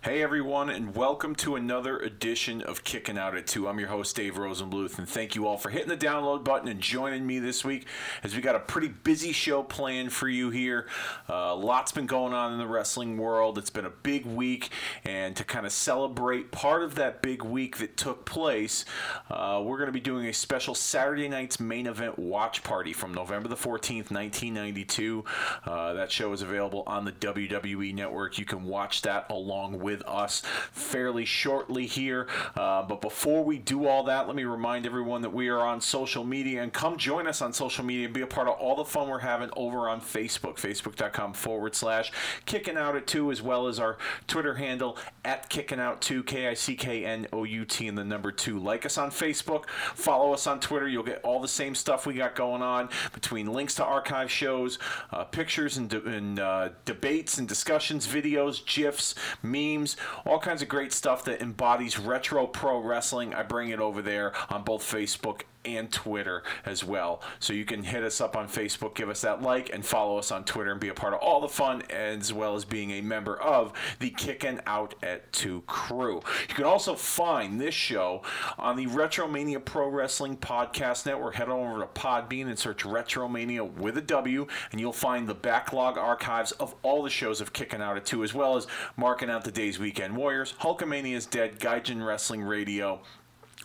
Hey 0.00 0.22
everyone, 0.22 0.70
and 0.70 0.94
welcome 0.94 1.34
to 1.34 1.56
another 1.56 1.98
edition 1.98 2.62
of 2.62 2.84
Kicking 2.84 3.18
Out 3.18 3.36
at 3.36 3.48
2. 3.48 3.66
I'm 3.66 3.80
your 3.80 3.88
host, 3.88 4.14
Dave 4.14 4.36
Rosenbluth, 4.36 4.96
and 4.96 5.08
thank 5.08 5.34
you 5.34 5.44
all 5.44 5.56
for 5.56 5.70
hitting 5.70 5.88
the 5.88 5.96
download 5.96 6.44
button 6.44 6.68
and 6.68 6.80
joining 6.80 7.26
me 7.26 7.40
this 7.40 7.64
week 7.64 7.84
as 8.22 8.32
we 8.32 8.40
got 8.40 8.54
a 8.54 8.60
pretty 8.60 8.86
busy 8.86 9.32
show 9.32 9.64
planned 9.64 10.12
for 10.12 10.28
you 10.28 10.50
here. 10.50 10.86
Uh, 11.28 11.56
lots 11.56 11.90
been 11.90 12.06
going 12.06 12.32
on 12.32 12.52
in 12.52 12.60
the 12.60 12.66
wrestling 12.68 13.18
world. 13.18 13.58
It's 13.58 13.70
been 13.70 13.86
a 13.86 13.90
big 13.90 14.24
week, 14.24 14.70
and 15.02 15.34
to 15.34 15.42
kind 15.42 15.66
of 15.66 15.72
celebrate 15.72 16.52
part 16.52 16.84
of 16.84 16.94
that 16.94 17.20
big 17.20 17.42
week 17.42 17.78
that 17.78 17.96
took 17.96 18.24
place, 18.24 18.84
uh, 19.28 19.60
we're 19.64 19.78
going 19.78 19.88
to 19.88 19.92
be 19.92 19.98
doing 19.98 20.26
a 20.26 20.32
special 20.32 20.76
Saturday 20.76 21.28
night's 21.28 21.58
main 21.58 21.88
event 21.88 22.20
watch 22.20 22.62
party 22.62 22.92
from 22.92 23.12
November 23.12 23.48
the 23.48 23.56
14th, 23.56 24.12
1992. 24.12 25.24
Uh, 25.64 25.92
that 25.94 26.12
show 26.12 26.32
is 26.32 26.40
available 26.40 26.84
on 26.86 27.04
the 27.04 27.12
WWE 27.12 27.92
Network. 27.92 28.38
You 28.38 28.44
can 28.44 28.62
watch 28.62 29.02
that 29.02 29.28
along 29.28 29.80
with 29.80 29.87
us 30.06 30.42
fairly 30.72 31.24
shortly 31.24 31.86
here. 31.86 32.26
Uh, 32.56 32.82
but 32.82 33.00
before 33.00 33.44
we 33.44 33.58
do 33.58 33.86
all 33.86 34.04
that, 34.04 34.26
let 34.26 34.36
me 34.36 34.44
remind 34.44 34.86
everyone 34.86 35.22
that 35.22 35.32
we 35.32 35.48
are 35.48 35.60
on 35.60 35.80
social 35.80 36.24
media 36.24 36.62
and 36.62 36.72
come 36.72 36.96
join 36.96 37.26
us 37.26 37.42
on 37.42 37.52
social 37.52 37.84
media 37.84 38.06
and 38.06 38.14
be 38.14 38.22
a 38.22 38.26
part 38.26 38.48
of 38.48 38.54
all 38.54 38.76
the 38.76 38.84
fun 38.84 39.08
we're 39.08 39.18
having 39.18 39.50
over 39.56 39.88
on 39.88 40.00
Facebook, 40.00 40.56
facebook.com 40.56 41.32
forward 41.32 41.74
slash 41.74 42.12
kicking 42.46 42.76
out 42.76 42.96
at 42.96 43.06
two, 43.06 43.30
as 43.30 43.40
well 43.42 43.66
as 43.66 43.78
our 43.78 43.96
Twitter 44.26 44.54
handle 44.54 44.96
at 45.24 45.48
kicking 45.48 45.80
out 45.80 46.00
two, 46.00 46.22
K 46.22 46.48
I 46.48 46.54
C 46.54 46.74
K 46.74 47.04
N 47.04 47.26
O 47.32 47.44
U 47.44 47.64
T, 47.64 47.88
and 47.88 47.96
the 47.96 48.04
number 48.04 48.32
two. 48.32 48.58
Like 48.58 48.86
us 48.86 48.98
on 48.98 49.10
Facebook, 49.10 49.68
follow 49.68 50.32
us 50.32 50.46
on 50.46 50.60
Twitter. 50.60 50.88
You'll 50.88 51.02
get 51.02 51.20
all 51.22 51.40
the 51.40 51.48
same 51.48 51.74
stuff 51.74 52.06
we 52.06 52.14
got 52.14 52.34
going 52.34 52.62
on 52.62 52.88
between 53.12 53.52
links 53.52 53.74
to 53.76 53.84
archive 53.84 54.30
shows, 54.30 54.78
uh, 55.12 55.24
pictures 55.24 55.76
and, 55.76 55.88
de- 55.88 56.04
and 56.04 56.40
uh, 56.40 56.70
debates 56.84 57.38
and 57.38 57.48
discussions, 57.48 58.06
videos, 58.06 58.64
GIFs, 58.64 59.14
memes 59.42 59.77
all 60.26 60.38
kinds 60.38 60.62
of 60.62 60.68
great 60.68 60.92
stuff 60.92 61.24
that 61.24 61.40
embodies 61.40 61.98
retro 61.98 62.46
pro 62.46 62.78
wrestling. 62.78 63.34
I 63.34 63.42
bring 63.42 63.70
it 63.70 63.80
over 63.80 64.02
there 64.02 64.32
on 64.50 64.62
both 64.64 64.82
Facebook 64.82 65.42
and 65.64 65.92
Twitter 65.92 66.42
as 66.64 66.84
well. 66.84 67.22
So 67.38 67.52
you 67.52 67.64
can 67.64 67.82
hit 67.82 68.04
us 68.04 68.20
up 68.20 68.36
on 68.36 68.48
Facebook, 68.48 68.94
give 68.94 69.08
us 69.08 69.20
that 69.22 69.42
like, 69.42 69.70
and 69.72 69.84
follow 69.84 70.18
us 70.18 70.30
on 70.30 70.44
Twitter 70.44 70.70
and 70.70 70.80
be 70.80 70.88
a 70.88 70.94
part 70.94 71.14
of 71.14 71.20
all 71.20 71.40
the 71.40 71.48
fun, 71.48 71.82
as 71.90 72.32
well 72.32 72.54
as 72.54 72.64
being 72.64 72.90
a 72.92 73.00
member 73.00 73.36
of 73.40 73.72
the 73.98 74.10
Kicking 74.10 74.60
Out 74.66 74.94
at 75.02 75.32
2 75.32 75.62
crew. 75.66 76.22
You 76.48 76.54
can 76.54 76.64
also 76.64 76.94
find 76.94 77.60
this 77.60 77.74
show 77.74 78.22
on 78.58 78.76
the 78.76 78.86
Retromania 78.86 79.64
Pro 79.64 79.88
Wrestling 79.88 80.36
Podcast 80.36 81.06
Network. 81.06 81.34
Head 81.34 81.48
on 81.48 81.58
over 81.58 81.80
to 81.80 81.86
Podbean 81.86 82.46
and 82.48 82.58
search 82.58 82.84
Retromania 82.84 83.70
with 83.70 83.98
a 83.98 84.02
W, 84.02 84.46
and 84.70 84.80
you'll 84.80 84.92
find 84.92 85.28
the 85.28 85.34
backlog 85.34 85.98
archives 85.98 86.52
of 86.52 86.74
all 86.82 87.02
the 87.02 87.10
shows 87.10 87.40
of 87.40 87.52
Kicking 87.52 87.82
Out 87.82 87.96
at 87.96 88.06
2, 88.06 88.24
as 88.24 88.34
well 88.34 88.56
as 88.56 88.66
marking 88.96 89.30
out 89.30 89.44
the 89.44 89.50
day's 89.50 89.78
Weekend 89.78 90.16
Warriors, 90.16 90.54
Hulkamania 90.60 91.14
is 91.14 91.26
Dead, 91.26 91.58
Gaijin 91.58 92.04
Wrestling 92.06 92.42
Radio, 92.42 93.00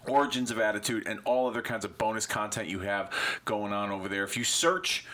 Origins 0.07 0.51
of 0.51 0.59
Attitude, 0.59 1.07
and 1.07 1.19
all 1.25 1.47
other 1.47 1.61
kinds 1.61 1.85
of 1.85 1.97
bonus 1.97 2.25
content 2.25 2.67
you 2.67 2.79
have 2.79 3.11
going 3.45 3.73
on 3.73 3.91
over 3.91 4.07
there. 4.07 4.23
If 4.23 4.37
you 4.37 4.43
search 4.43 5.05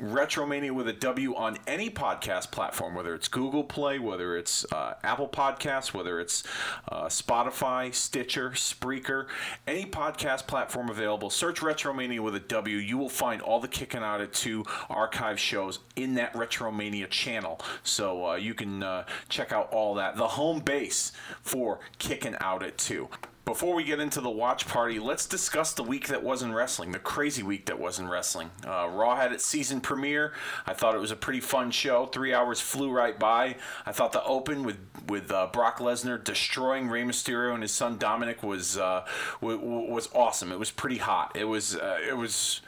Retromania 0.00 0.70
with 0.72 0.88
a 0.88 0.92
W 0.92 1.34
on 1.34 1.58
any 1.66 1.90
podcast 1.90 2.50
platform, 2.50 2.94
whether 2.94 3.14
it's 3.14 3.28
Google 3.28 3.64
Play, 3.64 3.98
whether 3.98 4.36
it's 4.36 4.70
uh, 4.72 4.94
Apple 5.02 5.28
Podcasts, 5.28 5.92
whether 5.94 6.20
it's 6.20 6.44
uh, 6.88 7.06
Spotify, 7.06 7.94
Stitcher, 7.94 8.50
Spreaker, 8.50 9.26
any 9.66 9.86
podcast 9.86 10.46
platform 10.46 10.88
available, 10.88 11.30
search 11.30 11.60
Retromania 11.60 12.20
with 12.20 12.34
a 12.34 12.40
W. 12.40 12.76
You 12.76 12.98
will 12.98 13.08
find 13.08 13.40
all 13.42 13.60
the 13.60 13.68
Kicking 13.68 14.02
Out 14.02 14.20
at 14.20 14.32
2 14.32 14.64
archive 14.88 15.38
shows 15.38 15.80
in 15.96 16.14
that 16.14 16.32
Retromania 16.34 17.08
channel. 17.08 17.60
So 17.82 18.26
uh, 18.26 18.34
you 18.36 18.54
can 18.54 18.82
uh, 18.82 19.04
check 19.28 19.52
out 19.52 19.72
all 19.72 19.94
that. 19.94 20.16
The 20.16 20.28
home 20.28 20.60
base 20.60 21.12
for 21.42 21.80
Kicking 21.98 22.36
Out 22.40 22.62
at 22.62 22.78
2. 22.78 23.08
Before 23.44 23.74
we 23.74 23.84
get 23.84 24.00
into 24.00 24.22
the 24.22 24.30
watch 24.30 24.66
party, 24.66 24.98
let's 24.98 25.26
discuss 25.26 25.74
the 25.74 25.82
week 25.82 26.08
that 26.08 26.22
was 26.22 26.40
in 26.40 26.54
wrestling, 26.54 26.92
the 26.92 26.98
crazy 26.98 27.42
week 27.42 27.66
that 27.66 27.78
was 27.78 27.98
in 27.98 28.08
wrestling. 28.08 28.50
Uh, 28.66 28.88
Raw 28.88 29.16
had 29.16 29.32
its 29.32 29.44
season 29.44 29.82
premiere. 29.82 30.32
I 30.66 30.72
thought 30.72 30.94
it 30.94 31.00
was 31.00 31.10
a 31.10 31.16
pretty 31.16 31.40
fun 31.40 31.70
show. 31.70 32.06
Three 32.06 32.32
hours 32.32 32.60
flew 32.60 32.90
right 32.90 33.18
by. 33.18 33.56
I 33.84 33.92
thought 33.92 34.12
the 34.12 34.24
open 34.24 34.62
with 34.62 34.78
with 35.08 35.30
uh, 35.30 35.48
Brock 35.52 35.78
Lesnar 35.78 36.22
destroying 36.24 36.88
Rey 36.88 37.02
Mysterio 37.02 37.52
and 37.52 37.62
his 37.62 37.72
son 37.72 37.98
Dominic 37.98 38.42
was 38.42 38.78
uh, 38.78 39.04
w- 39.42 39.60
w- 39.60 39.92
was 39.92 40.08
awesome. 40.14 40.50
It 40.50 40.58
was 40.58 40.70
pretty 40.70 40.96
hot. 40.96 41.32
It 41.34 41.44
was 41.44 41.76
uh, 41.76 41.98
it 42.08 42.16
was 42.16 42.62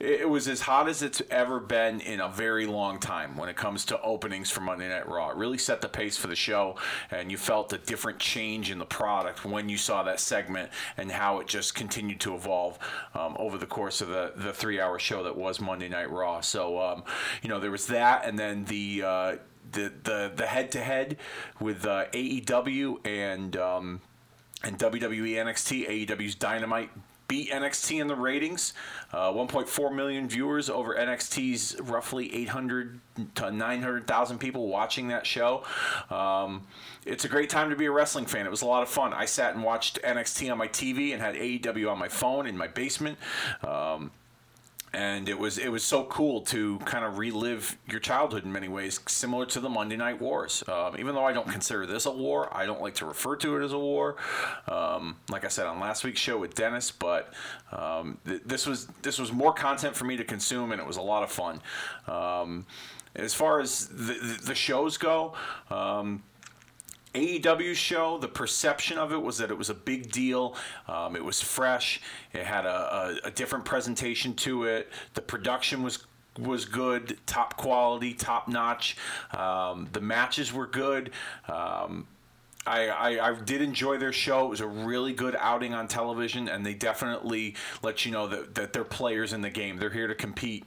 it 0.00 0.28
was 0.28 0.46
as 0.46 0.60
hot 0.60 0.88
as 0.88 1.02
it's 1.02 1.20
ever 1.28 1.58
been 1.58 2.00
in 2.00 2.20
a 2.20 2.28
very 2.28 2.66
long 2.66 3.00
time 3.00 3.36
when 3.36 3.48
it 3.48 3.56
comes 3.56 3.84
to 3.86 4.00
openings 4.00 4.48
for 4.48 4.60
Monday 4.60 4.88
Night 4.88 5.08
Raw. 5.08 5.30
It 5.30 5.36
really 5.36 5.58
set 5.58 5.80
the 5.80 5.88
pace 5.88 6.16
for 6.16 6.28
the 6.28 6.36
show, 6.36 6.76
and 7.10 7.32
you 7.32 7.36
felt 7.36 7.72
a 7.72 7.78
different 7.78 8.20
change 8.20 8.70
in 8.70 8.78
the 8.78 8.84
product 8.84 9.44
when 9.44 9.68
you 9.68 9.76
saw 9.76 10.04
that 10.04 10.17
segment 10.18 10.70
and 10.96 11.10
how 11.10 11.38
it 11.40 11.46
just 11.46 11.74
continued 11.74 12.20
to 12.20 12.34
evolve 12.34 12.78
um, 13.14 13.36
over 13.38 13.58
the 13.58 13.66
course 13.66 14.00
of 14.00 14.08
the, 14.08 14.32
the 14.36 14.52
three 14.52 14.80
hour 14.80 14.98
show 14.98 15.22
that 15.22 15.36
was 15.36 15.60
Monday 15.60 15.88
Night 15.88 16.10
Raw. 16.10 16.40
So, 16.40 16.80
um, 16.80 17.04
you 17.42 17.48
know, 17.48 17.60
there 17.60 17.70
was 17.70 17.86
that, 17.88 18.24
and 18.24 18.38
then 18.38 18.64
the. 18.64 19.02
Uh, 19.04 19.36
the, 19.70 19.92
the 20.04 20.32
the 20.34 20.46
head 20.46 20.72
to 20.72 20.80
head 20.80 21.18
with 21.60 21.84
uh, 21.84 22.06
AEW 22.14 23.06
and 23.06 23.54
um, 23.58 24.00
and 24.62 24.78
WWE 24.78 25.32
NXT 25.34 26.06
AEW's 26.06 26.34
Dynamite 26.34 26.90
beat 27.28 27.50
NXT 27.50 28.00
in 28.00 28.08
the 28.08 28.16
ratings. 28.16 28.72
Uh, 29.12 29.30
1.4 29.30 29.94
million 29.94 30.28
viewers 30.28 30.70
over 30.70 30.94
NXT's 30.94 31.78
roughly 31.82 32.34
800 32.34 33.00
to 33.34 33.50
900,000 33.50 34.38
people 34.38 34.68
watching 34.68 35.08
that 35.08 35.26
show. 35.26 35.62
Um, 36.10 36.66
it's 37.04 37.26
a 37.26 37.28
great 37.28 37.50
time 37.50 37.68
to 37.70 37.76
be 37.76 37.84
a 37.84 37.90
wrestling 37.90 38.24
fan. 38.24 38.46
It 38.46 38.50
was 38.50 38.62
a 38.62 38.66
lot 38.66 38.82
of 38.82 38.88
fun. 38.88 39.12
I 39.12 39.26
sat 39.26 39.54
and 39.54 39.62
watched 39.62 40.00
NXT 40.02 40.50
on 40.50 40.58
my 40.58 40.68
TV 40.68 41.12
and 41.12 41.20
had 41.20 41.34
AEW 41.34 41.90
on 41.92 41.98
my 41.98 42.08
phone 42.08 42.46
in 42.46 42.56
my 42.56 42.66
basement. 42.66 43.18
Um, 43.62 44.10
and 44.92 45.28
it 45.28 45.38
was 45.38 45.58
it 45.58 45.70
was 45.70 45.84
so 45.84 46.04
cool 46.04 46.40
to 46.42 46.78
kind 46.80 47.04
of 47.04 47.18
relive 47.18 47.76
your 47.86 48.00
childhood 48.00 48.44
in 48.44 48.52
many 48.52 48.68
ways, 48.68 49.00
similar 49.06 49.46
to 49.46 49.60
the 49.60 49.68
Monday 49.68 49.96
Night 49.96 50.20
Wars. 50.20 50.64
Um, 50.68 50.96
even 50.98 51.14
though 51.14 51.24
I 51.24 51.32
don't 51.32 51.48
consider 51.48 51.86
this 51.86 52.06
a 52.06 52.10
war, 52.10 52.48
I 52.54 52.66
don't 52.66 52.80
like 52.80 52.94
to 52.96 53.06
refer 53.06 53.36
to 53.36 53.56
it 53.56 53.64
as 53.64 53.72
a 53.72 53.78
war. 53.78 54.16
Um, 54.66 55.16
like 55.28 55.44
I 55.44 55.48
said 55.48 55.66
on 55.66 55.80
last 55.80 56.04
week's 56.04 56.20
show 56.20 56.38
with 56.38 56.54
Dennis, 56.54 56.90
but 56.90 57.32
um, 57.72 58.18
th- 58.26 58.42
this 58.44 58.66
was 58.66 58.86
this 59.02 59.18
was 59.18 59.32
more 59.32 59.52
content 59.52 59.94
for 59.96 60.04
me 60.04 60.16
to 60.16 60.24
consume, 60.24 60.72
and 60.72 60.80
it 60.80 60.86
was 60.86 60.96
a 60.96 61.02
lot 61.02 61.22
of 61.22 61.30
fun. 61.30 61.60
Um, 62.06 62.66
as 63.16 63.34
far 63.34 63.60
as 63.60 63.88
the, 63.88 64.38
the 64.44 64.54
shows 64.54 64.96
go. 64.96 65.34
AEW 67.18 67.74
show, 67.74 68.18
the 68.18 68.28
perception 68.28 68.98
of 68.98 69.12
it 69.12 69.20
was 69.20 69.38
that 69.38 69.50
it 69.50 69.58
was 69.58 69.70
a 69.70 69.74
big 69.74 70.10
deal. 70.10 70.54
Um, 70.86 71.16
it 71.16 71.24
was 71.24 71.40
fresh. 71.40 72.00
It 72.32 72.44
had 72.44 72.66
a, 72.66 73.18
a, 73.24 73.28
a 73.28 73.30
different 73.30 73.64
presentation 73.64 74.34
to 74.34 74.64
it. 74.64 74.90
The 75.14 75.22
production 75.22 75.82
was 75.82 76.04
was 76.38 76.64
good, 76.64 77.18
top 77.26 77.56
quality, 77.56 78.14
top 78.14 78.46
notch. 78.46 78.96
Um, 79.32 79.88
the 79.92 80.00
matches 80.00 80.52
were 80.52 80.68
good. 80.68 81.10
Um, 81.48 82.06
I, 82.64 82.88
I, 82.88 83.30
I, 83.30 83.40
did 83.40 83.60
enjoy 83.60 83.98
their 83.98 84.12
show. 84.12 84.46
It 84.46 84.50
was 84.50 84.60
a 84.60 84.66
really 84.66 85.12
good 85.12 85.34
outing 85.36 85.74
on 85.74 85.88
television, 85.88 86.48
and 86.48 86.64
they 86.64 86.74
definitely 86.74 87.56
let 87.82 88.04
you 88.04 88.12
know 88.12 88.28
that, 88.28 88.54
that 88.54 88.72
they're 88.72 88.84
players 88.84 89.32
in 89.32 89.40
the 89.40 89.50
game. 89.50 89.78
They're 89.78 89.90
here 89.90 90.06
to 90.06 90.14
compete 90.14 90.64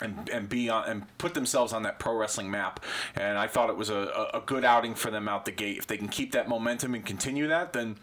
and, 0.00 0.28
and 0.30 0.48
be 0.48 0.68
on 0.68 0.88
and 0.88 1.18
put 1.18 1.34
themselves 1.34 1.72
on 1.72 1.82
that 1.82 1.98
pro 1.98 2.14
wrestling 2.14 2.50
map. 2.50 2.80
And 3.14 3.38
I 3.38 3.46
thought 3.46 3.70
it 3.70 3.76
was 3.76 3.90
a, 3.90 4.30
a 4.34 4.42
good 4.44 4.64
outing 4.64 4.94
for 4.94 5.10
them 5.10 5.28
out 5.28 5.44
the 5.44 5.52
gate. 5.52 5.78
If 5.78 5.86
they 5.86 5.96
can 5.96 6.08
keep 6.08 6.32
that 6.32 6.48
momentum 6.48 6.94
and 6.94 7.04
continue 7.04 7.46
that, 7.48 7.72
then 7.72 7.96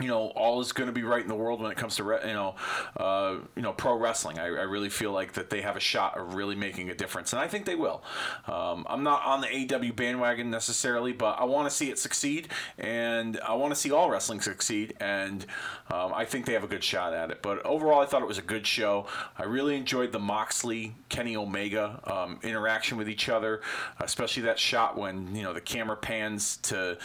you 0.00 0.06
know, 0.06 0.28
all 0.28 0.60
is 0.60 0.72
going 0.72 0.86
to 0.86 0.92
be 0.92 1.02
right 1.02 1.22
in 1.22 1.28
the 1.28 1.34
world 1.34 1.60
when 1.60 1.72
it 1.72 1.76
comes 1.76 1.96
to 1.96 2.04
re- 2.04 2.20
you 2.26 2.32
know, 2.32 2.54
uh, 2.96 3.36
you 3.56 3.62
know, 3.62 3.72
pro 3.72 3.96
wrestling. 3.96 4.38
I, 4.38 4.46
I, 4.46 4.68
really 4.68 4.90
feel 4.90 5.12
like 5.12 5.32
that 5.32 5.50
they 5.50 5.62
have 5.62 5.76
a 5.76 5.80
shot 5.80 6.16
of 6.16 6.34
really 6.34 6.54
making 6.54 6.90
a 6.90 6.94
difference, 6.94 7.32
and 7.32 7.40
I 7.40 7.48
think 7.48 7.64
they 7.64 7.74
will. 7.74 8.02
Um, 8.46 8.86
I'm 8.88 9.02
not 9.02 9.24
on 9.24 9.40
the 9.40 9.74
AW 9.74 9.92
bandwagon 9.92 10.50
necessarily, 10.50 11.12
but 11.12 11.40
I 11.40 11.44
want 11.44 11.68
to 11.68 11.74
see 11.74 11.90
it 11.90 11.98
succeed, 11.98 12.48
and 12.78 13.40
I 13.40 13.54
want 13.54 13.74
to 13.74 13.80
see 13.80 13.90
all 13.90 14.10
wrestling 14.10 14.40
succeed, 14.40 14.94
and 15.00 15.44
um, 15.90 16.12
I 16.14 16.24
think 16.24 16.46
they 16.46 16.52
have 16.52 16.64
a 16.64 16.68
good 16.68 16.84
shot 16.84 17.12
at 17.12 17.30
it. 17.30 17.42
But 17.42 17.64
overall, 17.64 18.00
I 18.00 18.06
thought 18.06 18.22
it 18.22 18.28
was 18.28 18.38
a 18.38 18.42
good 18.42 18.66
show. 18.66 19.06
I 19.36 19.44
really 19.44 19.76
enjoyed 19.76 20.12
the 20.12 20.20
Moxley 20.20 20.94
Kenny 21.08 21.34
Omega 21.36 22.00
um, 22.04 22.38
interaction 22.42 22.98
with 22.98 23.08
each 23.08 23.28
other, 23.28 23.62
especially 24.00 24.44
that 24.44 24.58
shot 24.58 24.96
when 24.96 25.34
you 25.34 25.42
know 25.42 25.52
the 25.52 25.60
camera 25.60 25.96
pans 25.96 26.58
to 26.58 26.98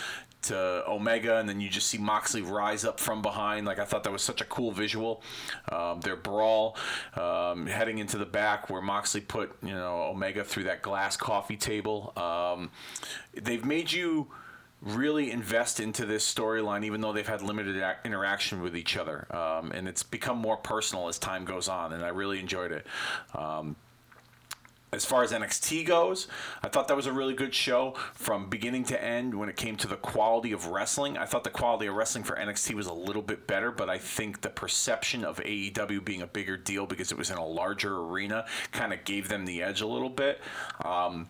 to 0.43 0.83
Omega, 0.87 1.37
and 1.37 1.47
then 1.47 1.59
you 1.59 1.69
just 1.69 1.87
see 1.87 1.97
Moxley 1.97 2.41
rise 2.41 2.85
up 2.85 2.99
from 2.99 3.21
behind. 3.21 3.65
Like 3.65 3.79
I 3.79 3.85
thought 3.85 4.03
that 4.03 4.11
was 4.11 4.21
such 4.21 4.41
a 4.41 4.45
cool 4.45 4.71
visual. 4.71 5.21
Um, 5.71 6.01
their 6.01 6.15
brawl 6.15 6.77
um, 7.15 7.67
heading 7.67 7.97
into 7.97 8.17
the 8.17 8.25
back, 8.25 8.69
where 8.69 8.81
Moxley 8.81 9.21
put 9.21 9.55
you 9.61 9.73
know 9.73 10.03
Omega 10.03 10.43
through 10.43 10.63
that 10.65 10.81
glass 10.81 11.17
coffee 11.17 11.57
table. 11.57 12.13
Um, 12.17 12.71
they've 13.33 13.65
made 13.65 13.91
you 13.91 14.27
really 14.81 15.31
invest 15.31 15.79
into 15.79 16.05
this 16.05 16.31
storyline, 16.31 16.83
even 16.83 17.01
though 17.01 17.13
they've 17.13 17.27
had 17.27 17.41
limited 17.41 17.81
interaction 18.03 18.61
with 18.61 18.75
each 18.75 18.97
other, 18.97 19.33
um, 19.35 19.71
and 19.71 19.87
it's 19.87 20.03
become 20.03 20.37
more 20.37 20.57
personal 20.57 21.07
as 21.07 21.17
time 21.17 21.45
goes 21.45 21.67
on. 21.67 21.93
And 21.93 22.03
I 22.03 22.09
really 22.09 22.39
enjoyed 22.39 22.71
it. 22.71 22.85
Um, 23.33 23.75
as 24.93 25.05
far 25.05 25.23
as 25.23 25.31
NXT 25.31 25.85
goes, 25.85 26.27
I 26.61 26.69
thought 26.69 26.87
that 26.87 26.95
was 26.95 27.07
a 27.07 27.13
really 27.13 27.33
good 27.33 27.53
show 27.53 27.95
from 28.13 28.49
beginning 28.49 28.83
to 28.85 29.03
end 29.03 29.33
when 29.35 29.49
it 29.49 29.55
came 29.55 29.75
to 29.77 29.87
the 29.87 29.95
quality 29.95 30.51
of 30.51 30.67
wrestling. 30.67 31.17
I 31.17 31.25
thought 31.25 31.43
the 31.43 31.49
quality 31.49 31.87
of 31.87 31.95
wrestling 31.95 32.23
for 32.23 32.35
NXT 32.35 32.75
was 32.75 32.87
a 32.87 32.93
little 32.93 33.21
bit 33.21 33.47
better, 33.47 33.71
but 33.71 33.89
I 33.89 33.97
think 33.97 34.41
the 34.41 34.49
perception 34.49 35.25
of 35.25 35.37
AEW 35.39 36.05
being 36.05 36.21
a 36.21 36.27
bigger 36.27 36.57
deal 36.57 36.85
because 36.85 37.11
it 37.11 37.17
was 37.17 37.31
in 37.31 37.37
a 37.37 37.45
larger 37.45 37.97
arena 37.97 38.45
kind 38.71 38.93
of 38.93 39.03
gave 39.03 39.29
them 39.29 39.45
the 39.45 39.63
edge 39.63 39.81
a 39.81 39.87
little 39.87 40.09
bit. 40.09 40.39
Um, 40.83 41.29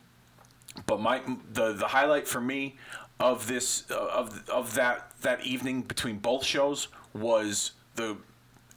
but 0.86 1.00
my 1.00 1.22
the 1.52 1.74
the 1.74 1.88
highlight 1.88 2.28
for 2.28 2.42
me 2.42 2.78
of 3.20 3.48
this 3.48 3.90
of 3.92 4.50
of 4.50 4.74
that 4.76 5.12
that 5.22 5.46
evening 5.46 5.82
between 5.84 6.18
both 6.18 6.44
shows 6.44 6.88
was 7.14 7.74
the 7.96 8.18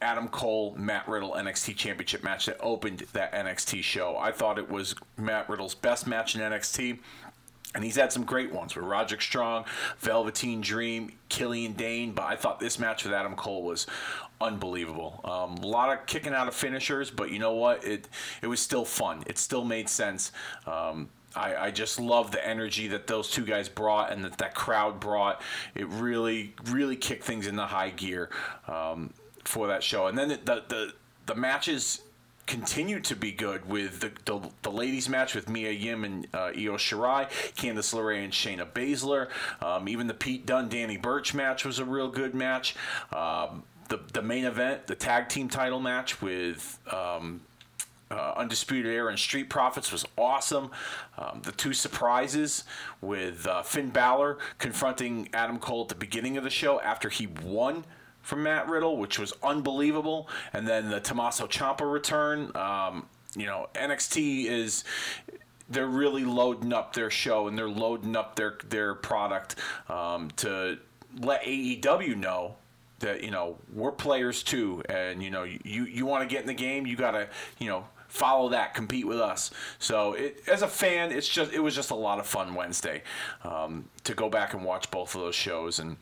Adam 0.03 0.29
Cole 0.29 0.75
Matt 0.77 1.09
Riddle 1.09 1.33
NXT 1.33 1.77
Championship 1.77 2.23
match 2.23 2.47
that 2.47 2.59
opened 2.61 3.05
that 3.13 3.33
NXT 3.33 3.83
show. 3.83 4.17
I 4.19 4.33
thought 4.33 4.59
it 4.59 4.71
was 4.71 4.95
Matt 5.17 5.49
Riddle's 5.49 5.75
best 5.75 6.07
match 6.07 6.35
in 6.35 6.41
NXT. 6.41 6.99
And 7.75 7.85
he's 7.85 7.97
had 7.97 8.11
some 8.11 8.25
great 8.25 8.53
ones 8.53 8.75
with 8.75 8.87
Roderick 8.87 9.21
Strong, 9.21 9.67
Velveteen 9.99 10.63
Dream, 10.63 11.13
Killian 11.29 11.75
Dain. 11.75 12.13
But 12.13 12.25
I 12.25 12.35
thought 12.35 12.59
this 12.59 12.79
match 12.79 13.05
with 13.05 13.13
Adam 13.13 13.35
Cole 13.35 13.65
was 13.65 13.87
unbelievable. 14.41 15.21
Um, 15.25 15.57
a 15.63 15.67
lot 15.67 15.93
of 15.93 16.07
kicking 16.07 16.33
out 16.33 16.49
of 16.49 16.55
finishers, 16.55 17.11
but 17.11 17.31
you 17.31 17.39
know 17.39 17.53
what? 17.53 17.85
It 17.85 18.09
it 18.41 18.47
was 18.47 18.61
still 18.61 18.87
fun. 18.87 19.25
It 19.27 19.37
still 19.37 19.65
made 19.65 19.91
sense. 19.91 20.33
Um, 20.67 21.11
I, 21.35 21.67
I 21.67 21.71
just 21.71 22.01
love 22.01 22.31
the 22.31 22.47
energy 22.47 22.89
that 22.89 23.07
those 23.07 23.31
two 23.31 23.45
guys 23.45 23.69
brought 23.69 24.11
and 24.11 24.25
that 24.25 24.39
that 24.39 24.55
crowd 24.55 24.99
brought. 24.99 25.43
It 25.75 25.87
really, 25.89 26.55
really 26.65 26.97
kicked 26.97 27.25
things 27.25 27.47
into 27.47 27.63
high 27.67 27.91
gear. 27.91 28.31
Um, 28.67 29.13
for 29.47 29.67
that 29.69 29.83
show. 29.83 30.07
And 30.07 30.17
then 30.17 30.29
the 30.29 30.65
the, 30.69 30.93
the 31.27 31.35
matches 31.35 32.03
continued 32.47 33.05
to 33.05 33.17
be 33.17 33.33
good 33.33 33.69
with 33.69 34.01
the, 34.01 34.13
the, 34.25 34.51
the, 34.63 34.71
ladies 34.71 35.09
match 35.09 35.35
with 35.35 35.49
Mia 35.49 35.73
Yim 35.73 36.05
and 36.05 36.27
uh, 36.33 36.53
Io 36.57 36.77
Shirai, 36.77 37.29
Candice 37.57 37.93
LeRae 37.93 38.23
and 38.23 38.33
Shayna 38.33 38.71
Baszler. 38.71 39.29
Um, 39.61 39.89
even 39.89 40.07
the 40.07 40.15
Pete 40.15 40.47
Dunne 40.47 40.69
Danny 40.69 40.97
Burch 40.97 41.35
match 41.35 41.65
was 41.65 41.81
a 41.81 41.85
real 41.85 42.09
good 42.09 42.35
match. 42.35 42.77
Um, 43.13 43.65
the 43.89 44.01
the 44.13 44.23
main 44.23 44.45
event, 44.45 44.87
the 44.87 44.95
tag 44.95 45.29
team 45.29 45.49
title 45.49 45.81
match 45.81 46.23
with. 46.23 46.79
Um, 46.93 47.43
uh, 48.09 48.35
Undisputed 48.37 48.93
Era 48.93 49.09
and 49.09 49.19
Street 49.19 49.51
Profits 49.51 49.91
was 49.91 50.05
awesome. 50.17 50.71
Um, 51.19 51.41
the 51.43 51.51
two 51.51 51.73
surprises 51.73 52.63
with 53.01 53.49
uh, 53.49 53.65
Finn 53.65 53.91
Balor 53.91 54.39
confronting 54.59 55.29
Adam 55.33 55.59
Cole 55.59 55.83
at 55.83 55.89
the 55.89 55.97
beginning 55.97 56.37
of 56.37 56.45
the 56.45 56.51
show 56.51 56.81
after 56.83 57.09
he 57.09 57.27
won 57.27 57.85
from 58.27 58.43
Matt 58.43 58.69
Riddle, 58.69 58.97
which 58.97 59.21
was 59.21 59.33
unbelievable. 59.43 60.29
And 60.53 60.67
then 60.67 60.91
the 60.91 60.99
Tommaso 60.99 61.47
Ciampa 61.47 61.91
return. 61.91 62.55
Um, 62.57 63.07
you 63.37 63.47
know, 63.47 63.69
NXT 63.75 64.47
is 64.47 64.83
they're 65.69 65.87
really 65.87 66.25
loading 66.25 66.73
up 66.73 66.93
their 66.93 67.11
show 67.11 67.47
and 67.47 67.57
they're 67.57 67.69
loading 67.69 68.17
up 68.17 68.35
their 68.35 68.59
their 68.69 68.95
product 68.95 69.57
um, 69.89 70.31
to 70.37 70.79
let 71.21 71.43
AEW 71.43 72.17
know 72.17 72.57
that 72.99 73.23
you 73.23 73.31
know 73.31 73.59
we're 73.73 73.93
players 73.93 74.43
too, 74.43 74.83
and 74.89 75.23
you 75.23 75.31
know 75.31 75.45
you 75.45 75.85
you 75.85 76.05
want 76.05 76.29
to 76.29 76.33
get 76.33 76.41
in 76.41 76.49
the 76.49 76.55
game, 76.55 76.85
you 76.85 76.97
gotta 76.97 77.29
you 77.59 77.69
know 77.69 77.87
follow 78.09 78.49
that, 78.49 78.75
compete 78.75 79.07
with 79.07 79.21
us. 79.21 79.51
So 79.79 80.15
it, 80.15 80.43
as 80.49 80.63
a 80.63 80.69
fan, 80.69 81.13
it's 81.13 81.29
just 81.29 81.53
it 81.53 81.61
was 81.61 81.77
just 81.77 81.91
a 81.91 81.95
lot 81.95 82.19
of 82.19 82.27
fun 82.27 82.55
Wednesday 82.55 83.03
um, 83.45 83.89
to 84.05 84.15
go 84.15 84.29
back 84.29 84.55
and 84.55 84.65
watch 84.65 84.91
both 84.91 85.15
of 85.15 85.21
those 85.21 85.35
shows 85.35 85.79
and 85.79 85.97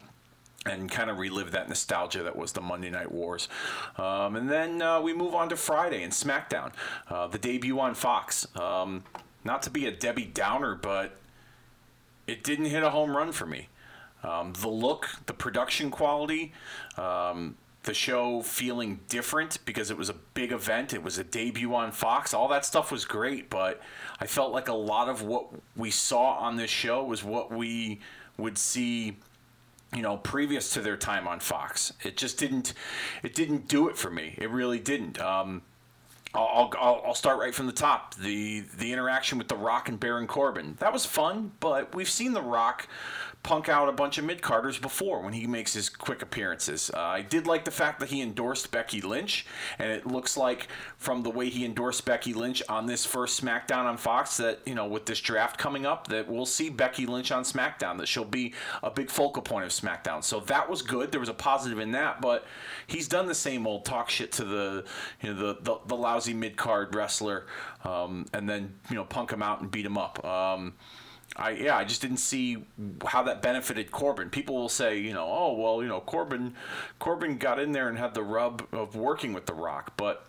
and 0.66 0.90
kind 0.90 1.10
of 1.10 1.18
relive 1.18 1.50
that 1.52 1.68
nostalgia 1.68 2.22
that 2.22 2.36
was 2.36 2.52
the 2.52 2.60
Monday 2.60 2.90
Night 2.90 3.12
Wars. 3.12 3.48
Um, 3.96 4.36
and 4.36 4.48
then 4.48 4.80
uh, 4.80 5.00
we 5.00 5.12
move 5.12 5.34
on 5.34 5.48
to 5.50 5.56
Friday 5.56 6.02
and 6.02 6.12
SmackDown, 6.12 6.72
uh, 7.08 7.26
the 7.26 7.38
debut 7.38 7.78
on 7.78 7.94
Fox. 7.94 8.46
Um, 8.56 9.04
not 9.44 9.62
to 9.62 9.70
be 9.70 9.86
a 9.86 9.92
Debbie 9.92 10.24
Downer, 10.24 10.74
but 10.74 11.18
it 12.26 12.42
didn't 12.42 12.66
hit 12.66 12.82
a 12.82 12.90
home 12.90 13.16
run 13.16 13.32
for 13.32 13.46
me. 13.46 13.68
Um, 14.22 14.54
the 14.54 14.68
look, 14.68 15.10
the 15.26 15.34
production 15.34 15.90
quality, 15.90 16.52
um, 16.96 17.56
the 17.82 17.92
show 17.92 18.40
feeling 18.40 19.00
different 19.08 19.58
because 19.66 19.90
it 19.90 19.98
was 19.98 20.08
a 20.08 20.14
big 20.32 20.50
event. 20.50 20.94
It 20.94 21.02
was 21.02 21.18
a 21.18 21.24
debut 21.24 21.74
on 21.74 21.92
Fox. 21.92 22.32
All 22.32 22.48
that 22.48 22.64
stuff 22.64 22.90
was 22.90 23.04
great, 23.04 23.50
but 23.50 23.82
I 24.18 24.26
felt 24.26 24.52
like 24.52 24.68
a 24.68 24.74
lot 24.74 25.10
of 25.10 25.20
what 25.20 25.48
we 25.76 25.90
saw 25.90 26.38
on 26.38 26.56
this 26.56 26.70
show 26.70 27.04
was 27.04 27.22
what 27.22 27.52
we 27.52 28.00
would 28.38 28.56
see 28.56 29.18
you 29.94 30.02
know, 30.02 30.16
previous 30.16 30.70
to 30.70 30.80
their 30.80 30.96
time 30.96 31.28
on 31.28 31.40
Fox. 31.40 31.92
It 32.02 32.16
just 32.16 32.38
didn't, 32.38 32.74
it 33.22 33.34
didn't 33.34 33.68
do 33.68 33.88
it 33.88 33.96
for 33.96 34.10
me. 34.10 34.34
It 34.38 34.50
really 34.50 34.78
didn't. 34.78 35.20
Um, 35.20 35.62
I'll, 36.34 36.72
I'll, 36.80 37.02
I'll 37.06 37.14
start 37.14 37.38
right 37.38 37.54
from 37.54 37.66
the 37.66 37.72
top. 37.72 38.16
The 38.16 38.64
the 38.76 38.92
interaction 38.92 39.38
with 39.38 39.46
The 39.46 39.56
Rock 39.56 39.88
and 39.88 40.00
Baron 40.00 40.26
Corbin. 40.26 40.76
That 40.80 40.92
was 40.92 41.06
fun, 41.06 41.52
but 41.60 41.94
we've 41.94 42.10
seen 42.10 42.32
The 42.32 42.42
Rock 42.42 42.88
punk 43.44 43.68
out 43.68 43.90
a 43.90 43.92
bunch 43.92 44.16
of 44.16 44.24
mid 44.24 44.42
carders 44.42 44.78
before 44.78 45.20
when 45.20 45.34
he 45.34 45.46
makes 45.46 45.74
his 45.74 45.88
quick 45.88 46.22
appearances. 46.22 46.90
Uh, 46.92 46.98
I 46.98 47.20
did 47.20 47.46
like 47.46 47.64
the 47.66 47.70
fact 47.70 48.00
that 48.00 48.08
he 48.08 48.22
endorsed 48.22 48.72
Becky 48.72 49.02
Lynch, 49.02 49.46
and 49.78 49.92
it 49.92 50.06
looks 50.06 50.36
like 50.36 50.66
from 50.96 51.22
the 51.22 51.30
way 51.30 51.50
he 51.50 51.64
endorsed 51.64 52.06
Becky 52.06 52.32
Lynch 52.32 52.62
on 52.68 52.86
this 52.86 53.04
first 53.04 53.40
SmackDown 53.40 53.84
on 53.84 53.98
Fox 53.98 54.38
that 54.38 54.60
you 54.64 54.74
know 54.74 54.86
with 54.86 55.06
this 55.06 55.20
draft 55.20 55.58
coming 55.58 55.86
up 55.86 56.08
that 56.08 56.26
we'll 56.26 56.46
see 56.46 56.70
Becky 56.70 57.06
Lynch 57.06 57.30
on 57.30 57.44
SmackDown. 57.44 57.98
That 57.98 58.08
she'll 58.08 58.24
be 58.24 58.54
a 58.82 58.90
big 58.90 59.10
focal 59.10 59.42
point 59.42 59.66
of 59.66 59.70
SmackDown. 59.70 60.24
So 60.24 60.40
that 60.40 60.68
was 60.68 60.80
good. 60.80 61.12
There 61.12 61.20
was 61.20 61.28
a 61.28 61.34
positive 61.34 61.78
in 61.78 61.92
that, 61.92 62.22
but 62.22 62.46
he's 62.86 63.06
done 63.06 63.26
the 63.26 63.34
same 63.34 63.66
old 63.66 63.84
talk 63.84 64.08
shit 64.08 64.32
to 64.32 64.44
the 64.44 64.84
you 65.20 65.34
know 65.34 65.38
the 65.38 65.58
the, 65.60 65.78
the 65.86 65.96
lousy 65.96 66.32
mid 66.32 66.56
card 66.56 66.94
wrestler, 66.94 67.44
um, 67.84 68.24
and 68.32 68.48
then 68.48 68.74
you 68.88 68.96
know 68.96 69.04
punk 69.04 69.30
him 69.30 69.42
out 69.42 69.60
and 69.60 69.70
beat 69.70 69.84
him 69.84 69.98
up. 69.98 70.24
Um, 70.24 70.72
I 71.36 71.50
yeah, 71.50 71.76
I 71.76 71.84
just 71.84 72.00
didn't 72.00 72.18
see 72.18 72.64
how 73.06 73.22
that 73.24 73.42
benefited 73.42 73.90
Corbin. 73.90 74.30
People 74.30 74.54
will 74.54 74.68
say, 74.68 74.98
you 74.98 75.12
know, 75.12 75.26
oh 75.26 75.54
well, 75.54 75.82
you 75.82 75.88
know, 75.88 76.00
Corbin, 76.00 76.54
Corbin 76.98 77.38
got 77.38 77.58
in 77.58 77.72
there 77.72 77.88
and 77.88 77.98
had 77.98 78.14
the 78.14 78.22
rub 78.22 78.66
of 78.72 78.94
working 78.94 79.32
with 79.32 79.46
The 79.46 79.54
Rock, 79.54 79.94
but 79.96 80.26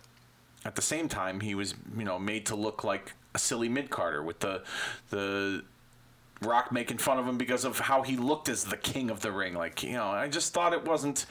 at 0.64 0.74
the 0.74 0.82
same 0.82 1.08
time, 1.08 1.40
he 1.40 1.54
was 1.54 1.74
you 1.96 2.04
know 2.04 2.18
made 2.18 2.46
to 2.46 2.56
look 2.56 2.82
like 2.82 3.12
a 3.34 3.38
silly 3.38 3.68
mid 3.68 3.88
Carter 3.88 4.22
with 4.22 4.40
the 4.40 4.62
the 5.10 5.62
Rock 6.42 6.72
making 6.72 6.98
fun 6.98 7.18
of 7.18 7.26
him 7.26 7.38
because 7.38 7.64
of 7.64 7.78
how 7.78 8.02
he 8.02 8.16
looked 8.16 8.48
as 8.48 8.64
the 8.64 8.76
king 8.76 9.08
of 9.08 9.20
the 9.20 9.30
ring. 9.30 9.54
Like 9.54 9.82
you 9.84 9.92
know, 9.92 10.06
I 10.06 10.28
just 10.28 10.52
thought 10.52 10.72
it 10.72 10.84
wasn't. 10.84 11.26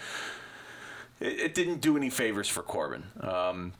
It, 1.21 1.55
didn't 1.55 1.79
do 1.79 1.95
any 1.95 2.09
favors 2.09 2.49
for 2.49 2.61
Corbin. 2.61 3.03
Um, 3.21 3.71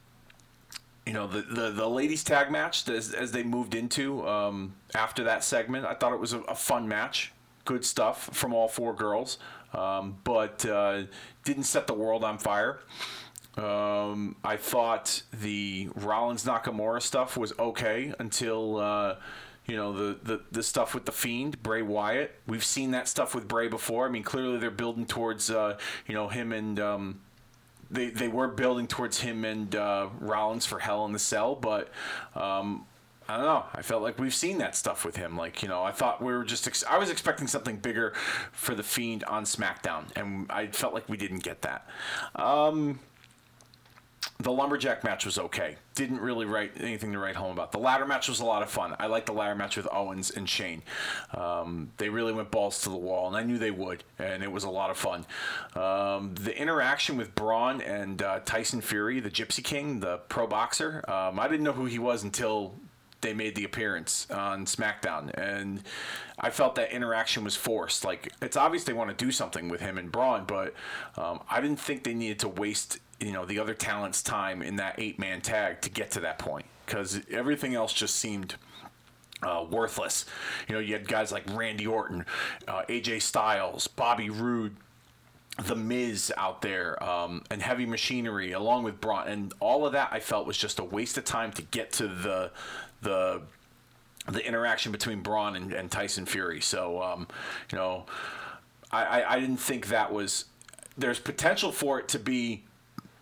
you 1.06 1.14
know 1.14 1.28
the, 1.28 1.42
the, 1.42 1.72
the 1.72 1.88
ladies 1.88 2.24
tag 2.24 2.52
match 2.52 2.88
as, 2.90 3.14
as 3.14 3.32
they 3.32 3.44
moved 3.44 3.76
into 3.76 4.28
um, 4.28 4.76
after 4.96 5.24
that 5.24 5.44
segment 5.44 5.86
i 5.86 5.94
thought 5.94 6.14
it 6.14 6.20
was 6.20 6.34
a, 6.34 6.40
a, 6.42 6.56
fun 6.56 6.88
match 6.88 7.32
good 7.64 7.86
stuff 7.86 8.30
from 8.34 8.54
all 8.54 8.68
four 8.68 8.94
girls 8.94 9.38
um, 9.74 10.18
but 10.24 10.66
uh, 10.66 11.04
didn't 11.44 11.64
set 11.64 11.88
the 11.88 11.94
world 11.94 12.24
on 12.24 12.38
fire 12.38 12.80
um, 13.58 14.36
i 14.44 14.58
thought 14.58 15.22
the 15.32 15.90
rollins 15.96 16.44
nakamura 16.44 17.02
stuff 17.02 17.38
was 17.38 17.54
okay 17.60 18.14
until 18.20 18.78
uh, 18.78 19.16
you 19.68 19.76
know 19.76 19.94
the, 19.94 20.20
the 20.24 20.42
the 20.52 20.64
stuff 20.64 20.94
with 20.94 21.06
the 21.06 21.12
fiend 21.12 21.62
Bray 21.64 21.82
Wyatt. 21.82 22.36
We've 22.46 22.64
seen 22.64 22.92
that 22.92 23.08
stuff 23.08 23.34
with 23.34 23.48
Bray 23.48 23.68
before. 23.68 24.06
I 24.06 24.12
mean, 24.12 24.22
clearly 24.22 24.60
they're 24.60 24.70
building 24.70 25.06
towards 25.06 25.50
uh, 25.50 25.78
you 26.06 26.14
know 26.14 26.28
him 26.28 26.52
and 26.52 26.80
um, 26.80 27.22
they 27.90 28.10
they 28.10 28.28
were 28.28 28.48
building 28.48 28.88
towards 28.88 29.20
him 29.20 29.46
and 29.46 29.76
uh, 29.76 30.10
Rollins 30.20 30.66
for 30.66 30.80
Hell 30.80 31.06
in 31.06 31.12
the 31.14 31.20
Cell, 31.20 31.56
but. 31.56 31.90
Um, 32.36 32.86
I 33.28 33.38
don't 33.38 33.46
know. 33.46 33.66
I 33.74 33.82
felt 33.82 34.04
like 34.04 34.20
we've 34.20 34.36
seen 34.36 34.60
that 34.60 34.76
stuff 34.76 35.04
with 35.04 35.16
him. 35.16 35.36
Like 35.36 35.64
you 35.64 35.68
know, 35.68 35.82
I 35.82 35.92
thought 35.92 36.22
we 36.22 36.32
were 36.32 36.44
just. 36.44 36.68
Ex- 36.68 36.84
I 36.88 37.00
was 37.00 37.10
expecting 37.10 37.48
something 37.48 37.78
bigger 37.78 38.14
for 38.52 38.76
the 38.76 38.84
Fiend 38.84 39.24
on 39.24 39.46
SmackDown, 39.46 40.06
and 40.16 40.46
I 40.52 40.68
felt 40.68 40.94
like 40.94 41.10
we 41.10 41.18
didn't 41.18 41.42
get 41.42 41.64
that. 41.64 41.90
Um, 42.36 43.00
the 44.46 44.52
lumberjack 44.52 45.04
match 45.04 45.26
was 45.26 45.40
okay. 45.40 45.76
Didn't 45.96 46.22
really 46.22 46.46
write 46.46 46.74
anything 46.80 47.12
to 47.14 47.18
write 47.18 47.36
home 47.36 47.52
about. 47.52 47.72
The 47.72 47.80
ladder 47.80 48.06
match 48.06 48.30
was 48.30 48.42
a 48.42 48.46
lot 48.46 48.62
of 48.62 48.70
fun. 48.70 48.96
I 49.00 49.08
liked 49.08 49.26
the 49.26 49.34
ladder 49.34 49.56
match 49.56 49.76
with 49.76 49.88
Owens 49.92 50.30
and 50.30 50.48
Shane. 50.48 50.84
Um, 51.34 51.90
they 51.98 52.10
really 52.10 52.32
went 52.32 52.52
balls 52.52 52.84
to 52.84 52.90
the 52.90 52.96
wall, 52.96 53.28
and 53.28 53.36
I 53.36 53.42
knew 53.42 53.58
they 53.58 53.72
would, 53.72 54.04
and 54.20 54.44
it 54.44 54.52
was 54.52 54.64
a 54.64 54.70
lot 54.70 54.92
of 54.92 54.98
fun. 54.98 55.26
Um, 55.74 56.36
the 56.36 56.56
interaction 56.56 57.18
with 57.18 57.34
Braun 57.34 57.82
and 57.82 58.22
uh, 58.22 58.40
Tyson 58.46 58.82
Fury, 58.82 59.20
the 59.20 59.32
Gypsy 59.32 59.64
King, 59.64 60.00
the 60.00 60.18
pro 60.30 60.46
boxer, 60.46 61.04
um, 61.10 61.40
I 61.40 61.48
didn't 61.48 61.64
know 61.64 61.74
who 61.74 61.86
he 61.86 61.98
was 61.98 62.24
until 62.24 62.76
they 63.22 63.34
made 63.34 63.56
the 63.56 63.64
appearance 63.64 64.28
on 64.30 64.68
SmackDown, 64.68 65.34
and 65.34 65.82
I 66.38 66.52
felt 66.52 66.76
that 66.76 66.92
interaction 66.92 67.44
was 67.44 67.56
forced. 67.56 68.06
Like 68.06 68.32
it's 68.44 68.56
obvious 68.56 68.84
they 68.84 68.94
want 68.94 69.18
to 69.18 69.26
do 69.26 69.32
something 69.32 69.70
with 69.70 69.82
him 69.82 69.98
and 69.98 70.12
Braun, 70.12 70.46
but 70.46 70.76
um, 71.18 71.42
I 71.50 71.62
didn't 71.62 71.80
think 71.80 72.04
they 72.04 72.14
needed 72.14 72.38
to 72.40 72.50
waste 72.50 73.00
you 73.20 73.32
know 73.32 73.46
the 73.46 73.60
other 73.60 73.74
talent's 73.74 74.22
time 74.22 74.62
in 74.62 74.76
that 74.78 74.96
eight 74.98 75.20
man 75.20 75.42
tag 75.42 75.82
to 75.82 75.90
get 75.90 76.12
to 76.12 76.20
that 76.22 76.40
point 76.40 76.66
because 76.86 77.22
everything 77.32 77.76
else 77.76 77.94
just 77.94 78.16
seemed. 78.16 78.56
Uh, 79.44 79.64
worthless. 79.70 80.26
You 80.68 80.74
know, 80.74 80.80
you 80.80 80.94
had 80.94 81.08
guys 81.08 81.32
like 81.32 81.44
Randy 81.52 81.86
Orton, 81.86 82.26
uh, 82.68 82.84
AJ 82.90 83.22
Styles, 83.22 83.86
Bobby 83.86 84.30
Roode, 84.30 84.76
the 85.62 85.76
Miz 85.76 86.34
out 86.36 86.62
there 86.62 87.02
um, 87.04 87.44
and 87.50 87.62
Heavy 87.62 87.86
Machinery, 87.86 88.52
along 88.52 88.84
with 88.84 89.00
Braun, 89.00 89.28
and 89.28 89.54
all 89.60 89.86
of 89.86 89.94
that, 89.94 90.10
I 90.12 90.20
felt 90.20 90.48
was 90.48 90.58
just 90.58 90.80
a 90.80 90.84
waste 90.84 91.18
of 91.18 91.26
time 91.26 91.52
to 91.54 91.62
get 91.62 91.92
to 91.94 92.08
the 92.08 92.52
the 93.02 93.42
the 94.28 94.46
interaction 94.46 94.92
between 94.92 95.22
Braun 95.22 95.56
and, 95.56 95.72
and 95.72 95.92
Tyson 95.92 96.26
Fury. 96.26 96.60
So, 96.60 97.02
um, 97.02 97.28
you 97.72 97.78
know, 97.78 98.06
I, 98.92 99.04
I, 99.04 99.36
I 99.36 99.40
didn't 99.40 99.58
think 99.58 99.88
that 99.88 100.12
was. 100.12 100.46
There's 100.98 101.20
potential 101.20 101.72
for 101.74 102.00
it 102.00 102.08
to 102.10 102.20
be, 102.20 102.64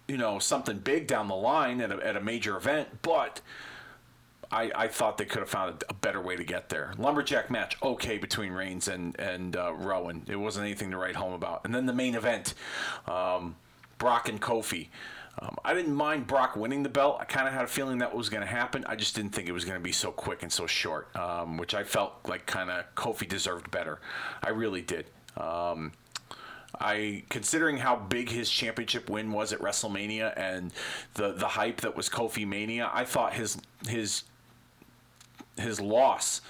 you 0.07 0.17
know, 0.17 0.39
something 0.39 0.79
big 0.79 1.07
down 1.07 1.27
the 1.27 1.35
line 1.35 1.81
at 1.81 1.91
a, 1.91 2.05
at 2.05 2.15
a 2.15 2.21
major 2.21 2.57
event, 2.57 2.89
but 3.01 3.41
I, 4.51 4.71
I 4.75 4.87
thought 4.87 5.17
they 5.17 5.25
could 5.25 5.39
have 5.39 5.49
found 5.49 5.83
a, 5.89 5.93
better 5.93 6.21
way 6.21 6.35
to 6.35 6.43
get 6.43 6.69
there. 6.69 6.93
Lumberjack 6.97 7.49
match, 7.49 7.77
okay, 7.81 8.17
between 8.17 8.51
Reigns 8.51 8.87
and 8.87 9.19
and 9.19 9.55
uh, 9.55 9.73
Rowan. 9.73 10.23
It 10.27 10.35
wasn't 10.35 10.65
anything 10.65 10.91
to 10.91 10.97
write 10.97 11.15
home 11.15 11.33
about. 11.33 11.61
And 11.63 11.73
then 11.73 11.85
the 11.85 11.93
main 11.93 12.13
event, 12.13 12.53
um, 13.07 13.55
Brock 13.97 14.29
and 14.29 14.39
Kofi. 14.41 14.89
Um, 15.39 15.57
I 15.65 15.73
didn't 15.73 15.95
mind 15.95 16.27
Brock 16.27 16.55
winning 16.55 16.83
the 16.83 16.89
belt. 16.89 17.17
I 17.19 17.25
kind 17.25 17.47
of 17.47 17.53
had 17.55 17.63
a 17.63 17.67
feeling 17.67 17.97
that 17.99 18.13
was 18.13 18.29
going 18.29 18.41
to 18.41 18.47
happen. 18.47 18.85
I 18.87 18.95
just 18.95 19.15
didn't 19.15 19.31
think 19.31 19.47
it 19.47 19.51
was 19.51 19.65
going 19.65 19.77
to 19.77 19.83
be 19.83 19.91
so 19.91 20.11
quick 20.11 20.43
and 20.43 20.51
so 20.51 20.67
short, 20.67 21.15
um, 21.15 21.57
which 21.57 21.73
I 21.73 21.83
felt 21.83 22.13
like 22.27 22.45
kind 22.45 22.69
of 22.69 22.85
Kofi 22.93 23.27
deserved 23.27 23.71
better. 23.71 23.99
I 24.43 24.49
really 24.49 24.81
did. 24.81 25.07
Um, 25.35 25.93
I 26.83 27.23
considering 27.29 27.77
how 27.77 27.95
big 27.95 28.29
his 28.29 28.49
championship 28.49 29.09
win 29.09 29.31
was 29.31 29.53
at 29.53 29.59
WrestleMania 29.59 30.33
and 30.37 30.71
the 31.13 31.31
the 31.31 31.47
hype 31.47 31.81
that 31.81 31.95
was 31.95 32.09
Kofi 32.09 32.45
Mania, 32.45 32.91
I 32.93 33.05
thought 33.05 33.33
his 33.33 33.57
his 33.87 34.23
his 35.57 35.79
loss 35.79 36.41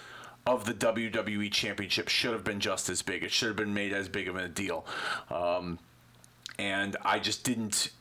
of 0.46 0.66
the 0.66 0.74
WWE 0.74 1.52
Championship 1.52 2.10
should 2.10 2.34
have 2.34 2.44
been 2.44 2.60
just 2.60 2.90
as 2.90 3.02
big. 3.02 3.24
It 3.24 3.32
should 3.32 3.48
have 3.48 3.56
been 3.56 3.74
made 3.74 3.94
as 3.94 4.10
big 4.10 4.28
of 4.28 4.36
a 4.36 4.48
deal, 4.48 4.86
um, 5.30 5.80
and 6.58 6.98
I 7.04 7.20
just 7.20 7.44
didn't. 7.44 7.92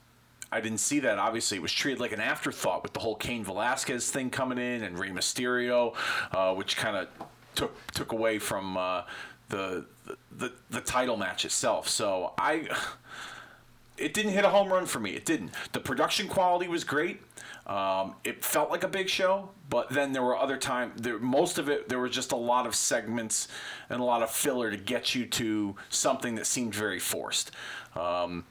I 0.51 0.61
didn't 0.61 0.81
see 0.81 1.01
that. 1.01 1.19
Obviously, 1.19 1.57
it 1.57 1.62
was 1.62 1.73
treated 1.73 1.99
like 2.01 2.12
an 2.12 2.21
afterthought 2.21 2.83
with 2.83 2.93
the 2.93 3.01
whole 3.01 3.15
Cain 3.15 3.43
Velasquez 3.43 4.11
thing 4.11 4.29
coming 4.29 4.59
in 4.59 4.83
and 4.83 4.99
Rey 4.99 5.09
Mysterio, 5.09 5.95
uh, 6.33 6.55
which 6.55 6.77
kind 6.77 6.97
of 6.97 7.09
took 7.55 7.75
took 7.93 8.12
away 8.12 8.39
from 8.39 8.77
uh, 8.77 9.03
the, 9.52 9.85
the 10.37 10.50
the 10.71 10.80
title 10.80 11.16
match 11.16 11.44
itself. 11.44 11.87
So 11.87 12.32
I, 12.38 12.66
it 13.99 14.14
didn't 14.14 14.32
hit 14.32 14.44
a 14.44 14.49
home 14.49 14.73
run 14.73 14.87
for 14.87 14.99
me. 14.99 15.11
It 15.11 15.26
didn't. 15.26 15.52
The 15.73 15.80
production 15.80 16.26
quality 16.26 16.68
was 16.68 16.85
great. 16.85 17.21
Um, 17.66 18.16
it 18.25 18.44
felt 18.44 18.71
like 18.71 18.82
a 18.82 18.88
big 18.88 19.09
show, 19.09 19.50
but 19.68 19.90
then 19.90 20.12
there 20.12 20.23
were 20.23 20.37
other 20.37 20.56
times. 20.56 21.06
Most 21.21 21.59
of 21.59 21.68
it, 21.68 21.88
there 21.88 22.00
was 22.00 22.11
just 22.11 22.32
a 22.32 22.37
lot 22.37 22.66
of 22.66 22.75
segments 22.75 23.47
and 23.90 24.00
a 24.00 24.04
lot 24.04 24.23
of 24.23 24.30
filler 24.30 24.71
to 24.71 24.76
get 24.76 25.14
you 25.14 25.26
to 25.26 25.76
something 25.90 26.35
that 26.37 26.47
seemed 26.47 26.75
very 26.75 26.99
forced. 26.99 27.50
Um, 27.94 28.44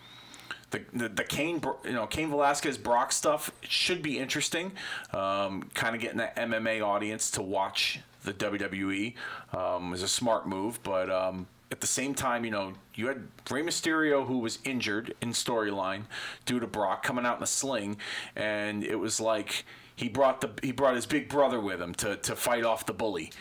the, 0.70 0.84
the, 0.94 1.10
the 1.10 1.24
Cain, 1.24 1.62
you 1.84 1.92
know, 1.92 2.06
Cain 2.06 2.30
Velasquez 2.30 2.78
Brock 2.78 3.12
stuff 3.12 3.52
should 3.62 4.02
be 4.02 4.20
interesting. 4.20 4.72
Um, 5.12 5.70
kind 5.74 5.96
of 5.96 6.02
getting 6.02 6.20
the 6.20 6.32
MMA 6.38 6.82
audience 6.82 7.32
to 7.32 7.42
watch 7.42 8.00
the 8.24 8.34
WWE 8.34 9.14
um, 9.54 9.94
is 9.94 10.04
a 10.04 10.08
smart 10.08 10.48
move, 10.48 10.82
but 10.84 11.10
um, 11.10 11.48
at 11.72 11.80
the 11.80 11.88
same 11.88 12.14
time, 12.14 12.44
you 12.44 12.52
know, 12.52 12.74
you 12.94 13.08
had 13.08 13.28
Rey 13.50 13.64
Mysterio 13.64 14.28
who 14.28 14.40
was 14.40 14.60
injured 14.64 15.16
in 15.22 15.30
storyline 15.30 16.04
due 16.46 16.60
to 16.60 16.68
Brock 16.68 17.02
coming 17.02 17.26
out 17.26 17.38
in 17.38 17.44
a 17.44 17.48
sling, 17.48 17.98
and 18.36 18.84
it 18.84 18.98
was 18.98 19.20
like 19.20 19.66
he 19.96 20.10
brought 20.10 20.42
the 20.42 20.50
he 20.62 20.72
brought 20.72 20.96
his 20.96 21.06
big 21.06 21.30
brother 21.30 21.60
with 21.60 21.82
him 21.82 21.94
to 21.96 22.18
to 22.18 22.36
fight 22.36 22.66
off 22.66 22.86
the 22.86 22.94
bully, 22.94 23.32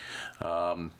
um, 0.41 0.93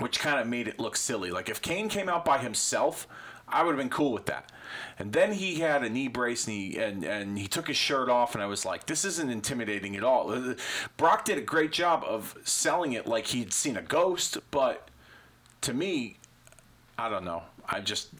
which 0.00 0.18
kind 0.18 0.40
of 0.40 0.46
made 0.46 0.66
it 0.66 0.80
look 0.80 0.96
silly. 0.96 1.30
Like 1.30 1.48
if 1.48 1.62
Cain 1.62 1.88
came 1.88 2.08
out 2.08 2.24
by 2.24 2.38
himself, 2.38 3.06
I 3.46 3.62
would 3.62 3.72
have 3.72 3.78
been 3.78 3.90
cool 3.90 4.12
with 4.12 4.26
that. 4.26 4.50
And 4.98 5.12
then 5.12 5.32
he 5.32 5.60
had 5.60 5.82
a 5.82 5.88
knee 5.88 6.08
brace 6.08 6.46
and 6.46 6.56
he, 6.56 6.78
and, 6.78 7.04
and 7.04 7.38
he 7.38 7.46
took 7.46 7.68
his 7.68 7.76
shirt 7.76 8.08
off, 8.08 8.34
and 8.34 8.42
I 8.42 8.46
was 8.46 8.64
like, 8.64 8.86
this 8.86 9.04
isn't 9.04 9.30
intimidating 9.30 9.96
at 9.96 10.04
all. 10.04 10.54
Brock 10.96 11.24
did 11.24 11.38
a 11.38 11.42
great 11.42 11.72
job 11.72 12.04
of 12.06 12.36
selling 12.44 12.92
it 12.92 13.06
like 13.06 13.28
he'd 13.28 13.52
seen 13.52 13.76
a 13.76 13.82
ghost, 13.82 14.38
but 14.50 14.88
to 15.62 15.74
me, 15.74 16.18
I 16.98 17.08
don't 17.08 17.24
know. 17.24 17.42
I 17.68 17.80
just 17.80 18.10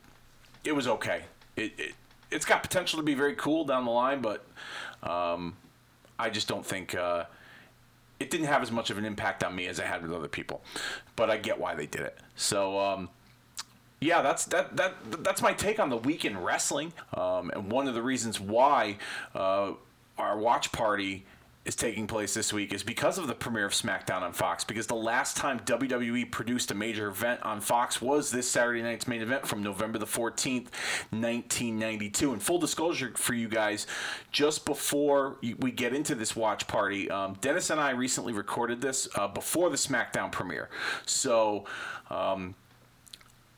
it 0.64 0.72
was 0.72 0.86
okay. 0.86 1.22
It, 1.56 1.72
it 1.78 1.94
it's 2.30 2.44
got 2.44 2.62
potential 2.62 2.98
to 2.98 3.02
be 3.02 3.14
very 3.14 3.34
cool 3.34 3.64
down 3.64 3.84
the 3.84 3.90
line, 3.90 4.20
but 4.20 4.44
um, 5.02 5.56
I 6.18 6.30
just 6.30 6.46
don't 6.46 6.64
think 6.64 6.94
uh, 6.94 7.24
it 8.20 8.30
didn't 8.30 8.46
have 8.46 8.62
as 8.62 8.70
much 8.70 8.90
of 8.90 8.98
an 8.98 9.04
impact 9.04 9.42
on 9.42 9.54
me 9.54 9.66
as 9.66 9.78
it 9.78 9.86
had 9.86 10.02
with 10.02 10.12
other 10.12 10.28
people. 10.28 10.62
But 11.16 11.30
I 11.30 11.38
get 11.38 11.58
why 11.58 11.74
they 11.74 11.86
did 11.86 12.02
it. 12.02 12.18
So 12.36 12.78
um, 12.78 13.08
yeah, 14.00 14.22
that's 14.22 14.44
that 14.46 14.76
that 14.76 14.94
that's 15.24 15.42
my 15.42 15.52
take 15.52 15.80
on 15.80 15.90
the 15.90 15.96
week 15.96 16.24
in 16.24 16.38
wrestling, 16.38 16.92
um, 17.14 17.50
and 17.50 17.70
one 17.70 17.88
of 17.88 17.94
the 17.94 18.02
reasons 18.02 18.38
why 18.38 18.98
uh, 19.34 19.72
our 20.16 20.38
watch 20.38 20.70
party 20.72 21.24
is 21.68 21.76
taking 21.76 22.06
place 22.06 22.32
this 22.32 22.50
week 22.50 22.72
is 22.72 22.82
because 22.82 23.18
of 23.18 23.26
the 23.26 23.34
premiere 23.34 23.66
of 23.66 23.72
SmackDown 23.72 24.22
on 24.22 24.32
Fox. 24.32 24.64
Because 24.64 24.86
the 24.86 24.94
last 24.94 25.36
time 25.36 25.60
WWE 25.60 26.30
produced 26.30 26.70
a 26.70 26.74
major 26.74 27.08
event 27.08 27.42
on 27.42 27.60
Fox 27.60 28.00
was 28.00 28.30
this 28.30 28.50
Saturday 28.50 28.80
night's 28.80 29.06
main 29.06 29.20
event 29.20 29.46
from 29.46 29.62
November 29.62 29.98
the 29.98 30.06
14th, 30.06 30.68
1992. 31.10 32.32
And 32.32 32.42
full 32.42 32.58
disclosure 32.58 33.12
for 33.16 33.34
you 33.34 33.48
guys, 33.48 33.86
just 34.32 34.64
before 34.64 35.36
we 35.58 35.70
get 35.70 35.92
into 35.92 36.14
this 36.14 36.34
watch 36.34 36.66
party, 36.66 37.10
um, 37.10 37.36
Dennis 37.42 37.68
and 37.68 37.78
I 37.78 37.90
recently 37.90 38.32
recorded 38.32 38.80
this 38.80 39.06
uh, 39.16 39.28
before 39.28 39.68
the 39.68 39.76
SmackDown 39.76 40.32
premiere. 40.32 40.70
So, 41.04 41.66
um, 42.08 42.54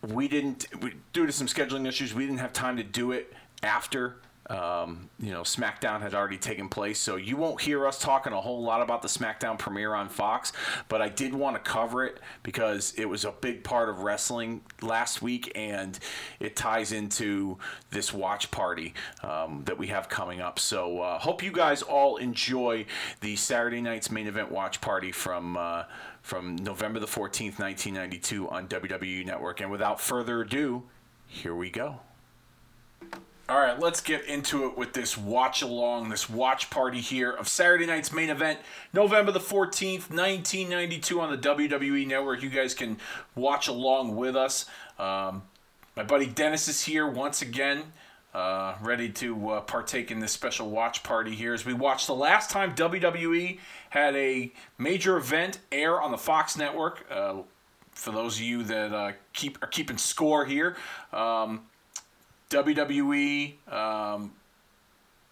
we 0.07 0.29
didn't, 0.29 0.67
we, 0.83 0.95
due 1.13 1.27
to 1.27 1.33
some 1.33 1.47
scheduling 1.47 1.87
issues, 1.87 2.15
we 2.15 2.25
didn't 2.25 2.39
have 2.39 2.53
time 2.53 2.77
to 2.77 2.83
do 2.83 3.13
it 3.13 3.33
after 3.63 4.17
um, 4.51 5.09
you 5.21 5.31
know, 5.31 5.43
SmackDown 5.43 6.01
had 6.01 6.13
already 6.13 6.37
taken 6.37 6.69
place, 6.69 6.99
so 6.99 7.15
you 7.15 7.37
won't 7.37 7.61
hear 7.61 7.87
us 7.87 8.01
talking 8.01 8.33
a 8.33 8.41
whole 8.41 8.63
lot 8.63 8.83
about 8.83 9.01
the 9.01 9.07
SmackDown 9.07 9.57
premiere 9.57 9.95
on 9.95 10.09
Fox. 10.09 10.53
But 10.89 11.01
I 11.01 11.09
did 11.09 11.33
want 11.33 11.55
to 11.55 11.71
cover 11.71 12.05
it 12.05 12.19
because 12.43 12.93
it 12.97 13.09
was 13.09 13.25
a 13.25 13.31
big 13.31 13.63
part 13.63 13.89
of 13.89 14.01
wrestling 14.01 14.63
last 14.83 15.23
week, 15.23 15.53
and 15.55 15.97
it 16.41 16.57
ties 16.57 16.91
into 16.91 17.59
this 17.93 18.13
watch 18.13 18.51
party 18.51 18.93
um, 19.23 19.63
that 19.67 19.79
we 19.79 19.87
have 19.87 20.09
coming 20.09 20.41
up. 20.41 20.59
So 20.59 21.01
uh, 21.01 21.21
hope 21.21 21.45
you 21.45 21.53
guys 21.53 21.83
all 21.83 22.17
enjoy 22.17 22.87
the 23.21 23.37
Saturday 23.37 23.81
night's 23.81 24.11
main 24.11 24.27
event 24.27 24.51
watch 24.51 24.81
party 24.81 25.13
from. 25.13 25.57
Uh, 25.57 25.85
from 26.23 26.57
November 26.57 27.01
the 27.01 27.07
14th, 27.07 27.59
1992 27.59 28.49
on 28.49 28.69
WWE 28.69 29.25
Network. 29.25 29.61
And 29.61 29.71
without 29.71 30.01
further 30.01 30.43
ado, 30.43 30.85
here 31.27 31.55
we 31.55 31.71
go. 31.71 32.01
All 33.51 33.59
right, 33.59 33.81
let's 33.81 34.01
get 34.01 34.27
into 34.27 34.67
it 34.67 34.79
with 34.79 34.93
this 34.93 35.19
watch 35.19 35.61
along, 35.61 36.09
this 36.09 36.31
watch 36.31 36.71
party 36.71 37.01
here 37.01 37.33
of 37.33 37.49
Saturday 37.49 37.85
night's 37.85 38.13
main 38.13 38.31
event, 38.31 38.61
November 38.93 39.33
the 39.33 39.41
14th, 39.41 40.09
1992 40.09 41.21
on 41.21 41.33
the 41.33 41.37
WWE 41.37 42.07
Network. 42.07 42.45
You 42.45 42.49
guys 42.49 42.75
can 42.75 42.99
watch 43.35 43.67
along 43.67 44.15
with 44.15 44.37
us. 44.37 44.67
Um, 45.01 45.43
my 45.97 46.05
buddy 46.05 46.27
Dennis 46.27 46.69
is 46.69 46.85
here 46.85 47.09
once 47.09 47.43
again, 47.43 47.93
uh, 48.35 48.75
ready 48.81 49.09
to 49.09 49.51
uh, 49.51 49.61
partake 49.63 50.11
in 50.11 50.21
this 50.21 50.33
special 50.33 50.71
watch 50.71 51.03
party 51.03 51.35
here 51.35 51.53
as 51.53 51.65
we 51.65 51.73
watch 51.73 52.07
the 52.07 52.15
last 52.15 52.51
time 52.51 52.75
WWE 52.75 53.59
had 53.91 54.15
a 54.15 54.53
major 54.79 55.17
event 55.17 55.59
air 55.73 56.01
on 56.01 56.11
the 56.11 56.19
Fox 56.19 56.57
Network. 56.57 57.05
Uh, 57.11 57.39
for 57.93 58.13
those 58.13 58.37
of 58.37 58.43
you 58.43 58.63
that 58.65 58.93
uh, 58.93 59.13
keep 59.33 59.63
are 59.63 59.67
keeping 59.67 59.99
score 59.99 60.45
here, 60.45 60.77
um, 61.13 61.63
WWE, 62.51 63.55
um, 63.73 64.33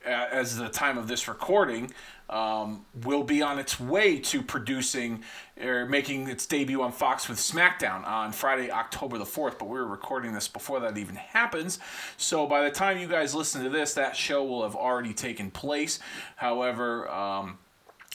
as 0.05 0.57
the 0.57 0.69
time 0.69 0.99
of 0.99 1.09
this 1.09 1.29
recording, 1.29 1.93
um, 2.31 2.85
will 3.05 3.23
be 3.23 3.41
on 3.43 3.59
its 3.59 3.81
way 3.81 4.19
to 4.19 4.43
producing 4.43 5.25
or 5.61 5.87
making 5.87 6.29
its 6.29 6.47
debut 6.47 6.83
on 6.83 6.93
Fox 6.93 7.29
with 7.29 7.39
SmackDown 7.39 8.07
on 8.07 8.33
Friday, 8.33 8.71
October 8.71 9.19
the 9.19 9.25
4th. 9.25 9.59
But 9.59 9.69
we're 9.69 9.85
recording 9.85 10.33
this 10.33 10.47
before 10.47 10.81
that 10.81 10.99
even 10.99 11.17
happens. 11.17 11.79
So 12.17 12.47
by 12.47 12.63
the 12.63 12.71
time 12.71 12.99
you 12.99 13.09
guys 13.09 13.35
listen 13.35 13.63
to 13.65 13.71
this, 13.71 13.95
that 13.95 14.17
show 14.17 14.45
will 14.45 14.63
have 14.63 14.77
already 14.77 15.15
taken 15.15 15.51
place. 15.51 15.99
However, 16.37 17.09
um, 17.11 17.59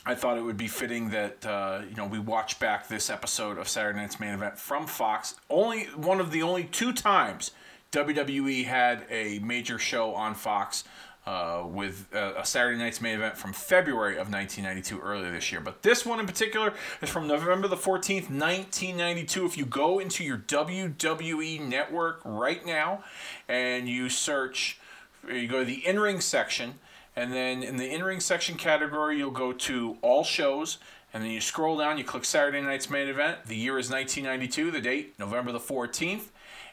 I 0.06 0.16
thought 0.16 0.38
it 0.38 0.42
would 0.42 0.58
be 0.58 0.68
fitting 0.68 1.10
that 1.12 1.46
uh, 1.46 1.82
you 1.90 1.96
know 1.96 2.06
we 2.06 2.20
watch 2.20 2.60
back 2.60 2.88
this 2.88 3.10
episode 3.10 3.58
of 3.58 3.70
Saturday 3.70 4.00
Night's 4.00 4.20
Main 4.20 4.34
Event 4.34 4.60
from 4.60 4.86
Fox. 4.86 5.36
Only 5.50 5.86
one 5.96 6.20
of 6.20 6.32
the 6.32 6.44
only 6.44 6.66
two 6.66 6.92
times 6.92 7.52
WWE 7.94 8.66
had 8.66 9.06
a 9.10 9.40
major 9.40 9.80
show 9.80 10.13
on 10.13 10.36
Fox 10.36 10.84
uh, 11.25 11.63
with 11.65 12.08
a, 12.13 12.42
a, 12.42 12.46
Saturday 12.46 12.77
night's 12.77 13.00
main 13.00 13.15
event 13.15 13.38
from 13.38 13.53
February 13.53 14.15
of 14.15 14.30
1992, 14.30 15.00
earlier 15.00 15.32
this 15.32 15.51
year. 15.51 15.62
But 15.62 15.82
this 15.82 16.06
one 16.06 16.20
in 16.20 16.25
particular 16.25 16.74
is 17.01 17.10
from 17.10 17.27
November 17.27 17.70
the 17.70 17.77
14th, 17.77 18.30
1992. 18.30 19.46
If 19.46 19.58
you 19.58 19.65
go 19.65 20.00
into 20.00 20.24
your 20.24 20.38
WWE 20.38 21.62
network 21.62 22.20
right 22.25 22.65
now 22.65 23.03
and 23.48 23.88
you 23.88 24.10
search, 24.10 24.80
you 25.25 25.48
go 25.48 25.60
to 25.60 25.65
the 25.65 25.86
in 25.88 25.98
ring 25.98 26.20
section, 26.20 26.80
and 27.15 27.32
then 27.32 27.63
in 27.63 27.77
the 27.77 27.89
in 27.89 28.03
ring 28.03 28.20
section 28.20 28.58
category, 28.58 29.18
you'll 29.18 29.32
go 29.32 29.53
to 29.53 29.98
all 30.01 30.24
shows. 30.24 30.77
And 31.13 31.24
then 31.24 31.30
you 31.30 31.42
scroll 31.42 31.77
down, 31.77 32.00
you 32.00 32.03
click 32.03 32.25
Saturday 32.25 32.60
night's 32.60 32.89
main 32.89 33.08
event. 33.08 33.46
The 33.46 33.56
year 33.56 33.77
is 33.77 33.89
1992, 33.89 34.72
the 34.72 34.82
date, 34.82 35.13
November 35.20 35.51
the 35.51 35.60
14th. 35.60 36.30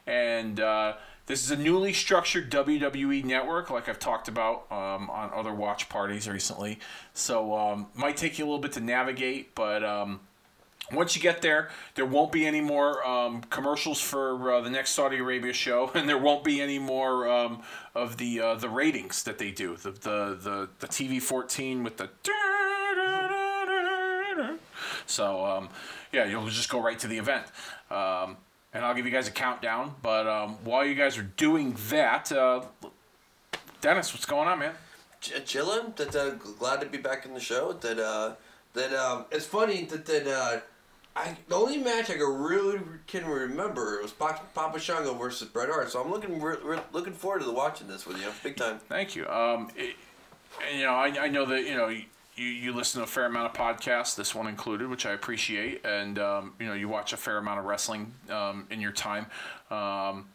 And 0.07 0.59
uh, 0.59 0.95
this 1.31 1.45
is 1.45 1.53
a 1.53 1.57
newly 1.57 1.93
structured 1.93 2.51
WWE 2.51 3.25
network, 3.25 3.71
like 3.71 3.89
I've 3.89 4.01
talked 4.01 4.27
about 4.27 4.67
um, 4.73 5.09
on 5.11 5.31
other 5.33 5.55
watch 5.55 5.89
parties 5.89 6.29
recently. 6.29 6.81
So 7.15 7.57
um, 7.57 7.87
might 7.95 8.17
take 8.17 8.37
you 8.37 8.45
a 8.45 8.47
little 8.47 8.59
bit 8.59 8.73
to 8.73 8.81
navigate, 8.81 9.55
but 9.55 9.85
um, 9.85 10.19
once 10.93 11.15
you 11.15 11.23
get 11.23 11.41
there, 11.41 11.69
there 11.95 12.05
won't 12.05 12.33
be 12.33 12.49
any 12.49 12.61
more 12.61 13.07
um, 13.07 13.43
commercials 13.43 14.01
for 14.01 14.55
uh, 14.55 14.61
the 14.61 14.71
next 14.71 14.91
Saudi 14.91 15.19
Arabia 15.19 15.53
show, 15.53 15.93
and 15.95 16.09
there 16.09 16.19
won't 16.19 16.43
be 16.43 16.61
any 16.61 16.81
more 16.81 17.29
um, 17.29 17.63
of 17.95 18.17
the 18.17 18.41
uh, 18.41 18.55
the 18.57 18.69
ratings 18.69 19.23
that 19.23 19.39
they 19.39 19.53
do. 19.53 19.77
The 19.77 19.93
the 19.93 20.39
the, 20.43 20.69
the 20.81 20.89
TV 20.89 21.23
fourteen 21.23 21.85
with 21.85 21.97
the. 21.97 22.11
So 25.07 25.45
um, 25.45 25.71
yeah, 26.13 26.27
you'll 26.27 26.47
just 26.47 26.71
go 26.71 26.81
right 26.81 26.99
to 27.01 27.09
the 27.09 27.19
event, 27.19 27.45
and 28.73 28.85
I'll 28.85 28.95
give 28.95 29.07
you 29.07 29.13
guys 29.13 29.29
a 29.29 29.33
countdown. 29.33 29.95
But 30.03 30.27
um, 30.27 30.57
while 30.65 30.85
you 30.85 30.95
guys 30.95 31.19
are 31.19 31.23
doing 31.23 31.77
that, 31.89 32.31
uh, 32.33 32.63
Dennis, 33.81 34.13
what's 34.13 34.27
going 34.27 34.49
on, 34.49 34.59
man? 34.59 34.73
Ch- 35.21 35.45
chilling. 35.45 35.93
That 35.97 36.15
uh, 36.15 36.31
glad 36.31 36.81
to 36.81 36.87
be 36.87 36.99
back 36.99 37.27
in 37.27 37.35
the 37.35 37.41
show. 37.41 37.73
That 37.73 37.99
uh, 37.99 38.35
that 38.75 38.93
um, 38.93 39.25
it's 39.31 39.47
funny 39.47 39.85
that 39.87 40.07
that 40.07 40.27
uh, 40.27 40.61
I 41.17 41.37
the 41.49 41.55
only 41.55 41.79
match 41.79 42.11
I 42.11 42.15
can 42.15 42.39
really 42.39 42.81
can 43.07 43.27
remember 43.27 44.01
was 44.03 44.13
Papa, 44.13 44.43
Papa 44.55 44.79
Shango 44.79 45.15
versus 45.15 45.49
Bret 45.49 45.69
Hart. 45.69 45.91
So 45.91 46.03
I'm 46.03 46.11
looking 46.11 46.41
re- 46.41 46.57
re- 46.63 46.81
looking 46.93 47.13
forward 47.13 47.43
to 47.43 47.51
watching 47.51 47.89
this 47.89 48.07
with 48.07 48.19
you, 48.21 48.29
big 48.43 48.57
time. 48.57 48.79
Thank 48.89 49.17
you. 49.17 49.27
Um, 49.29 49.71
it, 49.77 49.97
you 50.75 50.83
know, 50.83 50.95
I, 50.95 51.25
I 51.25 51.29
know 51.29 51.45
that 51.47 51.65
you 51.65 51.75
know 51.77 51.95
you, 52.37 52.47
you 52.47 52.73
listen 52.73 53.01
to 53.01 53.05
a 53.05 53.07
fair 53.07 53.27
amount 53.27 53.47
of 53.47 53.53
podcasts, 53.53 54.15
this 54.15 54.35
one 54.35 54.47
included, 54.47 54.89
which 54.89 55.07
I 55.07 55.13
appreciate, 55.13 55.85
and 55.85 56.19
um, 56.19 56.53
you 56.59 56.67
know 56.67 56.75
you 56.75 56.89
watch 56.89 57.13
a 57.13 57.17
fair 57.17 57.39
amount 57.39 57.61
of 57.61 57.67
wrestling 57.67 58.13
um, 58.31 58.67
in 58.71 58.81
your 58.81 58.93
time. 58.93 59.27
Um, 59.71 60.27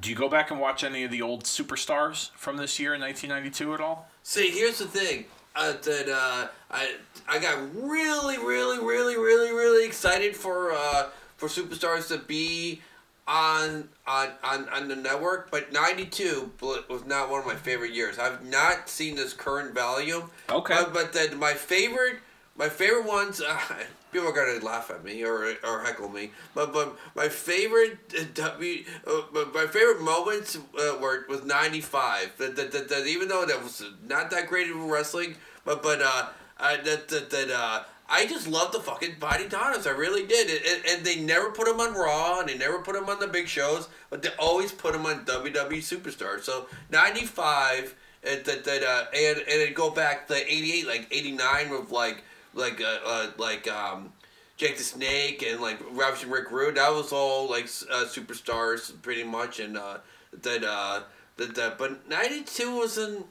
do 0.00 0.10
you 0.10 0.16
go 0.16 0.28
back 0.28 0.50
and 0.50 0.60
watch 0.60 0.84
any 0.84 1.04
of 1.04 1.10
the 1.10 1.22
old 1.22 1.44
superstars 1.44 2.30
from 2.32 2.56
this 2.56 2.78
year 2.78 2.94
in 2.94 3.00
1992 3.00 3.74
at 3.74 3.80
all? 3.80 4.08
See, 4.22 4.50
here's 4.50 4.78
the 4.78 4.86
thing. 4.86 5.24
Uh, 5.56 5.72
that 5.72 6.08
uh, 6.08 6.48
I 6.70 6.96
I 7.28 7.38
got 7.38 7.58
really, 7.74 8.38
really, 8.38 8.78
really, 8.78 9.16
really, 9.16 9.50
really 9.50 9.86
excited 9.86 10.36
for 10.36 10.72
uh, 10.72 11.08
for 11.36 11.48
superstars 11.48 12.08
to 12.08 12.18
be 12.18 12.80
on 13.28 13.90
on 14.06 14.30
on, 14.42 14.68
on 14.70 14.88
the 14.88 14.96
network, 14.96 15.50
but 15.50 15.70
'92 15.72 16.52
was 16.60 17.04
not 17.06 17.30
one 17.30 17.40
of 17.40 17.46
my 17.46 17.54
favorite 17.54 17.92
years. 17.92 18.18
I've 18.18 18.44
not 18.44 18.88
seen 18.88 19.14
this 19.14 19.34
current 19.34 19.74
volume. 19.74 20.30
Okay. 20.48 20.74
But, 20.74 20.94
but 20.94 21.12
then 21.12 21.38
my 21.38 21.52
favorite 21.52 22.16
my 22.56 22.68
favorite 22.68 23.06
ones. 23.06 23.40
Uh, 23.40 23.60
people 24.12 24.28
are 24.28 24.32
gonna 24.32 24.64
laugh 24.64 24.90
at 24.90 25.04
me 25.04 25.22
or 25.22 25.54
or 25.62 25.84
heckle 25.84 26.08
me, 26.08 26.30
but 26.54 26.72
but 26.72 26.96
my 27.14 27.28
favorite 27.28 27.98
uh, 28.18 28.24
W, 28.34 28.84
uh, 29.06 29.22
my 29.54 29.66
favorite 29.66 30.00
moments 30.00 30.56
uh, 30.56 30.96
were 30.98 31.26
was 31.28 31.44
'95. 31.44 32.38
That, 32.38 32.56
that, 32.56 32.72
that, 32.72 32.88
that 32.88 33.06
even 33.06 33.28
though 33.28 33.44
that 33.44 33.62
was 33.62 33.84
not 34.06 34.30
that 34.30 34.48
great 34.48 34.70
of 34.70 34.76
wrestling, 34.76 35.36
but 35.66 35.82
but 35.82 36.00
uh, 36.00 36.28
uh 36.58 36.76
that 36.82 37.08
that 37.08 37.30
that 37.30 37.50
uh. 37.50 37.82
I 38.08 38.26
just 38.26 38.48
love 38.48 38.72
the 38.72 38.80
fucking 38.80 39.16
Bodydonnas. 39.20 39.86
I 39.86 39.90
really 39.90 40.26
did. 40.26 40.48
And, 40.48 40.86
and 40.86 41.04
they 41.04 41.20
never 41.20 41.50
put 41.50 41.66
them 41.66 41.80
on 41.80 41.94
Raw, 41.94 42.40
and 42.40 42.48
they 42.48 42.56
never 42.56 42.78
put 42.78 42.94
them 42.94 43.08
on 43.08 43.20
the 43.20 43.26
big 43.26 43.48
shows, 43.48 43.88
but 44.08 44.22
they 44.22 44.30
always 44.38 44.72
put 44.72 44.94
them 44.94 45.04
on 45.04 45.24
WWE 45.26 45.78
Superstars. 45.78 46.42
So, 46.42 46.66
95, 46.90 47.94
and, 48.24 48.44
that, 48.44 48.64
that, 48.64 48.82
uh, 48.82 49.04
and, 49.14 49.38
and 49.38 49.46
it 49.48 49.74
go 49.74 49.90
back 49.90 50.26
to 50.28 50.34
88, 50.34 50.86
like 50.86 51.06
89 51.10 51.70
with 51.70 51.90
like, 51.90 52.24
like, 52.54 52.80
uh, 52.80 52.98
uh, 53.04 53.30
like, 53.36 53.68
um, 53.68 54.12
Jake 54.58 54.76
the 54.76 54.82
Snake 54.82 55.44
and 55.48 55.60
like 55.60 55.78
Ravishing 55.92 56.30
Rick 56.30 56.50
Rude. 56.50 56.74
That 56.74 56.90
was 56.90 57.12
all 57.12 57.48
like 57.48 57.66
uh, 57.92 58.06
superstars 58.06 58.92
pretty 59.02 59.22
much, 59.22 59.60
and 59.60 59.78
uh, 59.78 59.98
that 60.42 60.64
uh, 60.64 61.02
that 61.36 61.54
that. 61.54 61.78
But 61.78 62.08
'92 62.08 62.76
was 62.76 62.98
an 62.98 63.18
uh, 63.18 63.22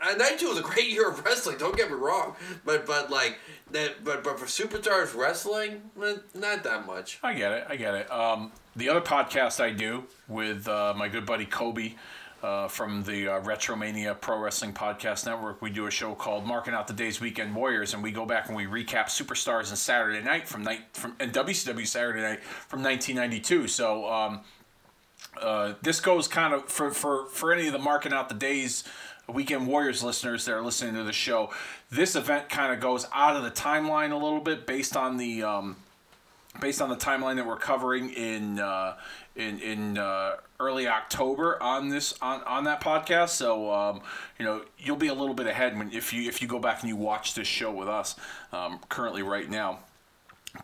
92 0.00 0.48
was 0.48 0.58
a 0.58 0.62
great 0.62 0.88
year 0.88 1.08
of 1.08 1.24
wrestling. 1.24 1.58
Don't 1.58 1.76
get 1.76 1.90
me 1.90 1.96
wrong, 1.96 2.34
but 2.64 2.86
but 2.86 3.10
like 3.10 3.38
that, 3.72 4.02
but 4.02 4.24
but 4.24 4.38
for 4.38 4.46
superstars 4.46 5.14
wrestling, 5.14 5.82
not 6.34 6.62
that 6.64 6.86
much. 6.86 7.18
I 7.22 7.34
get 7.34 7.52
it. 7.52 7.66
I 7.68 7.76
get 7.76 7.94
it. 7.94 8.10
Um, 8.10 8.52
the 8.76 8.88
other 8.88 9.00
podcast 9.00 9.60
I 9.60 9.70
do 9.70 10.04
with 10.28 10.66
uh, 10.68 10.94
my 10.96 11.08
good 11.08 11.26
buddy 11.26 11.46
Kobe. 11.46 11.94
Uh, 12.42 12.66
from 12.68 13.02
the 13.02 13.28
uh, 13.28 13.40
Retromania 13.42 14.18
Pro 14.18 14.38
Wrestling 14.38 14.72
Podcast 14.72 15.26
Network, 15.26 15.60
we 15.60 15.68
do 15.68 15.86
a 15.86 15.90
show 15.90 16.14
called 16.14 16.46
"Marking 16.46 16.72
Out 16.72 16.86
the 16.86 16.94
Day's 16.94 17.20
Weekend 17.20 17.54
Warriors," 17.54 17.92
and 17.92 18.02
we 18.02 18.12
go 18.12 18.24
back 18.24 18.48
and 18.48 18.56
we 18.56 18.64
recap 18.64 19.08
superstars 19.08 19.68
and 19.68 19.76
Saturday 19.76 20.22
Night 20.22 20.48
from 20.48 20.62
night 20.62 20.84
from 20.94 21.14
and 21.20 21.34
WCW 21.34 21.86
Saturday 21.86 22.22
Night 22.22 22.42
from 22.42 22.82
1992. 22.82 23.68
So 23.68 24.10
um, 24.10 24.40
uh, 25.40 25.74
this 25.82 26.00
goes 26.00 26.28
kind 26.28 26.54
of 26.54 26.64
for 26.64 26.90
for 26.90 27.26
for 27.28 27.52
any 27.52 27.66
of 27.66 27.74
the 27.74 27.78
marking 27.78 28.14
out 28.14 28.28
the 28.28 28.34
days 28.34 28.84
Weekend 29.30 29.66
Warriors 29.66 30.02
listeners 30.02 30.44
that 30.44 30.52
are 30.52 30.62
listening 30.62 30.94
to 30.94 31.04
the 31.04 31.12
show, 31.12 31.50
this 31.90 32.16
event 32.16 32.48
kind 32.48 32.72
of 32.72 32.80
goes 32.80 33.06
out 33.12 33.36
of 33.36 33.42
the 33.42 33.50
timeline 33.50 34.12
a 34.12 34.16
little 34.16 34.40
bit 34.40 34.66
based 34.66 34.96
on 34.96 35.16
the 35.16 35.42
um, 35.42 35.76
based 36.60 36.82
on 36.82 36.88
the 36.88 36.96
timeline 36.96 37.36
that 37.36 37.46
we're 37.46 37.56
covering 37.56 38.10
in 38.10 38.58
uh, 38.58 38.96
in 39.36 39.58
in 39.60 39.98
uh, 39.98 40.36
early 40.58 40.88
October 40.88 41.62
on 41.62 41.88
this 41.88 42.14
on, 42.20 42.42
on 42.42 42.64
that 42.64 42.80
podcast. 42.80 43.30
So 43.30 43.72
um, 43.72 44.00
you 44.38 44.44
know 44.44 44.62
you'll 44.78 44.96
be 44.96 45.08
a 45.08 45.14
little 45.14 45.34
bit 45.34 45.46
ahead 45.46 45.78
when 45.78 45.92
if 45.92 46.12
you 46.12 46.28
if 46.28 46.42
you 46.42 46.48
go 46.48 46.58
back 46.58 46.80
and 46.80 46.88
you 46.88 46.96
watch 46.96 47.34
this 47.34 47.48
show 47.48 47.70
with 47.70 47.88
us 47.88 48.16
um, 48.52 48.80
currently 48.88 49.22
right 49.22 49.48
now. 49.48 49.80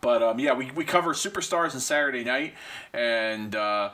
But 0.01 0.21
um, 0.21 0.39
yeah, 0.39 0.53
we, 0.53 0.69
we 0.71 0.83
cover 0.83 1.13
superstars 1.13 1.71
and 1.71 1.81
Saturday 1.81 2.23
night, 2.23 2.55
and 2.93 3.55
uh, 3.55 3.91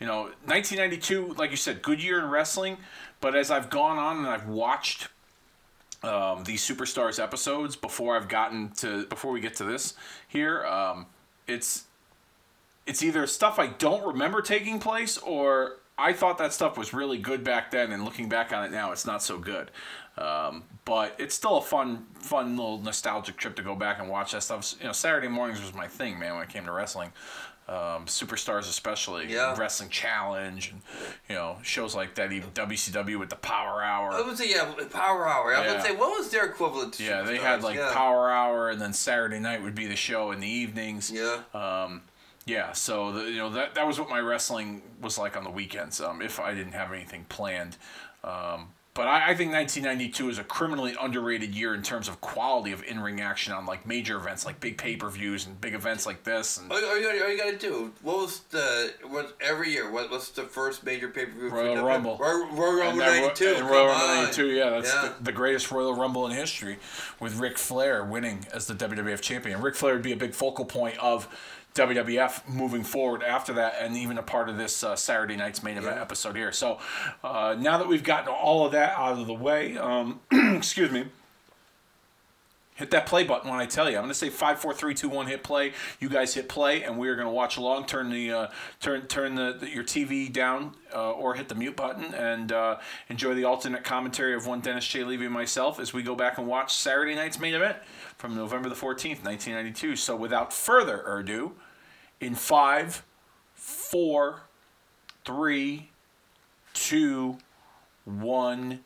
you 0.00 0.06
know 0.06 0.22
1992, 0.44 1.34
like 1.34 1.50
you 1.50 1.56
said, 1.56 1.82
good 1.82 2.02
year 2.02 2.18
in 2.18 2.30
wrestling. 2.30 2.78
But 3.20 3.34
as 3.34 3.50
I've 3.50 3.70
gone 3.70 3.98
on 3.98 4.18
and 4.18 4.26
I've 4.26 4.46
watched 4.48 5.08
um, 6.02 6.44
these 6.44 6.66
superstars 6.66 7.22
episodes 7.22 7.76
before 7.76 8.16
I've 8.16 8.28
gotten 8.28 8.70
to 8.76 9.06
before 9.06 9.32
we 9.32 9.40
get 9.40 9.54
to 9.56 9.64
this 9.64 9.94
here, 10.28 10.64
um, 10.66 11.06
it's 11.46 11.84
it's 12.86 13.02
either 13.02 13.26
stuff 13.26 13.58
I 13.58 13.68
don't 13.68 14.06
remember 14.06 14.42
taking 14.42 14.78
place 14.78 15.18
or 15.18 15.78
I 15.98 16.12
thought 16.12 16.38
that 16.38 16.52
stuff 16.52 16.76
was 16.76 16.92
really 16.92 17.16
good 17.16 17.42
back 17.42 17.70
then, 17.70 17.90
and 17.90 18.04
looking 18.04 18.28
back 18.28 18.52
on 18.52 18.64
it 18.64 18.70
now, 18.70 18.92
it's 18.92 19.06
not 19.06 19.22
so 19.22 19.38
good. 19.38 19.70
Um, 20.18 20.64
but 20.84 21.14
it's 21.18 21.34
still 21.34 21.56
a 21.56 21.62
fun, 21.62 22.06
fun 22.14 22.56
little 22.56 22.78
nostalgic 22.78 23.36
trip 23.36 23.56
to 23.56 23.62
go 23.62 23.74
back 23.74 23.98
and 23.98 24.08
watch 24.08 24.32
that 24.32 24.42
stuff. 24.42 24.74
You 24.78 24.86
know, 24.86 24.92
Saturday 24.92 25.28
mornings 25.28 25.60
was 25.60 25.74
my 25.74 25.86
thing, 25.86 26.18
man. 26.18 26.34
When 26.34 26.42
it 26.42 26.48
came 26.48 26.64
to 26.66 26.72
wrestling, 26.72 27.12
um, 27.68 28.06
superstars 28.06 28.60
especially, 28.68 29.32
Yeah. 29.32 29.54
wrestling 29.58 29.88
challenge, 29.90 30.70
and 30.70 30.82
you 31.28 31.34
know 31.34 31.58
shows 31.62 31.94
like 31.94 32.14
that. 32.14 32.32
Even 32.32 32.50
WCW 32.50 33.18
with 33.18 33.28
the 33.30 33.36
Power 33.36 33.82
Hour. 33.82 34.12
I 34.12 34.20
would 34.22 34.38
say 34.38 34.48
yeah, 34.50 34.72
Power 34.90 35.26
Hour. 35.28 35.54
I 35.54 35.60
Yeah. 35.64 35.72
gonna 35.72 35.82
say 35.84 35.94
what 35.96 36.16
was 36.18 36.30
their 36.30 36.44
equivalent 36.46 36.94
to 36.94 37.04
Yeah, 37.04 37.22
they 37.22 37.38
had 37.38 37.62
like 37.62 37.76
yeah. 37.76 37.90
Power 37.92 38.30
Hour, 38.30 38.70
and 38.70 38.80
then 38.80 38.92
Saturday 38.92 39.38
night 39.40 39.62
would 39.62 39.74
be 39.74 39.86
the 39.86 39.96
show 39.96 40.30
in 40.30 40.40
the 40.40 40.48
evenings. 40.48 41.10
Yeah. 41.10 41.40
Um, 41.54 42.02
yeah, 42.44 42.72
so 42.72 43.10
the, 43.10 43.24
you 43.30 43.38
know 43.38 43.50
that 43.50 43.74
that 43.74 43.86
was 43.86 43.98
what 43.98 44.08
my 44.08 44.20
wrestling 44.20 44.82
was 45.00 45.18
like 45.18 45.36
on 45.36 45.42
the 45.42 45.50
weekends. 45.50 46.00
Um, 46.00 46.22
if 46.22 46.38
I 46.38 46.54
didn't 46.54 46.72
have 46.74 46.92
anything 46.92 47.24
planned. 47.28 47.76
Um, 48.22 48.68
but 48.96 49.06
I, 49.06 49.30
I 49.30 49.34
think 49.34 49.52
1992 49.52 50.30
is 50.30 50.38
a 50.38 50.44
criminally 50.44 50.94
underrated 51.00 51.54
year 51.54 51.74
in 51.74 51.82
terms 51.82 52.08
of 52.08 52.20
quality 52.20 52.72
of 52.72 52.82
in-ring 52.82 53.20
action 53.20 53.52
on 53.52 53.66
like 53.66 53.86
major 53.86 54.16
events, 54.16 54.44
like 54.46 54.58
big 54.58 54.78
pay-per-views 54.78 55.46
and 55.46 55.60
big 55.60 55.74
events 55.74 56.06
like 56.06 56.24
this. 56.24 56.56
And 56.58 56.72
All 56.72 56.80
you, 56.80 56.86
all, 56.88 56.96
you 56.96 57.02
gotta, 57.04 57.24
all 57.24 57.30
you 57.30 57.36
gotta 57.38 57.58
do. 57.58 57.92
What 58.02 58.16
was 58.16 58.40
the 58.50 58.94
what 59.08 59.36
every 59.40 59.70
year? 59.70 59.90
What 59.90 60.10
was 60.10 60.30
the 60.30 60.44
first 60.44 60.82
major 60.82 61.08
pay 61.08 61.26
per 61.26 61.32
view? 61.38 61.50
Royal 61.50 61.84
Rumble. 61.84 62.16
Royal, 62.18 62.46
Royal 62.52 62.76
Rumble 62.80 63.02
And 63.02 63.22
'92. 63.22 63.54
and 63.58 63.66
Royal 63.68 63.86
Rumble 63.86 64.06
on. 64.06 64.24
92, 64.24 64.46
yeah, 64.48 64.70
that's 64.70 64.92
Yeah. 64.92 65.12
The, 65.18 65.24
the 65.24 65.32
greatest 65.32 65.70
Royal 65.70 65.94
Rumble 65.94 66.26
in 66.26 66.32
history, 66.32 66.78
with 67.20 67.38
Ric 67.38 67.58
Flair 67.58 68.02
winning 68.04 68.46
as 68.52 68.66
the 68.66 68.74
WWF 68.74 69.20
champion. 69.20 69.60
Ric 69.60 69.74
Flair 69.76 69.92
would 69.92 70.02
be 70.02 70.12
a 70.12 70.16
big 70.16 70.32
focal 70.34 70.64
point 70.64 70.96
of 70.98 71.28
WWF 71.76 72.48
moving 72.48 72.82
forward 72.82 73.22
after 73.22 73.52
that, 73.54 73.76
and 73.80 73.96
even 73.96 74.18
a 74.18 74.22
part 74.22 74.48
of 74.48 74.56
this 74.58 74.82
uh, 74.82 74.96
Saturday 74.96 75.36
night's 75.36 75.62
main 75.62 75.76
event 75.78 75.96
Yeah. 75.96 76.02
episode 76.02 76.34
here. 76.36 76.50
So 76.52 76.78
uh, 77.22 77.54
now 77.58 77.78
that 77.78 77.86
we've 77.86 78.02
gotten 78.04 78.28
all 78.28 78.66
of 78.66 78.72
that 78.72 78.96
out 78.98 79.18
of 79.18 79.26
the 79.26 79.34
way, 79.34 79.76
um, 79.76 80.20
excuse 80.32 80.90
me. 80.90 81.06
Hit 82.74 82.90
that 82.90 83.06
play 83.06 83.24
button 83.24 83.48
when 83.50 83.58
I 83.58 83.64
tell 83.64 83.88
you. 83.88 83.96
I'm 83.96 84.02
going 84.02 84.10
to 84.10 84.14
say 84.14 84.28
five, 84.28 84.58
four, 84.58 84.74
three, 84.74 84.92
two, 84.92 85.08
one. 85.08 85.26
Hit 85.26 85.42
play. 85.42 85.72
You 85.98 86.10
guys 86.10 86.34
hit 86.34 86.46
play, 86.46 86.82
and 86.82 86.98
we 86.98 87.08
are 87.08 87.14
going 87.14 87.26
to 87.26 87.32
watch 87.32 87.56
along. 87.56 87.86
Turn 87.86 88.10
the 88.10 88.30
uh, 88.30 88.46
turn 88.80 89.06
turn 89.06 89.34
the, 89.34 89.56
the 89.58 89.70
your 89.70 89.82
TV 89.82 90.30
down, 90.30 90.74
uh, 90.94 91.12
or 91.12 91.32
hit 91.36 91.48
the 91.48 91.54
mute 91.54 91.74
button, 91.74 92.12
and 92.12 92.52
uh, 92.52 92.76
enjoy 93.08 93.32
the 93.32 93.44
alternate 93.44 93.82
commentary 93.82 94.34
of 94.34 94.46
one 94.46 94.60
Dennis 94.60 94.86
J. 94.86 95.04
Levy 95.04 95.24
and 95.24 95.32
myself 95.32 95.80
as 95.80 95.94
we 95.94 96.02
go 96.02 96.14
back 96.14 96.36
and 96.36 96.46
watch 96.46 96.74
Saturday 96.74 97.14
night's 97.14 97.40
main 97.40 97.54
event 97.54 97.78
from 98.18 98.36
November 98.36 98.68
the 98.68 98.74
14th, 98.74 99.24
1992. 99.24 99.96
So 99.96 100.14
without 100.14 100.52
further 100.52 101.00
ado, 101.00 101.52
in 102.20 102.34
five, 102.34 103.04
four, 103.54 104.42
three, 105.24 105.90
two, 106.72 107.38
one 108.04 108.80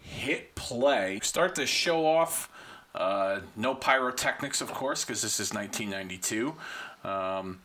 hit 0.00 0.54
play. 0.54 1.20
Start 1.22 1.54
the 1.54 1.66
show 1.66 2.06
off. 2.06 2.50
Uh, 2.94 3.40
no 3.54 3.74
pyrotechnics, 3.74 4.60
of 4.60 4.72
course, 4.72 5.04
because 5.04 5.22
this 5.22 5.38
is 5.38 5.52
1992. 5.52 6.54
Um, 7.04 7.60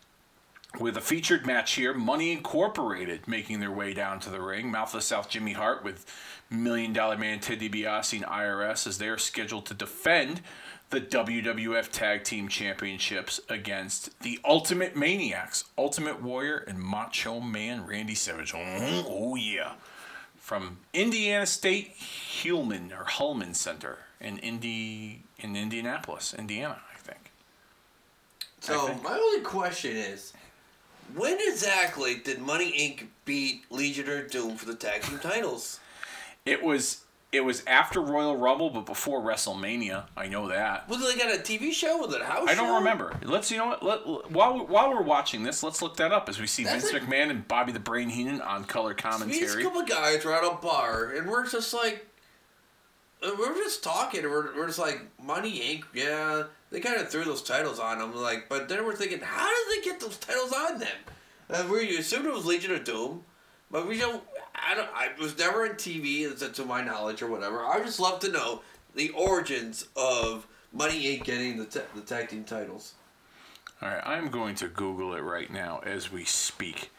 with 0.80 0.98
a 0.98 1.02
featured 1.02 1.46
match 1.46 1.74
here, 1.74 1.94
Money 1.94 2.32
Incorporated 2.32 3.28
making 3.28 3.60
their 3.60 3.72
way 3.72 3.94
down 3.94 4.20
to 4.22 4.30
the 4.30 4.42
ring. 4.42 4.72
Mouth 4.72 4.94
of 4.96 5.04
South 5.04 5.30
Jimmy 5.30 5.54
Hart 5.54 5.84
with 5.84 6.06
Million 6.50 6.94
Dollar 6.94 7.18
Man 7.18 7.40
Ted 7.40 7.60
DiBiase 7.60 8.14
and 8.14 8.26
IRS 8.26 8.88
as 8.88 8.98
they 8.98 9.08
are 9.08 9.18
scheduled 9.18 9.66
to 9.68 9.74
defend 9.74 10.42
the 10.94 11.02
WWF 11.02 11.90
Tag 11.90 12.24
Team 12.24 12.48
Championships 12.48 13.42
against 13.50 14.20
the 14.20 14.40
Ultimate 14.46 14.96
Maniacs, 14.96 15.64
Ultimate 15.76 16.22
Warrior 16.22 16.58
and 16.68 16.80
Macho 16.80 17.40
Man 17.40 17.88
Randy 17.88 18.14
Savage. 18.14 18.54
Oh, 18.56 19.06
oh 19.10 19.36
yeah. 19.36 19.72
From 20.38 20.78
Indiana 20.94 21.48
State 21.48 21.96
Hulman 22.44 22.94
or 22.94 23.06
Hulman 23.06 23.56
Center 23.56 23.98
in 24.22 24.38
Indy 24.38 25.24
in 25.40 25.56
Indianapolis, 25.56 26.36
Indiana, 26.36 26.80
I 26.94 26.98
think. 27.00 27.32
So 28.60 28.90
think. 28.90 29.02
my 29.02 29.18
only 29.18 29.42
question 29.42 29.98
is, 29.98 30.34
when 31.16 31.40
exactly 31.40 32.18
did 32.24 32.40
Money 32.40 32.72
Inc. 32.72 33.08
beat 33.26 33.64
Legion 33.72 34.08
of 34.08 34.30
Doom 34.30 34.58
for 34.58 34.68
the 34.68 34.76
tag 34.76 35.02
team 35.02 35.18
titles? 35.18 35.80
It 36.46 36.62
was 36.62 37.04
it 37.34 37.44
was 37.44 37.64
after 37.66 38.00
Royal 38.00 38.38
Rumble, 38.38 38.70
but 38.70 38.86
before 38.86 39.20
WrestleMania. 39.20 40.06
I 40.16 40.28
know 40.28 40.48
that. 40.50 40.88
Was 40.88 41.02
it 41.02 41.18
like 41.18 41.26
on 41.26 41.32
a 41.34 41.42
TV 41.42 41.74
show? 41.74 41.98
Was 41.98 42.14
it 42.14 42.22
a 42.22 42.26
house? 42.26 42.48
I 42.48 42.54
don't 42.54 42.68
show? 42.68 42.78
remember. 42.78 43.18
Let's 43.24 43.50
you 43.50 43.58
know 43.58 43.66
what. 43.66 43.84
Let, 43.84 44.32
while 44.32 44.66
while 44.68 44.92
we're 44.92 45.02
watching 45.02 45.44
this, 45.44 45.64
let's 45.64 45.82
look 45.82 45.98
that 45.98 46.12
up 46.12 46.30
as 46.30 46.40
we 46.40 46.46
see 46.46 46.64
That's 46.64 46.92
Vince 46.92 47.04
McMahon 47.04 47.32
and 47.32 47.48
Bobby 47.48 47.72
the 47.72 47.80
Brain 47.80 48.10
Heenan 48.10 48.40
on 48.40 48.66
color 48.66 48.94
These 48.94 49.02
commentary. 49.02 49.64
couple 49.64 49.82
guys 49.84 50.24
were 50.24 50.34
at 50.34 50.44
a 50.44 50.56
bar, 50.56 51.12
and 51.16 51.28
we're 51.28 51.50
just 51.50 51.74
like, 51.74 52.06
uh, 53.24 53.32
we're 53.40 53.56
just 53.56 53.84
talking, 53.84 54.22
and 54.22 54.30
we're, 54.30 54.56
we're 54.56 54.68
just 54.68 54.80
like, 54.80 55.02
Money 55.22 55.60
Inc. 55.60 55.86
Yeah, 55.94 56.44
they 56.70 56.80
kind 56.80 57.02
of 57.02 57.10
threw 57.10 57.24
those 57.24 57.42
titles 57.42 57.80
on 57.80 57.98
them, 57.98 58.16
like, 58.16 58.48
but 58.48 58.70
then 58.70 58.86
we're 58.86 58.96
thinking, 58.96 59.22
how 59.22 59.48
did 59.48 59.82
they 59.82 59.86
get 59.86 60.00
those 60.00 60.18
titles 60.18 60.54
on 60.54 60.80
them? 60.80 60.98
And 61.50 61.70
we 61.70 61.98
assumed 61.98 62.26
it 62.28 62.34
was 62.34 62.46
Legion 62.46 62.74
of 62.74 62.84
Doom, 62.84 63.24
but 63.72 63.88
we 63.88 63.98
don't. 63.98 64.24
I 64.56 64.76
don't. 64.76 64.90
I 64.94 65.10
was 65.20 65.38
never 65.38 65.64
on 65.68 65.76
TV, 65.76 66.38
to 66.40 66.50
to 66.50 66.66
my 66.66 66.82
knowledge 66.84 67.22
or 67.22 67.28
whatever. 67.28 67.66
I 67.66 67.80
just 67.84 68.00
love 68.00 68.20
to 68.22 68.32
know 68.32 68.62
the 68.96 69.10
origins 69.10 69.88
of 69.96 70.46
Money 70.72 71.04
Inc. 71.18 71.24
getting 71.24 71.58
the 71.58 71.66
ta- 71.66 71.86
the 71.96 72.02
tag 72.02 72.30
team 72.30 72.44
titles. 72.44 72.94
All 73.82 73.90
right, 73.90 74.02
I'm 74.06 74.30
going 74.30 74.56
to 74.56 74.68
Google 74.68 75.14
it 75.16 75.22
right 75.22 75.52
now 75.52 75.82
as 75.86 76.12
we 76.12 76.24
speak. 76.24 76.90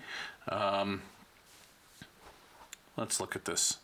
Um, 0.48 1.00
let's 2.96 3.20
look 3.20 3.34
at 3.36 3.44
this. 3.44 3.78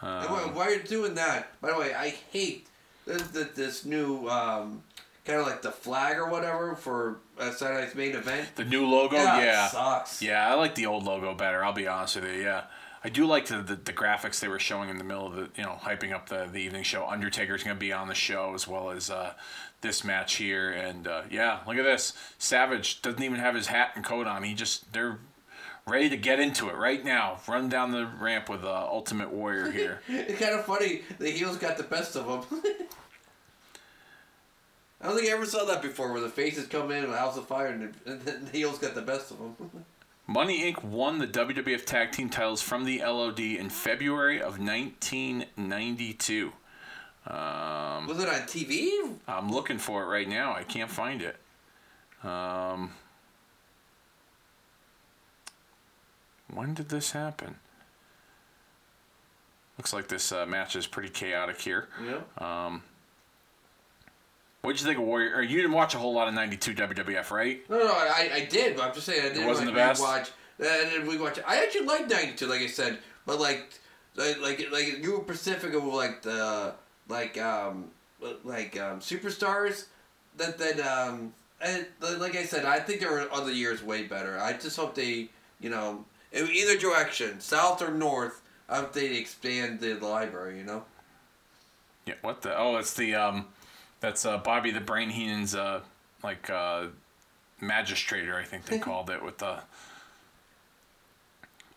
And 0.00 0.54
why 0.54 0.66
are 0.66 0.70
you 0.74 0.82
doing 0.82 1.14
that? 1.14 1.60
By 1.60 1.72
the 1.72 1.78
way, 1.78 1.92
I 1.94 2.10
hate 2.30 2.68
this, 3.06 3.22
this, 3.28 3.48
this 3.54 3.84
new 3.84 4.28
um, 4.28 4.82
kind 5.24 5.40
of 5.40 5.46
like 5.46 5.62
the 5.62 5.72
flag 5.72 6.18
or 6.18 6.28
whatever 6.28 6.76
for 6.76 7.16
uh, 7.40 7.50
Saturday 7.50 7.82
Night's 7.82 7.94
main 7.96 8.14
event. 8.14 8.48
The 8.54 8.64
new 8.64 8.86
logo, 8.86 9.16
Yeah, 9.16 9.40
it 9.40 9.44
yeah, 9.44 9.68
sucks. 9.68 10.22
yeah. 10.22 10.48
I 10.48 10.54
like 10.54 10.74
the 10.76 10.86
old 10.86 11.02
logo 11.04 11.34
better. 11.34 11.64
I'll 11.64 11.72
be 11.72 11.88
honest 11.88 12.14
with 12.16 12.26
you. 12.26 12.42
Yeah, 12.42 12.64
I 13.04 13.08
do 13.08 13.26
like 13.26 13.46
the, 13.46 13.62
the, 13.62 13.76
the 13.76 13.92
graphics 13.92 14.40
they 14.40 14.48
were 14.48 14.58
showing 14.58 14.90
in 14.90 14.98
the 14.98 15.04
middle 15.04 15.26
of 15.26 15.34
the 15.34 15.48
you 15.56 15.62
know 15.62 15.78
hyping 15.82 16.12
up 16.12 16.28
the, 16.28 16.48
the 16.50 16.58
evening 16.58 16.82
show. 16.82 17.06
Undertaker's 17.06 17.62
gonna 17.62 17.76
be 17.76 17.92
on 17.92 18.08
the 18.08 18.14
show 18.14 18.54
as 18.54 18.66
well 18.66 18.90
as 18.90 19.10
uh, 19.10 19.34
this 19.80 20.04
match 20.04 20.34
here, 20.36 20.70
and 20.70 21.06
uh, 21.06 21.22
yeah, 21.30 21.60
look 21.66 21.76
at 21.76 21.84
this. 21.84 22.14
Savage 22.38 23.02
doesn't 23.02 23.22
even 23.22 23.38
have 23.38 23.54
his 23.54 23.68
hat 23.68 23.92
and 23.94 24.04
coat 24.04 24.26
on. 24.26 24.42
He 24.42 24.54
just 24.54 24.92
they're 24.92 25.18
ready 25.86 26.08
to 26.10 26.16
get 26.16 26.40
into 26.40 26.68
it 26.68 26.76
right 26.76 27.04
now. 27.04 27.38
Run 27.46 27.68
down 27.68 27.92
the 27.92 28.06
ramp 28.20 28.48
with 28.48 28.64
uh, 28.64 28.88
Ultimate 28.90 29.30
Warrior 29.30 29.70
here. 29.72 30.00
It's 30.08 30.40
kind 30.40 30.54
of 30.54 30.64
funny. 30.64 31.02
The 31.18 31.30
heels 31.30 31.56
got 31.56 31.76
the 31.76 31.84
best 31.84 32.16
of 32.16 32.26
them. 32.26 32.62
I 35.00 35.06
don't 35.06 35.16
think 35.16 35.28
I 35.28 35.32
ever 35.32 35.46
saw 35.46 35.64
that 35.66 35.80
before, 35.80 36.12
where 36.12 36.20
the 36.20 36.28
faces 36.28 36.66
come 36.66 36.90
in 36.90 37.08
with 37.08 37.16
House 37.16 37.36
of 37.36 37.46
Fire 37.46 37.68
and 37.68 37.94
the, 38.04 38.12
and 38.12 38.46
the 38.48 38.50
heels 38.50 38.78
got 38.78 38.94
the 38.94 39.02
best 39.02 39.30
of 39.30 39.38
them. 39.38 39.84
Money 40.30 40.70
Inc. 40.70 40.84
won 40.84 41.18
the 41.18 41.26
WWF 41.26 41.86
Tag 41.86 42.12
Team 42.12 42.28
titles 42.28 42.60
from 42.60 42.84
the 42.84 43.00
LOD 43.00 43.40
in 43.40 43.70
February 43.70 44.36
of 44.42 44.58
1992. 44.58 46.52
Um, 47.26 48.06
Was 48.06 48.22
it 48.22 48.28
on 48.28 48.42
TV? 48.42 49.16
I'm 49.26 49.50
looking 49.50 49.78
for 49.78 50.02
it 50.02 50.06
right 50.06 50.28
now. 50.28 50.54
I 50.54 50.64
can't 50.64 50.90
find 50.90 51.22
it. 51.22 51.36
Um, 52.22 52.92
when 56.52 56.74
did 56.74 56.90
this 56.90 57.12
happen? 57.12 57.56
Looks 59.78 59.94
like 59.94 60.08
this 60.08 60.30
uh, 60.30 60.44
match 60.44 60.76
is 60.76 60.86
pretty 60.86 61.08
chaotic 61.08 61.58
here. 61.58 61.88
Yeah. 62.04 62.20
What 62.36 62.82
did 64.72 64.80
you 64.80 64.86
think 64.86 64.98
of 64.98 65.04
Warrior? 65.04 65.36
Or 65.36 65.42
you 65.42 65.56
didn't 65.56 65.72
watch 65.72 65.94
a 65.94 65.98
whole 65.98 66.12
lot 66.12 66.28
of 66.28 66.34
'92 66.34 66.74
WWF, 66.74 67.30
right? 67.30 67.60
No, 67.70 67.78
no, 67.78 67.92
I, 67.92 68.30
I 68.34 68.44
did, 68.44 68.76
but 68.76 68.86
I'm 68.86 68.94
just 68.94 69.06
saying 69.06 69.20
I 69.20 69.28
didn't 69.28 69.44
It 69.44 69.46
wasn't 69.46 69.68
like 69.68 69.74
the 69.74 69.80
best? 69.80 70.02
rewatch. 70.02 70.30
I 70.60 70.90
didn't 70.90 71.08
rewatch. 71.08 71.42
I 71.46 71.62
actually 71.62 71.86
liked 71.86 72.10
'92, 72.10 72.46
like 72.46 72.60
I 72.60 72.66
said, 72.66 72.98
but 73.26 73.38
like, 73.40 73.70
like, 74.16 74.40
like, 74.40 74.68
like 74.72 74.98
you 75.02 75.12
were 75.12 75.20
Pacifica 75.20 75.78
were 75.78 75.94
like 75.94 76.22
the 76.22 76.74
like 77.08 77.40
um 77.40 77.90
like 78.44 78.78
um 78.80 79.00
superstars. 79.00 79.86
That 80.36 80.58
that 80.58 80.80
um 80.80 81.32
and 81.60 81.86
like 82.18 82.36
I 82.36 82.44
said, 82.44 82.64
I 82.64 82.78
think 82.80 83.00
there 83.00 83.10
were 83.10 83.28
other 83.32 83.52
years 83.52 83.82
way 83.82 84.04
better. 84.04 84.38
I 84.38 84.52
just 84.52 84.76
hope 84.76 84.94
they, 84.94 85.28
you 85.60 85.70
know, 85.70 86.04
in 86.32 86.48
either 86.48 86.76
direction, 86.78 87.40
south 87.40 87.82
or 87.82 87.90
north, 87.90 88.40
I 88.68 88.78
hope 88.78 88.92
they 88.92 89.16
expand 89.16 89.80
the 89.80 89.94
library. 89.94 90.58
You 90.58 90.64
know. 90.64 90.84
Yeah. 92.06 92.14
What 92.22 92.42
the? 92.42 92.56
Oh, 92.56 92.76
it's 92.76 92.94
the 92.94 93.14
um, 93.14 93.46
that's 94.00 94.24
uh, 94.26 94.38
Bobby 94.38 94.70
the 94.70 94.80
Brain 94.80 95.10
Heenan's 95.10 95.54
uh, 95.54 95.80
like 96.22 96.48
uh, 96.50 96.86
magistrator, 97.60 98.36
I 98.36 98.44
think 98.44 98.66
they 98.66 98.78
called 98.78 99.10
it 99.10 99.22
with 99.24 99.38
the. 99.38 99.60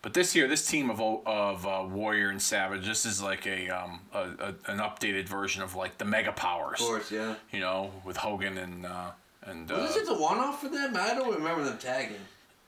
But 0.03 0.15
this 0.15 0.35
year, 0.35 0.47
this 0.47 0.65
team 0.65 0.89
of 0.89 0.99
of 1.27 1.67
uh, 1.67 1.83
Warrior 1.87 2.29
and 2.29 2.41
Savage, 2.41 2.85
this 2.87 3.05
is 3.05 3.21
like 3.21 3.45
a 3.45 3.69
um 3.69 3.99
a, 4.13 4.19
a, 4.19 4.47
an 4.71 4.79
updated 4.79 5.27
version 5.27 5.61
of 5.61 5.75
like 5.75 5.97
the 5.99 6.05
Mega 6.05 6.31
Powers. 6.31 6.81
Of 6.81 6.87
course, 6.87 7.11
yeah. 7.11 7.35
You 7.51 7.59
know, 7.59 7.91
with 8.03 8.17
Hogan 8.17 8.57
and 8.57 8.85
uh, 8.85 9.11
and 9.43 9.71
uh, 9.71 9.75
Was 9.75 9.93
this 9.93 10.07
just 10.07 10.11
a 10.11 10.15
one-off 10.21 10.61
for 10.61 10.69
them? 10.69 10.95
I 10.95 11.13
don't 11.13 11.35
remember 11.35 11.63
them 11.63 11.77
tagging. 11.77 12.17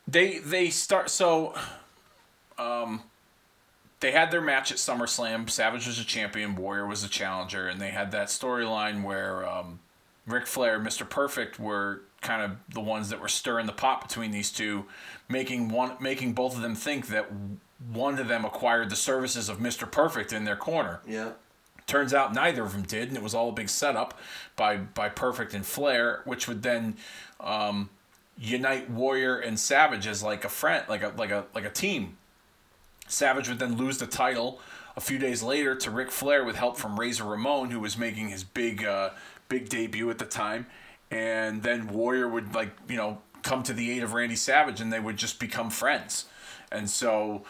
they 0.07 0.37
they 0.39 0.69
start 0.69 1.09
so 1.09 1.55
um 2.59 3.01
they 4.03 4.11
had 4.11 4.31
their 4.31 4.41
match 4.41 4.69
at 4.69 4.77
SummerSlam. 4.77 5.49
Savage 5.49 5.87
was 5.87 5.97
a 5.97 6.03
champion, 6.03 6.55
Warrior 6.55 6.85
was 6.85 7.05
a 7.05 7.09
challenger, 7.09 7.69
and 7.69 7.79
they 7.79 7.91
had 7.91 8.11
that 8.11 8.27
storyline 8.27 9.01
where 9.01 9.47
um, 9.47 9.79
Ric 10.27 10.45
Flair, 10.45 10.77
Mr. 10.77 11.09
Perfect 11.09 11.57
were 11.57 12.01
kind 12.19 12.41
of 12.41 12.57
the 12.73 12.81
ones 12.81 13.09
that 13.09 13.21
were 13.21 13.29
stirring 13.29 13.65
the 13.65 13.71
pot 13.71 14.05
between 14.05 14.31
these 14.31 14.51
two, 14.51 14.83
making 15.29 15.69
one 15.69 15.95
making 16.01 16.33
both 16.33 16.53
of 16.53 16.61
them 16.61 16.75
think 16.75 17.07
that 17.07 17.29
one 17.93 18.19
of 18.19 18.27
them 18.27 18.43
acquired 18.43 18.89
the 18.89 18.95
services 18.97 19.47
of 19.47 19.59
Mr. 19.59 19.89
Perfect 19.89 20.33
in 20.33 20.43
their 20.43 20.57
corner. 20.57 20.99
Yeah. 21.07 21.31
Turns 21.87 22.13
out 22.13 22.33
neither 22.33 22.63
of 22.63 22.73
them 22.73 22.83
did, 22.83 23.07
and 23.07 23.15
it 23.15 23.23
was 23.23 23.33
all 23.33 23.49
a 23.49 23.53
big 23.53 23.69
setup 23.69 24.19
by 24.57 24.75
by 24.75 25.07
Perfect 25.07 25.53
and 25.53 25.65
Flair, 25.65 26.23
which 26.25 26.45
would 26.49 26.61
then 26.61 26.97
um, 27.39 27.89
unite 28.37 28.89
Warrior 28.89 29.37
and 29.37 29.57
Savage 29.57 30.07
as 30.07 30.21
like 30.21 30.43
a 30.43 30.49
friend, 30.49 30.83
like 30.89 31.03
a 31.03 31.13
like 31.15 31.31
a 31.31 31.45
like 31.55 31.63
a 31.63 31.69
team. 31.69 32.17
Savage 33.13 33.47
would 33.49 33.60
then 33.60 33.78
lose 33.78 33.97
the 33.97 34.08
title 34.08 34.60
a 34.95 35.02
few 35.02 35.17
days 35.17 35.41
later 35.41 35.76
to 35.76 35.91
Ric 35.91 36.12
Flair 36.12 36.43
with 36.43 36.56
help 36.56 36.78
from 36.78 36.99
Razor 36.99 37.23
Ramon, 37.23 37.71
who 37.71 37.80
was 37.80 37.97
making 37.97 38.30
his 38.30 38.43
big 38.43 38.84
uh, 38.84 39.12
big 39.49 39.69
debut 39.69 40.10
at 40.10 40.17
the 40.17 40.26
time, 40.26 40.67
and 41.10 41.63
then 41.63 41.88
Warrior 41.88 42.28
would 42.28 42.54
like 42.54 42.71
you 42.88 42.97
know 42.97 43.19
come 43.41 43.63
to 43.63 43.73
the 43.73 43.91
aid 43.91 44.04
of 44.04 44.13
Randy 44.13 44.36
Savage, 44.36 44.82
and 44.82 44.91
they 44.91 44.99
would 44.99 45.17
just 45.17 45.39
become 45.39 45.69
friends, 45.69 46.26
and 46.71 46.89
so 46.89 47.43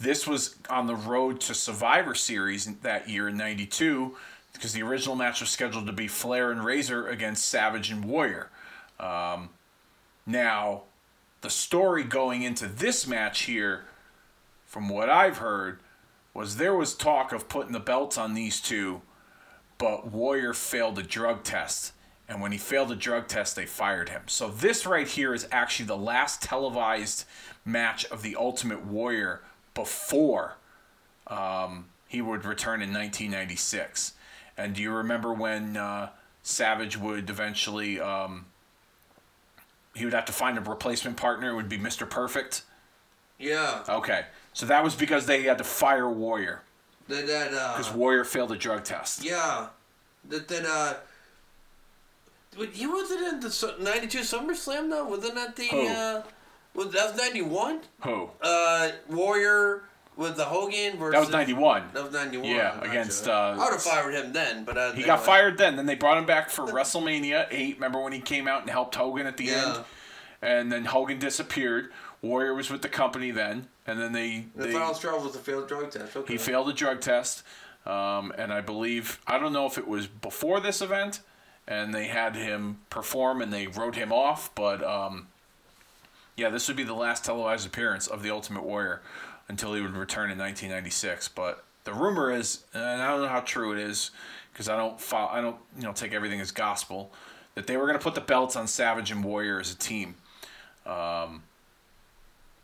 this 0.00 0.26
was 0.26 0.56
on 0.68 0.86
the 0.86 0.96
road 0.96 1.40
to 1.42 1.54
Survivor 1.54 2.14
Series 2.14 2.66
that 2.66 3.08
year 3.08 3.28
in 3.28 3.36
'92 3.36 4.16
because 4.54 4.72
the 4.72 4.82
original 4.82 5.16
match 5.16 5.40
was 5.40 5.50
scheduled 5.50 5.86
to 5.86 5.92
be 5.92 6.08
Flair 6.08 6.50
and 6.50 6.64
Razor 6.64 7.08
against 7.08 7.44
Savage 7.44 7.90
and 7.90 8.04
Warrior. 8.04 8.50
Um, 8.98 9.50
now, 10.26 10.82
the 11.42 11.50
story 11.50 12.04
going 12.04 12.42
into 12.42 12.66
this 12.66 13.06
match 13.06 13.42
here, 13.42 13.84
from 14.74 14.88
what 14.88 15.08
I've 15.08 15.38
heard, 15.38 15.78
was 16.34 16.56
there 16.56 16.74
was 16.74 16.96
talk 16.96 17.32
of 17.32 17.48
putting 17.48 17.70
the 17.70 17.78
belts 17.78 18.18
on 18.18 18.34
these 18.34 18.60
two, 18.60 19.02
but 19.78 20.10
Warrior 20.10 20.52
failed 20.52 20.98
a 20.98 21.02
drug 21.04 21.44
test. 21.44 21.92
And 22.28 22.40
when 22.40 22.50
he 22.50 22.58
failed 22.58 22.90
a 22.90 22.96
drug 22.96 23.28
test, 23.28 23.54
they 23.54 23.66
fired 23.66 24.08
him. 24.08 24.22
So 24.26 24.48
this 24.48 24.84
right 24.84 25.06
here 25.06 25.32
is 25.32 25.46
actually 25.52 25.86
the 25.86 25.96
last 25.96 26.42
televised 26.42 27.24
match 27.64 28.04
of 28.06 28.22
the 28.22 28.34
Ultimate 28.34 28.84
Warrior 28.84 29.42
before 29.74 30.56
um, 31.28 31.86
he 32.08 32.20
would 32.20 32.44
return 32.44 32.82
in 32.82 32.92
1996. 32.92 34.14
And 34.58 34.74
do 34.74 34.82
you 34.82 34.90
remember 34.90 35.32
when 35.32 35.76
uh, 35.76 36.08
Savage 36.42 36.96
would 36.96 37.30
eventually 37.30 38.00
um, 38.00 38.46
he 39.94 40.04
would 40.04 40.14
have 40.14 40.24
to 40.24 40.32
find 40.32 40.58
a 40.58 40.60
replacement 40.60 41.16
partner? 41.16 41.50
It 41.50 41.54
would 41.54 41.68
be 41.68 41.78
Mr. 41.78 42.10
Perfect. 42.10 42.62
Yeah. 43.38 43.84
Okay, 43.88 44.24
so 44.54 44.64
that 44.66 44.82
was 44.82 44.94
because 44.94 45.26
they 45.26 45.42
had 45.42 45.58
to 45.58 45.64
fire 45.64 46.08
Warrior 46.08 46.62
that 47.08 47.52
uh. 47.52 47.76
because 47.76 47.92
Warrior 47.92 48.24
failed 48.24 48.52
a 48.52 48.56
drug 48.56 48.84
test. 48.84 49.22
Yeah. 49.22 49.68
That 50.28 50.48
then 50.48 50.64
uh. 50.66 50.94
But 52.56 52.68
he 52.70 52.86
wasn't 52.86 53.20
in 53.34 53.40
the 53.40 53.50
su- 53.50 53.74
'92 53.80 54.20
SummerSlam 54.20 54.88
though. 54.88 55.04
Wasn't 55.04 55.34
that 55.34 55.56
the 55.56 55.66
Who? 55.68 55.86
uh? 55.88 56.22
Was 56.74 56.92
that 56.92 57.10
was 57.12 57.20
ninety 57.20 57.42
one? 57.42 57.80
Who? 58.04 58.30
Uh, 58.40 58.90
Warrior 59.10 59.82
with 60.16 60.36
the 60.36 60.44
Hogan 60.44 60.96
versus. 60.96 61.12
That 61.12 61.20
was 61.20 61.30
91. 61.30 61.84
That 61.92 62.04
was 62.04 62.12
ninety 62.12 62.36
one. 62.38 62.48
Yeah, 62.48 62.80
against, 62.80 63.26
uh, 63.28 63.56
I 63.58 63.64
would 63.64 63.72
have 63.72 63.82
fired 63.82 64.14
him 64.14 64.32
then, 64.32 64.64
but 64.64 64.78
uh, 64.78 64.92
He 64.92 65.02
got 65.02 65.24
fired 65.24 65.58
then. 65.58 65.76
Then 65.76 65.86
they 65.86 65.94
brought 65.96 66.18
him 66.18 66.26
back 66.26 66.50
for 66.50 66.62
WrestleMania 66.72 67.46
8. 67.50 67.74
Remember 67.76 68.00
when 68.00 68.12
he 68.12 68.20
came 68.20 68.46
out 68.48 68.62
and 68.62 68.70
helped 68.70 68.94
Hogan 68.94 69.26
at 69.26 69.36
the 69.36 69.44
Yeah. 69.46 69.74
end? 69.76 69.84
And 70.42 70.72
then 70.72 70.84
Hogan 70.86 71.18
disappeared. 71.18 71.90
Warrior 72.22 72.54
was 72.54 72.70
with 72.70 72.82
the 72.82 72.88
company 72.88 73.30
then. 73.30 73.68
And 73.86 74.00
then 74.00 74.12
they. 74.12 74.46
The 74.56 74.66
they 74.66 74.72
final 74.72 74.94
straw 74.94 75.22
was 75.22 75.36
a 75.36 75.38
failed 75.38 75.68
drug 75.68 75.90
test. 75.90 76.16
Okay. 76.16 76.34
he 76.34 76.38
failed 76.38 76.68
a 76.68 76.72
drug 76.72 77.00
test. 77.00 77.42
Um, 77.86 78.32
and 78.38 78.52
I 78.52 78.62
believe, 78.62 79.20
I 79.26 79.38
don't 79.38 79.52
know 79.52 79.66
if 79.66 79.76
it 79.76 79.86
was 79.86 80.06
before 80.06 80.58
this 80.58 80.80
event, 80.80 81.20
and 81.68 81.94
they 81.94 82.06
had 82.06 82.34
him 82.34 82.78
perform 82.90 83.42
and 83.42 83.52
they 83.52 83.66
wrote 83.66 83.94
him 83.94 84.12
off, 84.12 84.54
but 84.54 84.82
um, 84.82 85.28
yeah, 86.36 86.50
this 86.50 86.68
would 86.68 86.76
be 86.76 86.82
the 86.82 86.94
last 86.94 87.24
televised 87.24 87.66
appearance 87.66 88.06
of 88.06 88.22
the 88.22 88.30
Ultimate 88.30 88.64
Warrior 88.64 89.02
until 89.48 89.74
he 89.74 89.80
would 89.80 89.94
return 89.96 90.30
in 90.30 90.38
1996. 90.38 91.28
But 91.28 91.64
the 91.84 91.92
rumor 91.92 92.32
is, 92.32 92.64
and 92.72 92.82
I 93.02 93.10
don't 93.10 93.22
know 93.22 93.28
how 93.28 93.40
true 93.40 93.72
it 93.72 93.78
is, 93.78 94.10
because 94.52 94.68
I 94.68 94.76
don't 94.76 95.00
follow, 95.00 95.30
I 95.30 95.40
don't 95.40 95.56
you 95.76 95.84
know 95.84 95.92
take 95.92 96.12
everything 96.12 96.40
as 96.40 96.50
gospel, 96.50 97.12
that 97.54 97.66
they 97.66 97.76
were 97.76 97.86
going 97.86 97.98
to 97.98 98.02
put 98.02 98.14
the 98.14 98.20
belts 98.20 98.56
on 98.56 98.66
Savage 98.66 99.10
and 99.10 99.22
Warrior 99.22 99.60
as 99.60 99.72
a 99.72 99.76
team. 99.76 100.16
Um, 100.86 101.42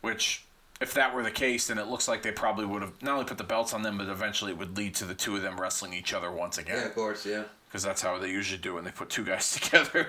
which, 0.01 0.45
if 0.81 0.93
that 0.95 1.13
were 1.13 1.23
the 1.23 1.31
case, 1.31 1.67
then 1.67 1.77
it 1.77 1.87
looks 1.87 2.07
like 2.07 2.21
they 2.23 2.31
probably 2.31 2.65
would 2.65 2.81
have 2.81 3.01
not 3.01 3.13
only 3.13 3.25
put 3.25 3.37
the 3.37 3.43
belts 3.43 3.73
on 3.73 3.83
them, 3.83 3.97
but 3.97 4.07
eventually 4.09 4.51
it 4.51 4.57
would 4.57 4.75
lead 4.75 4.95
to 4.95 5.05
the 5.05 5.13
two 5.13 5.35
of 5.35 5.41
them 5.41 5.59
wrestling 5.61 5.93
each 5.93 6.13
other 6.13 6.31
once 6.31 6.57
again. 6.57 6.77
Yeah, 6.77 6.85
of 6.85 6.95
course. 6.95 7.25
Yeah. 7.25 7.43
Because 7.67 7.83
that's 7.83 8.01
how 8.01 8.17
they 8.17 8.29
usually 8.29 8.57
do 8.59 8.73
when 8.73 8.83
they 8.83 8.91
put 8.91 9.09
two 9.09 9.23
guys 9.23 9.51
together. 9.59 10.07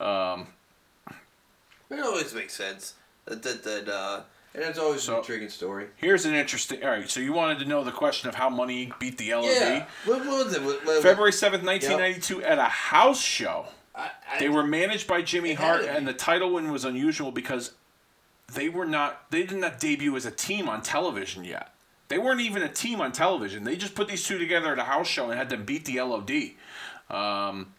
Um, 0.00 0.48
It 1.90 2.00
always 2.00 2.34
makes 2.34 2.54
sense. 2.54 2.94
That 3.26 3.42
that, 3.42 3.62
that 3.64 3.88
uh, 3.88 4.22
and 4.54 4.64
it's 4.64 4.78
always 4.78 5.02
So- 5.02 5.14
an 5.14 5.18
intriguing 5.20 5.48
story. 5.48 5.88
here's 5.96 6.24
an 6.24 6.34
interesting. 6.34 6.82
All 6.82 6.90
right, 6.90 7.08
so 7.08 7.20
you 7.20 7.32
wanted 7.32 7.58
to 7.60 7.64
know 7.66 7.84
the 7.84 7.92
question 7.92 8.28
of 8.28 8.34
how 8.34 8.48
Money 8.48 8.92
Beat 8.98 9.18
the 9.18 9.32
LOD. 9.34 9.44
Yeah. 9.44 9.86
What, 10.06 10.20
what 10.26 10.46
was 10.46 10.54
it? 10.54 10.62
What, 10.62 10.84
what, 10.86 11.02
February 11.02 11.32
7th, 11.32 11.62
1992, 11.64 12.42
at 12.42 12.58
a 12.58 12.64
house 12.64 13.20
show. 13.20 13.66
I, 13.94 14.10
I, 14.32 14.38
They 14.40 14.48
were 14.48 14.64
managed 14.64 15.06
by 15.06 15.22
Jimmy 15.22 15.54
Hart, 15.54 15.82
and 15.84 16.06
the 16.06 16.12
title 16.12 16.52
win 16.54 16.72
was 16.72 16.84
unusual 16.84 17.30
because 17.30 17.72
they 18.52 18.68
were 18.68 18.84
not. 18.86 19.30
They 19.30 19.44
did 19.44 19.58
not 19.58 19.80
debut 19.80 20.14
as 20.16 20.26
a 20.26 20.30
team 20.30 20.68
on 20.68 20.82
television 20.82 21.44
yet. 21.44 21.72
They 22.08 22.18
weren't 22.18 22.40
even 22.40 22.62
a 22.62 22.68
team 22.68 23.00
on 23.00 23.12
television. 23.12 23.64
They 23.64 23.76
just 23.76 23.94
put 23.94 24.08
these 24.08 24.24
two 24.24 24.38
together 24.38 24.72
at 24.72 24.78
a 24.78 24.84
house 24.84 25.08
show 25.08 25.30
and 25.30 25.38
had 25.38 25.48
them 25.48 25.64
beat 25.64 25.84
the 25.86 26.00
LOD. 26.00 26.30
Um, 27.10 27.72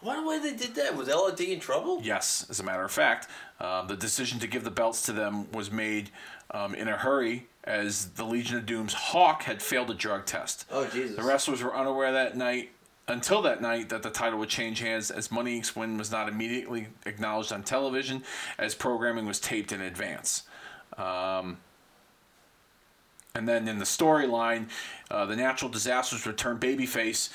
What 0.00 0.24
way 0.26 0.38
they 0.38 0.56
did 0.56 0.74
that? 0.76 0.96
Was 0.96 1.08
LOD 1.08 1.40
in 1.40 1.60
trouble? 1.60 2.00
yes, 2.02 2.46
as 2.48 2.60
a 2.60 2.64
matter 2.64 2.82
of 2.84 2.90
fact, 2.90 3.28
uh, 3.60 3.82
the 3.86 3.96
decision 3.96 4.38
to 4.40 4.46
give 4.46 4.64
the 4.64 4.70
belts 4.70 5.02
to 5.02 5.12
them 5.12 5.50
was 5.52 5.70
made 5.70 6.10
um, 6.52 6.74
in 6.74 6.88
a 6.88 6.96
hurry 6.96 7.46
as 7.64 8.10
the 8.12 8.24
Legion 8.24 8.56
of 8.56 8.64
Doom's 8.66 8.94
Hawk 8.94 9.42
had 9.42 9.62
failed 9.62 9.90
a 9.90 9.94
drug 9.94 10.24
test. 10.24 10.64
Oh 10.70 10.86
Jesus. 10.86 11.16
The 11.16 11.22
wrestlers 11.22 11.62
were 11.62 11.76
unaware 11.76 12.12
that 12.12 12.36
night, 12.36 12.70
until 13.08 13.42
that 13.42 13.60
night, 13.60 13.88
that 13.88 14.02
the 14.02 14.10
title 14.10 14.38
would 14.38 14.48
change 14.48 14.80
hands 14.80 15.10
as 15.10 15.32
Money 15.32 15.58
Inc.'s 15.58 15.74
win 15.74 15.98
was 15.98 16.10
not 16.10 16.28
immediately 16.28 16.88
acknowledged 17.06 17.52
on 17.52 17.62
television, 17.62 18.22
as 18.58 18.74
programming 18.74 19.26
was 19.26 19.40
taped 19.40 19.72
in 19.72 19.80
advance. 19.80 20.44
Um, 20.96 21.58
and 23.34 23.48
then 23.48 23.68
in 23.68 23.78
the 23.78 23.84
storyline, 23.84 24.68
uh, 25.10 25.24
the 25.26 25.36
natural 25.36 25.70
disasters 25.70 26.26
returned 26.26 26.60
babyface 26.60 27.30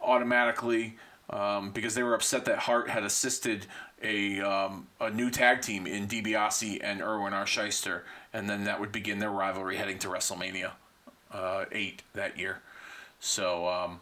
automatically 0.00 0.96
um, 1.30 1.72
because 1.72 1.94
they 1.94 2.02
were 2.02 2.14
upset 2.14 2.44
that 2.46 2.60
Hart 2.60 2.88
had 2.88 3.04
assisted 3.04 3.66
a, 4.02 4.40
um, 4.40 4.86
a 5.00 5.10
new 5.10 5.30
tag 5.30 5.60
team 5.60 5.86
in 5.86 6.06
DiBiase 6.06 6.78
and 6.82 7.02
Irwin 7.02 7.34
R. 7.34 7.44
Schyster, 7.44 8.02
and 8.32 8.48
then 8.48 8.64
that 8.64 8.80
would 8.80 8.92
begin 8.92 9.18
their 9.18 9.30
rivalry 9.30 9.76
heading 9.76 9.98
to 9.98 10.08
WrestleMania 10.08 10.72
uh, 11.32 11.64
8 11.70 12.02
that 12.14 12.38
year. 12.38 12.62
So, 13.20 13.66
um, 13.66 14.00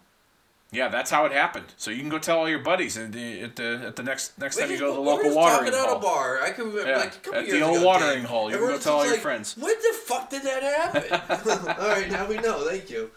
yeah, 0.73 0.89
that's 0.89 1.11
how 1.11 1.25
it 1.27 1.33
happened. 1.33 1.67
So 1.77 1.91
you 1.91 2.01
can 2.01 2.09
go 2.09 2.19
tell 2.19 2.39
all 2.39 2.49
your 2.49 2.59
buddies 2.59 2.97
at 2.99 3.13
the 3.13 3.41
at 3.43 3.57
the, 3.57 3.83
at 3.87 3.97
the 3.97 4.03
next 4.03 4.39
next 4.39 4.57
time 4.59 4.71
you 4.71 4.79
go 4.79 4.89
to 4.91 4.95
the 4.95 5.01
local 5.01 5.35
watering 5.35 5.73
talking 5.73 5.81
at 5.81 5.89
hole. 5.89 5.99
a 5.99 6.01
bar. 6.01 6.41
I 6.43 6.51
can 6.51 6.67
remember 6.67 6.91
Yeah, 6.91 6.99
like 6.99 7.15
a 7.15 7.19
couple 7.19 7.41
at 7.41 7.47
the 7.47 7.61
old 7.63 7.77
ago, 7.79 7.87
watering 7.87 8.25
hole. 8.25 8.51
You 8.51 8.59
can 8.59 8.67
go 8.67 8.79
tell 8.79 8.95
all 8.97 9.03
just 9.05 9.15
your 9.15 9.23
friends. 9.23 9.57
When 9.57 9.75
the 9.75 9.97
fuck 10.05 10.31
did 10.31 10.43
that 10.43 10.63
happen? 10.63 11.69
all 11.81 11.89
right, 11.89 12.11
now 12.11 12.27
we 12.27 12.37
know. 12.39 12.69
Thank 12.69 12.91
you. 12.91 13.11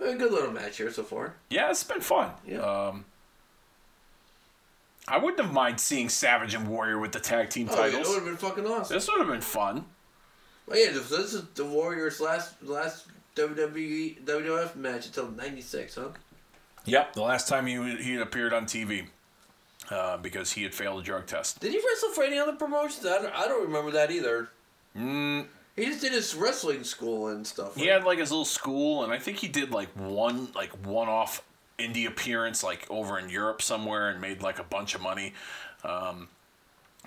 A 0.00 0.14
good 0.14 0.30
little 0.32 0.52
match 0.52 0.76
here 0.76 0.92
so 0.92 1.02
far. 1.02 1.34
Yeah, 1.50 1.70
it's 1.70 1.82
been 1.82 2.00
fun. 2.00 2.30
Yeah. 2.46 2.58
Um, 2.60 3.04
I 5.08 5.18
wouldn't 5.18 5.40
have 5.40 5.52
mind 5.52 5.80
seeing 5.80 6.08
Savage 6.08 6.54
and 6.54 6.68
Warrior 6.68 6.98
with 6.98 7.12
the 7.12 7.18
tag 7.20 7.50
team 7.50 7.68
Oh, 7.70 7.74
titles. 7.76 8.06
would 8.08 8.14
have 8.16 8.24
been 8.24 8.36
fucking 8.36 8.66
awesome. 8.66 8.94
this 8.94 9.08
would 9.08 9.18
have 9.18 9.26
been 9.26 9.40
fun. 9.40 9.86
Well, 10.66 10.78
yeah, 10.78 10.92
this 10.92 11.10
is 11.10 11.42
the 11.54 11.64
Warriors' 11.64 12.20
last 12.20 12.62
last 12.62 13.06
WWE 13.38 14.24
WWF 14.24 14.76
match 14.76 15.06
until 15.06 15.30
'96, 15.30 15.94
huh? 15.94 16.08
Yep. 16.84 17.12
The 17.14 17.22
last 17.22 17.48
time 17.48 17.66
he 17.66 17.96
he 17.96 18.16
appeared 18.16 18.52
on 18.52 18.66
TV, 18.66 19.06
uh, 19.90 20.16
because 20.18 20.52
he 20.52 20.62
had 20.62 20.74
failed 20.74 21.00
a 21.00 21.04
drug 21.04 21.26
test. 21.26 21.60
Did 21.60 21.72
he 21.72 21.78
wrestle 21.78 22.10
for 22.10 22.24
any 22.24 22.38
other 22.38 22.54
promotions? 22.54 23.06
I 23.06 23.22
don't, 23.22 23.34
I 23.34 23.46
don't 23.48 23.62
remember 23.66 23.90
that 23.92 24.10
either. 24.10 24.48
Mm, 24.96 25.46
He 25.76 25.84
just 25.86 26.00
did 26.00 26.12
his 26.12 26.34
wrestling 26.34 26.82
school 26.84 27.28
and 27.28 27.46
stuff. 27.46 27.76
he 27.76 27.86
had 27.86 28.04
like 28.04 28.18
his 28.18 28.30
little 28.30 28.44
school, 28.44 29.04
and 29.04 29.12
I 29.12 29.18
think 29.18 29.38
he 29.38 29.48
did 29.48 29.70
like 29.70 29.88
one 29.94 30.48
like 30.54 30.70
one 30.86 31.08
off 31.08 31.42
indie 31.78 32.06
appearance 32.08 32.64
like 32.64 32.86
over 32.90 33.18
in 33.18 33.28
Europe 33.28 33.62
somewhere, 33.62 34.08
and 34.10 34.20
made 34.20 34.42
like 34.42 34.58
a 34.58 34.64
bunch 34.64 34.94
of 34.94 35.00
money. 35.00 35.34
Um, 35.84 36.28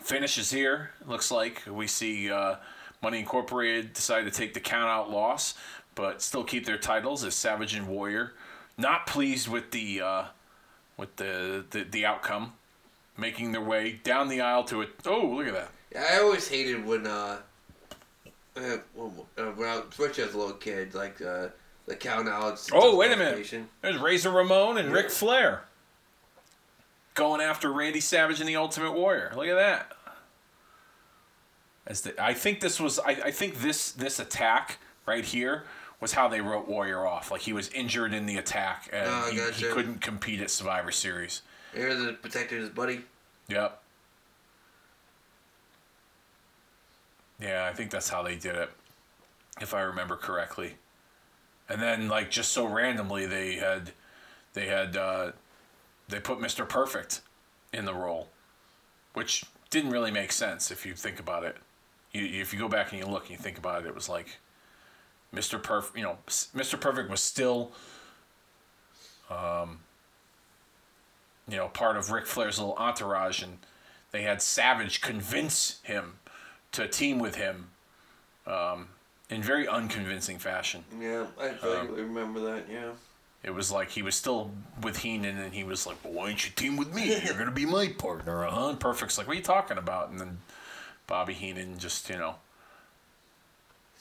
finishes 0.01 0.51
here. 0.51 0.91
Looks 1.07 1.31
like 1.31 1.63
we 1.67 1.87
see 1.87 2.31
uh, 2.31 2.55
Money 3.01 3.19
Incorporated 3.19 3.93
decide 3.93 4.23
to 4.23 4.31
take 4.31 4.53
the 4.53 4.59
count 4.59 4.89
out 4.89 5.09
loss, 5.11 5.55
but 5.95 6.21
still 6.21 6.43
keep 6.43 6.65
their 6.65 6.77
titles 6.77 7.23
as 7.23 7.35
Savage 7.35 7.73
and 7.73 7.87
Warrior. 7.87 8.33
Not 8.77 9.05
pleased 9.05 9.47
with 9.47 9.71
the 9.71 10.01
uh, 10.01 10.23
with 10.97 11.15
the, 11.17 11.65
the 11.69 11.83
the 11.83 12.05
outcome, 12.05 12.53
making 13.17 13.51
their 13.51 13.61
way 13.61 13.99
down 14.03 14.27
the 14.27 14.41
aisle 14.41 14.63
to 14.65 14.81
it. 14.81 14.89
Oh, 15.05 15.25
look 15.27 15.47
at 15.47 15.53
that! 15.53 15.71
I 15.97 16.19
always 16.19 16.47
hated 16.47 16.85
when, 16.85 17.05
uh, 17.05 17.39
uh, 18.55 18.77
when, 18.95 19.11
uh, 19.37 19.51
when 19.51 19.67
I, 19.67 19.81
especially 19.89 20.23
as 20.23 20.33
a 20.33 20.37
little 20.37 20.53
kid, 20.53 20.93
like 20.93 21.21
uh, 21.21 21.47
the 21.85 21.95
count 21.95 22.29
outs. 22.29 22.69
Oh, 22.73 22.95
wait 22.95 23.11
a 23.11 23.17
minute. 23.17 23.67
There's 23.81 23.97
Razor 23.97 24.31
Ramon 24.31 24.77
and 24.77 24.93
Ric 24.93 25.11
Flair 25.11 25.63
going 27.13 27.41
after 27.41 27.71
Randy 27.71 27.99
Savage 27.99 28.39
and 28.39 28.47
the 28.47 28.55
Ultimate 28.55 28.93
Warrior. 28.93 29.33
Look 29.35 29.47
at 29.47 29.55
that. 29.55 29.91
As 31.85 32.01
the, 32.01 32.23
I 32.23 32.33
think 32.33 32.61
this 32.61 32.79
was, 32.79 32.99
I, 32.99 33.09
I 33.25 33.31
think 33.31 33.59
this 33.59 33.91
this 33.91 34.19
attack 34.19 34.77
right 35.05 35.25
here 35.25 35.65
was 36.01 36.13
how 36.13 36.27
they 36.27 36.41
wrote 36.41 36.67
Warrior 36.67 37.05
off. 37.05 37.31
Like 37.31 37.41
he 37.41 37.53
was 37.53 37.69
injured 37.69 38.13
in 38.13 38.25
the 38.25 38.37
attack 38.37 38.89
and 38.91 39.07
Oh, 39.07 39.29
he, 39.31 39.39
he 39.65 39.71
couldn't 39.71 40.01
compete 40.01 40.41
at 40.41 40.49
Survivor 40.49 40.91
Series. 40.91 41.43
Here's 41.73 42.03
the 42.03 42.13
protecting 42.13 42.59
his 42.59 42.69
buddy. 42.69 43.01
Yep. 43.47 43.81
Yeah, 47.39 47.67
I 47.71 47.73
think 47.73 47.91
that's 47.91 48.09
how 48.09 48.21
they 48.21 48.35
did 48.35 48.55
it, 48.55 48.69
if 49.59 49.73
I 49.73 49.81
remember 49.81 50.15
correctly. 50.15 50.75
And 51.67 51.81
then, 51.81 52.07
like, 52.07 52.29
just 52.29 52.51
so 52.51 52.67
randomly, 52.67 53.25
they 53.25 53.55
had, 53.55 53.91
they 54.53 54.67
had, 54.67 54.95
uh, 54.95 55.31
they 56.07 56.19
put 56.19 56.37
Mr. 56.39 56.67
Perfect 56.67 57.21
in 57.73 57.85
the 57.85 57.95
role, 57.95 58.27
which 59.13 59.43
didn't 59.71 59.89
really 59.91 60.11
make 60.11 60.31
sense 60.31 60.69
if 60.69 60.85
you 60.85 60.93
think 60.93 61.19
about 61.19 61.43
it. 61.43 61.55
You, 62.11 62.41
if 62.41 62.53
you 62.53 62.59
go 62.59 62.67
back 62.67 62.91
and 62.91 62.99
you 62.99 63.07
look 63.07 63.23
and 63.23 63.31
you 63.31 63.37
think 63.37 63.57
about 63.57 63.85
it, 63.85 63.87
it 63.87 63.95
was 63.95 64.09
like, 64.09 64.37
Mr. 65.33 65.61
Perf, 65.61 65.95
you 65.95 66.03
know, 66.03 66.17
Mr. 66.27 66.79
Perfect 66.79 67.09
was 67.09 67.21
still, 67.21 67.71
um, 69.29 69.79
you 71.47 71.57
know, 71.57 71.67
part 71.69 71.95
of 71.97 72.11
Ric 72.11 72.25
Flair's 72.25 72.59
little 72.59 72.75
entourage, 72.75 73.41
and 73.41 73.59
they 74.11 74.23
had 74.23 74.41
Savage 74.41 75.01
convince 75.01 75.79
him 75.83 76.19
to 76.73 76.87
team 76.87 77.19
with 77.19 77.35
him 77.35 77.69
um, 78.45 78.89
in 79.29 79.41
very 79.41 79.67
unconvincing 79.67 80.37
fashion. 80.37 80.83
Yeah, 80.99 81.27
I 81.39 81.49
vaguely 81.49 82.03
remember 82.03 82.39
that. 82.41 82.65
Yeah. 82.69 82.91
It 83.43 83.51
was 83.51 83.71
like 83.71 83.89
he 83.89 84.03
was 84.03 84.15
still 84.15 84.51
with 84.83 84.97
Heenan, 84.97 85.37
and 85.37 85.53
he 85.53 85.63
was 85.63 85.87
like, 85.87 85.97
"Well, 86.03 86.13
why 86.13 86.27
don't 86.27 86.45
you 86.45 86.51
team 86.51 86.77
with 86.77 86.93
me? 86.93 87.19
You're 87.25 87.33
gonna 87.33 87.49
be 87.51 87.65
my 87.65 87.87
partner, 87.87 88.45
uh 88.45 88.51
huh." 88.51 88.69
And 88.69 88.79
Perfect's 88.79 89.17
like, 89.17 89.27
"What 89.27 89.33
are 89.33 89.37
you 89.37 89.43
talking 89.43 89.79
about?" 89.79 90.09
And 90.09 90.19
then 90.19 90.39
Bobby 91.07 91.33
Heenan 91.33 91.79
just, 91.79 92.07
you 92.09 92.17
know, 92.17 92.35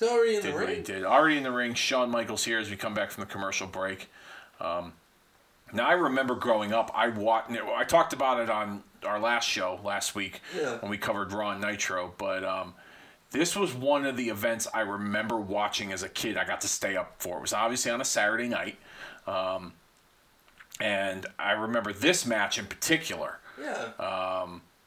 Already 0.03 0.37
in 0.37 0.43
did 0.43 0.55
the 0.55 0.59
ring. 0.59 0.83
did. 0.83 1.05
Already 1.05 1.37
in 1.37 1.43
the 1.43 1.53
ring. 1.53 1.75
Shawn 1.75 2.11
Michaels 2.11 2.45
here 2.45 2.59
as 2.59 2.71
we 2.71 2.77
come 2.77 2.95
back 2.95 3.11
from 3.11 3.23
the 3.23 3.31
commercial 3.31 3.67
break. 3.67 4.09
Um, 4.61 4.93
now 5.73 5.89
I 5.89 5.93
remember 5.93 6.35
growing 6.35 6.73
up. 6.73 6.91
I 6.95 7.09
watched. 7.09 7.51
I 7.53 7.85
talked 7.85 8.13
about 8.13 8.41
it 8.41 8.51
on 8.51 8.83
our 9.05 9.19
last 9.21 9.49
show 9.49 9.81
last 9.85 10.15
week 10.15 10.41
Yeah. 10.57 10.77
when 10.79 10.91
we 10.91 10.99
covered 10.99 11.33
Raw 11.33 11.51
and 11.51 11.61
Nitro. 11.61 12.13
But 12.19 12.45
um, 12.45 12.75
this 13.31 13.55
was 13.57 13.73
one 13.75 14.05
of 14.05 14.17
the 14.17 14.29
events 14.29 14.67
I 14.75 14.81
remember 14.81 15.37
watching 15.39 15.93
as 15.93 16.03
a 16.03 16.09
kid. 16.09 16.37
I 16.37 16.45
got 16.45 16.61
to 16.63 16.69
stay 16.69 16.97
up 16.97 17.15
for. 17.19 17.39
It 17.39 17.43
was 17.43 17.53
obviously 17.53 17.91
on 17.91 18.01
a 18.01 18.05
Saturday 18.05 18.49
night, 18.49 18.77
um, 19.27 19.73
and 20.81 21.27
I 21.39 21.53
remember 21.53 21.93
this 21.93 22.27
match 22.27 22.59
in 22.59 22.67
particular. 22.67 23.39
Yeah. 23.61 23.91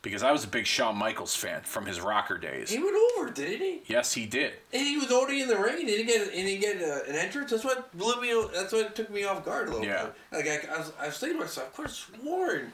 Because 0.04 0.22
I 0.22 0.32
was 0.32 0.44
a 0.44 0.48
big 0.48 0.66
Shawn 0.68 0.98
Michaels 0.98 1.34
fan 1.36 1.62
from 1.63 1.86
his 1.86 2.00
rocker 2.02 2.38
days. 2.38 2.70
He 2.70 2.78
went 2.78 2.96
over, 3.18 3.32
didn't 3.32 3.60
he? 3.62 3.82
Yes, 3.88 4.13
he 4.13 4.26
did. 4.26 4.54
And 4.74 4.86
he 4.86 4.98
was 4.98 5.12
already 5.12 5.42
in 5.42 5.48
the 5.48 5.58
ring. 5.58 5.78
He 5.78 5.86
didn't 5.86 6.08
get, 6.08 6.22
and 6.28 6.48
he 6.48 6.58
didn't 6.60 6.80
get 6.80 6.89
uh, 6.89 7.10
an 7.10 7.16
entrance. 7.16 7.50
That's 7.52 7.63
what 7.63 7.98
blew 7.98 8.20
me. 8.22 8.48
That's 8.54 8.72
what 8.74 8.96
took 8.96 9.10
me 9.10 9.24
off 9.24 9.44
guard 9.46 9.70
a 9.70 9.72
little 9.72 9.86
Yeah. 9.88 10.08
bit. 10.32 10.46
Like 10.46 10.70
I, 10.70 10.76
I, 10.76 10.78
was, 10.78 10.92
I 11.02 11.06
was 11.08 11.18
thinking 11.18 11.38
to 11.39 11.46
myself, 11.46 11.74
could 11.74 11.86
have 11.88 11.92
sworn 11.96 12.74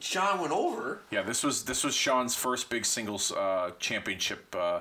Shawn 0.00 0.40
went 0.40 0.52
over. 0.52 0.98
Yeah, 1.10 1.22
this 1.22 1.42
was 1.44 1.64
this 1.64 1.82
was 1.84 1.94
Shawn's 1.94 2.34
first 2.34 2.68
big 2.70 2.84
singles 2.84 3.30
uh, 3.32 3.70
championship 3.78 4.54
uh, 4.58 4.80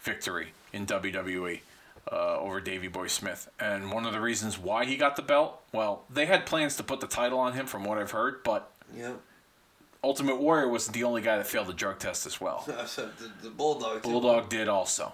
victory 0.00 0.48
in 0.74 0.86
WWE 0.86 1.60
uh, 2.12 2.38
over 2.38 2.60
Davey 2.60 2.88
Boy 2.88 3.06
Smith, 3.06 3.50
and 3.58 3.90
one 3.90 4.04
of 4.06 4.12
the 4.12 4.20
reasons 4.20 4.58
why 4.58 4.84
he 4.84 4.96
got 4.96 5.16
the 5.16 5.22
belt, 5.22 5.62
well, 5.72 6.04
they 6.10 6.26
had 6.26 6.46
plans 6.46 6.76
to 6.76 6.82
put 6.82 7.00
the 7.00 7.06
title 7.06 7.38
on 7.38 7.54
him, 7.54 7.66
from 7.66 7.84
what 7.84 7.96
I've 7.98 8.10
heard, 8.12 8.42
but 8.44 8.70
Yeah. 8.96 9.12
Ultimate 10.06 10.36
Warrior 10.40 10.68
wasn't 10.68 10.94
the 10.94 11.04
only 11.04 11.20
guy 11.20 11.36
that 11.36 11.46
failed 11.46 11.66
the 11.66 11.72
drug 11.72 11.98
test 11.98 12.26
as 12.26 12.40
well. 12.40 12.64
So 12.86 13.08
the, 13.18 13.30
the 13.42 13.50
bulldog. 13.50 14.02
Bulldog 14.02 14.48
did 14.48 14.68
also, 14.68 15.12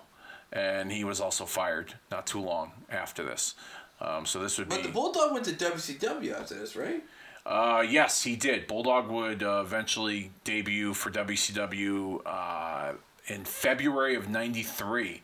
and 0.53 0.93
he 0.93 1.03
was 1.05 1.21
also 1.21 1.47
fired 1.47 1.95
not 2.11 2.27
too 2.27 2.41
long 2.41 2.73
after 2.91 3.25
this. 3.25 3.55
Um, 4.01 4.27
so 4.27 4.39
this 4.41 4.59
would 4.59 4.69
But 4.69 4.83
be. 4.83 4.89
the 4.89 4.93
bulldog 4.93 5.33
went 5.33 5.45
to 5.47 5.53
WCW 5.53 6.39
after 6.39 6.55
this, 6.55 6.77
right? 6.77 7.03
Uh, 7.47 7.85
yes, 7.89 8.23
he 8.23 8.37
did. 8.37 8.67
Bulldog 8.67 9.09
would 9.09 9.43
uh, 9.43 9.63
eventually 9.65 10.31
debut 10.45 10.93
for 10.95 11.11
WCW 11.11 12.21
uh, 12.27 12.93
in 13.29 13.45
February 13.45 14.15
of 14.15 14.29
'93 14.29 15.23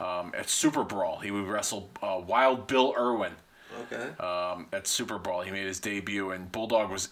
um, 0.00 0.32
at 0.36 0.48
Super 0.48 0.82
Brawl. 0.82 1.18
He 1.20 1.30
would 1.30 1.46
wrestle 1.46 1.90
uh, 2.02 2.20
Wild 2.26 2.66
Bill 2.66 2.94
Irwin 2.98 3.32
Okay. 3.82 4.10
um, 4.18 4.66
at 4.72 4.86
Super 4.86 5.18
Brawl. 5.18 5.42
He 5.42 5.50
made 5.50 5.66
his 5.66 5.78
debut, 5.78 6.30
and 6.30 6.50
Bulldog 6.50 6.90
was 6.90 7.10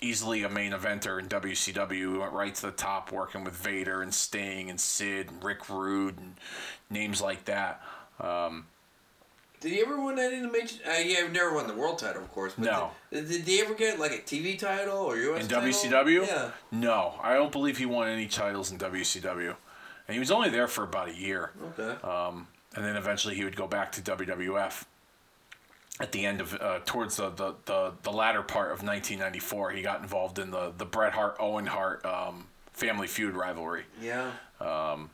easily 0.00 0.42
a 0.42 0.48
main 0.48 0.72
eventer 0.72 1.18
in 1.18 1.28
WCW. 1.28 1.92
He 1.92 2.06
went 2.06 2.32
right 2.32 2.54
to 2.54 2.62
the 2.62 2.72
top, 2.72 3.12
working 3.12 3.44
with 3.44 3.54
Vader 3.54 4.02
and 4.02 4.12
Sting 4.12 4.70
and 4.70 4.80
Sid 4.80 5.28
and 5.28 5.42
Rick 5.44 5.68
Rude 5.68 6.18
and 6.18 6.34
names 6.88 7.20
like 7.20 7.44
that. 7.46 7.82
Um, 8.18 8.66
Did 9.60 9.72
he 9.72 9.80
ever 9.80 10.02
win 10.02 10.18
any 10.18 10.36
of 10.36 10.42
the 10.42 10.48
major? 10.50 10.76
Uh, 10.86 10.92
yeah, 10.98 11.26
he 11.26 11.28
never 11.28 11.54
won 11.54 11.66
the 11.66 11.74
world 11.74 11.98
title, 11.98 12.22
of 12.22 12.32
course. 12.32 12.54
But 12.56 12.66
No. 12.66 12.90
Did, 13.12 13.28
did 13.28 13.42
he 13.46 13.60
ever 13.60 13.74
get 13.74 13.98
like 13.98 14.12
a 14.12 14.18
TV 14.18 14.58
title 14.58 14.98
or 14.98 15.16
US 15.16 15.42
in 15.42 15.48
title? 15.48 15.68
WCW? 15.68 16.26
Yeah. 16.26 16.50
No, 16.70 17.14
I 17.22 17.34
don't 17.34 17.52
believe 17.52 17.78
he 17.78 17.86
won 17.86 18.08
any 18.08 18.26
titles 18.26 18.70
in 18.70 18.78
WCW. 18.78 19.56
And 20.08 20.14
he 20.14 20.18
was 20.18 20.30
only 20.30 20.50
there 20.50 20.66
for 20.68 20.84
about 20.84 21.08
a 21.08 21.14
year. 21.14 21.52
Okay. 21.78 22.06
Um, 22.06 22.48
and 22.74 22.84
then 22.84 22.96
eventually 22.96 23.34
he 23.34 23.44
would 23.44 23.56
go 23.56 23.66
back 23.66 23.92
to 23.92 24.00
WWF. 24.00 24.84
At 26.00 26.12
the 26.12 26.24
end 26.24 26.40
of, 26.40 26.54
uh, 26.54 26.78
towards 26.86 27.16
the, 27.16 27.28
the, 27.30 27.54
the, 27.66 27.92
the 28.02 28.10
latter 28.10 28.42
part 28.42 28.72
of 28.72 28.82
1994, 28.82 29.70
he 29.72 29.82
got 29.82 30.00
involved 30.00 30.38
in 30.38 30.50
the, 30.50 30.72
the 30.76 30.86
Bret 30.86 31.12
Hart 31.12 31.36
Owen 31.38 31.66
Hart 31.66 32.04
um, 32.06 32.46
family 32.72 33.06
feud 33.06 33.34
rivalry. 33.34 33.84
yeah. 34.00 34.30
Um, 34.60 35.10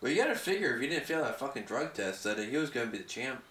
Well, 0.00 0.12
you 0.12 0.22
gotta 0.22 0.34
figure 0.34 0.74
if 0.76 0.80
he 0.82 0.88
didn't 0.88 1.06
fail 1.06 1.22
that 1.22 1.38
fucking 1.38 1.64
drug 1.64 1.94
test, 1.94 2.24
that 2.24 2.38
he 2.38 2.56
was 2.56 2.70
gonna 2.70 2.86
be 2.90 2.98
the 2.98 3.04
champ. 3.04 3.42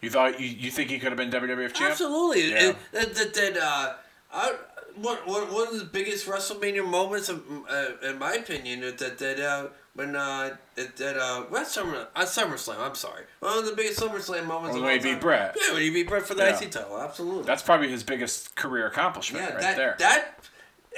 you 0.00 0.10
thought 0.10 0.40
you, 0.40 0.46
you 0.46 0.70
think 0.70 0.90
he 0.90 0.98
could 0.98 1.08
have 1.12 1.16
been 1.18 1.30
WWF 1.30 1.72
champ? 1.74 1.92
Absolutely. 1.92 2.50
Yeah. 2.50 2.68
And 2.68 2.76
That, 2.92 3.14
that, 3.14 3.34
that, 3.34 3.56
uh, 3.56 3.92
I, 4.32 4.54
one, 4.96 5.16
one, 5.24 5.52
one 5.52 5.68
of 5.68 5.78
the 5.78 5.84
biggest 5.86 6.26
WrestleMania 6.26 6.86
moments, 6.88 7.28
of, 7.28 7.42
uh, 7.68 7.86
in 8.02 8.18
my 8.18 8.34
opinion, 8.34 8.80
that, 8.80 9.18
that 9.18 9.40
uh, 9.40 9.68
when 9.94 10.16
uh, 10.16 10.56
that, 10.74 10.96
that 10.96 11.16
uh, 11.16 11.44
well, 11.50 11.64
Summer, 11.64 12.08
uh, 12.14 12.22
SummerSlam, 12.24 12.78
I'm 12.80 12.94
sorry. 12.94 13.24
One 13.40 13.58
of 13.58 13.66
the 13.66 13.72
biggest 13.76 14.00
SummerSlam 14.00 14.46
moments 14.46 14.76
When 14.78 14.90
he 14.90 14.98
beat 14.98 15.12
time. 15.12 15.20
Bret. 15.20 15.56
Yeah, 15.60 15.72
when 15.72 15.82
he 15.82 15.90
beat 15.90 16.08
Bret 16.08 16.26
for 16.26 16.34
the 16.34 16.42
Yeah. 16.42 16.58
IC 16.60 16.70
title, 16.72 17.00
absolutely. 17.00 17.44
That's 17.44 17.62
probably 17.62 17.88
his 17.88 18.02
biggest 18.02 18.56
career 18.56 18.86
accomplishment 18.86 19.44
yeah, 19.44 19.52
right 19.54 19.60
that, 19.62 19.76
there. 19.76 19.96
that, 20.00 20.38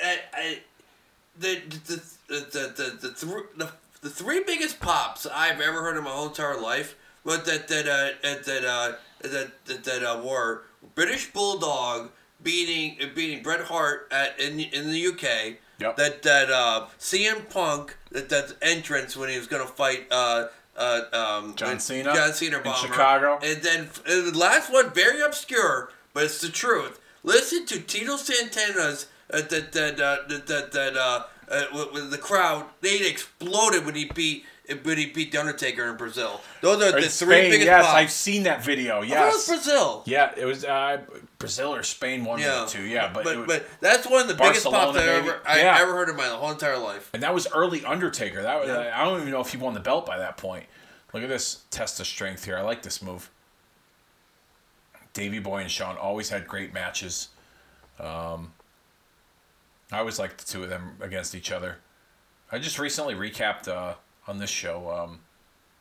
uh, 0.02 0.09
I, 0.35 0.59
the, 1.38 1.61
the, 1.68 1.78
the, 1.87 2.02
the, 2.28 2.74
the, 2.76 3.16
the, 3.16 3.46
the, 3.56 3.70
the 4.00 4.11
three 4.11 4.42
biggest 4.44 4.80
pops 4.80 5.26
I've 5.26 5.61
ever 5.61 5.82
heard 5.82 5.96
in 5.98 6.04
my 6.04 6.11
whole 6.11 6.28
entire 6.28 6.59
life 6.61 6.96
was 7.24 7.44
that, 7.44 7.68
that, 7.68 7.87
uh, 7.87 8.26
uh, 8.26 8.35
that, 8.46 8.64
uh, 8.64 8.92
that, 9.22 9.66
that, 9.66 9.85
that 9.85 10.02
uh, 10.02 10.22
were 10.22 10.62
British 10.94 11.32
Bulldog 11.32 12.11
beating, 12.42 12.96
uh, 13.02 13.12
beating 13.14 13.42
Bret 13.42 13.61
Hart 13.62 14.09
at, 14.11 14.38
in, 14.40 14.61
in 14.61 14.90
the 14.90 15.06
UK. 15.09 15.59
Yep. 15.79 15.97
That, 15.97 16.23
that, 16.23 16.51
uh, 16.51 16.87
CM 16.99 17.49
Punk, 17.51 17.97
that, 18.11 18.29
that 18.31 18.55
entrance 18.62 19.17
when 19.17 19.29
he 19.29 19.37
was 19.37 19.47
going 19.47 19.67
to 19.67 19.73
fight, 19.73 20.07
uh, 20.11 20.47
uh, 20.77 21.01
um, 21.12 21.55
John 21.57 21.81
Cena 21.81 22.15
John 22.15 22.33
Cena 22.33 22.59
in. 22.59 22.73
Chicago. 22.75 23.39
And 23.43 23.62
then 23.62 23.89
uh, 24.07 24.31
the 24.31 24.39
last 24.39 24.73
one, 24.73 24.93
very 24.93 25.21
obscure, 25.21 25.91
but 26.12 26.25
it's 26.25 26.41
the 26.41 26.49
truth. 26.49 27.01
Listen 27.23 27.67
to 27.67 27.81
Tito 27.81 28.17
Santana's 28.17 29.07
uh, 29.33 29.41
that 29.43 29.73
that 29.73 30.01
uh, 30.01 30.19
that 30.29 30.47
that, 30.47 30.73
that 30.73 30.97
uh, 30.97 31.25
uh, 31.51 31.65
with, 31.73 31.93
with 31.93 32.11
the 32.11 32.19
crowd. 32.19 32.67
They 32.81 33.07
exploded 33.07 33.85
when 33.85 33.95
he 33.95 34.11
beat 34.15 34.45
when 34.83 34.98
he 34.98 35.07
beat 35.07 35.33
the 35.33 35.38
Undertaker 35.38 35.88
in 35.88 35.96
Brazil. 35.96 36.40
Those 36.61 36.83
are 36.83 36.88
Or 36.88 36.92
the 36.92 36.98
in 36.98 37.02
three 37.05 37.40
biggest 37.50 37.64
yes, 37.66 37.85
pops. 37.85 37.94
I've 37.96 38.11
seen 38.11 38.42
that 38.44 38.64
video. 38.64 39.02
Yes. 39.02 39.35
was 39.35 39.46
Brazil. 39.48 40.02
Yeah, 40.07 40.33
it 40.37 40.44
was 40.44 40.64
uh, 40.64 41.02
Brazil 41.38 41.74
or 41.74 41.83
Spain, 41.83 42.24
one 42.24 42.40
Yeah, 42.40 42.62
of 42.64 42.72
the 42.72 42.79
two. 42.79 42.83
Yeah, 42.85 43.11
but, 43.12 43.24
but 43.24 43.37
was- 43.38 43.46
but 43.46 43.66
that's 43.81 44.07
one 44.09 44.22
of 44.22 44.29
the 44.29 44.35
biggest 44.35 44.64
pops 44.64 44.96
I 44.96 45.02
ever. 45.07 45.40
I 45.46 45.61
Yeah. 45.61 45.79
ever 45.81 45.92
heard 45.92 46.09
in 46.09 46.16
my 46.16 46.26
whole 46.29 46.50
entire 46.50 46.79
life. 46.79 47.11
and 47.14 47.22
that 47.22 47.33
was 47.35 47.46
early 47.52 47.85
Undertaker. 47.85 48.42
That 48.42 48.59
was 48.61 48.68
Yeah. 48.68 48.92
I 48.94 49.05
don't 49.05 49.20
even 49.20 49.31
know 49.33 49.40
if 49.40 49.50
he 49.50 49.57
won 49.57 49.74
the 49.74 49.81
belt 49.81 50.05
by 50.07 50.18
that 50.18 50.37
point. 50.37 50.66
Look 51.12 51.22
at 51.22 51.29
this 51.29 51.62
test 51.70 52.00
of 52.00 52.07
strength 52.07 52.44
here. 52.44 52.59
I 52.59 52.62
like 52.62 52.83
this 52.83 53.00
move. 53.00 53.31
Davey 55.12 55.38
Boy 55.38 55.59
and 55.62 55.70
Shawn 55.70 55.96
always 55.96 56.29
had 56.29 56.46
great 56.46 56.74
matches. 56.74 57.29
Um, 57.98 58.52
I 59.90 59.98
always 60.00 60.18
liked 60.18 60.44
the 60.44 60.52
two 60.52 60.62
of 60.64 60.68
them 60.68 60.96
against 61.00 61.35
each 61.35 61.50
other. 61.50 61.79
I 62.52 62.59
just 62.59 62.79
recently 62.79 63.14
recapped 63.14 63.66
uh, 63.68 63.94
on 64.29 64.39
this 64.39 64.51
show 64.51 64.91
um, 64.91 65.21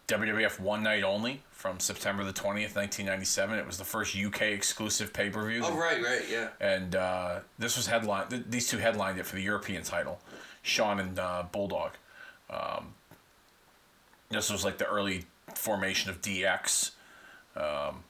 WWF 0.07 0.59
One 0.59 0.83
Night 0.83 1.03
Only 1.03 1.41
from 1.51 1.79
September 1.79 2.23
the 2.23 2.33
20th, 2.33 2.75
1997. 2.75 3.57
It 3.57 3.65
was 3.65 3.77
the 3.77 3.83
first 3.83 4.15
UK 4.15 4.43
exclusive 4.43 5.11
pay 5.11 5.29
per 5.29 5.47
view. 5.47 5.61
Oh 5.63 5.75
right, 5.75 6.01
right, 6.01 6.23
yeah. 6.29 6.49
and 6.61 6.95
uh, 6.95 7.39
this 7.57 7.75
was 7.75 7.87
headline. 7.87 8.27
Th- 8.27 8.43
these 8.47 8.67
two 8.67 8.77
headlined 8.77 9.19
it 9.19 9.25
for 9.25 9.35
the 9.35 9.41
European 9.41 9.83
title, 9.83 10.19
Shawn 10.61 10.99
and 10.99 11.17
uh, 11.17 11.43
Bulldog. 11.51 11.91
Um, 12.49 12.93
this 14.29 14.51
was 14.51 14.63
like 14.63 14.77
the 14.77 14.85
early 14.85 15.25
formation 15.55 16.11
of 16.11 16.21
DX, 16.21 16.91
um, 17.55 18.03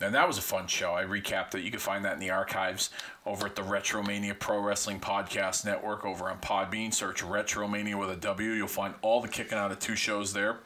and 0.00 0.14
that 0.14 0.26
was 0.26 0.38
a 0.38 0.42
fun 0.42 0.66
show. 0.66 0.94
I 0.94 1.02
recapped 1.02 1.54
it. 1.54 1.62
You 1.62 1.70
can 1.70 1.80
find 1.80 2.04
that 2.04 2.14
in 2.14 2.20
the 2.20 2.30
archives 2.30 2.90
over 3.26 3.46
at 3.46 3.56
the 3.56 3.62
Retromania 3.62 4.38
Pro 4.38 4.60
Wrestling 4.60 5.00
Podcast 5.00 5.64
Network 5.64 6.04
over 6.04 6.30
on 6.30 6.38
Podbean. 6.38 6.94
Search 6.94 7.22
Retromania 7.22 7.98
with 7.98 8.10
a 8.10 8.16
W. 8.16 8.50
You'll 8.50 8.68
find 8.68 8.94
all 9.02 9.20
the 9.20 9.28
kicking 9.28 9.58
out 9.58 9.72
of 9.72 9.80
two 9.80 9.96
shows 9.96 10.32
there. 10.32 10.58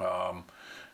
Um, 0.00 0.44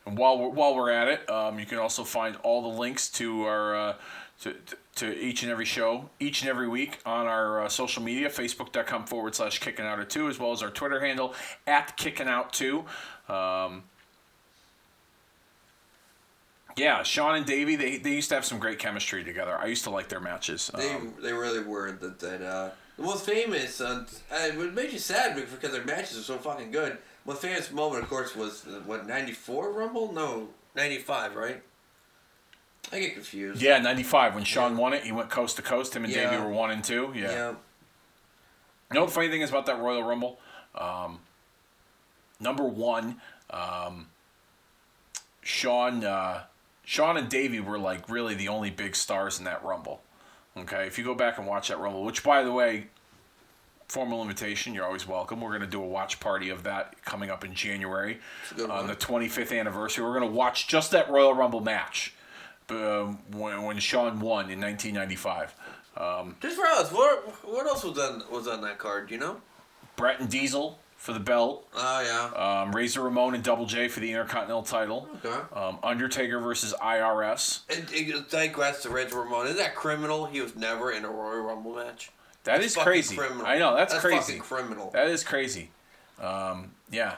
and 0.07 0.19
while 0.19 0.38
we're, 0.38 0.49
while 0.49 0.75
we're 0.75 0.90
at 0.90 1.09
it, 1.09 1.31
um, 1.31 1.59
you 1.59 1.67
can 1.67 1.79
also 1.79 2.05
find 2.05 2.37
all 2.43 2.62
the 2.62 2.79
links 2.79 3.09
to 3.11 3.45
our 3.45 3.77
uh, 3.77 3.95
to, 4.40 4.55
to, 4.97 5.19
each 5.19 5.43
and 5.43 5.53
every 5.53 5.64
show 5.64 6.11
each 6.19 6.43
and 6.43 6.51
every 6.51 6.69
week 6.69 6.99
on 7.07 7.27
our 7.27 7.62
uh, 7.62 7.69
social 7.69 8.03
media, 8.03 8.29
facebook.com 8.29 9.07
forward 9.07 9.35
slash 9.35 9.61
kicking 9.61 9.85
out 9.85 10.01
at 10.01 10.11
two, 10.11 10.29
as 10.29 10.38
well 10.38 10.53
as 10.53 10.62
our 10.62 10.71
Twitter 10.71 11.01
handle 11.01 11.35
at 11.67 11.97
kicking 11.97 12.27
out 12.27 12.53
two. 12.53 12.85
Um, 13.29 13.85
yeah, 16.77 17.03
Shawn 17.03 17.37
and 17.37 17.47
Davey, 17.47 17.77
they, 17.77 17.99
they 17.99 18.13
used 18.15 18.29
to 18.31 18.35
have 18.35 18.45
some 18.45 18.59
great 18.59 18.79
chemistry 18.79 19.23
together. 19.25 19.57
I 19.57 19.67
used 19.67 19.85
to 19.85 19.91
like 19.91 20.09
their 20.09 20.21
matches. 20.21 20.71
They, 20.77 20.93
Um, 20.95 21.15
they 21.23 21.33
really 21.33 21.63
were 21.63 21.93
that 21.93 22.19
that 22.21 22.43
uh, 22.43 22.71
the 22.97 23.03
most 23.03 23.25
famous. 23.27 23.81
Uh, 23.81 24.05
it 24.31 24.75
made 24.75 24.93
you 24.93 24.99
sad 24.99 25.37
because 25.37 25.73
their 25.73 25.85
matches 25.85 26.19
are 26.19 26.23
so 26.23 26.39
fucking 26.39 26.71
good. 26.71 26.99
Most 27.25 27.41
famous 27.43 27.71
moment, 27.73 28.03
of 28.03 28.09
course, 28.11 28.35
was 28.37 28.67
uh, 28.67 28.81
what 28.87 29.07
ninety 29.07 29.33
four 29.33 29.73
Rumble? 29.73 30.13
No, 30.13 30.49
ninety 30.75 30.99
five, 30.99 31.37
right? 31.37 31.63
I 32.93 33.01
get 33.01 33.15
confused. 33.15 33.63
yeah, 33.63 33.79
95. 33.79 34.35
When 34.35 34.45
Shawn 34.45 34.77
won 34.77 34.93
it, 34.93 35.05
he 35.05 35.11
went 35.11 35.31
coast 35.31 35.57
to 35.57 35.63
coast. 35.63 35.97
Him 35.97 36.05
and 36.05 36.13
Yeah. 36.13 36.31
Davey 36.31 36.43
were 36.43 36.51
one 36.51 36.71
and 36.71 36.85
two. 36.85 37.13
Yeah. 37.15 37.31
Yeah. 37.31 37.49
You 38.93 39.01
know 39.01 39.07
funny 39.07 39.29
thing 39.29 39.41
is 39.41 39.49
about 39.49 39.65
that 39.67 39.79
Royal 39.81 40.03
Rumble? 40.03 40.39
Um, 40.75 41.21
number 42.39 42.65
one, 42.65 43.21
um, 43.49 44.09
Shawn, 45.43 46.05
uh, 46.05 46.43
Shawn 46.85 47.16
and 47.16 47.29
Davey 47.29 47.61
were 47.61 47.79
like 47.79 48.09
really 48.09 48.35
the 48.35 48.49
only 48.49 48.70
big 48.70 48.94
stars 48.97 49.38
in 49.38 49.44
that 49.44 49.64
Rumble. 49.64 50.03
Okay, 50.56 50.87
if 50.87 50.98
you 50.98 51.04
go 51.04 51.15
back 51.15 51.38
and 51.38 51.46
watch 51.46 51.69
that 51.69 51.79
Rumble, 51.79 52.04
which 52.04 52.23
by 52.23 52.42
the 52.42 52.52
way, 52.52 52.88
formal 53.88 54.23
invitation, 54.23 54.75
you're 54.75 54.85
always 54.85 55.06
welcome. 55.06 55.40
We're 55.40 55.52
gonna 55.52 55.67
do 55.67 55.83
a 55.83 55.87
watch 55.87 56.21
party 56.21 56.48
of 56.50 56.63
that 56.65 57.02
coming 57.04 57.31
up 57.31 57.44
in 57.44 57.54
January 57.54 58.19
on 58.71 58.87
the 58.87 58.94
25th 58.94 59.59
anniversary. 59.59 60.04
We're 60.04 60.15
gonna 60.15 60.27
watch 60.27 60.69
just 60.69 60.90
that 60.92 61.11
Royal 61.11 61.35
Rumble 61.35 61.61
match. 61.61 62.15
Um, 62.71 63.19
when, 63.31 63.63
when 63.63 63.79
Shawn 63.79 64.21
won 64.21 64.48
in 64.48 64.59
1995. 64.59 65.54
Um, 65.98 66.37
Just 66.40 66.56
for 66.56 66.65
us, 66.65 66.90
what 66.90 67.44
what 67.44 67.67
else 67.67 67.85
was 67.85 67.98
on 67.98 68.23
was 68.31 68.48
on 68.48 68.63
that 68.63 68.79
card? 68.79 69.11
You 69.11 69.19
know? 69.19 69.40
Bret 69.96 70.19
and 70.19 70.31
Diesel 70.31 70.79
for 71.05 71.13
the 71.13 71.21
belt. 71.21 71.69
Oh 71.77 72.00
yeah. 72.35 72.63
Um, 72.63 72.75
Razor 72.75 73.02
Ramon 73.02 73.35
and 73.35 73.44
Double 73.44 73.67
J 73.67 73.88
for 73.88 74.00
the 74.00 74.11
Intercontinental 74.11 74.63
title. 74.63 75.07
Okay. 75.23 75.38
Um, 75.52 75.79
Undertaker 75.83 76.40
versus 76.40 76.73
IRS. 76.81 77.61
And, 77.69 77.87
and 77.92 78.27
digress 78.31 78.81
to 78.85 78.88
Razor 78.88 79.21
Ramon. 79.21 79.46
Is 79.48 79.59
that 79.59 79.75
criminal? 79.75 80.25
He 80.25 80.40
was 80.40 80.57
never 80.57 80.92
in 80.92 81.05
a 81.05 81.11
Royal 81.11 81.42
Rumble 81.42 81.75
match. 81.75 82.11
That 82.44 82.63
is 82.63 82.75
fucking 82.75 82.87
crazy. 82.90 83.17
criminal. 83.17 83.44
I 83.44 83.59
know 83.59 83.77
that's, 83.77 83.92
That's 83.92 84.02
crazy. 84.02 84.19
fucking 84.38 84.40
criminal. 84.40 84.90
That 84.94 85.09
is 85.09 85.23
crazy. 85.23 85.71
Um, 86.19 86.71
yeah, 86.90 87.17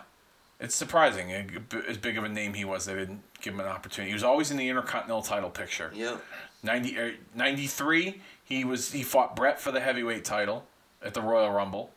it's 0.58 0.74
surprising. 0.74 1.30
eh, 1.32 1.44
As 1.88 1.96
big 1.96 2.18
of 2.18 2.24
a 2.24 2.28
name 2.28 2.54
he 2.54 2.64
was, 2.64 2.86
they 2.86 2.94
didn't 2.94 3.22
give 3.40 3.54
him 3.54 3.60
an 3.60 3.66
opportunity. 3.66 4.10
He 4.10 4.14
was 4.14 4.24
always 4.24 4.50
in 4.50 4.56
the 4.56 4.68
Intercontinental 4.68 5.22
title 5.22 5.50
picture. 5.50 5.92
Yeah. 5.94 6.16
90, 6.64 6.98
er, 6.98 7.14
93, 7.36 8.20
he 8.42 8.64
was 8.64 8.90
he 8.90 9.04
fought 9.04 9.36
Bret 9.36 9.60
for 9.60 9.70
the 9.70 9.78
heavyweight 9.80 10.24
title 10.24 10.66
at 11.02 11.14
the 11.14 11.22
Royal 11.22 11.50
Rumble. 11.52 11.90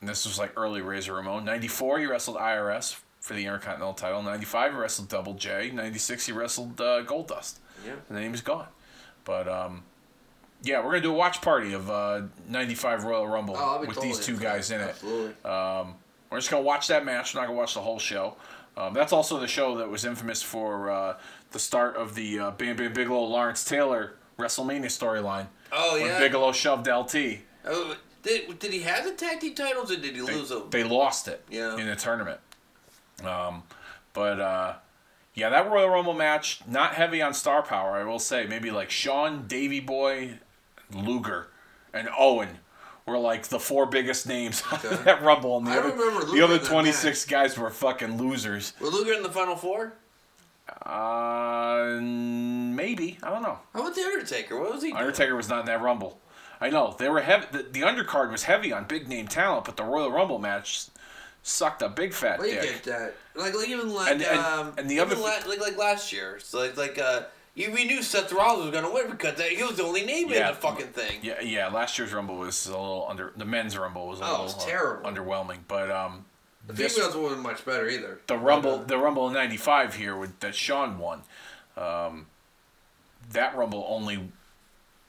And 0.00 0.08
this 0.08 0.26
was 0.26 0.38
like 0.38 0.52
early 0.56 0.80
Razor 0.82 1.14
Ramon. 1.14 1.44
94, 1.44 2.00
he 2.00 2.06
wrestled 2.06 2.36
IRS 2.36 3.00
for 3.20 3.34
the 3.34 3.44
Intercontinental 3.44 3.94
title. 3.94 4.22
95, 4.22 4.72
he 4.72 4.78
wrestled 4.78 5.08
Double 5.08 5.34
J. 5.34 5.70
96, 5.72 6.26
he 6.26 6.32
wrestled 6.32 6.80
uh, 6.80 7.02
Gold 7.02 7.28
Dust. 7.28 7.60
Yeah. 7.84 7.92
And 8.08 8.16
then 8.16 8.22
he 8.24 8.28
was 8.30 8.42
gone. 8.42 8.68
But 9.24 9.48
um, 9.48 9.82
yeah, 10.62 10.78
we're 10.78 10.90
gonna 10.90 11.00
do 11.02 11.12
a 11.12 11.16
watch 11.16 11.40
party 11.42 11.72
of 11.72 11.90
uh, 11.90 12.22
95 12.48 13.04
Royal 13.04 13.26
Rumble 13.26 13.56
Oh, 13.58 13.80
with 13.80 13.88
totally 13.90 14.08
these 14.08 14.24
two 14.24 14.36
guys 14.36 14.70
in 14.70 14.80
it. 14.80 14.90
Absolutely. 14.90 15.50
Um, 15.50 15.94
we're 16.30 16.38
just 16.38 16.50
gonna 16.50 16.62
watch 16.62 16.88
that 16.88 17.04
match. 17.04 17.34
We're 17.34 17.40
not 17.40 17.46
gonna 17.48 17.58
watch 17.58 17.74
the 17.74 17.80
whole 17.80 17.98
show. 17.98 18.36
Um, 18.76 18.92
that's 18.92 19.12
also 19.12 19.40
the 19.40 19.46
show 19.46 19.78
that 19.78 19.88
was 19.90 20.04
infamous 20.04 20.42
for 20.42 20.90
uh, 20.90 21.16
the 21.50 21.58
start 21.58 21.96
of 21.96 22.14
the 22.14 22.38
uh, 22.38 22.50
Bam 22.52 22.76
Bam 22.76 22.92
Bigelow 22.92 23.24
Lawrence 23.24 23.64
Taylor 23.64 24.14
WrestleMania 24.38 24.86
storyline. 24.86 25.46
Oh 25.72 25.96
yeah. 25.96 26.04
when. 26.04 26.20
Bigelow 26.20 26.52
shoved 26.52 26.86
LT. 26.86 27.38
Oh, 27.66 27.96
did, 28.26 28.58
did 28.58 28.72
he 28.72 28.80
have 28.80 29.04
the 29.04 29.12
tag 29.12 29.40
team 29.40 29.54
titles 29.54 29.90
or 29.90 29.96
did 29.96 30.14
he 30.14 30.20
They, 30.20 30.34
lose 30.34 30.50
them? 30.50 30.64
they 30.70 30.84
lost 30.84 31.28
it 31.28 31.44
Yeah. 31.48 31.76
in 31.78 31.86
the 31.86 31.96
tournament. 31.96 32.40
Um, 33.24 33.62
but 34.12 34.38
uh, 34.40 34.74
yeah, 35.34 35.48
that 35.50 35.70
Royal 35.70 35.88
Rumble 35.88 36.12
match 36.14 36.60
not 36.66 36.94
heavy 36.94 37.22
on 37.22 37.32
star 37.32 37.62
power. 37.62 37.96
I 37.96 38.04
will 38.04 38.18
say 38.18 38.46
maybe 38.46 38.70
like 38.70 38.90
Shawn, 38.90 39.46
Davey 39.46 39.80
Boy, 39.80 40.38
Luger, 40.92 41.48
and 41.94 42.08
Owen. 42.18 42.58
Were 43.06 43.18
like 43.18 43.46
the 43.46 43.60
four 43.60 43.86
biggest 43.86 44.26
names 44.26 44.64
Okay. 44.72 44.88
that 45.04 45.22
Rumble, 45.22 45.58
and 45.58 45.66
the 45.68 45.70
I 45.70 45.76
other 45.78 45.90
remember 45.90 46.26
the 46.26 46.42
other 46.42 46.54
in 46.56 46.60
that 46.62 46.68
twenty 46.68 46.90
six 46.90 47.24
guys 47.24 47.56
were 47.56 47.70
fucking 47.70 48.18
losers. 48.20 48.72
Were 48.80 48.88
Luger 48.88 49.12
in 49.12 49.22
the 49.22 49.30
final 49.30 49.54
four? 49.54 49.92
Uh, 50.84 52.00
maybe 52.00 53.16
I 53.22 53.30
don't 53.30 53.42
know. 53.42 53.58
How 53.72 53.80
about 53.82 53.94
the 53.94 54.02
Undertaker? 54.02 54.58
What 54.58 54.72
was 54.74 54.82
he? 54.82 54.88
doing? 54.90 54.98
Undertaker 55.00 55.36
was 55.36 55.48
not 55.48 55.60
in 55.60 55.66
that 55.66 55.80
Rumble. 55.80 56.18
I 56.60 56.70
know 56.70 56.94
they 56.98 57.08
were 57.08 57.20
heavy. 57.20 57.46
The, 57.52 57.62
the 57.64 57.80
undercard 57.82 58.30
was 58.30 58.44
heavy 58.44 58.72
on 58.72 58.84
big 58.84 59.08
name 59.08 59.28
talent, 59.28 59.64
but 59.66 59.76
the 59.76 59.84
Royal 59.84 60.10
Rumble 60.10 60.38
match 60.38 60.86
sucked 61.42 61.82
a 61.82 61.88
big 61.88 62.12
fat 62.12 62.40
dick. 62.40 62.62
get 62.62 62.82
that. 62.84 63.14
Like, 63.34 63.54
like 63.54 63.68
even 63.68 63.92
like 63.92 64.12
And- 64.12 64.22
and- 64.22 64.38
um, 64.40 64.74
and 64.78 64.88
the 64.90 65.00
other 65.00 65.14
la- 65.16 65.40
like 65.46 65.60
like 65.60 65.76
last 65.76 66.12
year. 66.12 66.38
So 66.40 66.58
like 66.58 66.76
like 66.76 66.98
uh, 66.98 67.22
you, 67.54 67.70
we 67.72 67.84
knew 67.84 68.02
Seth 68.02 68.32
Rollins 68.32 68.64
was 68.64 68.74
gonna 68.74 68.92
win 68.92 69.10
because 69.10 69.36
that, 69.36 69.48
he 69.50 69.62
was 69.62 69.76
the 69.76 69.84
only 69.84 70.04
name 70.04 70.28
Yeah. 70.28 70.48
in 70.48 70.54
the 70.54 70.60
fucking 70.60 70.88
thing. 70.88 71.20
Yeah, 71.22 71.40
yeah. 71.40 71.68
Last 71.68 71.98
year's 71.98 72.12
Rumble 72.12 72.36
was 72.36 72.66
a 72.66 72.70
little 72.70 73.06
under. 73.08 73.32
The 73.36 73.44
men's 73.44 73.76
Rumble 73.78 74.08
was 74.08 74.20
a 74.20 74.24
Oh, 74.24 74.26
it 74.26 74.30
little 74.30 74.44
was 74.46 74.54
uh, 74.56 74.66
terrible. 74.66 75.10
underwhelming. 75.10 75.58
But 75.68 75.90
um, 75.90 76.24
The 76.66 76.72
this- 76.72 76.94
females 76.96 77.14
wasn't 77.16 77.42
much 77.42 77.64
better 77.64 77.88
either. 77.88 78.20
the 78.26 78.36
Rumble, 78.38 78.78
the 78.78 78.98
Rumble 78.98 79.28
in 79.28 79.34
'95 79.34 79.94
here 79.94 80.16
with 80.16 80.40
that 80.40 80.54
Shawn 80.54 80.98
won. 80.98 81.22
Um, 81.76 82.26
that 83.30 83.56
Rumble 83.56 83.84
only. 83.88 84.30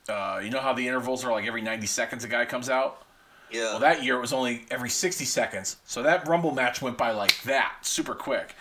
Uh, 0.09 0.39
you 0.43 0.49
know 0.49 0.59
how 0.59 0.73
the 0.73 0.87
intervals 0.87 1.23
are 1.25 1.31
like 1.31 1.45
every 1.45 1.61
90 1.61 1.85
seconds 1.87 2.23
a 2.23 2.27
guy 2.27 2.45
comes 2.45 2.69
out. 2.69 3.03
Yeah. 3.51 3.63
Well, 3.71 3.79
that 3.79 4.03
year 4.03 4.17
it 4.17 4.21
was 4.21 4.33
only 4.33 4.65
every 4.71 4.89
60 4.89 5.25
seconds. 5.25 5.77
So 5.85 6.03
that 6.03 6.27
Rumble 6.27 6.51
match 6.51 6.81
went 6.81 6.97
by 6.97 7.11
like 7.11 7.41
that, 7.43 7.77
super 7.81 8.13
quick. 8.13 8.55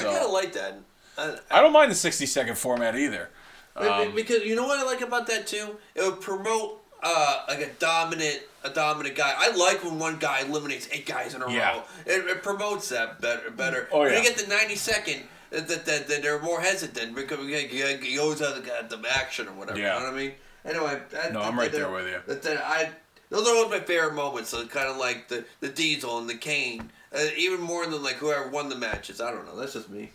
I 0.00 0.04
kind 0.04 0.24
of 0.24 0.30
like 0.30 0.52
that. 0.52 0.78
I, 1.16 1.36
I 1.50 1.62
don't 1.62 1.72
mind 1.72 1.90
the 1.90 1.96
60 1.96 2.26
second 2.26 2.56
format 2.56 2.96
either. 2.96 3.30
Um, 3.76 4.14
because 4.14 4.44
you 4.44 4.56
know 4.56 4.66
what 4.66 4.78
I 4.78 4.84
like 4.84 5.00
about 5.00 5.26
that 5.28 5.46
too? 5.46 5.76
It 5.94 6.02
would 6.02 6.20
promote 6.20 6.82
uh, 7.02 7.44
like 7.48 7.60
a 7.60 7.70
dominant 7.78 8.40
a 8.64 8.70
dominant 8.70 9.14
guy. 9.14 9.32
I 9.36 9.54
like 9.54 9.84
when 9.84 9.98
one 9.98 10.18
guy 10.18 10.40
eliminates 10.40 10.88
eight 10.90 11.06
guys 11.06 11.34
in 11.34 11.42
a 11.42 11.50
Yeah. 11.50 11.76
row. 11.76 11.82
It, 12.06 12.26
it 12.26 12.42
promotes 12.42 12.88
that 12.88 13.20
better. 13.20 13.50
Better. 13.50 13.88
Oh, 13.92 14.02
yeah. 14.02 14.14
When 14.14 14.22
you 14.22 14.28
get 14.28 14.36
the 14.38 14.48
ninety 14.48 14.74
second, 14.74 15.22
that 15.50 15.68
that, 15.68 15.86
that, 15.86 16.08
that 16.08 16.22
they're 16.22 16.42
more 16.42 16.60
hesitant 16.60 17.14
because 17.14 17.38
you, 17.46 18.20
always 18.20 18.40
have 18.40 18.56
the, 18.56 18.96
the 18.96 19.08
action 19.14 19.46
or 19.46 19.52
whatever. 19.52 19.78
Yeah. 19.78 19.94
You 19.94 20.00
know 20.00 20.06
what 20.06 20.14
I 20.14 20.16
mean? 20.16 20.32
Anyway, 20.68 21.00
that, 21.10 21.32
No, 21.32 21.40
that- 21.40 21.48
I'm 21.48 21.58
right 21.58 21.72
there 21.72 21.90
with 21.90 22.06
you. 22.06 22.20
That, 22.26 22.42
that 22.42 22.62
I 22.64 22.90
those 23.30 23.46
are 23.46 23.54
always 23.56 23.70
my 23.70 23.84
favorite 23.84 24.14
moments. 24.14 24.50
So 24.50 24.66
kind 24.66 24.88
of 24.88 24.96
like 24.96 25.28
the 25.28 25.44
the 25.60 25.68
Diesel 25.68 26.18
and 26.18 26.28
the 26.28 26.34
Kane, 26.36 26.90
uh, 27.14 27.26
even 27.36 27.60
more 27.60 27.86
than 27.86 28.02
like 28.02 28.16
whoever 28.16 28.48
won 28.48 28.68
the 28.68 28.76
matches. 28.76 29.20
I 29.20 29.30
don't 29.30 29.46
know. 29.46 29.56
That's 29.56 29.74
just 29.74 29.88
me. 29.90 30.10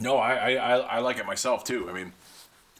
No, 0.00 0.16
I, 0.16 0.34
I, 0.34 0.50
I 0.54 0.76
I 0.78 0.98
like 1.00 1.18
it 1.18 1.26
myself 1.26 1.64
too. 1.64 1.88
I 1.90 1.92
mean, 1.92 2.12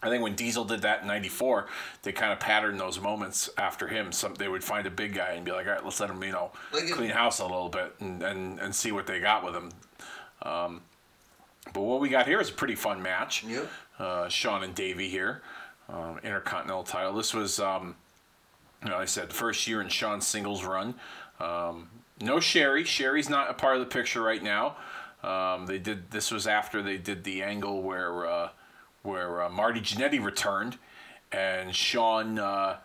I 0.02 0.08
think 0.08 0.22
when 0.22 0.34
Diesel 0.36 0.64
did 0.64 0.82
that 0.82 1.02
in 1.02 1.08
'94, 1.08 1.66
they 2.02 2.12
kind 2.12 2.32
of 2.32 2.38
patterned 2.40 2.78
those 2.78 3.00
moments 3.00 3.50
after 3.58 3.88
him. 3.88 4.12
Some 4.12 4.34
they 4.34 4.48
would 4.48 4.62
find 4.62 4.86
a 4.86 4.90
big 4.90 5.14
guy 5.14 5.30
and 5.32 5.44
be 5.44 5.50
like, 5.52 5.66
all 5.66 5.72
right, 5.72 5.84
let's 5.84 5.98
let 6.00 6.10
him, 6.10 6.22
you 6.22 6.30
know, 6.32 6.52
Like 6.72 6.90
clean 6.92 7.10
house 7.10 7.40
a 7.40 7.44
little 7.44 7.68
bit 7.68 7.94
and, 8.00 8.22
and, 8.22 8.60
and 8.60 8.74
see 8.74 8.92
what 8.92 9.06
they 9.08 9.18
got 9.20 9.44
with 9.44 9.54
him. 9.56 9.70
Um, 10.42 10.82
but 11.74 11.80
what 11.82 12.00
we 12.00 12.08
got 12.08 12.26
here 12.26 12.40
is 12.40 12.50
a 12.50 12.52
pretty 12.52 12.76
fun 12.76 13.02
match. 13.02 13.44
Yeah. 13.44 13.62
Uh, 13.98 14.28
Shawn 14.28 14.62
and 14.62 14.74
Davey 14.76 15.08
here, 15.08 15.42
um, 15.88 16.18
Intercontinental 16.22 16.84
title. 16.84 17.12
This 17.14 17.34
was, 17.34 17.60
um, 17.60 17.96
you 18.82 18.88
know, 18.88 18.96
like 18.96 19.02
I 19.02 19.06
said, 19.06 19.30
the 19.30 19.34
first 19.34 19.66
year 19.66 19.80
in 19.80 19.88
Shawn's 19.88 20.26
singles 20.26 20.64
run. 20.64 20.94
Um, 21.40 21.88
no 22.20 22.40
Sherry. 22.40 22.84
Sherry's 22.84 23.28
not 23.28 23.50
a 23.50 23.54
part 23.54 23.74
of 23.74 23.80
the 23.80 23.86
picture 23.86 24.22
right 24.22 24.42
now. 24.42 24.76
Um, 25.22 25.66
they 25.66 25.78
did. 25.78 26.10
This 26.10 26.30
was 26.30 26.46
after 26.46 26.82
they 26.82 26.96
did 26.96 27.24
the 27.24 27.42
angle 27.42 27.82
where 27.82 28.26
uh, 28.26 28.48
where 29.02 29.42
uh, 29.42 29.48
Marty 29.48 29.80
Jannetty 29.80 30.22
returned, 30.22 30.78
and 31.32 31.74
Shawn 31.74 32.38
uh, 32.38 32.76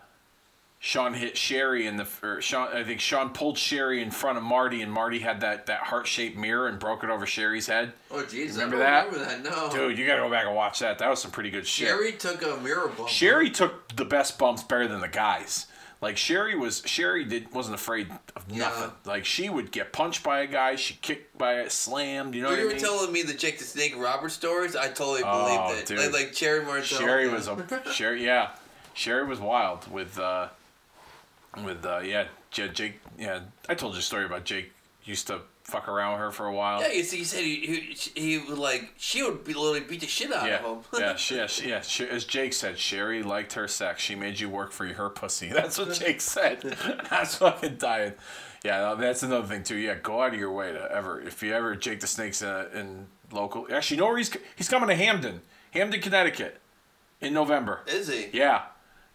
Shawn 0.86 1.14
hit 1.14 1.34
Sherry 1.38 1.86
in 1.86 1.96
the 1.96 2.06
Sean. 2.40 2.68
I 2.76 2.84
think 2.84 3.00
Shawn 3.00 3.30
pulled 3.30 3.56
Sherry 3.56 4.02
in 4.02 4.10
front 4.10 4.36
of 4.36 4.44
Marty, 4.44 4.82
and 4.82 4.92
Marty 4.92 5.18
had 5.18 5.40
that 5.40 5.64
that 5.64 5.80
heart 5.80 6.06
shaped 6.06 6.36
mirror 6.36 6.68
and 6.68 6.78
broke 6.78 7.02
it 7.02 7.08
over 7.08 7.24
Sherry's 7.24 7.66
head. 7.66 7.94
Oh 8.10 8.16
jeez, 8.16 8.52
Remember 8.52 8.76
I 8.76 8.80
that? 8.80 9.06
Remember 9.10 9.24
that? 9.24 9.42
No. 9.44 9.70
Dude, 9.72 9.96
you 9.98 10.06
gotta 10.06 10.20
go 10.20 10.28
back 10.28 10.44
and 10.44 10.54
watch 10.54 10.80
that. 10.80 10.98
That 10.98 11.08
was 11.08 11.22
some 11.22 11.30
pretty 11.30 11.48
good 11.48 11.66
shit. 11.66 11.88
Sherry 11.88 12.12
took 12.12 12.42
a 12.42 12.58
mirror 12.58 12.88
bump. 12.88 13.08
Sherry 13.08 13.48
took 13.48 13.96
the 13.96 14.04
best 14.04 14.38
bumps 14.38 14.62
better 14.62 14.86
than 14.86 15.00
the 15.00 15.08
guys. 15.08 15.68
Like 16.02 16.18
Sherry 16.18 16.54
was 16.54 16.82
Sherry 16.84 17.24
did 17.24 17.50
wasn't 17.54 17.76
afraid 17.76 18.08
of 18.36 18.52
nothing. 18.52 18.90
Like 19.06 19.24
she 19.24 19.48
would 19.48 19.72
get 19.72 19.90
punched 19.90 20.22
by 20.22 20.40
a 20.40 20.46
guy, 20.46 20.76
she 20.76 20.98
kicked 21.00 21.38
by 21.38 21.60
it, 21.60 21.72
slammed. 21.72 22.34
You 22.34 22.42
know 22.42 22.50
you 22.50 22.60
I 22.60 22.64
were 22.64 22.68
mean? 22.72 22.78
telling 22.78 23.10
me 23.10 23.22
the 23.22 23.32
Jake 23.32 23.56
the 23.58 23.64
Snake 23.64 23.94
Roberts 23.96 24.34
stories, 24.34 24.76
I 24.76 24.88
totally 24.88 25.22
Oh, 25.24 25.64
believed 25.66 25.80
it. 25.80 25.86
dude. 25.86 26.12
Like, 26.12 26.26
like 26.26 26.36
Sherri 26.36 26.62
Martel. 26.62 26.82
Sherry 26.98 27.26
was 27.28 27.48
a 27.48 27.56
Sherry, 27.94 28.22
yeah. 28.22 28.50
Sherry 28.92 29.24
was 29.26 29.40
wild 29.40 29.90
with 29.90 30.18
uh, 30.18 30.48
with 31.62 31.84
uh, 31.84 32.00
yeah 32.04 32.26
J- 32.50 32.68
Jake. 32.68 33.00
Yeah, 33.18 33.40
I 33.68 33.74
told 33.74 33.94
you 33.94 34.00
a 34.00 34.02
story 34.02 34.24
about 34.24 34.44
Jake 34.44 34.72
used 35.04 35.26
to 35.28 35.40
fuck 35.64 35.88
around 35.88 36.12
with 36.12 36.20
her 36.20 36.30
for 36.30 36.46
a 36.46 36.52
while. 36.52 36.80
Yeah, 36.82 36.92
you 36.92 37.02
see, 37.02 37.18
he 37.18 37.24
said 37.24 37.40
he, 37.40 37.94
he, 37.94 38.20
he 38.20 38.38
would 38.38 38.58
like 38.58 38.92
she 38.96 39.22
would 39.22 39.44
be 39.44 39.54
literally 39.54 39.80
beat 39.80 40.00
the 40.00 40.06
shit 40.06 40.32
out 40.32 40.46
Yeah, 40.48 40.64
of 40.64 40.86
him. 40.92 41.00
yeah, 41.00 41.14
she, 41.16 41.36
yeah, 41.36 41.46
she, 41.46 41.68
yeah. 41.68 41.80
She, 41.80 42.04
as 42.06 42.24
Jake 42.24 42.52
said, 42.52 42.78
Sherry 42.78 43.22
liked 43.22 43.52
her 43.54 43.68
sex. 43.68 44.02
She 44.02 44.14
made 44.14 44.40
you 44.40 44.48
work 44.50 44.72
for 44.72 44.86
her 44.86 45.08
pussy. 45.10 45.48
That's 45.52 45.78
what 45.78 45.92
Jake 45.94 46.20
said. 46.20 46.60
That's 47.10 47.36
fucking 47.36 47.76
dying. 47.76 48.12
Yeah, 48.64 48.94
that's 48.94 49.22
another 49.22 49.46
thing 49.46 49.62
too. 49.62 49.76
Yeah, 49.76 49.96
go 50.02 50.22
out 50.22 50.32
of 50.32 50.40
your 50.40 50.50
way 50.50 50.72
to 50.72 50.90
ever 50.90 51.20
if 51.20 51.42
you 51.42 51.52
ever 51.52 51.76
Jake 51.76 52.00
the 52.00 52.06
Snake's 52.06 52.40
in, 52.40 52.48
a, 52.48 52.66
in 52.72 53.06
local. 53.30 53.66
Actually, 53.70 53.96
you 53.98 54.00
know 54.00 54.06
where 54.08 54.16
he's 54.16 54.34
he's 54.56 54.70
coming 54.70 54.88
to 54.88 54.94
Hamden, 54.94 55.42
Hamden, 55.72 56.00
Connecticut, 56.00 56.60
in 57.20 57.34
November. 57.34 57.80
Is 57.86 58.08
he? 58.08 58.30
Yeah, 58.32 58.62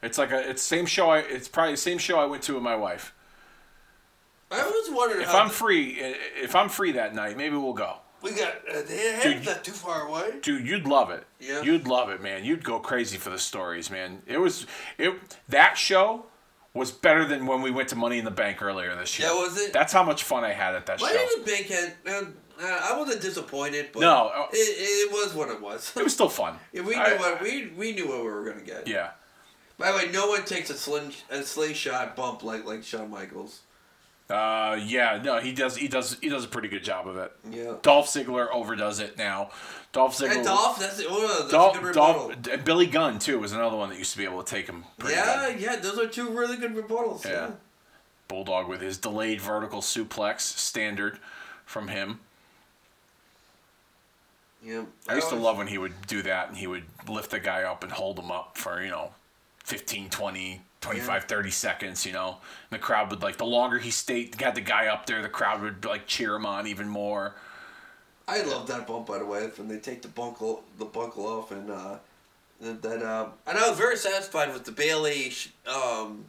it's 0.01 0.17
like 0.17 0.31
a 0.31 0.49
it's 0.49 0.61
same 0.61 0.85
show. 0.85 1.09
I 1.09 1.19
it's 1.19 1.47
probably 1.47 1.73
the 1.73 1.77
same 1.77 1.97
show 1.97 2.19
I 2.19 2.25
went 2.25 2.43
to 2.43 2.53
with 2.53 2.63
my 2.63 2.75
wife. 2.75 3.13
I 4.51 4.63
was 4.63 4.89
wondering 4.91 5.21
If 5.21 5.33
I'm 5.33 5.49
free, 5.49 5.97
if 6.41 6.55
I'm 6.55 6.69
free 6.69 6.93
that 6.93 7.13
night, 7.13 7.37
maybe 7.37 7.55
we'll 7.55 7.73
go. 7.73 7.97
we 8.23 8.31
got. 8.31 8.53
Uh, 8.67 8.81
they 8.87 9.19
Dude, 9.21 9.45
not 9.45 9.63
too 9.63 9.71
far 9.71 10.07
away. 10.07 10.39
Dude, 10.41 10.65
you'd 10.67 10.87
love 10.87 11.11
it. 11.11 11.23
Yeah. 11.39 11.61
You'd 11.61 11.87
love 11.87 12.09
it, 12.09 12.19
man. 12.21 12.43
You'd 12.43 12.63
go 12.63 12.79
crazy 12.79 13.17
for 13.17 13.29
the 13.29 13.37
stories, 13.37 13.91
man. 13.91 14.23
It 14.25 14.39
was 14.39 14.65
it 14.97 15.13
that 15.49 15.77
show 15.77 16.25
was 16.73 16.91
better 16.91 17.25
than 17.25 17.45
when 17.45 17.61
we 17.61 17.69
went 17.71 17.89
to 17.89 17.95
Money 17.95 18.17
in 18.17 18.25
the 18.25 18.31
Bank 18.31 18.61
earlier 18.63 18.95
this 18.95 19.19
year. 19.19 19.27
Yeah, 19.27 19.35
was 19.35 19.59
it? 19.59 19.71
That's 19.71 19.93
how 19.93 20.03
much 20.03 20.23
fun 20.23 20.43
I 20.43 20.51
had 20.53 20.73
at 20.75 20.85
that 20.87 20.99
Why 20.99 21.11
show. 21.11 21.17
did 21.17 21.45
the 21.45 21.51
bank 21.51 21.67
had? 21.67 21.93
Uh, 22.07 22.25
I 22.61 22.97
wasn't 22.97 23.21
disappointed, 23.21 23.89
but 23.93 24.01
No, 24.01 24.31
uh, 24.35 24.47
it, 24.51 24.55
it 24.55 25.11
was 25.11 25.33
what 25.33 25.49
it 25.49 25.61
was. 25.61 25.93
It 25.95 26.03
was 26.03 26.13
still 26.13 26.27
fun. 26.29 26.55
Yeah, 26.73 26.81
we 26.81 26.95
knew 26.95 27.01
I- 27.01 27.13
what 27.17 27.41
we 27.43 27.67
we 27.77 27.91
knew 27.93 28.07
what 28.07 28.17
we 28.23 28.23
were 28.31 28.43
gonna 28.49 28.65
get. 28.65 28.87
Yeah. 28.87 29.11
By 29.79 29.91
the 29.91 29.97
way, 29.97 30.11
no 30.11 30.27
one 30.27 30.43
takes 30.45 30.69
a 30.69 30.75
sling 30.75 31.13
a 31.31 31.41
slingshot 31.41 32.15
bump 32.15 32.43
like 32.43 32.65
like 32.65 32.83
Shawn 32.83 33.09
Michaels. 33.09 33.61
Uh, 34.29 34.79
yeah, 34.85 35.19
no, 35.23 35.39
he 35.39 35.51
does. 35.53 35.75
He 35.77 35.87
does. 35.87 36.17
He 36.21 36.29
does 36.29 36.45
a 36.45 36.47
pretty 36.47 36.67
good 36.67 36.83
job 36.83 37.07
of 37.07 37.17
it. 37.17 37.31
Yeah. 37.49 37.75
Dolph 37.81 38.07
Ziggler 38.07 38.47
overdoes 38.53 38.99
it 38.99 39.17
now. 39.17 39.49
Dolph 39.91 40.15
Ziggler. 40.17 40.35
And 40.35 40.43
Dolph, 40.45 40.77
that's 40.79 41.01
oh, 41.07 41.37
that's 41.39 41.51
Dolph, 41.51 41.77
a 41.77 41.81
good 41.81 41.95
Dolph, 41.95 42.29
rebuttal. 42.29 42.53
and 42.53 42.63
Billy 42.63 42.85
Gunn 42.85 43.17
too 43.17 43.39
was 43.39 43.53
another 43.53 43.75
one 43.77 43.89
that 43.89 43.97
used 43.97 44.11
to 44.11 44.19
be 44.19 44.25
able 44.25 44.43
to 44.43 44.47
take 44.55 44.67
him. 44.67 44.83
Pretty 44.99 45.15
Yeah, 45.15 45.47
good. 45.49 45.59
yeah, 45.59 45.75
those 45.77 45.97
are 45.97 46.05
two 46.07 46.29
really 46.29 46.57
good 46.57 46.75
rebuttals. 46.75 47.25
Yeah. 47.25 47.31
Yeah. 47.31 47.51
Bulldog 48.27 48.67
with 48.67 48.81
his 48.81 48.99
delayed 48.99 49.41
vertical 49.41 49.81
suplex 49.81 50.41
standard 50.41 51.17
from 51.65 51.87
him. 51.87 52.19
Yeah. 54.63 54.83
I 55.07 55.15
used 55.15 55.29
to 55.29 55.35
love 55.35 55.57
when 55.57 55.67
he 55.67 55.77
would 55.79 56.05
do 56.05 56.21
that 56.23 56.49
and 56.49 56.57
he 56.57 56.67
would 56.67 56.83
lift 57.07 57.31
the 57.31 57.39
guy 57.39 57.63
up 57.63 57.81
and 57.83 57.91
hold 57.91 58.19
him 58.19 58.29
up 58.29 58.57
for, 58.57 58.83
you 58.83 58.89
know, 58.91 59.11
15, 59.69 60.09
20, 60.09 60.61
25, 60.81 61.23
30 61.25 61.51
seconds, 61.51 62.03
you 62.03 62.11
know. 62.11 62.37
And 62.71 62.79
the 62.79 62.83
crowd 62.83 63.11
would 63.11 63.21
like 63.21 63.37
the 63.37 63.45
longer 63.45 63.77
he 63.77 63.91
stayed, 63.91 64.41
had 64.41 64.55
the 64.55 64.61
guy 64.61 64.87
up 64.87 65.05
there, 65.05 65.21
the 65.21 65.29
crowd 65.29 65.61
would 65.61 65.85
like 65.85 66.07
cheer 66.07 66.33
him 66.33 66.45
on 66.47 66.65
even 66.65 66.89
more. 66.89 67.35
I 68.27 68.41
love 68.41 68.65
that 68.67 68.87
bump 68.87 69.05
by 69.05 69.19
the 69.19 69.25
way 69.25 69.47
when 69.55 69.67
they 69.67 69.77
take 69.77 70.01
the 70.01 70.07
buckle 70.07 70.63
the 70.77 70.85
buckle 70.85 71.25
off 71.25 71.51
and 71.51 71.69
uh, 71.69 71.97
then 72.59 73.03
um, 73.03 73.31
and 73.47 73.57
I 73.57 73.69
was 73.69 73.77
very 73.77 73.97
satisfied 73.97 74.53
with 74.53 74.65
the 74.65 74.71
Bayley 74.71 75.33
um, 75.67 76.25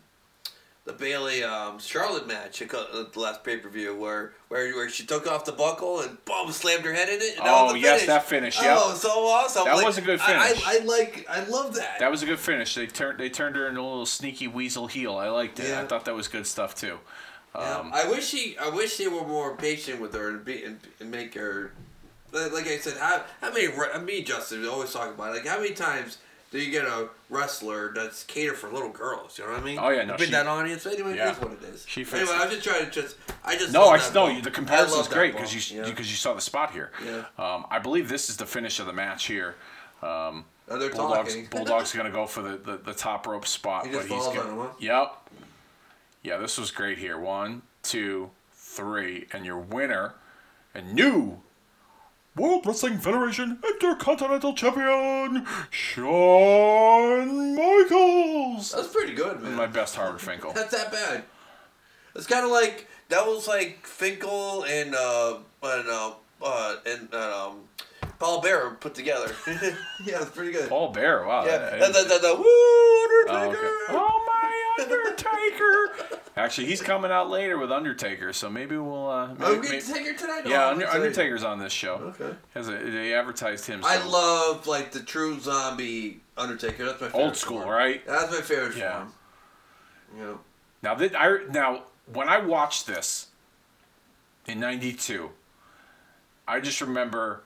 the 0.90 0.98
Bayley 0.98 1.44
um, 1.44 1.78
Charlotte 1.78 2.26
match 2.26 2.60
at 2.62 2.70
the 2.70 3.08
last 3.16 3.44
pay 3.44 3.56
per 3.58 3.68
view 3.68 3.94
where 3.96 4.32
where 4.48 4.72
where 4.74 4.88
she 4.88 5.06
took 5.06 5.26
off 5.30 5.44
the 5.44 5.52
buckle 5.52 6.00
and 6.00 6.22
boom 6.24 6.50
slammed 6.52 6.84
her 6.84 6.92
head 6.92 7.08
in 7.08 7.20
it. 7.20 7.36
And 7.38 7.46
that 7.46 7.62
was 7.64 7.72
Oh, 7.72 7.74
yes, 7.76 8.06
that 8.06 8.24
finish, 8.24 8.60
yep. 8.60 8.76
Oh, 8.80 8.94
so 8.94 9.08
awesome! 9.10 9.64
That 9.64 9.76
Like, 9.76 9.86
was 9.86 9.98
a 9.98 10.02
good 10.02 10.20
finish. 10.20 10.62
I, 10.66 10.78
I 10.80 10.84
like 10.84 11.26
I 11.28 11.44
love 11.44 11.74
that. 11.76 11.98
That 12.00 12.10
was 12.10 12.22
a 12.22 12.26
good 12.26 12.38
finish. 12.40 12.74
They 12.74 12.86
turned 12.86 13.18
they 13.18 13.30
turned 13.30 13.56
her 13.56 13.68
into 13.68 13.80
a 13.80 13.82
little 13.82 14.06
sneaky 14.06 14.48
weasel 14.48 14.86
heel. 14.86 15.16
I 15.16 15.28
liked 15.28 15.60
it. 15.60 15.72
I 15.72 15.86
thought 15.86 16.04
that 16.06 16.14
was 16.14 16.28
good 16.28 16.46
stuff 16.46 16.74
too. 16.74 16.98
Yeah, 17.54 17.78
Um, 17.78 17.90
I 17.92 18.08
wish 18.08 18.28
she 18.28 18.56
I 18.58 18.68
wish 18.68 18.96
they 18.96 19.08
were 19.08 19.26
more 19.26 19.56
patient 19.56 20.00
with 20.00 20.14
her 20.14 20.28
and, 20.30 20.44
be, 20.44 20.62
and, 20.64 20.78
and 21.00 21.10
make 21.10 21.34
her, 21.34 21.72
like 22.32 22.66
I 22.66 22.78
said, 22.78 22.96
how 22.96 23.22
how 23.40 23.52
many 23.52 23.66
re- 23.68 23.98
mean 24.02 24.24
Justin 24.24 24.66
always 24.66 24.92
talk 24.92 25.14
about 25.14 25.30
it, 25.30 25.38
like 25.38 25.46
how 25.46 25.60
many 25.60 25.74
times 25.74 26.18
do 26.50 26.58
you 26.58 26.70
get 26.70 26.84
a 26.84 27.08
wrestler 27.28 27.92
that's 27.94 28.24
catered 28.24 28.56
for 28.56 28.70
little 28.70 28.88
girls? 28.90 29.38
You 29.38 29.46
know 29.46 29.52
what 29.52 29.60
I 29.60 29.64
mean? 29.64 29.78
Oh, 29.80 29.88
yeah, 29.90 30.04
no, 30.04 30.16
been 30.16 30.26
she- 30.26 30.32
that 30.32 30.46
audience. 30.46 30.84
Anyway, 30.84 31.16
yeah. 31.16 31.28
it 31.28 31.32
is 31.32 31.40
what 31.40 31.52
it 31.52 31.62
is. 31.62 31.84
She 31.88 32.02
anyway. 32.02 32.32
I 32.32 32.46
was 32.46 32.54
just 32.54 32.66
trying 32.66 32.84
to 32.84 32.90
just, 32.90 33.16
I 33.44 33.56
just 33.56 33.72
No, 33.72 33.88
I 33.88 33.98
no. 34.12 34.40
The 34.40 34.50
comparison's 34.50 35.08
great 35.08 35.32
because 35.34 35.54
you 35.54 35.78
yeah. 35.78 35.88
because 35.88 36.10
you 36.10 36.16
saw 36.16 36.34
the 36.34 36.40
spot 36.40 36.72
here. 36.72 36.90
Yeah. 37.04 37.24
Um, 37.38 37.66
I 37.70 37.78
believe 37.78 38.08
this 38.08 38.28
is 38.28 38.36
the 38.36 38.46
finish 38.46 38.80
of 38.80 38.86
the 38.86 38.92
match 38.92 39.26
here. 39.26 39.54
Um, 40.02 40.44
Oh, 40.72 40.78
they're 40.78 40.88
Bulldogs 40.90 41.34
talking. 41.34 41.48
Bulldogs 41.50 41.92
gonna 41.96 42.10
go 42.12 42.26
for 42.26 42.42
the, 42.42 42.56
the, 42.56 42.76
the 42.76 42.94
top 42.94 43.26
rope 43.26 43.44
spot, 43.46 43.86
He 43.86 43.92
but 43.92 44.02
he's 44.02 44.10
gonna. 44.10 44.40
on 44.40 44.46
him, 44.50 44.58
huh? 44.58 44.68
Yep. 44.78 45.30
Yeah, 46.22 46.36
this 46.36 46.58
was 46.58 46.70
great 46.70 46.98
here. 46.98 47.18
One, 47.18 47.62
two, 47.82 48.30
three, 48.52 49.26
and 49.32 49.44
your 49.44 49.58
winner, 49.58 50.14
and 50.72 50.94
new 50.94 51.40
World 52.40 52.64
Wrestling 52.64 52.96
Federation 52.98 53.58
Intercontinental 53.62 54.54
Champion 54.54 55.46
Shawn 55.70 57.54
Michaels. 57.54 58.72
That's 58.72 58.88
pretty 58.88 59.12
good, 59.12 59.42
man. 59.42 59.54
My 59.56 59.66
best 59.66 59.94
Howard 59.96 60.22
Finkel. 60.22 60.52
That's 60.54 60.72
that 60.72 60.90
bad. 60.90 61.24
It's 62.14 62.26
kind 62.26 62.46
of 62.46 62.50
like 62.50 62.88
that 63.10 63.26
was 63.26 63.46
like 63.46 63.86
Finkel 63.86 64.64
and 64.64 64.94
uh 64.94 65.36
and 65.62 65.88
uh, 65.88 66.12
uh 66.42 66.76
and 66.86 67.08
uh, 67.12 67.48
um 67.48 67.56
Paul 68.18 68.40
Bearer 68.40 68.70
put 68.80 68.94
together. 68.94 69.30
yeah, 69.46 70.22
it's 70.22 70.30
pretty 70.30 70.52
good. 70.52 70.70
Paul 70.70 70.92
Bear. 70.92 71.26
Wow. 71.26 71.44
yeah, 71.44 71.58
that- 71.58 71.78
the, 71.78 71.86
the, 71.86 72.08
the, 72.08 72.18
the, 72.28 72.34
woo, 72.36 72.44
Oh, 72.44 73.48
okay. 73.50 73.58
oh 73.90 74.24
my 74.26 74.39
Undertaker! 74.80 76.18
Actually, 76.36 76.66
he's 76.68 76.80
coming 76.80 77.10
out 77.10 77.28
later 77.28 77.58
with 77.58 77.70
Undertaker, 77.72 78.32
so 78.32 78.48
maybe 78.48 78.76
we'll. 78.76 79.08
Uh, 79.08 79.26
maybe, 79.28 79.44
Oh, 79.44 79.52
we 79.54 79.68
maybe- 79.68 80.04
get 80.04 80.18
tonight. 80.18 80.46
yeah, 80.46 80.66
Oh, 80.66 80.70
Under, 80.70 80.86
Undertaker's 80.86 81.42
on 81.44 81.58
this 81.58 81.72
show. 81.72 82.14
Okay. 82.20 82.34
Has 82.54 82.68
a, 82.68 82.72
they 82.78 83.12
advertised 83.14 83.66
him. 83.66 83.82
I 83.84 84.02
love 84.06 84.66
like 84.66 84.92
the 84.92 85.00
true 85.00 85.38
zombie 85.40 86.20
Undertaker. 86.36 86.86
That's 86.86 87.00
my 87.00 87.08
favorite. 87.08 87.22
old 87.24 87.36
school, 87.36 87.58
form. 87.62 87.68
right? 87.70 88.06
That's 88.06 88.30
my 88.30 88.40
favorite 88.40 88.76
Yeah. 88.76 88.98
form. 88.98 89.12
You 90.16 90.22
know. 90.24 90.40
Now 90.82 90.94
that 90.94 91.14
I 91.18 91.38
now 91.50 91.82
when 92.12 92.28
I 92.28 92.38
watched 92.38 92.86
this 92.86 93.26
in 94.46 94.60
'92, 94.60 95.30
I 96.48 96.60
just 96.60 96.80
remember 96.80 97.42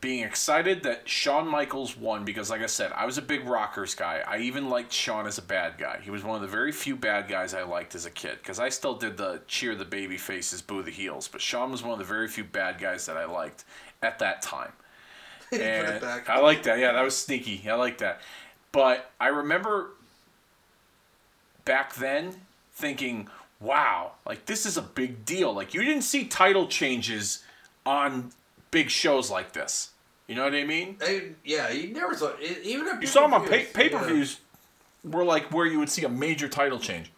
being 0.00 0.24
excited 0.24 0.82
that 0.84 1.08
Shawn 1.08 1.46
Michaels 1.46 1.96
won 1.96 2.24
because, 2.24 2.48
like 2.48 2.62
I 2.62 2.66
said, 2.66 2.90
I 2.92 3.04
was 3.04 3.18
a 3.18 3.22
big 3.22 3.46
Rockers 3.46 3.94
guy. 3.94 4.22
I 4.26 4.38
even 4.38 4.70
liked 4.70 4.92
Shawn 4.92 5.26
as 5.26 5.36
a 5.36 5.42
bad 5.42 5.76
guy. 5.76 6.00
He 6.02 6.10
was 6.10 6.24
one 6.24 6.36
of 6.36 6.42
the 6.42 6.48
very 6.48 6.72
few 6.72 6.96
bad 6.96 7.28
guys 7.28 7.52
I 7.52 7.64
liked 7.64 7.94
as 7.94 8.06
a 8.06 8.10
kid 8.10 8.38
because 8.38 8.58
I 8.58 8.70
still 8.70 8.94
did 8.94 9.18
the 9.18 9.42
cheer 9.46 9.74
the 9.74 9.84
baby 9.84 10.16
faces, 10.16 10.62
boo 10.62 10.82
the 10.82 10.90
heels. 10.90 11.28
But 11.28 11.42
Shawn 11.42 11.70
was 11.70 11.82
one 11.82 11.92
of 11.92 11.98
the 11.98 12.04
very 12.04 12.28
few 12.28 12.44
bad 12.44 12.78
guys 12.78 13.04
that 13.06 13.18
I 13.18 13.26
liked 13.26 13.64
at 14.02 14.18
that 14.20 14.42
time. 14.42 14.72
And. 15.52 16.04
I 16.28 16.38
like 16.38 16.62
that. 16.62 16.78
Yeah, 16.78 16.92
that 16.92 17.02
was 17.02 17.18
sneaky. 17.18 17.68
I 17.68 17.74
like 17.74 17.98
that. 17.98 18.20
But 18.70 19.10
I 19.20 19.26
remember 19.26 19.90
back 21.64 21.94
then 21.94 22.34
thinking, 22.72 23.28
wow, 23.58 24.12
like 24.24 24.46
this 24.46 24.64
is 24.64 24.76
a 24.76 24.82
big 24.82 25.24
deal. 25.24 25.52
Like 25.52 25.74
you 25.74 25.82
didn't 25.82 26.02
see 26.02 26.24
title 26.24 26.68
changes 26.68 27.42
on 27.84 28.30
big 28.70 28.90
shows 28.90 29.30
like 29.30 29.52
this. 29.52 29.90
You 30.26 30.34
know 30.36 30.44
what 30.44 30.54
I 30.54 30.64
mean? 30.64 30.96
Yeah, 31.44 31.70
you 31.70 31.92
never 31.92 32.14
saw 32.14 32.32
even 32.62 32.86
at 32.88 33.00
You 33.00 33.06
saw 33.08 33.22
them 33.22 33.34
on 33.34 33.48
pay 33.48 33.64
pay-per-views. 33.64 33.90
per 33.90 34.06
views 34.14 34.40
were 35.02 35.24
like 35.24 35.52
where 35.52 35.66
you 35.66 35.78
would 35.78 35.88
see 35.90 36.04
a 36.04 36.08
major 36.08 36.48
title 36.48 36.78
change. 36.78 37.10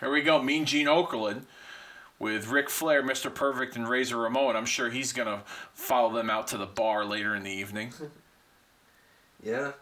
Here 0.00 0.10
we 0.10 0.22
go, 0.22 0.40
Mean 0.42 0.64
Gene 0.64 0.86
Okerlund 0.86 1.42
with 2.18 2.48
Ric 2.48 2.70
Flair, 2.70 3.02
Mr. 3.02 3.34
Perfect, 3.34 3.74
and 3.74 3.88
Razor 3.88 4.16
Ramon. 4.16 4.54
I'm 4.54 4.66
sure 4.66 4.90
he's 4.90 5.12
gonna 5.12 5.42
follow 5.74 6.12
them 6.12 6.30
out 6.30 6.46
to 6.48 6.56
the 6.56 6.66
bar 6.66 7.04
later 7.04 7.34
in 7.34 7.42
the 7.42 7.50
evening. 7.52 7.92
Yeah. 9.44 9.72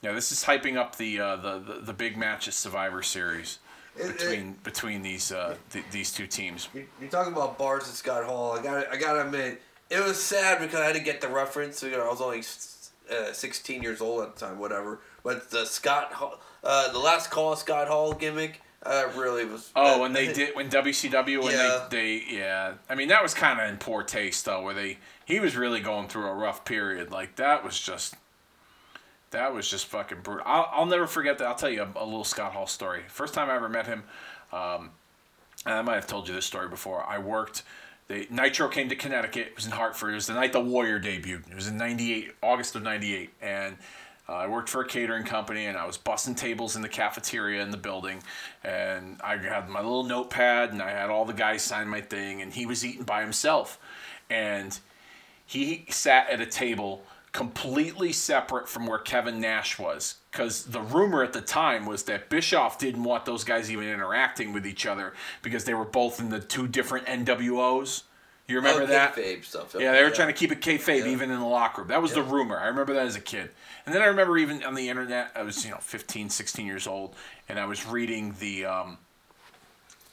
Yeah, 0.00 0.12
this 0.12 0.32
is 0.32 0.44
hyping 0.44 0.76
up 0.78 0.96
the 0.96 1.20
uh, 1.20 1.36
the, 1.36 1.58
the 1.58 1.74
the 1.80 1.92
big 1.92 2.16
match 2.16 2.48
at 2.48 2.54
Survivor 2.54 3.02
Series 3.02 3.58
It- 3.98 4.06
it- 4.10 4.18
between 4.18 4.52
between 4.64 5.02
these 5.02 5.32
uh, 5.32 5.56
th- 5.70 5.84
these 5.90 6.12
two 6.12 6.26
teams. 6.26 6.68
You- 6.74 6.86
You're 7.00 7.10
talking 7.10 7.32
about 7.32 7.58
bars 7.58 7.88
at 7.88 7.94
Scott 7.94 8.24
Hall. 8.24 8.58
I 8.58 8.62
got 8.62 8.92
I 8.92 8.96
gotta 8.96 9.22
admit, 9.26 9.60
it 9.90 10.00
was 10.04 10.22
sad 10.22 10.60
because 10.60 10.80
I 10.80 10.92
didn't 10.92 11.04
get 11.04 11.20
the 11.20 11.28
reference. 11.28 11.82
You 11.82 11.90
know, 11.90 12.06
I 12.06 12.10
was 12.10 12.20
only 12.20 12.42
uh, 13.10 13.32
16 13.32 13.82
years 13.82 14.00
old 14.00 14.22
at 14.22 14.36
the 14.36 14.46
time, 14.46 14.58
whatever. 14.58 15.00
But 15.24 15.50
the 15.50 15.64
Scott 15.64 16.12
Hall, 16.12 16.38
uh, 16.62 16.92
the 16.92 16.98
last 16.98 17.30
call 17.30 17.56
Scott 17.56 17.88
Hall 17.88 18.12
gimmick, 18.12 18.60
uh, 18.82 19.08
really 19.16 19.44
was. 19.46 19.70
Oh, 19.74 20.00
when 20.00 20.12
they 20.12 20.32
did 20.32 20.54
when 20.54 20.68
WCW 20.70 21.42
when 21.42 21.52
Yeah. 21.52 21.86
they 21.90 22.18
they 22.28 22.36
yeah. 22.36 22.74
I 22.88 22.94
mean 22.94 23.08
that 23.08 23.22
was 23.22 23.34
kind 23.34 23.60
of 23.60 23.68
in 23.68 23.78
poor 23.78 24.02
taste 24.02 24.44
though, 24.44 24.62
where 24.62 24.74
they 24.74 24.98
he 25.24 25.40
was 25.40 25.56
really 25.56 25.80
going 25.80 26.08
through 26.08 26.26
a 26.26 26.34
rough 26.34 26.64
period. 26.64 27.10
Like 27.10 27.36
that 27.36 27.64
was 27.64 27.78
just 27.80 28.14
that 29.30 29.52
was 29.52 29.68
just 29.68 29.86
fucking 29.86 30.18
brutal. 30.22 30.44
I'll, 30.46 30.68
I'll 30.72 30.86
never 30.86 31.06
forget 31.06 31.38
that. 31.38 31.46
I'll 31.46 31.54
tell 31.54 31.70
you 31.70 31.82
a, 31.82 32.02
a 32.02 32.04
little 32.04 32.24
Scott 32.24 32.52
Hall 32.52 32.66
story. 32.66 33.02
First 33.08 33.34
time 33.34 33.50
I 33.50 33.56
ever 33.56 33.68
met 33.68 33.86
him, 33.86 34.04
um, 34.52 34.90
and 35.66 35.74
I 35.74 35.82
might 35.82 35.96
have 35.96 36.06
told 36.06 36.28
you 36.28 36.34
this 36.34 36.46
story 36.46 36.68
before. 36.68 37.04
I 37.04 37.18
worked. 37.18 37.62
They, 38.08 38.26
Nitro 38.30 38.68
came 38.68 38.88
to 38.88 38.96
Connecticut. 38.96 39.48
It 39.48 39.56
was 39.56 39.66
in 39.66 39.72
Hartford. 39.72 40.12
It 40.12 40.14
was 40.14 40.26
the 40.26 40.34
night 40.34 40.52
the 40.52 40.60
Warrior 40.60 40.98
debuted. 40.98 41.50
It 41.50 41.54
was 41.54 41.68
in 41.68 41.76
'98, 41.76 42.32
August 42.42 42.74
of 42.74 42.82
'98, 42.82 43.30
and 43.42 43.76
uh, 44.28 44.34
I 44.34 44.46
worked 44.46 44.68
for 44.68 44.82
a 44.82 44.86
catering 44.86 45.24
company, 45.24 45.66
and 45.66 45.76
I 45.76 45.86
was 45.86 45.98
bussing 45.98 46.36
tables 46.36 46.76
in 46.76 46.82
the 46.82 46.88
cafeteria 46.88 47.62
in 47.62 47.70
the 47.70 47.76
building, 47.76 48.22
and 48.62 49.20
I 49.22 49.36
had 49.36 49.68
my 49.68 49.80
little 49.80 50.04
notepad, 50.04 50.72
and 50.72 50.82
I 50.82 50.90
had 50.90 51.10
all 51.10 51.24
the 51.24 51.32
guys 51.32 51.62
sign 51.62 51.88
my 51.88 52.00
thing, 52.00 52.42
and 52.42 52.52
he 52.52 52.66
was 52.66 52.84
eating 52.84 53.04
by 53.04 53.22
himself, 53.22 53.78
and 54.28 54.78
he 55.46 55.86
sat 55.88 56.28
at 56.28 56.40
a 56.42 56.46
table 56.46 57.04
completely 57.32 58.12
separate 58.12 58.68
from 58.68 58.86
where 58.86 58.98
Kevin 58.98 59.40
Nash 59.40 59.78
was. 59.78 60.16
Because 60.30 60.64
the 60.64 60.80
rumor 60.80 61.22
at 61.22 61.32
the 61.32 61.40
time 61.40 61.86
was 61.86 62.04
that 62.04 62.28
Bischoff 62.30 62.78
didn't 62.78 63.04
want 63.04 63.24
those 63.24 63.44
guys 63.44 63.70
even 63.70 63.88
interacting 63.88 64.52
with 64.52 64.66
each 64.66 64.86
other 64.86 65.14
because 65.42 65.64
they 65.64 65.74
were 65.74 65.84
both 65.84 66.20
in 66.20 66.30
the 66.30 66.40
two 66.40 66.68
different 66.68 67.06
NWOs. 67.06 68.02
You 68.46 68.56
remember 68.56 68.84
oh, 68.84 68.86
that? 68.86 69.14
kayfabe 69.14 69.44
stuff. 69.44 69.76
Yeah, 69.78 69.92
they 69.92 70.02
were 70.02 70.10
trying 70.10 70.28
to 70.28 70.34
keep 70.34 70.50
it 70.50 70.62
kayfabe 70.62 71.06
even 71.06 71.30
in 71.30 71.38
the 71.38 71.46
locker 71.46 71.82
room. 71.82 71.88
That 71.88 72.00
was 72.00 72.14
the 72.14 72.22
rumor. 72.22 72.58
I 72.58 72.68
remember 72.68 72.94
that 72.94 73.04
as 73.04 73.14
a 73.14 73.20
kid. 73.20 73.50
And 73.84 73.94
then 73.94 74.00
I 74.00 74.06
remember 74.06 74.38
even 74.38 74.64
on 74.64 74.74
the 74.74 74.88
internet, 74.88 75.32
I 75.34 75.42
was, 75.42 75.64
you 75.66 75.70
know, 75.70 75.76
15, 75.78 76.30
16 76.30 76.64
years 76.66 76.86
old, 76.86 77.14
and 77.48 77.58
I 77.58 77.66
was 77.66 77.84
reading 77.84 78.34
the 78.40 78.64
um, 78.64 78.98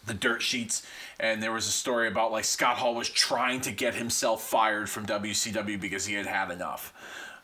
the 0.06 0.14
dirt 0.14 0.42
sheets, 0.42 0.86
and 1.20 1.42
there 1.42 1.52
was 1.52 1.68
a 1.68 1.72
story 1.72 2.08
about 2.08 2.32
like 2.32 2.44
Scott 2.44 2.78
Hall 2.78 2.96
was 2.96 3.10
trying 3.10 3.62
to 3.62 3.72
get 3.72 3.96
himself 3.96 4.44
fired 4.48 4.90
from 4.90 5.06
WCW 5.06 5.80
because 5.80 6.06
he 6.06 6.14
had 6.14 6.26
had 6.26 6.52
enough. 6.52 6.94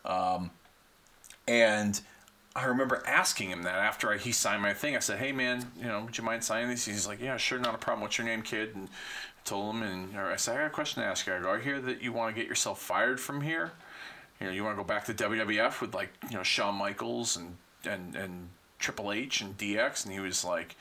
Um, 0.04 0.50
and 1.46 2.00
I 2.54 2.66
remember 2.66 3.02
asking 3.06 3.50
him 3.50 3.62
that 3.62 3.76
after 3.76 4.12
I, 4.12 4.18
he 4.18 4.32
signed 4.32 4.62
my 4.62 4.74
thing. 4.74 4.94
I 4.94 4.98
said, 4.98 5.18
"Hey 5.18 5.32
man, 5.32 5.72
you 5.78 5.86
know, 5.86 6.04
would 6.04 6.18
you 6.18 6.24
mind 6.24 6.44
signing 6.44 6.68
this?" 6.68 6.84
He's 6.84 7.06
like, 7.06 7.20
"Yeah, 7.20 7.36
sure, 7.36 7.58
not 7.58 7.74
a 7.74 7.78
problem. 7.78 8.02
What's 8.02 8.18
your 8.18 8.26
name, 8.26 8.42
kid?" 8.42 8.74
And 8.74 8.88
I 8.88 9.48
told 9.48 9.74
him, 9.74 9.82
and 9.82 10.16
I 10.16 10.36
said, 10.36 10.56
"I 10.56 10.58
got 10.60 10.66
a 10.66 10.70
question 10.70 11.02
to 11.02 11.08
ask 11.08 11.26
you. 11.26 11.34
I 11.34 11.40
go, 11.40 11.52
I 11.52 11.60
hear 11.60 11.80
that 11.80 12.02
you 12.02 12.12
want 12.12 12.34
to 12.34 12.40
get 12.40 12.48
yourself 12.48 12.80
fired 12.80 13.20
from 13.20 13.40
here. 13.40 13.72
You 14.38 14.46
know, 14.46 14.52
you 14.52 14.64
want 14.64 14.76
to 14.76 14.82
go 14.82 14.86
back 14.86 15.04
to 15.06 15.14
WWF 15.14 15.80
with 15.80 15.94
like 15.94 16.10
you 16.30 16.36
know 16.36 16.42
Shawn 16.42 16.74
Michaels 16.74 17.36
and 17.36 17.56
and 17.84 18.14
and 18.14 18.48
Triple 18.78 19.12
H 19.12 19.40
and 19.40 19.56
DX." 19.56 20.04
And 20.04 20.12
he 20.12 20.20
was 20.20 20.44
like, 20.44 20.76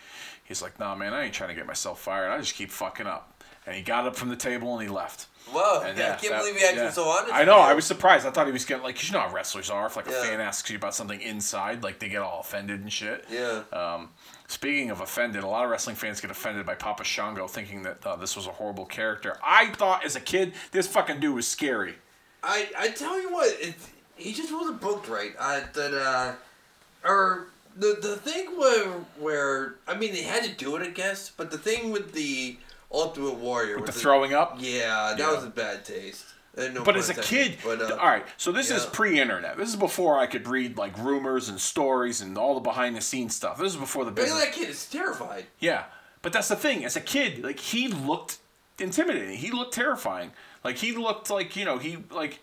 "He's 0.51 0.61
like, 0.61 0.79
nah, 0.79 0.95
man, 0.95 1.13
I 1.13 1.23
ain't 1.23 1.33
trying 1.33 1.49
to 1.49 1.55
get 1.55 1.65
myself 1.65 1.99
fired. 2.01 2.29
I 2.31 2.37
just 2.39 2.55
keep 2.55 2.69
fucking 2.71 3.07
up." 3.07 3.43
And 3.65 3.75
he 3.75 3.81
got 3.83 4.07
up 4.07 4.15
from 4.15 4.29
the 4.29 4.35
table 4.35 4.73
and 4.73 4.81
he 4.81 4.87
left. 4.93 5.27
Whoa, 5.51 5.81
And 5.85 5.95
yeah, 5.97 6.13
I 6.13 6.15
can't 6.15 6.33
that- 6.33 6.39
believe 6.39 6.55
he 6.55 6.63
acted 6.65 6.77
yeah. 6.83 6.89
so 6.91 7.03
honest. 7.07 7.31
I 7.33 7.43
know. 7.43 7.57
I 7.59 7.73
was 7.75 7.85
surprised. 7.85 8.25
I 8.25 8.31
thought 8.31 8.47
he 8.47 8.51
was 8.51 8.65
getting 8.65 8.83
like, 8.83 8.95
'cause 8.95 9.05
you 9.07 9.13
know 9.13 9.19
how 9.19 9.31
wrestlers 9.31 9.69
are. 9.69 9.85
If 9.85 9.95
like 9.95 10.07
a 10.07 10.11
fan 10.11 10.39
asks 10.41 10.67
you 10.71 10.77
about 10.77 10.95
something 10.95 11.21
inside, 11.21 11.83
like 11.83 11.99
they 11.99 12.09
get 12.09 12.21
all 12.23 12.39
offended 12.39 12.81
and 12.81 12.91
shit. 12.91 13.25
Yeah. 13.29 13.61
Um, 13.71 14.09
speaking 14.47 14.89
of 14.89 14.99
offended, 15.01 15.43
a 15.43 15.47
lot 15.47 15.63
of 15.63 15.69
wrestling 15.69 15.95
fans 15.95 16.21
get 16.21 16.31
offended 16.31 16.65
by 16.65 16.73
Papa 16.75 17.03
Shango, 17.03 17.47
thinking 17.47 17.83
that 17.83 18.03
uh, 18.05 18.15
this 18.15 18.35
was 18.35 18.47
a 18.47 18.51
horrible 18.51 18.85
character. 18.85 19.37
I 19.43 19.67
thought 19.69 20.03
as 20.05 20.15
a 20.15 20.21
kid, 20.21 20.53
this 20.71 20.87
fucking 20.87 21.19
dude 21.19 21.35
was 21.35 21.47
scary. 21.47 21.95
I, 22.43 22.69
I 22.77 22.87
tell 22.89 23.21
you 23.21 23.31
what, 23.31 23.55
it, 23.59 23.75
he 24.15 24.33
just 24.33 24.51
wasn't 24.51 24.81
booked 24.81 25.07
right. 25.07 25.33
Uh, 25.37 25.61
that 25.73 25.93
uh, 25.93 27.07
or 27.07 27.47
the 27.75 27.97
the 28.01 28.15
thing 28.17 28.57
where 28.59 28.85
where 29.19 29.75
I 29.87 29.95
mean 29.95 30.13
they 30.13 30.23
had 30.23 30.43
to 30.43 30.51
do 30.51 30.75
it, 30.75 30.81
I 30.81 30.89
guess. 30.89 31.29
But 31.35 31.51
the 31.51 31.57
thing 31.57 31.91
with 31.91 32.13
the 32.13 32.57
Ultimate 32.91 33.35
Warrior 33.35 33.75
With 33.77 33.85
the 33.85 33.91
was 33.93 34.01
throwing 34.01 34.33
up. 34.33 34.55
yeah, 34.59 35.13
that 35.15 35.19
Yeah. 35.19 35.31
was 35.35 35.43
a 35.45 35.49
bad 35.49 35.85
taste. 35.85 36.25
No 36.57 36.83
But 36.83 36.97
as 36.97 37.09
a 37.09 37.13
kid, 37.13 37.59
but, 37.63 37.81
uh, 37.81 37.95
all 37.95 38.07
right. 38.09 38.25
So 38.35 38.51
this 38.51 38.69
is 38.71 38.85
pre-internet. 38.85 39.55
This 39.55 39.69
is 39.69 39.77
before 39.77 40.19
I 40.19 40.27
could 40.27 40.45
read 40.49 40.75
like 40.77 40.97
rumors 40.97 41.47
and 41.47 41.57
stories 41.61 42.19
and 42.19 42.37
all 42.37 42.55
the 42.55 42.59
behind-the-scenes 42.59 43.33
stuff. 43.33 43.57
This 43.57 43.71
is 43.71 43.79
before 43.79 44.03
the 44.03 44.11
business. 44.11 44.37
that 44.43 44.51
kid 44.51 44.67
is 44.67 44.85
terrified. 44.85 45.45
Yeah, 45.59 45.85
but 46.21 46.33
that's 46.33 46.49
the 46.49 46.57
thing. 46.57 46.83
As 46.83 46.97
a 46.97 47.01
kid, 47.01 47.41
like 47.41 47.57
he 47.59 47.87
looked 47.87 48.39
intimidating. 48.79 49.37
He 49.37 49.49
looked 49.49 49.73
terrifying. 49.73 50.33
Like 50.61 50.75
he 50.79 50.91
looked 50.91 51.29
like 51.29 51.55
you 51.55 51.63
know 51.63 51.77
he 51.77 52.03
like 52.11 52.41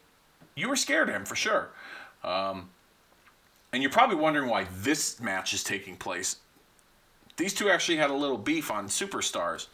you 0.54 0.70
were 0.70 0.76
scared 0.76 1.10
of 1.10 1.14
him 1.14 1.26
for 1.26 1.36
sure. 1.36 1.68
Um, 2.24 2.70
and 3.72 3.82
you're 3.82 3.92
probably 3.92 4.16
wondering 4.16 4.48
why 4.48 4.66
this 4.82 5.20
match 5.20 5.52
is 5.52 5.62
taking 5.62 5.96
place. 5.96 6.36
These 7.36 7.54
two 7.54 7.70
actually 7.70 7.98
had 7.98 8.10
a 8.10 8.14
little 8.14 8.38
beef 8.38 8.70
on 8.70 8.88
Superstars. 8.88 9.66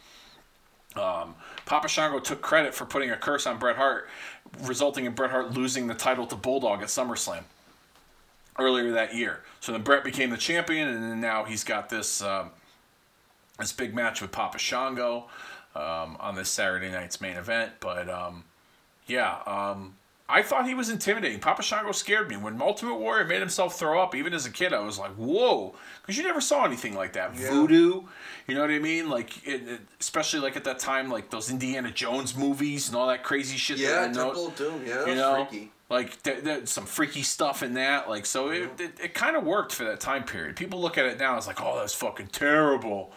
Um, 0.95 1.35
Papa 1.65 1.87
Shango 1.87 2.19
took 2.19 2.41
credit 2.41 2.73
for 2.73 2.85
putting 2.85 3.11
a 3.11 3.17
curse 3.17 3.47
on 3.47 3.57
Bret 3.57 3.75
Hart, 3.75 4.07
resulting 4.63 5.05
in 5.05 5.13
Bret 5.13 5.31
Hart 5.31 5.51
losing 5.51 5.87
the 5.87 5.93
title 5.93 6.25
to 6.27 6.35
Bulldog 6.35 6.81
at 6.81 6.87
SummerSlam 6.87 7.43
earlier 8.57 8.91
that 8.91 9.13
year. 9.13 9.41
So 9.59 9.71
then 9.71 9.81
Bret 9.81 10.03
became 10.03 10.29
the 10.29 10.37
champion, 10.37 10.87
and 10.87 11.19
now 11.19 11.43
he's 11.43 11.63
got 11.63 11.89
this 11.89 12.21
um, 12.21 12.51
this 13.59 13.71
big 13.71 13.93
match 13.93 14.21
with 14.21 14.31
Papa 14.31 14.57
Shango 14.57 15.25
um, 15.75 16.17
on 16.19 16.35
this 16.35 16.49
Saturday 16.49 16.91
night's 16.91 17.19
main 17.19 17.35
event. 17.35 17.73
But 17.79 18.09
um, 18.09 18.43
yeah, 19.07 19.39
um, 19.45 19.95
I 20.27 20.41
thought 20.41 20.67
he 20.67 20.73
was 20.73 20.89
intimidating. 20.89 21.39
Papa 21.39 21.61
Shango 21.61 21.91
scared 21.91 22.29
me 22.29 22.35
when 22.35 22.59
Ultimate 22.59 22.95
Warrior 22.95 23.25
made 23.25 23.41
himself 23.41 23.77
throw 23.77 24.01
up. 24.01 24.15
Even 24.15 24.33
as 24.33 24.47
a 24.47 24.49
kid, 24.49 24.73
I 24.73 24.79
was 24.79 24.97
like, 24.97 25.11
"Whoa!" 25.11 25.75
Because 26.01 26.17
you 26.17 26.23
never 26.23 26.41
saw 26.41 26.65
anything 26.65 26.95
like 26.95 27.13
that. 27.13 27.35
Voodoo, 27.35 28.01
you 28.47 28.55
know 28.55 28.61
what 28.61 28.71
I 28.71 28.79
mean? 28.79 29.07
Like, 29.07 29.45
it, 29.47 29.67
it- 29.67 29.81
especially 29.99 30.39
like 30.39 30.55
at 30.55 30.63
that 30.63 30.79
time, 30.79 31.11
like 31.11 31.29
those 31.29 31.51
Indiana 31.51 31.91
Jones 31.91 32.35
movies 32.35 32.87
and 32.87 32.97
all 32.97 33.07
that 33.07 33.23
crazy 33.23 33.55
shit. 33.55 33.77
that 33.77 33.83
Yeah, 33.83 34.11
Temple 34.23 34.47
of 34.47 34.55
Doom. 34.55 34.81
Yeah, 34.83 34.95
that 34.95 35.01
you 35.05 35.11
was 35.11 35.15
know, 35.21 35.45
freaky. 35.45 35.71
like 35.91 36.23
there, 36.23 36.41
there's 36.41 36.71
some 36.71 36.87
freaky 36.87 37.21
stuff 37.21 37.61
in 37.61 37.75
that. 37.75 38.09
Like 38.09 38.25
so, 38.25 38.49
it, 38.49 38.71
it, 38.79 38.91
it 39.03 39.13
kind 39.13 39.35
of 39.35 39.43
worked 39.43 39.73
for 39.75 39.83
that 39.83 39.99
time 39.99 40.23
period. 40.23 40.55
People 40.55 40.81
look 40.81 40.97
at 40.97 41.05
it 41.05 41.19
now 41.19 41.37
it's 41.37 41.45
like, 41.45 41.61
oh, 41.61 41.77
that's 41.77 41.93
fucking 41.93 42.27
terrible, 42.27 43.11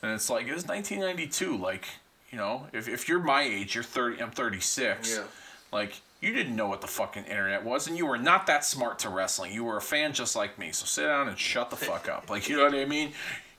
and 0.00 0.12
it's 0.12 0.30
like 0.30 0.42
it's 0.46 0.64
1992. 0.68 1.56
Like 1.56 1.86
you 2.30 2.38
know, 2.38 2.68
if, 2.72 2.86
if 2.88 3.08
you're 3.08 3.18
my 3.20 3.42
age, 3.42 3.74
you're 3.74 3.82
30. 3.84 4.22
I'm 4.22 4.30
36. 4.30 5.10
Yeah. 5.16 5.24
Like 5.72 6.00
you 6.22 6.32
didn't 6.32 6.56
know 6.56 6.68
what 6.68 6.80
the 6.80 6.86
fucking 6.86 7.24
internet 7.24 7.64
was, 7.64 7.86
and 7.88 7.98
you 7.98 8.06
were 8.06 8.16
not 8.16 8.46
that 8.46 8.64
smart 8.64 9.00
to 9.00 9.10
wrestling. 9.10 9.52
You 9.52 9.64
were 9.64 9.76
a 9.76 9.82
fan 9.82 10.14
just 10.14 10.34
like 10.34 10.58
me. 10.58 10.72
So 10.72 10.86
sit 10.86 11.02
down 11.06 11.28
and 11.28 11.38
shut 11.38 11.68
the 11.68 11.76
fuck 11.76 12.08
up. 12.08 12.30
Like 12.30 12.48
you 12.48 12.56
know 12.56 12.64
what 12.64 12.74
I 12.74 12.84
mean. 12.86 13.12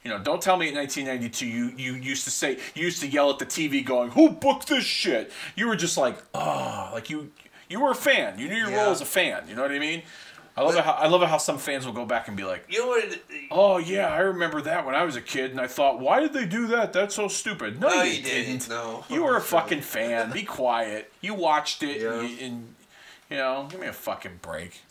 You 0.04 0.10
know, 0.10 0.20
don't 0.20 0.42
tell 0.42 0.58
me 0.58 0.68
in 0.68 0.76
1992 0.76 1.46
you, 1.48 1.72
you 1.78 1.94
used 2.02 2.26
to 2.26 2.32
say 2.32 2.58
you 2.76 2.84
used 2.84 3.00
to 3.02 3.08
yell 3.08 3.30
at 3.30 3.40
the 3.40 3.46
TV 3.46 3.86
going, 3.86 4.12
"Who 4.12 4.30
booked 4.32 4.68
this 4.68 4.84
shit?" 4.84 5.32
You 5.56 5.68
were 5.68 5.76
just 5.78 5.98
like, 5.98 6.18
"Oh," 6.34 6.90
like 6.94 7.10
you 7.10 7.32
you 7.70 7.80
were 7.80 7.92
a 7.92 7.96
fan. 7.96 8.38
You 8.40 8.48
knew 8.50 8.56
your 8.58 8.70
Yeah. 8.70 8.84
role 8.84 8.92
as 8.92 9.02
a 9.02 9.06
fan. 9.06 9.44
You 9.48 9.56
know 9.56 9.62
what 9.62 9.72
I 9.72 9.80
mean? 9.80 10.04
I 10.56 10.62
love 10.62 10.76
it 10.76 10.84
how 10.84 10.92
I 10.94 11.08
love 11.08 11.24
it 11.24 11.30
how 11.30 11.38
some 11.40 11.58
fans 11.58 11.86
will 11.86 11.94
go 11.94 12.06
back 12.06 12.28
and 12.28 12.38
be 12.38 12.44
like, 12.44 12.66
You 12.70 12.80
know 12.80 12.88
what? 12.90 13.20
"Oh 13.50 13.78
yeah, 13.80 14.08
I 14.10 14.20
remember 14.20 14.62
that 14.62 14.86
when 14.86 14.94
I 14.94 15.04
was 15.04 15.16
a 15.16 15.22
kid, 15.22 15.50
and 15.52 15.60
I 15.60 15.66
thought, 15.68 16.00
why 16.00 16.20
did 16.20 16.34
they 16.34 16.46
do 16.46 16.68
that? 16.68 16.94
That's 16.94 17.16
so 17.16 17.28
stupid." 17.28 17.80
No, 17.80 17.88
No, 17.90 18.04
you, 18.04 18.22
didn't. 18.22 18.70
No. 18.70 19.04
you 19.10 19.24
were 19.24 19.36
a 19.36 19.42
fucking 19.42 19.82
fan. 19.82 20.32
Be 20.32 20.44
quiet. 20.44 21.12
You 21.22 21.34
watched 21.34 21.82
it, 21.84 22.02
Yeah. 22.02 22.20
and, 22.20 22.30
you, 22.30 22.38
and 22.46 22.76
you 23.32 23.38
know, 23.38 23.68
give 23.70 23.80
me 23.80 23.88
a 23.88 23.94
fucking 23.94 24.40
break. 24.44 24.82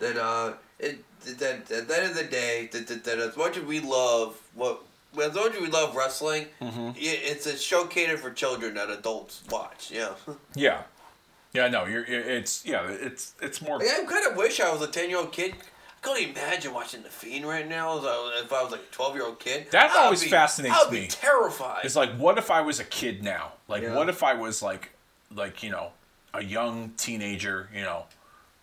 that 0.00 0.16
uh, 0.16 0.54
it, 0.80 1.04
that 1.38 1.70
at 1.70 1.86
the 1.88 1.96
end 1.96 2.10
of 2.10 2.16
the 2.16 2.24
day, 2.24 2.68
that, 2.72 2.88
that, 2.88 3.04
that 3.04 3.18
as 3.18 3.36
much 3.36 3.56
as 3.56 3.62
we 3.64 3.78
love 3.80 4.40
what. 4.54 4.82
As 5.22 5.34
much 5.34 5.54
as 5.54 5.60
we 5.60 5.68
love 5.68 5.94
wrestling, 5.94 6.46
Mm-hmm. 6.62 6.92
yeah, 6.96 7.12
it's 7.12 7.44
a 7.44 7.54
show 7.58 7.84
catered 7.84 8.18
for 8.18 8.30
children 8.30 8.74
that 8.76 8.88
adults 8.88 9.42
watch. 9.50 9.90
Yeah, 9.94 10.14
Yeah, 10.56 10.82
yeah, 11.52 11.68
no, 11.68 11.86
you're. 11.86 12.04
It's 12.04 12.64
yeah, 12.64 12.86
it's 12.88 13.34
it's 13.40 13.60
more. 13.62 13.78
like, 13.78 13.88
I 13.88 14.04
kind 14.04 14.26
of 14.30 14.36
wish 14.36 14.60
I 14.60 14.72
was 14.72 14.82
a 14.82 14.86
ten 14.86 15.08
year 15.10 15.18
old 15.18 15.32
kid. 15.32 15.54
I 15.54 16.04
couldn't 16.06 16.30
imagine 16.30 16.74
watching 16.74 17.02
the 17.02 17.08
Fiend 17.10 17.46
right 17.46 17.68
now. 17.68 17.96
If 17.98 18.02
I 18.04 18.06
was, 18.06 18.42
if 18.44 18.52
I 18.52 18.62
was 18.62 18.72
like 18.72 18.80
a 18.80 18.92
twelve 18.94 19.14
year 19.14 19.24
old 19.24 19.38
kid, 19.38 19.68
That 19.70 19.90
I'd 19.90 19.96
always 20.04 20.22
be- 20.24 20.30
fascinates 20.30 20.74
I'd 20.86 20.92
me. 20.92 21.06
terrified. 21.08 21.84
It's 21.84 21.94
like, 21.96 22.16
what 22.16 22.38
if 22.38 22.50
I 22.50 22.60
was 22.62 22.80
a 22.80 22.84
kid 22.84 23.22
now? 23.22 23.52
Like, 23.68 23.82
Yeah. 23.82 23.94
what 23.94 24.08
if 24.08 24.22
I 24.22 24.34
was 24.34 24.62
like, 24.62 24.90
like 25.34 25.62
you 25.62 25.70
know, 25.70 25.92
a 26.34 26.42
young 26.42 26.92
teenager, 26.96 27.68
you 27.74 27.82
know, 27.82 28.06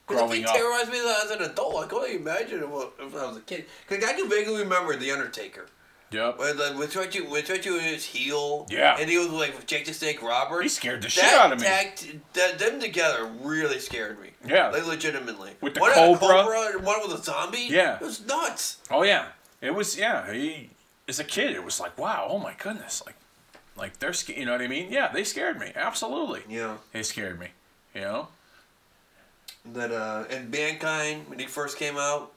Because 0.07 0.23
growing 0.23 0.43
up. 0.45 0.53
terrorized 0.55 0.91
me 0.91 0.99
as 0.99 1.31
an 1.31 1.41
adult, 1.43 1.85
I 1.85 1.87
couldn't 1.87 2.17
imagine 2.17 2.61
if, 2.63 2.69
if 2.99 3.15
I 3.15 3.25
was 3.27 3.37
a 3.37 3.41
kid. 3.41 3.65
Because 3.87 4.03
I 4.03 4.13
can 4.13 4.29
vaguely 4.29 4.57
remember 4.63 4.95
The 4.97 5.11
Undertaker. 5.11 5.67
Yep. 6.11 6.39
When, 6.39 6.57
like, 6.57 6.77
when 6.77 6.89
Stretchy, 6.89 7.21
when 7.21 7.43
was 7.43 7.65
his 7.83 8.05
heel. 8.05 8.65
Yeah. 8.69 8.97
And 8.99 9.09
he 9.09 9.17
was 9.17 9.29
like 9.29 9.55
with 9.55 9.67
Jake 9.67 9.85
the 9.85 9.93
Snake 9.93 10.23
Roberts. 10.23 10.63
He 10.63 10.69
scared 10.69 11.03
the 11.03 11.09
shit 11.09 11.23
out 11.25 11.53
of 11.53 11.59
me. 11.59 11.65
Tag, 11.65 12.21
that, 12.33 12.57
them 12.57 12.79
together 12.79 13.29
really 13.41 13.79
scared 13.79 14.19
me. 14.19 14.29
Yeah. 14.47 14.69
Like 14.69 14.87
legitimately. 14.87 15.51
With 15.61 15.75
the 15.75 15.81
one 15.81 15.93
cobra. 15.93 16.43
cobra 16.43 16.81
one 16.81 16.99
with 17.07 17.19
a 17.19 17.23
zombie. 17.23 17.67
Yeah. 17.69 17.95
It 17.95 18.01
was 18.01 18.25
nuts. 18.25 18.77
Oh 18.89 19.03
yeah, 19.03 19.27
it 19.61 19.75
was. 19.75 19.97
Yeah, 19.97 20.31
he 20.31 20.71
as 21.09 21.19
a 21.19 21.23
kid, 21.23 21.55
it 21.55 21.65
was 21.65 21.79
like, 21.79 21.97
wow, 21.97 22.27
oh 22.29 22.37
my 22.37 22.53
goodness, 22.57 23.01
like, 23.05 23.15
like 23.75 23.99
they're, 23.99 24.13
sca- 24.13 24.37
you 24.37 24.45
know 24.45 24.51
what 24.51 24.61
I 24.61 24.67
mean? 24.67 24.91
Yeah, 24.91 25.11
they 25.11 25.23
scared 25.23 25.59
me. 25.59 25.71
Absolutely. 25.75 26.43
Yeah. 26.47 26.77
They 26.93 27.03
scared 27.03 27.39
me. 27.39 27.47
You 27.95 28.01
know. 28.01 28.27
That 29.73 29.91
uh, 29.91 30.25
and 30.29 30.49
Mankind 30.51 31.27
when 31.27 31.39
he 31.39 31.45
first 31.45 31.77
came 31.77 31.97
out, 31.97 32.31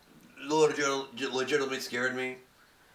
legit, 0.49 1.33
legitimately 1.33 1.81
scared 1.81 2.16
me. 2.16 2.37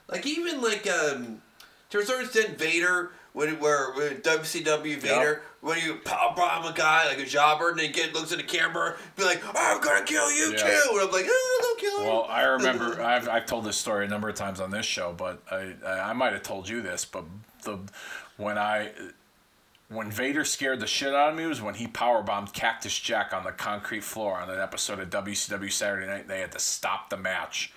Like 0.07 0.25
even 0.25 0.61
like 0.61 0.87
um, 0.89 1.41
to 1.89 1.99
a 1.99 2.05
certain 2.05 2.25
extent, 2.25 2.57
Vader 2.57 3.11
when 3.33 3.59
where, 3.59 3.93
WCW 3.93 4.97
Vader 4.97 5.41
when 5.61 5.79
you 5.79 5.95
power 6.05 6.33
bomb 6.35 6.65
a 6.65 6.73
guy 6.73 7.07
like 7.07 7.19
a 7.19 7.25
jobber 7.25 7.69
and 7.69 7.79
then 7.79 7.91
get 7.91 8.13
looks 8.13 8.31
at 8.31 8.37
the 8.37 8.43
camera, 8.43 8.95
be 9.15 9.23
like, 9.23 9.43
I'm 9.55 9.81
gonna 9.81 10.05
kill 10.05 10.31
you 10.31 10.51
Yeah. 10.51 10.57
too, 10.57 10.89
and 10.91 11.01
I'm 11.01 11.11
like, 11.11 11.25
oh, 11.27 11.59
don't 11.61 11.79
kill 11.79 11.99
him. 11.99 12.07
Well, 12.07 12.25
I 12.29 12.43
remember 12.43 13.01
I've, 13.03 13.27
I've 13.27 13.45
told 13.45 13.65
this 13.65 13.77
story 13.77 14.05
a 14.05 14.07
number 14.07 14.29
of 14.29 14.35
times 14.35 14.59
on 14.59 14.71
this 14.71 14.85
show, 14.85 15.13
but 15.13 15.41
I 15.51 15.73
I, 15.85 16.09
I 16.09 16.13
might 16.13 16.33
have 16.33 16.43
told 16.43 16.67
you 16.69 16.81
this, 16.81 17.05
but 17.05 17.25
the 17.63 17.79
when 18.37 18.57
I 18.57 18.91
when 19.89 20.11
Vader 20.11 20.43
scared 20.43 20.79
the 20.79 20.87
shit 20.87 21.13
out 21.13 21.29
of 21.31 21.35
me 21.37 21.45
was 21.45 21.61
when 21.61 21.75
he 21.75 21.87
powerbombed 21.87 22.53
Cactus 22.53 22.97
Jack 22.97 23.33
on 23.33 23.43
the 23.43 23.51
concrete 23.51 24.03
floor 24.03 24.37
on 24.37 24.49
an 24.49 24.59
episode 24.59 24.99
of 24.99 25.09
WCW 25.09 25.71
Saturday 25.71 26.07
Night. 26.07 26.27
They 26.27 26.41
had 26.41 26.51
to 26.51 26.59
stop 26.59 27.09
the 27.09 27.17
match. 27.17 27.71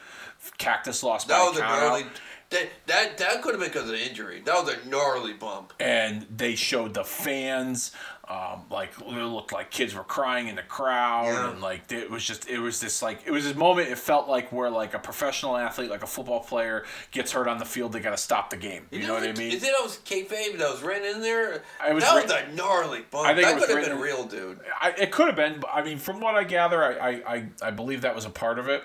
Cactus 0.58 1.02
lost 1.02 1.28
that 1.28 1.42
was 1.48 1.58
a 1.58 1.60
gnarly. 1.60 2.04
That 2.50 2.68
that 2.86 3.18
that 3.18 3.42
could 3.42 3.52
have 3.54 3.60
been 3.60 3.68
because 3.70 3.84
of 3.88 3.96
the 3.96 4.04
injury. 4.08 4.42
That 4.44 4.64
was 4.64 4.74
a 4.74 4.88
gnarly 4.88 5.34
bump. 5.34 5.72
and 5.78 6.26
they 6.34 6.56
showed 6.56 6.94
the 6.94 7.04
fans 7.04 7.92
um, 8.28 8.62
like 8.70 8.92
it 9.00 9.06
looked 9.24 9.52
like 9.52 9.70
kids 9.72 9.92
were 9.94 10.04
crying 10.04 10.46
in 10.48 10.54
the 10.56 10.62
crowd 10.62 11.26
Yeah. 11.26 11.50
and 11.50 11.60
like 11.60 11.90
it 11.92 12.10
was 12.10 12.24
just 12.24 12.48
it 12.48 12.58
was 12.58 12.80
this 12.80 13.02
like 13.02 13.20
it 13.24 13.30
was 13.32 13.44
this 13.44 13.54
moment 13.56 13.88
it 13.88 13.98
felt 13.98 14.28
like 14.28 14.50
where 14.52 14.70
like 14.70 14.94
a 14.94 14.98
professional 15.00 15.56
athlete 15.56 15.90
like 15.90 16.02
a 16.04 16.06
football 16.08 16.40
player 16.40 16.84
gets 17.12 17.30
hurt 17.32 17.46
on 17.48 17.58
the 17.58 17.64
field 17.64 17.92
they 17.92 17.98
got 18.00 18.10
to 18.10 18.16
stop 18.16 18.50
the 18.50 18.56
game 18.56 18.86
you 18.92 19.04
know 19.06 19.14
what 19.14 19.22
I 19.24 19.32
mean 19.32 19.52
Is 19.52 19.62
it 19.62 19.72
that 19.72 19.82
was 19.82 19.98
kayfabe 20.04 20.58
that 20.58 20.70
was 20.70 20.80
written 20.82 21.06
in 21.16 21.20
there? 21.20 21.62
Was 21.92 22.02
that 22.04 22.14
writ- 22.16 22.24
was 22.24 22.32
a 22.32 22.52
gnarly 22.54 23.04
bump. 23.10 23.26
I 23.28 23.34
think 23.34 23.46
that 23.46 23.58
could 23.60 23.68
have 23.68 23.84
been 23.88 23.98
written- 23.98 24.00
real, 24.00 24.24
dude. 24.26 24.60
I, 24.80 24.90
it 24.98 25.10
could 25.12 25.26
have 25.26 25.36
been 25.36 25.60
but 25.60 25.70
I 25.72 25.82
mean 25.84 25.98
from 25.98 26.20
what 26.20 26.34
I 26.36 26.42
gather 26.44 26.82
I, 26.82 27.10
I, 27.10 27.34
I, 27.34 27.44
I 27.62 27.70
believe 27.70 28.00
that 28.02 28.14
was 28.16 28.24
a 28.26 28.30
part 28.30 28.58
of 28.60 28.68
it 28.68 28.82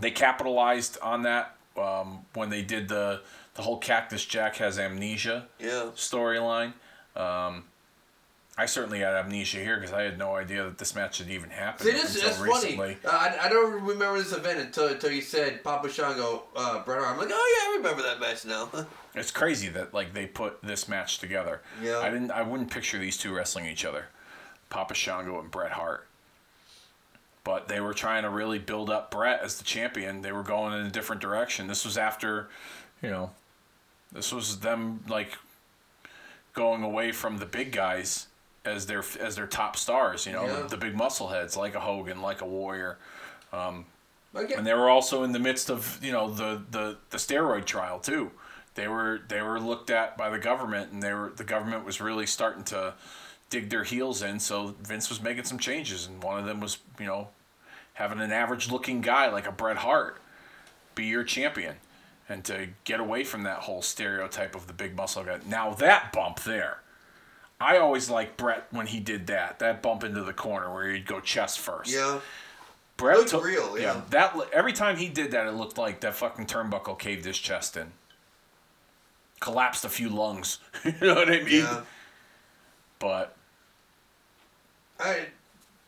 they 0.00 0.10
capitalized 0.10 0.98
on 1.02 1.22
that 1.22 1.56
um, 1.80 2.20
when 2.34 2.50
they 2.50 2.62
did 2.62 2.88
the 2.88 3.20
the 3.54 3.62
whole 3.62 3.78
Cactus 3.78 4.24
Jack 4.24 4.56
has 4.56 4.78
amnesia 4.78 5.46
Yeah. 5.58 5.90
storyline. 5.94 6.72
Um, 7.16 7.64
I 8.58 8.64
certainly 8.66 9.00
had 9.00 9.12
amnesia 9.14 9.58
here 9.58 9.76
because 9.76 9.92
I 9.92 10.02
had 10.02 10.18
no 10.18 10.34
idea 10.34 10.64
that 10.64 10.78
this 10.78 10.94
match 10.94 11.18
had 11.18 11.28
even 11.28 11.50
happened 11.50 11.86
See, 11.88 11.92
this 11.92 12.16
until 12.22 12.44
recently. 12.44 12.94
funny. 12.94 12.96
Uh, 13.04 13.10
I, 13.10 13.46
I 13.46 13.48
don't 13.50 13.82
remember 13.84 14.18
this 14.18 14.32
event 14.32 14.60
until 14.60 14.88
until 14.88 15.10
you 15.10 15.20
said 15.22 15.62
Papa 15.64 15.90
Shango, 15.90 16.44
uh, 16.54 16.82
Bret 16.84 16.98
Hart. 17.00 17.12
I'm 17.12 17.18
like, 17.18 17.28
oh 17.30 17.54
yeah, 17.58 17.72
I 17.72 17.76
remember 17.76 18.02
that 18.02 18.20
match 18.20 18.44
now. 18.44 18.70
It's 19.18 19.30
crazy 19.30 19.70
that 19.70 19.94
like 19.94 20.12
they 20.12 20.26
put 20.26 20.62
this 20.62 20.88
match 20.88 21.18
together. 21.18 21.62
Yeah. 21.82 22.00
I 22.00 22.10
didn't. 22.10 22.30
I 22.30 22.42
wouldn't 22.42 22.70
picture 22.70 22.98
these 22.98 23.16
two 23.16 23.34
wrestling 23.34 23.64
each 23.64 23.86
other, 23.86 24.08
Papa 24.68 24.92
Shango 24.92 25.40
and 25.40 25.50
Bret 25.50 25.72
Hart. 25.72 26.06
But 27.46 27.68
they 27.68 27.78
were 27.78 27.94
trying 27.94 28.24
to 28.24 28.28
really 28.28 28.58
build 28.58 28.90
up 28.90 29.12
Bret 29.12 29.40
as 29.40 29.56
the 29.56 29.62
champion. 29.62 30.20
They 30.22 30.32
were 30.32 30.42
going 30.42 30.72
in 30.80 30.84
a 30.84 30.90
different 30.90 31.22
direction. 31.22 31.68
This 31.68 31.84
was 31.84 31.96
after, 31.96 32.48
you 33.00 33.08
know, 33.08 33.30
this 34.10 34.32
was 34.32 34.58
them 34.58 35.04
like 35.08 35.38
going 36.54 36.82
away 36.82 37.12
from 37.12 37.38
the 37.38 37.46
big 37.46 37.70
guys 37.70 38.26
as 38.64 38.86
their 38.86 39.04
as 39.20 39.36
their 39.36 39.46
top 39.46 39.76
stars. 39.76 40.26
You 40.26 40.32
know, 40.32 40.44
Yeah. 40.44 40.62
the, 40.62 40.68
the 40.70 40.76
big 40.76 40.96
muscle 40.96 41.28
heads 41.28 41.56
like 41.56 41.76
a 41.76 41.80
Hogan, 41.80 42.20
like 42.20 42.40
a 42.40 42.46
Warrior. 42.46 42.98
Um, 43.52 43.84
like, 44.32 44.50
and 44.50 44.66
they 44.66 44.74
were 44.74 44.88
also 44.90 45.22
in 45.22 45.30
the 45.30 45.38
midst 45.38 45.70
of 45.70 46.00
you 46.02 46.10
know 46.10 46.28
the, 46.28 46.62
the, 46.72 46.96
the 47.10 47.16
steroid 47.18 47.64
trial 47.64 48.00
too. 48.00 48.32
They 48.74 48.88
were 48.88 49.20
they 49.28 49.40
were 49.40 49.60
looked 49.60 49.90
at 49.90 50.18
by 50.18 50.30
the 50.30 50.40
government, 50.40 50.90
and 50.90 51.00
they 51.00 51.12
were 51.12 51.32
the 51.36 51.44
government 51.44 51.84
was 51.84 52.00
really 52.00 52.26
starting 52.26 52.64
to 52.64 52.94
dig 53.50 53.70
their 53.70 53.84
heels 53.84 54.22
in. 54.22 54.40
So 54.40 54.74
Vince 54.82 55.08
was 55.08 55.22
making 55.22 55.44
some 55.44 55.58
changes, 55.58 56.06
and 56.06 56.22
one 56.22 56.38
of 56.38 56.46
them 56.46 56.60
was 56.60 56.78
you 56.98 57.06
know 57.06 57.28
having 57.94 58.20
an 58.20 58.32
average 58.32 58.70
looking 58.70 59.00
guy 59.00 59.30
like 59.30 59.46
a 59.46 59.52
Bret 59.52 59.78
Hart 59.78 60.20
be 60.94 61.04
your 61.06 61.24
champion 61.24 61.76
and 62.28 62.44
to 62.44 62.68
get 62.84 62.98
away 63.00 63.22
from 63.24 63.42
that 63.44 63.58
whole 63.60 63.82
stereotype 63.82 64.54
of 64.54 64.66
the 64.66 64.72
big 64.72 64.96
muscle 64.96 65.22
guy. 65.24 65.38
Now 65.46 65.72
that 65.74 66.12
bump 66.12 66.40
there, 66.42 66.80
I 67.60 67.78
always 67.78 68.10
liked 68.10 68.36
Bret 68.36 68.66
when 68.70 68.86
he 68.86 68.98
did 69.00 69.26
that. 69.28 69.58
That 69.60 69.80
bump 69.82 70.02
into 70.04 70.22
the 70.22 70.32
corner 70.32 70.72
where 70.72 70.90
he'd 70.92 71.06
go 71.06 71.20
chest 71.20 71.58
first. 71.60 71.92
Yeah. 71.92 72.20
Bret 72.96 73.18
Looked 73.18 73.30
took- 73.30 73.44
real, 73.44 73.78
yeah. 73.78 74.00
That 74.10 74.34
every 74.52 74.72
time 74.72 74.96
he 74.96 75.08
did 75.08 75.30
that, 75.32 75.46
it 75.46 75.52
looked 75.52 75.76
like 75.78 76.00
that 76.00 76.14
fucking 76.14 76.46
turnbuckle 76.46 76.98
caved 76.98 77.26
his 77.26 77.38
chest 77.38 77.76
in, 77.76 77.92
collapsed 79.40 79.84
a 79.84 79.88
few 79.88 80.08
lungs. 80.08 80.58
you 80.84 80.92
know 81.00 81.14
what 81.14 81.28
I 81.28 81.42
mean? 81.42 81.62
Yeah. 81.62 81.82
But 82.98 83.35
I 85.00 85.26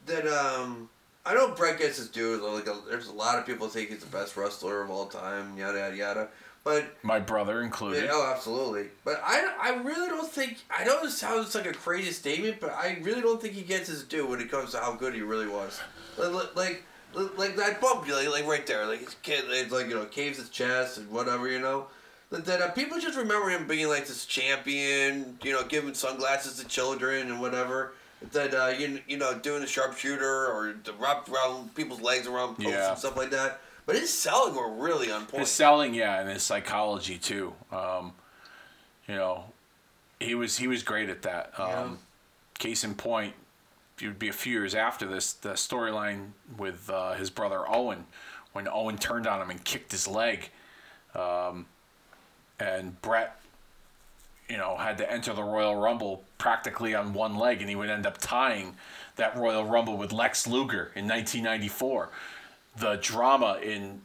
that 0.07 0.27
um 0.27 0.89
I 1.25 1.35
know 1.35 1.51
Bret 1.51 1.79
gets 1.79 1.99
his 1.99 2.09
due. 2.09 2.37
Like 2.37 2.67
a, 2.67 2.79
there's 2.89 3.09
a 3.09 3.13
lot 3.13 3.39
of 3.39 3.47
people 3.47 3.69
think 3.69 3.91
he's 3.91 4.01
the 4.01 4.07
best 4.07 4.37
wrestler 4.37 4.83
of 4.83 4.91
all 4.91 5.07
time. 5.07 5.57
Yada 5.57 5.79
yada 5.79 5.97
yada. 5.97 6.29
But 6.65 6.97
my 7.03 7.19
brother 7.19 7.63
included. 7.63 8.05
Yeah, 8.05 8.11
oh, 8.13 8.33
absolutely. 8.35 8.89
But 9.05 9.23
I, 9.25 9.55
I 9.61 9.83
really 9.83 10.09
don't 10.09 10.31
think 10.31 10.59
I 10.71 10.85
know 10.85 11.03
it 11.05 11.11
sounds 11.11 11.55
like 11.55 11.67
a 11.67 11.73
crazy 11.73 12.11
statement, 12.11 12.61
but 12.61 12.71
I 12.71 12.99
really 13.03 13.21
don't 13.21 13.41
think 13.41 13.55
he 13.55 13.63
gets 13.63 13.89
his 13.89 14.05
due 14.05 14.27
when 14.27 14.41
it 14.41 14.51
comes 14.51 14.73
to 14.73 14.79
how 14.79 14.95
good 14.95 15.15
he 15.15 15.23
really 15.23 15.49
was. 15.49 15.81
Like 16.17 16.55
like 16.57 16.85
like, 17.15 17.39
like 17.39 17.57
that 17.57 17.81
bump, 17.81 18.07
like, 18.07 18.29
like 18.29 18.47
right 18.47 18.67
there, 18.67 18.87
like 18.87 19.01
his 19.01 19.17
kid, 19.23 19.45
it's 19.49 19.73
like 19.73 19.89
you 19.89 19.95
know 19.95 20.05
caves 20.07 20.39
his 20.39 20.49
chest 20.51 20.99
and 20.99 21.11
whatever, 21.11 21.49
you 21.49 21.59
know. 21.59 21.87
That, 22.31 22.45
that 22.45 22.61
uh, 22.61 22.69
people 22.73 23.01
just 23.01 23.17
remember 23.17 23.49
him 23.49 23.67
being 23.67 23.89
like 23.89 24.07
this 24.07 24.27
champion, 24.27 25.39
you 25.43 25.53
know, 25.53 25.65
giving 25.65 25.95
sunglasses 25.95 26.59
to 26.59 26.69
children 26.69 27.31
and 27.31 27.41
whatever. 27.41 27.95
That 28.33 28.53
uh, 28.55 28.67
you 28.77 29.01
you 29.07 29.17
know 29.17 29.39
doing 29.39 29.63
a 29.63 29.67
sharpshooter 29.67 30.47
or 30.47 30.75
the 30.85 30.93
wrap 30.95 31.29
around 31.29 31.75
people's 31.75 32.01
legs 32.01 32.27
around 32.27 32.57
posts 32.57 32.73
Yeah. 32.73 32.91
and 32.91 32.99
stuff 32.99 33.17
like 33.17 33.31
that. 33.31 33.61
But 33.87 33.97
his 33.97 34.13
selling 34.13 34.55
were 34.55 34.71
really 34.71 35.11
on 35.11 35.25
point. 35.27 35.41
His 35.41 35.51
selling, 35.51 35.95
yeah, 35.95 36.21
and 36.21 36.29
his 36.29 36.43
psychology 36.43 37.17
too. 37.17 37.55
Um, 37.73 38.13
you 39.07 39.15
know, 39.15 39.45
he 40.21 40.35
was 40.35 40.59
he 40.59 40.67
was 40.67 40.83
great 40.83 41.09
at 41.09 41.23
that. 41.23 41.53
Um, 41.59 41.69
Yeah. 41.69 41.89
Case 42.59 42.83
in 42.83 42.97
point, 42.97 43.35
it 44.01 44.07
would 44.09 44.19
be 44.19 44.29
a 44.29 44.33
few 44.33 44.53
years 44.53 44.75
after 44.75 45.07
this, 45.07 45.33
the 45.33 45.51
storyline 45.51 46.31
with 46.57 46.91
uh, 46.91 47.13
his 47.15 47.31
brother 47.31 47.63
Owen, 47.69 48.07
when 48.53 48.67
Owen 48.67 48.99
turned 48.99 49.29
on 49.29 49.41
him 49.41 49.49
and 49.49 49.63
kicked 49.65 49.93
his 49.93 50.09
leg, 50.09 50.51
um, 51.15 51.67
and 52.59 53.01
Bret, 53.01 53.38
you 54.59 54.65
know, 54.65 54.77
had 54.77 54.99
to 54.99 55.09
enter 55.09 55.33
the 55.33 55.43
Royal 55.45 55.77
Rumble 55.77 56.25
practically 56.37 56.93
on 56.93 57.13
one 57.15 57.37
leg, 57.37 57.61
and 57.61 57.71
he 57.71 57.77
would 57.77 57.89
end 57.91 58.07
up 58.07 58.19
tying 58.19 58.75
that 59.15 59.37
Royal 59.37 59.65
Rumble 59.65 59.97
with 59.97 60.13
Lex 60.13 60.49
Luger 60.49 60.91
in 60.97 61.07
1994. 61.07 62.09
The 62.77 62.97
drama 62.97 63.61
in 63.63 64.01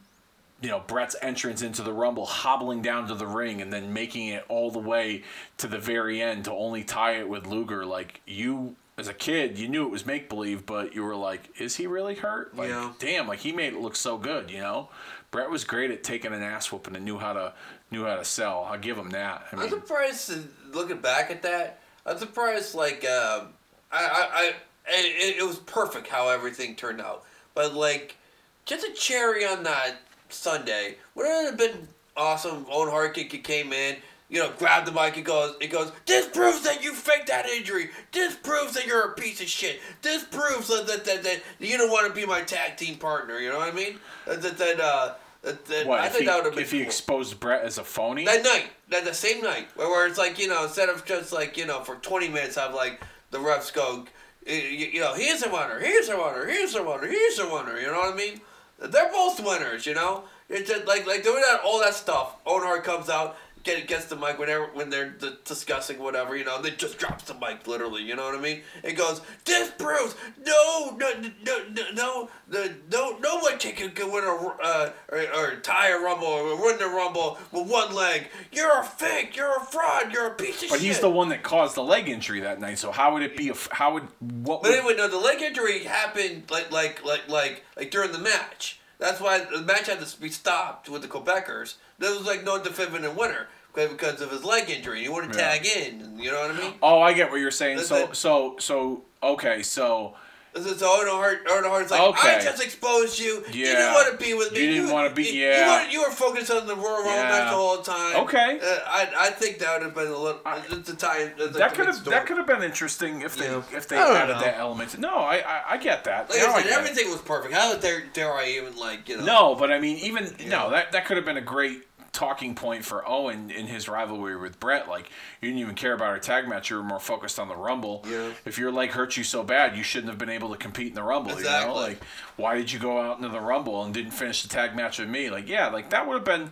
you 0.60 0.68
know 0.68 0.78
Bret's 0.86 1.16
entrance 1.20 1.60
into 1.60 1.82
the 1.82 1.92
Rumble, 1.92 2.24
hobbling 2.24 2.82
down 2.82 3.08
to 3.08 3.16
the 3.16 3.26
ring, 3.26 3.60
and 3.60 3.72
then 3.72 3.92
making 3.92 4.28
it 4.28 4.44
all 4.48 4.70
the 4.70 4.78
way 4.78 5.24
to 5.58 5.66
the 5.66 5.78
very 5.78 6.22
end 6.22 6.44
to 6.44 6.52
only 6.52 6.84
tie 6.84 7.16
it 7.18 7.28
with 7.28 7.48
Luger. 7.48 7.84
Like 7.84 8.20
you, 8.24 8.76
as 8.96 9.08
a 9.08 9.14
kid, 9.14 9.58
you 9.58 9.66
knew 9.66 9.84
it 9.84 9.90
was 9.90 10.06
make 10.06 10.28
believe, 10.28 10.66
but 10.66 10.94
you 10.94 11.02
were 11.02 11.16
like, 11.16 11.50
"Is 11.60 11.74
he 11.76 11.88
really 11.88 12.14
hurt?" 12.14 12.56
Like, 12.56 12.68
Yeah. 12.68 12.92
damn, 13.00 13.26
like 13.26 13.40
he 13.40 13.50
made 13.50 13.72
it 13.72 13.80
look 13.80 13.96
so 13.96 14.18
good. 14.18 14.52
You 14.52 14.60
know, 14.60 14.88
Bret 15.34 15.50
was 15.50 15.64
great 15.64 15.90
at 15.90 16.04
taking 16.04 16.32
an 16.32 16.44
ass 16.44 16.70
whooping 16.70 16.94
and 16.94 17.04
knew 17.04 17.18
how 17.18 17.32
to 17.32 17.52
knew 17.90 18.04
how 18.04 18.14
to 18.14 18.24
sell. 18.24 18.68
I'll 18.70 18.78
give 18.78 18.96
him 18.96 19.10
that. 19.10 19.42
I 19.50 19.56
I'm 19.56 19.58
mean, 19.58 19.68
surprised 19.68 20.30
uh, 20.30 20.36
looking 20.72 20.98
back 20.98 21.28
at 21.32 21.42
that. 21.42 21.80
I'm 22.06 22.18
surprised 22.18 22.76
like 22.76 23.04
um, 23.04 23.48
I 23.90 23.98
I, 23.98 24.28
I 24.32 24.52
it, 24.86 25.38
it 25.38 25.44
was 25.44 25.58
perfect 25.58 26.06
how 26.06 26.28
everything 26.28 26.76
turned 26.76 27.00
out. 27.00 27.24
But 27.52 27.74
like 27.74 28.16
just 28.64 28.86
a 28.86 28.92
cherry 28.92 29.44
on 29.44 29.64
that 29.64 29.96
Sunday 30.28 30.98
would 31.16 31.26
it 31.26 31.46
have 31.50 31.58
been 31.58 31.88
awesome. 32.16 32.64
Owen 32.70 32.88
Hart 32.88 33.14
kick 33.14 33.42
came 33.42 33.72
in. 33.72 33.96
You 34.30 34.40
know, 34.40 34.52
grabbed 34.56 34.86
the 34.86 34.92
mic. 34.92 35.18
It 35.18 35.24
goes. 35.24 35.56
It 35.60 35.66
goes. 35.66 35.90
This 36.06 36.28
proves 36.28 36.62
that 36.62 36.82
you 36.82 36.94
faked 36.94 37.26
that 37.26 37.46
injury. 37.46 37.90
This 38.12 38.36
proves 38.36 38.74
that 38.74 38.86
you're 38.86 39.10
a 39.10 39.14
piece 39.14 39.40
of 39.40 39.48
shit. 39.48 39.80
This 40.00 40.22
proves 40.22 40.68
that 40.68 40.86
that, 40.86 41.04
that, 41.04 41.24
that 41.24 41.42
you 41.58 41.76
don't 41.76 41.90
want 41.90 42.06
to 42.06 42.14
be 42.14 42.24
my 42.24 42.42
tag 42.42 42.76
team 42.76 42.98
partner. 42.98 43.40
You 43.40 43.50
know 43.50 43.58
what 43.58 43.72
I 43.72 43.76
mean? 43.76 43.98
That 44.26 44.40
that, 44.40 44.58
that 44.58 44.80
uh. 44.80 45.14
That, 45.44 45.64
that, 45.66 45.86
what 45.86 46.00
I 46.00 46.06
if 46.06 46.12
think 46.12 46.22
he, 46.22 46.26
that 46.26 46.36
would 46.36 46.44
have 46.46 46.54
been 46.54 46.64
if 46.64 46.70
he 46.70 46.78
cool. 46.78 46.86
exposed 46.86 47.38
Bret 47.38 47.64
as 47.64 47.76
a 47.76 47.84
phony? 47.84 48.24
That 48.24 48.42
night, 48.42 48.70
that 48.88 49.04
the 49.04 49.12
same 49.12 49.42
night, 49.42 49.68
where, 49.76 49.88
where 49.88 50.06
it's 50.06 50.16
like 50.16 50.38
you 50.38 50.48
know, 50.48 50.64
instead 50.64 50.88
of 50.88 51.04
just 51.04 51.32
like 51.32 51.58
you 51.58 51.66
know, 51.66 51.80
for 51.80 51.96
twenty 51.96 52.28
minutes, 52.28 52.56
have 52.56 52.74
like 52.74 53.02
the 53.30 53.38
refs 53.38 53.72
go, 53.72 54.06
you, 54.46 54.54
you 54.54 55.00
know, 55.00 55.12
here's 55.12 55.42
a 55.42 55.50
winner, 55.50 55.78
here's 55.80 56.08
a 56.08 56.16
winner, 56.16 56.46
here's 56.46 56.74
a 56.74 56.82
winner, 56.82 57.06
here's 57.06 57.38
a 57.38 57.46
winner. 57.46 57.78
You 57.78 57.88
know 57.88 57.98
what 58.00 58.14
I 58.14 58.16
mean? 58.16 58.40
They're 58.78 59.10
both 59.12 59.38
winners. 59.44 59.84
You 59.84 59.94
know, 59.94 60.24
it's 60.48 60.68
just 60.68 60.86
like 60.86 61.06
like 61.06 61.22
doing 61.22 61.42
that 61.42 61.60
all 61.62 61.78
that 61.80 61.94
stuff. 61.94 62.36
Owen 62.46 62.62
Hart 62.62 62.84
comes 62.84 63.10
out 63.10 63.36
get, 63.64 63.88
gets 63.88 64.04
the 64.06 64.16
mic 64.16 64.38
whenever 64.38 64.66
when 64.66 64.90
they're 64.90 65.10
d- 65.10 65.36
discussing 65.44 65.98
whatever, 65.98 66.36
you 66.36 66.44
know, 66.44 66.62
they 66.62 66.70
just 66.70 66.98
drops 66.98 67.24
the 67.24 67.34
mic 67.34 67.66
literally, 67.66 68.02
you 68.02 68.14
know 68.14 68.24
what 68.24 68.34
I 68.34 68.40
mean? 68.40 68.62
It 68.82 68.92
goes, 68.92 69.20
this 69.44 69.70
proves 69.70 70.14
no, 70.46 70.96
no, 70.96 71.12
no, 71.44 71.64
no, 71.94 72.28
no, 72.48 72.74
no, 72.90 73.18
no 73.18 73.38
one 73.38 73.58
can, 73.58 73.90
can 73.90 74.12
win 74.12 74.24
a 74.24 74.28
uh, 74.62 74.90
or, 75.10 75.18
or 75.34 75.56
tie 75.56 75.88
a 75.88 75.98
rumble 75.98 76.26
or 76.26 76.62
win 76.62 76.78
the 76.78 76.86
rumble 76.86 77.38
with 77.50 77.68
one 77.68 77.94
leg. 77.94 78.28
You're 78.52 78.80
a 78.80 78.84
fake. 78.84 79.36
You're 79.36 79.56
a 79.56 79.64
fraud. 79.64 80.12
You're 80.12 80.26
a 80.28 80.34
piece 80.34 80.62
of 80.62 80.68
but 80.68 80.76
shit. 80.76 80.80
But 80.80 80.80
he's 80.80 81.00
the 81.00 81.10
one 81.10 81.30
that 81.30 81.42
caused 81.42 81.74
the 81.74 81.82
leg 81.82 82.08
injury 82.08 82.40
that 82.40 82.60
night. 82.60 82.78
So 82.78 82.92
how 82.92 83.14
would 83.14 83.22
it 83.22 83.36
be? 83.36 83.48
A, 83.48 83.54
how 83.70 83.94
would 83.94 84.04
what? 84.20 84.62
But 84.62 84.70
would... 84.70 84.78
anyway, 84.78 84.94
no, 84.96 85.08
the 85.08 85.18
leg 85.18 85.40
injury 85.40 85.84
happened 85.84 86.50
like 86.50 86.70
like 86.70 87.04
like 87.04 87.28
like 87.28 87.64
like 87.76 87.90
during 87.90 88.12
the 88.12 88.18
match. 88.18 88.80
That's 88.98 89.20
why 89.20 89.40
the 89.40 89.62
match 89.62 89.88
had 89.88 90.00
to 90.00 90.20
be 90.20 90.28
stopped 90.30 90.88
with 90.88 91.02
the 91.02 91.08
Quebecers. 91.08 91.74
There 91.98 92.10
was 92.10 92.26
like 92.26 92.44
no 92.44 92.62
definitive 92.62 93.16
winner 93.16 93.48
because 93.74 94.20
of 94.20 94.30
his 94.30 94.44
leg 94.44 94.70
injury. 94.70 95.02
He 95.02 95.08
wouldn't 95.08 95.34
Yeah. 95.34 95.48
tag 95.56 95.66
in. 95.66 96.18
You 96.18 96.30
know 96.32 96.40
what 96.40 96.50
I 96.52 96.54
mean? 96.60 96.74
oh, 96.82 97.00
I 97.00 97.12
get 97.12 97.30
what 97.30 97.40
you're 97.40 97.50
saying. 97.50 97.76
That's 97.76 97.88
So 97.88 97.96
it. 97.96 98.16
so 98.16 98.56
so 98.58 99.02
okay. 99.22 99.62
So 99.62 100.14
So 100.56 100.62
so 100.62 100.86
Owen 100.86 101.08
Hart, 101.08 101.40
Owen 101.50 101.64
Hart's 101.64 101.90
like, 101.90 102.00
Okay. 102.00 102.36
I 102.36 102.40
just 102.40 102.62
exposed 102.62 103.18
you. 103.18 103.42
Yeah. 103.48 103.52
You 103.52 103.64
didn't 103.74 103.92
want 103.94 104.12
to 104.20 104.24
be 104.24 104.34
with 104.34 104.52
me. 104.52 104.60
You 104.60 104.70
didn't 104.74 104.92
wanna 104.92 105.10
be- 105.10 105.24
you- 105.24 105.42
yeah. 105.48 105.80
You 105.80 105.86
were, 105.86 105.90
you 105.94 106.00
were 106.08 106.14
focused 106.14 106.48
on 106.52 106.68
the 106.68 106.76
Royal 106.76 107.02
Rumble 107.02 107.10
Yeah. 107.10 107.22
match 107.28 107.50
the 107.50 107.56
whole 107.56 107.78
time. 107.78 108.16
Okay. 108.18 108.60
Uh, 108.62 108.78
I 108.86 109.08
I 109.18 109.30
think 109.30 109.58
that 109.58 109.72
would 109.74 109.82
have 109.86 109.94
been 109.96 110.06
a 110.06 110.16
little. 110.16 110.40
I- 110.46 110.62
it's 110.70 110.88
a 110.88 110.94
tie. 110.94 111.32
It's 111.36 111.56
that 111.58 111.72
a 111.72 111.74
could 111.74 111.86
have 111.86 112.04
that 112.04 112.26
could 112.26 112.36
have 112.36 112.46
been 112.46 112.62
interesting 112.62 113.22
if 113.22 113.34
they 113.36 113.46
Yeah. 113.50 113.62
if 113.72 113.88
they 113.88 113.96
added 113.98 114.34
know. 114.36 114.40
that 114.42 114.56
element. 114.58 114.96
No, 114.96 115.16
I 115.16 115.38
I, 115.38 115.62
I 115.70 115.76
get 115.78 116.04
that. 116.04 116.30
Like 116.30 116.38
Now 116.38 116.44
I 116.46 116.50
I 116.50 116.54
said, 116.54 116.62
get 116.62 116.72
it. 116.72 116.78
everything 116.78 117.10
was 117.10 117.20
perfect. 117.22 117.52
How 117.52 117.74
dare, 117.74 118.02
dare 118.12 118.32
I 118.32 118.46
even 118.50 118.76
like 118.76 119.08
you 119.08 119.16
know? 119.16 119.24
No, 119.24 119.54
but 119.56 119.72
I 119.72 119.80
mean, 119.80 119.96
even 119.98 120.32
Yeah. 120.38 120.48
no, 120.50 120.70
that 120.70 120.92
that 120.92 121.04
could 121.06 121.16
have 121.16 121.26
been 121.26 121.36
a 121.36 121.40
great 121.40 121.82
talking 122.14 122.54
point 122.54 122.84
for 122.84 123.06
Owen 123.06 123.50
in 123.50 123.66
his 123.66 123.88
rivalry 123.88 124.36
with 124.36 124.58
Bret. 124.58 124.88
Like 124.88 125.10
you 125.42 125.48
didn't 125.48 125.60
even 125.60 125.74
care 125.74 125.92
about 125.92 126.08
our 126.08 126.18
tag 126.18 126.48
match; 126.48 126.70
you 126.70 126.76
were 126.76 126.82
more 126.82 127.00
focused 127.00 127.38
on 127.38 127.48
the 127.48 127.56
Rumble. 127.56 128.02
Yeah. 128.08 128.30
If 128.46 128.56
your 128.56 128.72
leg 128.72 128.90
hurt 128.90 129.18
you 129.18 129.24
so 129.24 129.42
bad, 129.42 129.76
you 129.76 129.82
shouldn't 129.82 130.08
have 130.08 130.18
been 130.18 130.30
able 130.30 130.50
to 130.50 130.56
compete 130.56 130.88
in 130.88 130.94
the 130.94 131.02
Rumble. 131.02 131.32
You 131.32 131.38
Exactly. 131.38 131.68
know, 131.74 131.78
like 131.78 132.00
why 132.36 132.56
did 132.56 132.72
you 132.72 132.78
go 132.78 132.98
out 133.00 133.18
into 133.18 133.28
the 133.28 133.40
Rumble 133.40 133.82
and 133.84 133.92
didn't 133.92 134.12
finish 134.12 134.42
the 134.42 134.48
tag 134.48 134.74
match 134.74 134.98
with 134.98 135.08
me? 135.08 135.28
Like, 135.28 135.48
yeah, 135.48 135.68
like 135.68 135.90
that 135.90 136.06
would 136.06 136.14
have 136.14 136.24
been, 136.24 136.50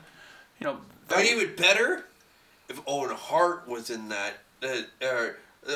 you 0.60 0.66
know, 0.66 0.78
that, 1.08 1.18
I 1.18 1.22
mean, 1.22 1.40
even 1.40 1.56
better 1.56 2.04
if 2.68 2.80
Owen 2.86 3.14
Hart 3.16 3.66
was 3.66 3.88
in 3.88 4.08
that. 4.10 4.34
Uh, 4.62 4.82
uh, 5.04 5.28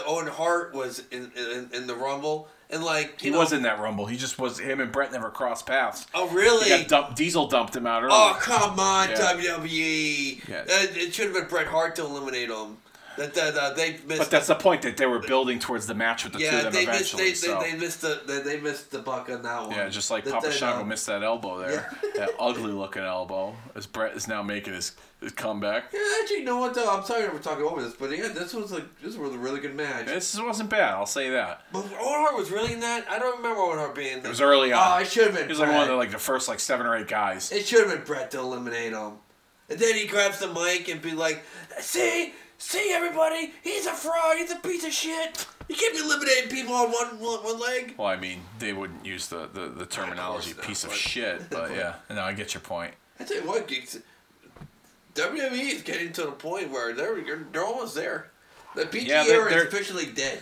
Owen 0.07 0.27
Hart 0.27 0.75
was 0.75 1.05
in, 1.11 1.31
in 1.37 1.71
in 1.73 1.87
the 1.87 1.95
Rumble, 1.95 2.49
and 2.71 2.83
like 2.85 3.21
he 3.21 3.31
know, 3.31 3.39
was 3.39 3.53
in 3.53 3.63
that 3.63 3.79
Rumble. 3.81 4.07
He 4.07 4.17
just 4.17 4.39
was. 4.39 4.59
Him 4.59 4.81
and 4.81 4.91
Bret 4.91 5.13
never 5.13 5.31
crossed 5.31 5.67
paths. 5.67 6.07
Oh 6.15 6.29
really? 6.29 6.85
dumped, 6.85 7.17
Diesel 7.17 7.47
dumped 7.49 7.75
him 7.77 7.87
out 7.87 8.03
early. 8.03 8.13
Oh 8.15 8.37
come 8.41 8.79
on, 8.81 9.11
Yeah. 9.11 9.17
WWE! 9.17 10.49
Yeah. 10.49 10.57
Uh, 10.61 10.65
it 10.69 11.15
should 11.15 11.27
have 11.27 11.35
been 11.35 11.49
Bret 11.49 11.67
Hart 11.67 11.97
to 11.97 12.03
eliminate 12.05 12.51
him. 12.51 12.79
That 13.17 13.35
that 13.35 13.57
uh, 13.57 13.73
they 13.75 13.93
missed. 14.07 14.19
but 14.19 14.31
that's 14.31 14.47
the 14.47 14.55
point 14.55 14.83
that 14.83 14.97
they 14.97 15.07
were 15.07 15.21
building 15.21 15.59
towards 15.59 15.87
the 15.87 15.95
match 15.95 16.25
with 16.25 16.35
the 16.35 16.39
two 16.41 16.47
of 16.47 16.63
them 16.65 16.73
they 16.73 16.87
missed. 16.87 17.15
eventually. 17.15 17.23
They, 17.25 17.35
so. 17.35 17.61
they, 17.61 17.73
they 17.73 17.79
missed 17.79 18.01
the 18.03 18.21
they, 18.27 18.41
they 18.41 18.61
missed 18.61 18.91
the 18.91 18.99
buck 18.99 19.31
on 19.31 19.43
that 19.43 19.63
one. 19.63 19.71
Yeah, 19.71 19.89
just 19.89 20.11
like 20.11 20.25
That- 20.25 20.35
Papa 20.35 20.53
Shango 20.53 20.83
uh, 20.83 20.85
missed 20.85 21.07
that 21.07 21.23
elbow 21.23 21.59
there. 21.59 21.91
that 22.17 22.31
ugly 22.39 22.73
looking 22.73 23.03
elbow. 23.03 23.55
As 23.75 23.87
Bret 23.87 24.17
is 24.17 24.29
now 24.29 24.43
making 24.43 24.75
his, 24.75 24.93
his 25.21 25.33
comeback. 25.33 25.85
Yeah, 25.93 26.01
actually, 26.21 26.39
you 26.39 26.45
know 26.45 26.59
what? 26.59 26.75
Though 26.75 26.89
I'm 26.95 27.05
sorry 27.05 27.29
we're 27.29 27.39
talking 27.39 27.65
over 27.65 27.83
this, 27.83 27.95
but 27.95 28.11
yeah, 28.17 28.29
this 28.29 28.53
was 28.55 28.73
like 28.73 28.85
this 29.01 29.17
was 29.17 29.35
a 29.35 29.39
really 29.39 29.61
good 29.61 29.75
match. 29.75 30.07
This 30.07 30.39
wasn't 30.41 30.71
bad, 30.71 30.95
I'll 30.95 31.07
say 31.07 31.31
that. 31.31 31.63
But 31.73 31.85
Owen 31.85 31.91
Hart 31.99 32.37
was 32.37 32.51
really 32.51 32.73
in 32.75 32.81
that. 32.81 33.07
I 33.11 33.19
don't 33.19 33.39
remember 33.39 33.61
Owen 33.61 33.79
Hart 33.79 33.95
being. 33.95 34.19
There. 34.19 34.27
It 34.27 34.29
was 34.31 34.41
early 34.41 34.73
Oh, 34.73 34.79
on. 34.79 35.03
it 35.03 35.09
should 35.09 35.25
have 35.29 35.35
been. 35.35 35.45
he 35.45 35.49
was 35.49 35.59
like 35.59 35.71
one 35.73 35.83
of 35.83 35.89
the, 35.89 35.95
like 35.95 36.11
the 36.11 36.19
first 36.19 36.49
like 36.49 36.61
seven 36.61 36.87
or 36.87 36.97
eight 36.97 37.09
guys. 37.09 37.51
It 37.53 37.67
should 37.67 37.87
have 37.87 37.97
been 37.97 38.05
Bret 38.07 38.31
to 38.33 38.39
eliminate 38.41 38.93
him. 38.93 39.13
And 39.69 39.79
then 39.81 39.95
he 39.97 40.07
grabs 40.07 40.39
the 40.39 40.47
mic 40.53 40.89
and 40.89 41.03
be 41.03 41.11
like, 41.13 41.43
see, 41.81 42.33
see 42.59 42.93
everybody, 42.93 43.53
he's 43.63 43.87
a 43.87 43.93
fraud, 43.93 44.37
he's 44.39 44.51
a 44.51 44.57
piece 44.57 44.85
of 44.85 44.93
shit. 44.93 45.47
You 45.69 45.75
can't 45.75 45.95
be 45.95 46.01
eliminating 46.01 46.49
people 46.51 46.75
on 46.75 46.91
one 46.93 47.19
one, 47.21 47.43
one 47.45 47.61
leg. 47.61 47.95
Well, 47.99 48.07
I 48.09 48.17
mean, 48.17 48.41
they 48.59 48.73
wouldn't 48.73 49.05
use 49.05 49.27
the, 49.29 49.49
the, 49.53 49.67
the 49.69 49.87
terminology 49.87 50.53
not, 50.57 50.65
piece 50.65 50.85
of 50.85 50.91
but- 50.91 50.99
shit, 50.99 51.51
but 51.51 51.71
yeah. 51.75 51.95
No, 52.11 52.23
I 52.23 52.33
get 52.33 52.55
your 52.55 52.61
point. 52.61 52.95
I 53.19 53.25
tell 53.25 53.39
you 53.39 53.47
what, 53.49 53.67
geeks, 53.67 53.99
WWE 55.15 55.73
is 55.73 55.83
getting 55.83 56.13
to 56.13 56.23
the 56.23 56.33
point 56.33 56.71
where 56.71 56.93
they're 56.93 57.21
they're 57.53 57.65
almost 57.65 57.95
there. 57.95 58.31
The 58.75 58.87
PG 58.87 59.07
Yeah, 59.09 59.25
they're- 59.25 59.37
era 59.41 59.47
is 59.47 59.53
they're- 59.55 59.67
officially 59.67 60.07
dead. 60.07 60.41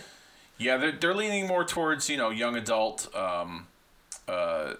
Yeah, 0.57 0.77
they're, 0.77 0.93
they're 0.93 1.13
leaning 1.13 1.47
more 1.47 1.65
towards, 1.65 2.09
you 2.09 2.15
know, 2.15 2.29
young 2.29 2.55
adult, 2.55 3.13
um, 3.13 3.67
uh, 4.25 4.75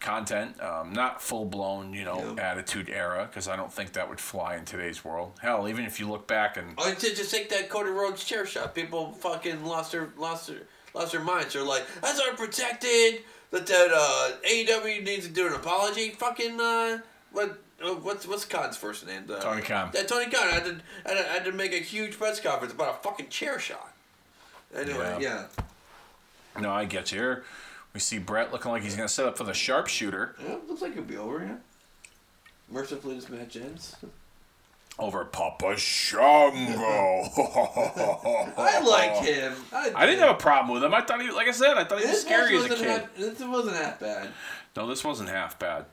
content, 0.00 0.60
um, 0.62 0.92
not 0.92 1.20
full 1.20 1.44
blown, 1.44 1.92
you 1.92 2.04
know, 2.04 2.34
Yeah. 2.36 2.50
attitude 2.50 2.88
era, 2.88 3.26
because 3.28 3.48
I 3.48 3.56
don't 3.56 3.72
think 3.72 3.92
that 3.94 4.08
would 4.08 4.20
fly 4.20 4.56
in 4.56 4.64
today's 4.64 5.04
world. 5.04 5.32
Hell, 5.42 5.68
even 5.68 5.84
if 5.84 5.98
you 5.98 6.08
look 6.08 6.26
back 6.26 6.56
and 6.56 6.74
Oh, 6.78 6.90
just, 6.94 7.16
just 7.16 7.30
take 7.32 7.48
that 7.50 7.68
Cody 7.68 7.90
Rhodes 7.90 8.22
chair 8.24 8.46
shot. 8.46 8.74
People 8.74 9.12
fucking 9.14 9.64
lost 9.64 9.92
their 9.92 10.10
lost 10.16 10.46
their 10.46 10.62
lost 10.94 11.12
their 11.12 11.20
minds. 11.20 11.52
They're 11.54 11.62
like, 11.64 11.84
that's 12.00 12.20
unprotected. 12.20 13.22
That 13.50 13.66
that 13.66 13.90
uh, 13.92 14.32
AEW 14.48 15.02
needs 15.04 15.26
to 15.26 15.32
do 15.32 15.46
an 15.46 15.54
apology. 15.54 16.10
Fucking 16.10 16.60
uh, 16.60 16.98
what? 17.32 17.58
Uh, 17.82 17.94
what's 17.94 18.26
what's 18.26 18.44
Khan's 18.44 18.76
first 18.76 19.06
name? 19.06 19.24
Uh, 19.32 19.40
Tony 19.40 19.62
Khan. 19.62 19.90
Yeah, 19.94 20.02
Tony 20.02 20.26
Khan. 20.30 20.48
I 20.48 20.50
had, 20.54 20.64
to, 20.64 20.76
I, 21.06 21.08
had 21.08 21.14
to, 21.16 21.30
I 21.30 21.32
had 21.34 21.44
to 21.46 21.52
make 21.52 21.72
a 21.72 21.76
huge 21.78 22.18
press 22.18 22.40
conference 22.40 22.72
about 22.74 22.96
a 22.96 23.02
fucking 23.02 23.28
chair 23.28 23.58
shot. 23.58 23.94
Anyway, 24.76 25.16
Yeah. 25.20 25.46
yeah. 26.56 26.60
no, 26.60 26.70
I 26.72 26.84
get 26.84 27.10
you. 27.12 27.38
We 27.94 28.00
see 28.00 28.18
Bret 28.18 28.52
looking 28.52 28.70
like 28.70 28.82
he's 28.82 28.96
gonna 28.96 29.08
set 29.08 29.26
up 29.26 29.36
for 29.38 29.44
the 29.44 29.54
sharpshooter 29.54 30.36
Yeah, 30.46 30.56
looks 30.68 30.82
like 30.82 30.92
it'll 30.92 31.04
be 31.04 31.16
over, 31.16 31.40
yeah. 31.44 31.56
Mercifully, 32.70 33.14
this 33.16 33.28
match 33.28 33.56
ends. 33.56 33.96
over 34.98 35.24
Papa 35.24 35.76
Shango. 35.76 37.22
I 38.56 38.80
like 38.80 39.24
him. 39.24 39.54
I, 39.72 39.92
I 39.94 40.06
didn't 40.06 40.20
have 40.20 40.30
a 40.36 40.38
problem 40.38 40.74
with 40.74 40.82
him. 40.84 40.92
I 40.92 41.02
thought 41.02 41.22
he, 41.22 41.30
like 41.30 41.46
I 41.48 41.52
said, 41.52 41.76
I 41.78 41.84
thought 41.84 42.00
he 42.00 42.04
was 42.06 42.14
This 42.16 42.22
scary 42.22 42.56
as 42.56 42.64
a 42.64 42.68
wasn't 42.68 42.80
kid. 42.80 42.88
half- 43.00 43.16
This 43.16 43.40
wasn't 43.40 43.76
half 43.76 44.00
bad. 44.00 44.28
No, 44.76 44.86
this 44.88 45.04
wasn't 45.04 45.28
half 45.30 45.58
bad. 45.58 45.86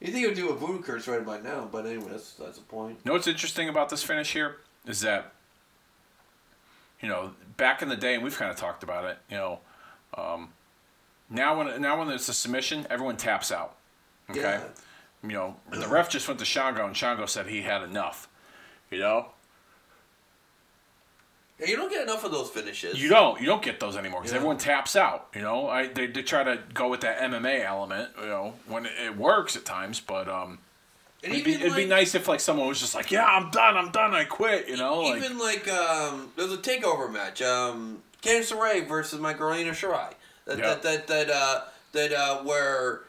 You 0.00 0.08
think 0.08 0.18
he 0.18 0.26
would 0.26 0.36
do 0.36 0.50
a 0.50 0.54
voodoo 0.54 0.80
curse 0.82 1.08
right 1.08 1.20
about 1.20 1.42
now, 1.42 1.68
but 1.72 1.84
anyway, 1.86 2.08
that's, 2.12 2.32
that's 2.34 2.58
the 2.58 2.64
point. 2.64 2.98
You 3.04 3.08
know 3.08 3.12
what's 3.14 3.26
interesting 3.26 3.68
about 3.68 3.88
this 3.88 4.02
finish 4.04 4.32
here 4.32 4.58
is 4.86 5.00
that, 5.00 5.32
you 7.00 7.08
know, 7.08 7.32
back 7.56 7.82
in 7.82 7.88
the 7.88 7.96
day, 7.96 8.14
and 8.14 8.22
we've 8.22 8.36
kind 8.36 8.50
of 8.50 8.56
talked 8.56 8.82
about 8.82 9.04
it. 9.06 9.18
You 9.30 9.36
know, 9.38 9.58
um, 10.16 10.50
now 11.30 11.58
when 11.58 11.80
now 11.82 11.98
when 11.98 12.08
it's 12.10 12.28
a 12.28 12.34
submission, 12.34 12.86
everyone 12.90 13.16
taps 13.16 13.50
out. 13.52 13.76
Okay. 14.30 14.40
Yeah. 14.40 14.60
You 15.22 15.28
know, 15.30 15.56
the 15.70 15.88
ref 15.88 16.08
just 16.10 16.28
went 16.28 16.38
to 16.40 16.46
Shango, 16.46 16.86
and 16.86 16.96
Shango 16.96 17.26
said 17.26 17.46
he 17.46 17.62
had 17.62 17.82
enough. 17.82 18.28
You 18.90 19.00
know, 19.00 19.26
you 21.64 21.74
don't 21.76 21.90
get 21.90 22.02
enough 22.04 22.24
of 22.24 22.30
those 22.30 22.48
finishes. 22.50 23.02
you 23.02 23.08
don't 23.08 23.40
you 23.40 23.46
don't 23.46 23.62
get 23.62 23.80
those 23.80 23.96
anymore 23.96 24.20
because 24.20 24.30
Yeah. 24.32 24.36
everyone 24.36 24.58
taps 24.58 24.94
out. 24.94 25.28
You 25.34 25.42
know, 25.42 25.68
I 25.68 25.88
they, 25.88 26.06
they 26.06 26.22
try 26.22 26.44
to 26.44 26.60
go 26.72 26.88
with 26.88 27.00
that 27.00 27.18
MMA 27.20 27.64
element. 27.64 28.10
You 28.20 28.26
know, 28.26 28.54
when 28.66 28.86
it, 28.86 28.92
it 29.04 29.16
works 29.16 29.56
at 29.56 29.64
times, 29.64 29.98
but 30.00 30.28
um. 30.28 30.58
and 31.24 31.32
It'd 31.32 31.44
be, 31.44 31.54
it'd 31.54 31.74
be 31.74 31.86
nice 31.86 32.14
if 32.14 32.28
like 32.28 32.38
someone 32.38 32.68
was 32.68 32.78
just 32.78 32.94
like, 32.94 33.10
yeah, 33.10 33.26
I'm 33.26 33.50
done, 33.50 33.76
I'm 33.76 33.90
done, 33.90 34.14
I 34.14 34.22
quit. 34.24 34.68
You 34.68 34.76
know, 34.76 35.14
Even 35.16 35.36
like 35.36 35.66
um, 35.68 36.30
there 36.36 36.46
was 36.46 36.54
a 36.54 36.62
takeover 36.62 37.12
match. 37.12 37.42
Um, 37.42 38.02
Candice 38.22 38.52
LeRae 38.52 38.86
versus 38.86 39.18
my 39.20 39.32
girl 39.32 39.52
Io 39.54 39.64
Shirai. 39.72 40.12
That 40.48 40.58
Yeah. 40.58 40.74
that 40.74 40.82
that 40.82 41.06
that 41.08 41.30
uh, 41.30 41.60
that 41.92 42.12
uh, 42.12 42.38
where 42.42 43.02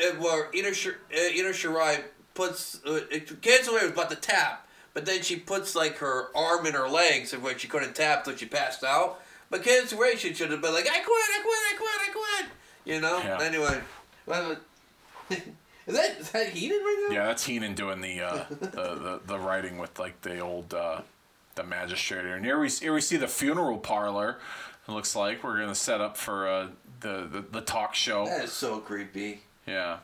uh, 0.00 0.12
where 0.18 0.48
Io 0.54 0.72
Shir- 0.72 1.00
uh, 1.12 1.18
Io 1.18 1.50
Shirai 1.52 2.04
puts 2.34 2.80
uh, 2.86 3.00
it, 3.10 3.28
was 3.30 3.90
about 3.90 4.10
to 4.10 4.16
tap, 4.16 4.66
but 4.94 5.04
then 5.04 5.20
she 5.22 5.36
puts 5.36 5.74
like 5.74 5.96
her 5.98 6.28
arm 6.36 6.66
in 6.66 6.72
her 6.74 6.88
legs, 6.88 7.32
and 7.32 7.42
when 7.42 7.58
she 7.58 7.66
couldn't 7.66 7.96
tap 7.96 8.24
till 8.24 8.36
she 8.36 8.46
passed 8.46 8.84
out. 8.84 9.20
But 9.50 9.64
LeRae 9.64 10.16
should 10.16 10.36
should 10.36 10.52
have 10.52 10.62
been 10.62 10.72
like, 10.72 10.86
I 10.86 11.00
quit, 11.00 11.06
I 11.06 11.40
quit, 11.42 11.58
I 11.72 11.76
quit, 11.76 11.90
I 12.08 12.12
quit. 12.12 12.50
You 12.84 13.00
know. 13.00 13.18
Yeah. 13.18 13.40
Anyway, 13.42 13.80
well, 14.26 14.56
is 15.30 15.38
that 15.88 16.16
is 16.20 16.30
that 16.30 16.48
heated 16.50 16.76
right 16.76 17.06
now? 17.08 17.14
Yeah, 17.14 17.26
that's 17.26 17.44
Heenan 17.44 17.74
doing 17.74 18.00
the, 18.00 18.20
uh, 18.20 18.44
the, 18.48 18.56
the 18.56 19.20
the 19.26 19.38
writing 19.38 19.78
with 19.78 19.98
like 19.98 20.20
the 20.22 20.38
old 20.38 20.72
uh, 20.72 21.00
the 21.56 21.64
magistrate 21.64 22.24
here. 22.24 22.36
And 22.36 22.44
here 22.44 22.60
we 22.60 22.68
here 22.68 22.94
we 22.94 23.00
see 23.00 23.16
the 23.16 23.28
funeral 23.28 23.78
parlor. 23.78 24.38
It 24.86 24.92
looks 24.92 25.16
like 25.16 25.42
we're 25.42 25.58
gonna 25.58 25.74
set 25.74 26.00
up 26.02 26.16
for 26.16 26.46
uh, 26.48 26.66
the, 27.04 27.28
the 27.30 27.44
the 27.52 27.60
talk 27.60 27.94
show. 27.94 28.24
That 28.24 28.44
is 28.44 28.52
so 28.52 28.78
creepy. 28.78 29.42
Yeah. 29.66 29.98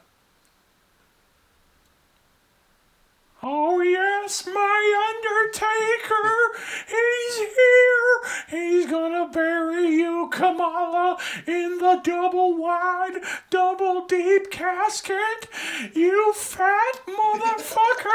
Oh 3.43 3.81
yes, 3.81 4.47
my 4.47 5.09
Undertaker, 5.09 6.61
he's 6.87 7.37
here. 7.57 8.21
He's 8.51 8.87
gonna 8.87 9.31
bury 9.33 9.89
you, 9.89 10.29
Kamala, 10.31 11.17
in 11.47 11.79
the 11.79 12.01
double 12.05 12.59
wide, 12.59 13.23
double 13.49 14.05
deep 14.05 14.51
casket. 14.51 15.49
You 15.95 16.33
fat 16.35 17.01
motherfucker. 17.09 18.11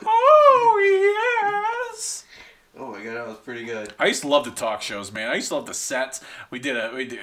Oh 0.04 1.90
yes. 1.90 2.24
Oh 2.78 2.92
my 2.92 3.02
god, 3.02 3.16
that 3.16 3.26
was 3.26 3.38
pretty 3.38 3.64
good. 3.64 3.94
I 3.98 4.06
used 4.06 4.20
to 4.22 4.28
love 4.28 4.44
the 4.44 4.50
talk 4.50 4.82
shows, 4.82 5.10
man. 5.10 5.28
I 5.28 5.36
used 5.36 5.48
to 5.48 5.54
love 5.54 5.66
the 5.66 5.74
sets. 5.74 6.20
We 6.50 6.58
did 6.58 6.76
a 6.76 6.92
we 6.94 7.06
did, 7.06 7.20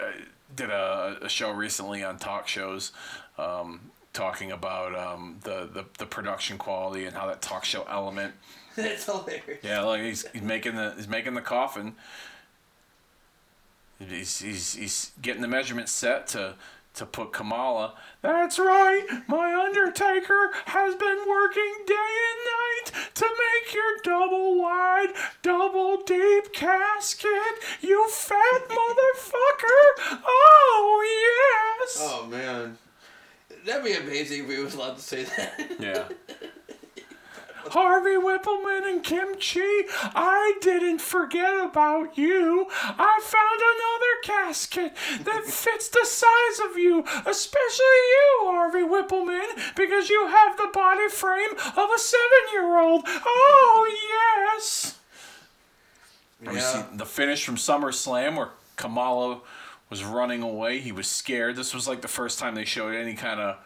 uh, 0.00 0.12
did 0.54 0.70
a, 0.70 1.18
a 1.22 1.28
show 1.28 1.50
recently 1.50 2.02
on 2.02 2.18
talk 2.18 2.48
shows, 2.48 2.92
um, 3.38 3.80
talking 4.12 4.52
about 4.52 4.94
um, 4.94 5.38
the, 5.44 5.68
the 5.72 5.84
the 5.98 6.06
production 6.06 6.58
quality 6.58 7.04
and 7.04 7.16
how 7.16 7.26
that 7.26 7.42
talk 7.42 7.64
show 7.64 7.86
element. 7.90 8.34
That's 8.76 9.04
hilarious. 9.04 9.60
Yeah, 9.62 9.82
like 9.82 10.02
he's, 10.02 10.26
he's 10.32 10.42
making 10.42 10.76
the 10.76 10.94
he's 10.96 11.08
making 11.08 11.34
the 11.34 11.40
coffin. 11.40 11.94
He's, 13.98 14.40
he's, 14.40 14.74
he's 14.74 15.12
getting 15.20 15.42
the 15.42 15.48
measurements 15.48 15.92
set 15.92 16.26
to 16.28 16.56
to 16.94 17.06
put 17.06 17.32
Kamala. 17.32 17.94
That's 18.20 18.58
right. 18.58 19.06
My 19.26 19.54
Undertaker 19.54 20.50
has 20.66 20.94
been 20.94 21.18
working 21.28 21.74
day 21.86 21.94
and 21.94 22.40
night 22.44 23.10
to 23.14 23.24
make 23.26 23.74
your 23.74 23.96
double 24.02 24.60
wide, 24.60 25.12
double 25.42 26.02
deep 26.02 26.52
casket. 26.52 27.54
You 27.80 28.08
fat 28.10 28.68
motherfucker. 28.68 30.20
Oh 30.24 31.80
yes. 31.82 31.98
Oh 32.00 32.26
man, 32.26 32.76
that'd 33.64 33.84
be 33.84 33.94
amazing 33.94 34.44
if 34.44 34.50
he 34.50 34.58
was 34.58 34.74
allowed 34.74 34.96
to 34.96 35.02
say 35.02 35.24
that. 35.24 35.70
Yeah. 35.80 36.04
Harvey 37.72 38.16
Wippleman 38.16 38.86
and 38.86 39.02
Kim 39.02 39.38
Chee, 39.38 39.84
I 40.14 40.58
didn't 40.60 41.00
forget 41.00 41.64
about 41.64 42.18
you. 42.18 42.66
I 42.70 43.20
found 43.22 43.60
another 43.72 44.11
casket 44.22 44.94
that 45.24 45.44
fits 45.44 45.88
the 45.88 46.04
size 46.04 46.70
of 46.70 46.78
you, 46.78 47.04
especially 47.26 48.02
you, 48.10 48.38
Harvey 48.42 48.82
Wippleman, 48.82 49.74
because 49.76 50.08
you 50.08 50.26
have 50.26 50.56
the 50.56 50.70
body 50.72 51.08
frame 51.08 51.52
of 51.76 51.90
a 51.94 51.98
seven 51.98 52.52
year 52.52 52.78
old. 52.78 53.02
Oh, 53.06 54.54
yes. 54.54 54.98
We 56.40 56.58
see 56.58 56.78
yeah. 56.78 56.86
the 56.94 57.06
finish 57.06 57.44
from 57.44 57.56
SummerSlam 57.56 58.36
where 58.36 58.48
Kamala 58.76 59.40
was 59.90 60.02
running 60.02 60.42
away. 60.42 60.80
He 60.80 60.90
was 60.90 61.06
scared. 61.06 61.54
This 61.54 61.74
was 61.74 61.86
like 61.86 62.00
the 62.00 62.08
first 62.08 62.38
time 62.38 62.54
they 62.54 62.64
showed 62.64 62.94
any 62.94 63.14
kind 63.14 63.40
of 63.40 63.56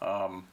um, 0.00 0.44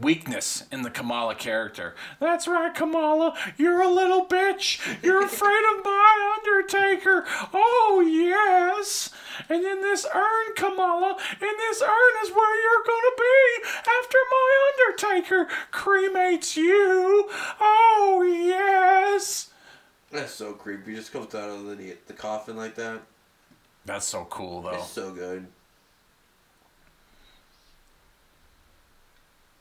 weakness 0.00 0.64
in 0.70 0.82
the 0.82 0.90
Kamala 0.90 1.34
character. 1.34 1.94
That's 2.20 2.46
right, 2.46 2.74
Kamala. 2.74 3.36
You're 3.56 3.82
a 3.82 3.88
little 3.88 4.26
bitch. 4.26 4.78
You're 5.02 5.24
afraid 5.24 5.64
of 5.76 5.84
my 5.84 6.36
Undertaker. 6.38 7.24
Oh, 7.52 8.04
yes. 8.06 9.10
And 9.48 9.64
in 9.64 9.80
this 9.80 10.06
urn, 10.14 10.54
Kamala, 10.56 11.16
in 11.40 11.56
this 11.58 11.82
urn 11.82 12.22
is 12.22 12.30
where 12.30 12.62
you're 12.62 12.84
going 12.86 13.02
to 13.02 13.16
be 13.18 13.68
after 14.00 14.18
my 14.30 14.72
Undertaker 14.72 15.48
cremates 15.72 16.56
you. 16.56 17.28
Oh, 17.60 18.22
yes. 18.26 19.50
That's 20.10 20.32
so 20.32 20.52
creepy. 20.52 20.94
Just 20.94 21.12
comes 21.12 21.34
out 21.34 21.50
of 21.50 21.76
the 21.76 21.96
the 22.06 22.12
coffin 22.12 22.56
like 22.56 22.74
that. 22.76 23.02
That's 23.84 24.06
so 24.06 24.26
cool, 24.30 24.62
though. 24.62 24.70
It's 24.70 24.90
so 24.90 25.12
good. 25.12 25.46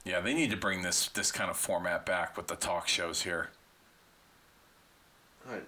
Yeah, 0.06 0.20
they 0.22 0.36
need 0.36 0.52
to 0.52 0.58
bring 0.58 0.84
this 0.84 1.10
this 1.10 1.32
kind 1.32 1.50
of 1.50 1.58
format 1.58 2.06
back 2.06 2.38
with 2.38 2.48
the 2.48 2.56
talk 2.56 2.88
shows 2.88 3.24
here. 3.24 3.50
Alright. 5.46 5.66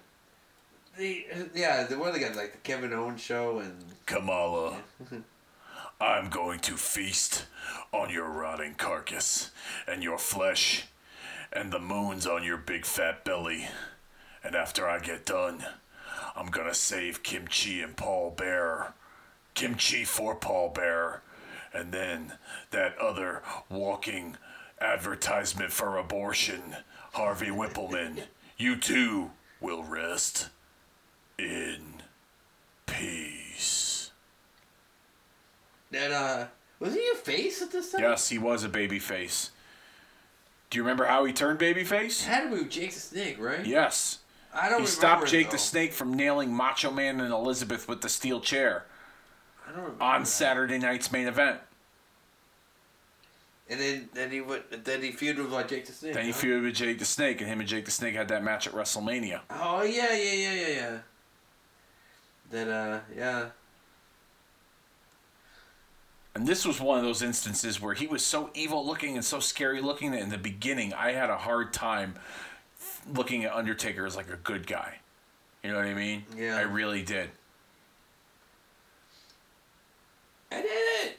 The 0.96 1.26
yeah, 1.54 1.84
the 1.84 1.98
one 1.98 2.14
again 2.14 2.36
like 2.36 2.52
the 2.52 2.58
Kevin 2.58 2.92
Owens 2.92 3.20
show 3.20 3.58
and 3.58 3.84
Kamala, 4.06 4.78
I'm 6.00 6.30
going 6.30 6.60
to 6.60 6.76
feast 6.76 7.46
on 7.92 8.10
your 8.10 8.28
rotting 8.28 8.74
carcass 8.74 9.50
and 9.88 10.04
your 10.04 10.18
flesh 10.18 10.86
and 11.52 11.72
the 11.72 11.80
moons 11.80 12.24
on 12.26 12.44
your 12.44 12.58
big 12.58 12.86
fat 12.86 13.24
belly. 13.24 13.66
And 14.44 14.54
after 14.54 14.88
I 14.88 15.00
get 15.00 15.26
done, 15.26 15.64
I'm 16.36 16.46
gonna 16.46 16.74
save 16.74 17.24
Kim 17.24 17.48
Chee 17.48 17.82
and 17.82 17.96
Paul 17.96 18.30
Bear. 18.30 18.94
Kim 19.54 19.74
Chee 19.74 20.04
for 20.04 20.36
Paul 20.36 20.68
Bear. 20.68 21.22
And 21.72 21.92
then 21.92 22.34
that 22.70 22.96
other 22.98 23.42
walking 23.68 24.36
advertisement 24.80 25.72
for 25.72 25.96
abortion, 25.96 26.76
Harvey 27.12 27.48
Wippleman. 27.50 28.22
You 28.60 28.74
too 28.74 29.30
will 29.60 29.84
rest 29.84 30.48
in 31.38 32.02
peace. 32.86 34.10
then 35.92 36.10
uh 36.10 36.48
was 36.80 36.94
he 36.94 37.08
a 37.12 37.16
face 37.16 37.62
at 37.62 37.70
this 37.70 37.92
time? 37.92 38.00
Yes, 38.02 38.28
he 38.28 38.38
was 38.38 38.64
a 38.64 38.68
baby 38.68 38.98
face. 38.98 39.50
Do 40.70 40.76
you 40.78 40.82
remember 40.82 41.04
how 41.04 41.24
he 41.24 41.32
turned 41.32 41.60
baby 41.60 41.84
face? 41.84 42.22
It 42.22 42.28
had 42.28 42.44
to 42.44 42.48
be 42.50 42.62
with 42.62 42.70
Jake 42.70 42.92
the 42.92 42.98
Snake, 43.00 43.36
right? 43.38 43.64
Yes. 43.64 44.18
I 44.52 44.68
don't 44.68 44.80
He 44.80 44.86
stopped 44.88 45.28
Jake 45.28 45.46
though. 45.46 45.52
the 45.52 45.58
Snake 45.58 45.92
from 45.92 46.14
nailing 46.14 46.52
Macho 46.52 46.90
Man 46.90 47.20
and 47.20 47.32
Elizabeth 47.32 47.86
with 47.88 48.00
the 48.00 48.08
steel 48.08 48.40
chair 48.40 48.86
I 49.68 49.72
don't 49.72 49.82
remember 49.82 50.02
on 50.02 50.20
that. 50.22 50.26
Saturday 50.26 50.78
night's 50.78 51.12
main 51.12 51.26
event. 51.26 51.60
And 53.70 53.78
then 53.78 54.08
then 54.14 54.30
he 54.30 54.40
went 54.40 54.84
then 54.84 55.02
he 55.02 55.12
feuded 55.12 55.38
with 55.38 55.52
like 55.52 55.68
Jake 55.68 55.86
the 55.86 55.92
Snake. 55.92 56.14
Then 56.14 56.24
he 56.24 56.30
huh? 56.30 56.38
feuded 56.38 56.62
with 56.64 56.74
Jake 56.74 56.98
the 56.98 57.04
Snake, 57.04 57.40
and 57.40 57.50
him 57.50 57.60
and 57.60 57.68
Jake 57.68 57.84
the 57.84 57.90
Snake 57.90 58.14
had 58.14 58.28
that 58.28 58.42
match 58.42 58.66
at 58.66 58.72
WrestleMania. 58.72 59.40
Oh 59.50 59.82
yeah 59.82 60.14
yeah 60.14 60.32
yeah 60.32 60.54
yeah 60.54 60.68
yeah. 60.68 60.98
Then 62.50 62.68
uh 62.68 63.00
yeah. 63.14 63.48
And 66.34 66.46
this 66.46 66.64
was 66.64 66.80
one 66.80 66.98
of 66.98 67.04
those 67.04 67.20
instances 67.20 67.82
where 67.82 67.94
he 67.94 68.06
was 68.06 68.24
so 68.24 68.50
evil 68.54 68.86
looking 68.86 69.16
and 69.16 69.24
so 69.24 69.40
scary 69.40 69.82
looking 69.82 70.12
that 70.12 70.20
in 70.20 70.30
the 70.30 70.38
beginning 70.38 70.94
I 70.94 71.12
had 71.12 71.30
a 71.30 71.36
hard 71.36 71.72
time 71.72 72.14
looking 73.12 73.44
at 73.44 73.52
Undertaker 73.52 74.06
as 74.06 74.16
like 74.16 74.30
a 74.30 74.36
good 74.36 74.66
guy. 74.66 75.00
You 75.62 75.72
know 75.72 75.76
what 75.76 75.86
I 75.86 75.94
mean? 75.94 76.24
Yeah. 76.36 76.56
I 76.56 76.62
really 76.62 77.02
did. 77.02 77.30
I 80.50 80.62
did 80.62 80.64
it. 80.64 81.18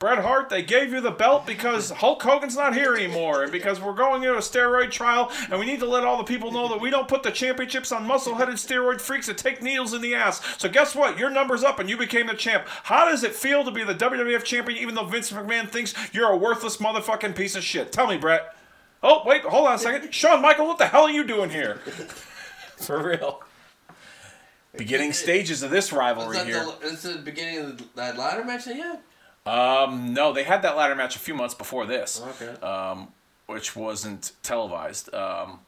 Bret 0.00 0.20
Hart, 0.20 0.48
they 0.48 0.62
gave 0.62 0.94
you 0.94 1.02
the 1.02 1.10
belt 1.10 1.46
because 1.46 1.90
Hulk 1.90 2.22
Hogan's 2.22 2.56
not 2.56 2.74
here 2.74 2.94
anymore, 2.94 3.42
and 3.42 3.52
because 3.52 3.82
we're 3.82 3.92
going 3.92 4.22
into 4.22 4.34
a 4.34 4.38
steroid 4.38 4.90
trial, 4.90 5.30
and 5.50 5.60
we 5.60 5.66
need 5.66 5.80
to 5.80 5.86
let 5.86 6.04
all 6.04 6.16
the 6.16 6.24
people 6.24 6.50
know 6.50 6.68
that 6.68 6.80
we 6.80 6.88
don't 6.88 7.06
put 7.06 7.22
the 7.22 7.30
championships 7.30 7.92
on 7.92 8.06
muscle-headed 8.06 8.54
steroid 8.54 8.98
freaks 8.98 9.26
that 9.26 9.36
take 9.36 9.60
needles 9.62 9.92
in 9.92 10.00
the 10.00 10.14
ass. 10.14 10.40
So 10.56 10.70
guess 10.70 10.94
what? 10.94 11.18
Your 11.18 11.28
number's 11.28 11.62
up, 11.62 11.80
and 11.80 11.90
you 11.90 11.98
became 11.98 12.28
the 12.28 12.34
champ. 12.34 12.66
How 12.84 13.10
does 13.10 13.24
it 13.24 13.34
feel 13.34 13.62
to 13.62 13.70
be 13.70 13.84
the 13.84 13.94
WWF 13.94 14.42
champion, 14.42 14.78
even 14.78 14.94
though 14.94 15.04
Vince 15.04 15.32
McMahon 15.32 15.68
thinks 15.68 15.92
you're 16.14 16.30
a 16.30 16.36
worthless 16.36 16.78
motherfucking 16.78 17.36
piece 17.36 17.54
of 17.54 17.62
shit? 17.62 17.92
Tell 17.92 18.06
me, 18.06 18.16
Bret. 18.16 18.56
Oh 19.02 19.22
wait, 19.26 19.42
hold 19.42 19.66
on 19.66 19.74
a 19.74 19.78
second, 19.78 20.14
Shawn 20.14 20.40
Michael, 20.40 20.66
what 20.66 20.78
the 20.78 20.86
hell 20.86 21.02
are 21.02 21.10
you 21.10 21.24
doing 21.24 21.50
here? 21.50 21.74
For 22.76 23.06
real. 23.06 23.42
Beginning 24.76 25.12
stages 25.12 25.62
of 25.62 25.70
this 25.70 25.92
rivalry 25.92 26.36
that 26.36 26.46
here. 26.46 26.64
the, 26.64 26.86
is 26.86 27.02
the 27.02 27.16
beginning 27.16 27.58
of 27.58 27.78
the, 27.78 27.84
that 27.96 28.16
ladder 28.16 28.44
match 28.44 28.66
they 28.66 28.76
had? 28.76 29.00
Um, 29.44 30.14
no, 30.14 30.32
they 30.32 30.44
had 30.44 30.62
that 30.62 30.76
ladder 30.76 30.94
match 30.94 31.16
a 31.16 31.18
few 31.18 31.34
months 31.34 31.54
before 31.54 31.86
this. 31.86 32.22
Okay. 32.40 32.60
um, 32.60 33.08
which 33.50 33.74
wasn't 33.74 34.32
televised. 34.42 35.12
Um, 35.12 35.60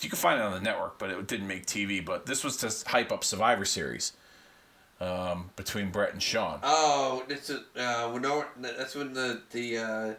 you 0.00 0.10
can 0.10 0.18
find 0.18 0.40
it 0.40 0.44
on 0.44 0.52
the 0.52 0.60
network, 0.60 0.98
but 0.98 1.10
it 1.10 1.26
didn't 1.26 1.46
make 1.46 1.66
TV. 1.66 2.04
But 2.04 2.26
this 2.26 2.42
was 2.42 2.56
to 2.58 2.90
hype 2.90 3.12
up 3.12 3.24
Survivor 3.24 3.64
Series 3.64 4.12
um, 5.00 5.50
between 5.56 5.90
Bret 5.90 6.12
and 6.12 6.22
Shawn. 6.22 6.60
Oh, 6.62 7.24
it's 7.28 7.50
a 7.50 7.60
uh, 7.76 8.10
when 8.10 8.22
no, 8.22 8.44
that's 8.58 8.94
when 8.94 9.12
the 9.12 9.40
the 9.50 9.78
uh, 9.78 10.14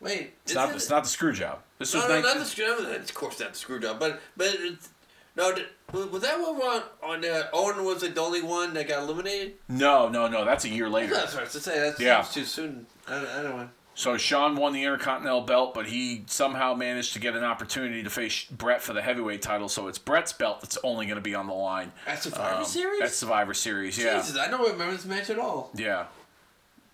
wait. 0.00 0.34
It's 0.44 0.54
not. 0.54 0.74
It's 0.74 0.90
not 0.90 1.04
the 1.04 1.08
screw 1.08 1.32
job. 1.32 1.60
This 1.78 1.94
was 1.94 2.04
No, 2.04 2.08
no, 2.08 2.14
19 2.20 2.34
not 2.34 2.38
the 2.38 2.44
screw. 2.44 2.64
Job. 2.66 3.00
Of 3.00 3.14
course, 3.14 3.40
not 3.40 3.52
the 3.52 3.58
screw 3.58 3.80
job. 3.80 3.98
But 3.98 4.20
but 4.36 4.48
it's, 4.48 4.90
no, 5.38 5.54
did- 5.54 5.66
was 5.92 6.20
that 6.20 6.38
one 6.38 6.60
on 6.60 6.82
on 7.02 7.24
uh, 7.24 7.44
Owen 7.54 7.82
was 7.82 8.02
like 8.02 8.14
the 8.14 8.20
only 8.20 8.42
one 8.42 8.74
that 8.74 8.86
got 8.88 9.04
eliminated? 9.04 9.54
no, 9.68 10.08
no, 10.10 10.28
no. 10.28 10.44
That's 10.44 10.66
a 10.66 10.68
year 10.68 10.88
later. 10.90 11.14
That's 11.14 11.32
what 11.32 11.40
I 11.40 11.44
was 11.44 11.52
to 11.52 11.60
say. 11.60 11.78
That's 11.80 11.98
Yeah. 11.98 12.20
too 12.22 12.44
soon. 12.44 12.86
I, 13.06 13.12
don't- 13.14 13.26
I 13.28 13.42
don't 13.42 13.56
know. 13.56 13.68
So 13.94 14.16
Shawn 14.16 14.54
won 14.54 14.72
the 14.74 14.84
Intercontinental 14.84 15.40
belt, 15.40 15.74
but 15.74 15.86
he 15.86 16.22
somehow 16.28 16.72
managed 16.74 17.14
to 17.14 17.18
get 17.18 17.34
an 17.34 17.42
opportunity 17.42 18.04
to 18.04 18.10
face 18.10 18.44
Bret 18.44 18.80
for 18.80 18.92
the 18.92 19.02
heavyweight 19.02 19.42
title. 19.42 19.68
So 19.68 19.88
it's 19.88 19.98
Bret's 19.98 20.32
belt 20.32 20.60
that's 20.60 20.78
only 20.84 21.06
going 21.06 21.16
to 21.16 21.20
be 21.22 21.34
on 21.34 21.48
the 21.48 21.52
line. 21.54 21.90
At 22.06 22.22
Survivor 22.22 22.58
Um, 22.58 22.64
Series. 22.64 23.00
At 23.02 23.10
Survivor 23.10 23.54
Series, 23.54 23.98
yeah. 23.98 24.18
Jesus, 24.20 24.38
I 24.38 24.46
don't 24.48 24.60
remember 24.70 24.92
this 24.94 25.04
match 25.04 25.30
at 25.30 25.38
all. 25.40 25.70
Yeah. 25.74 26.04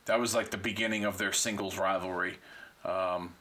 That 0.07 0.19
was 0.19 0.35
like 0.35 0.51
the 0.51 0.57
beginning 0.57 1.05
of 1.05 1.19
their 1.19 1.33
singles 1.35 1.77
rivalry. 1.77 2.39
Um, 2.87 3.35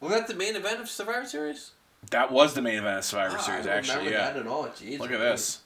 Was 0.00 0.12
that 0.12 0.26
the 0.26 0.34
main 0.34 0.56
event 0.56 0.80
of 0.80 0.88
Survivor 0.90 1.24
Series? 1.26 1.70
That 2.10 2.30
was 2.32 2.54
the 2.54 2.62
main 2.62 2.78
event 2.78 2.98
of 2.98 3.04
Survivor 3.04 3.36
ah, 3.38 3.42
I 3.42 3.44
Series, 3.44 3.64
don't 3.66 3.74
actually. 3.74 3.96
remember 4.06 4.18
Yeah. 4.18 4.32
that 4.32 4.40
at 4.40 4.46
all. 4.46 4.64
Jeez, 4.66 4.98
Look 4.98 5.12
at 5.12 5.20
this. 5.20 5.60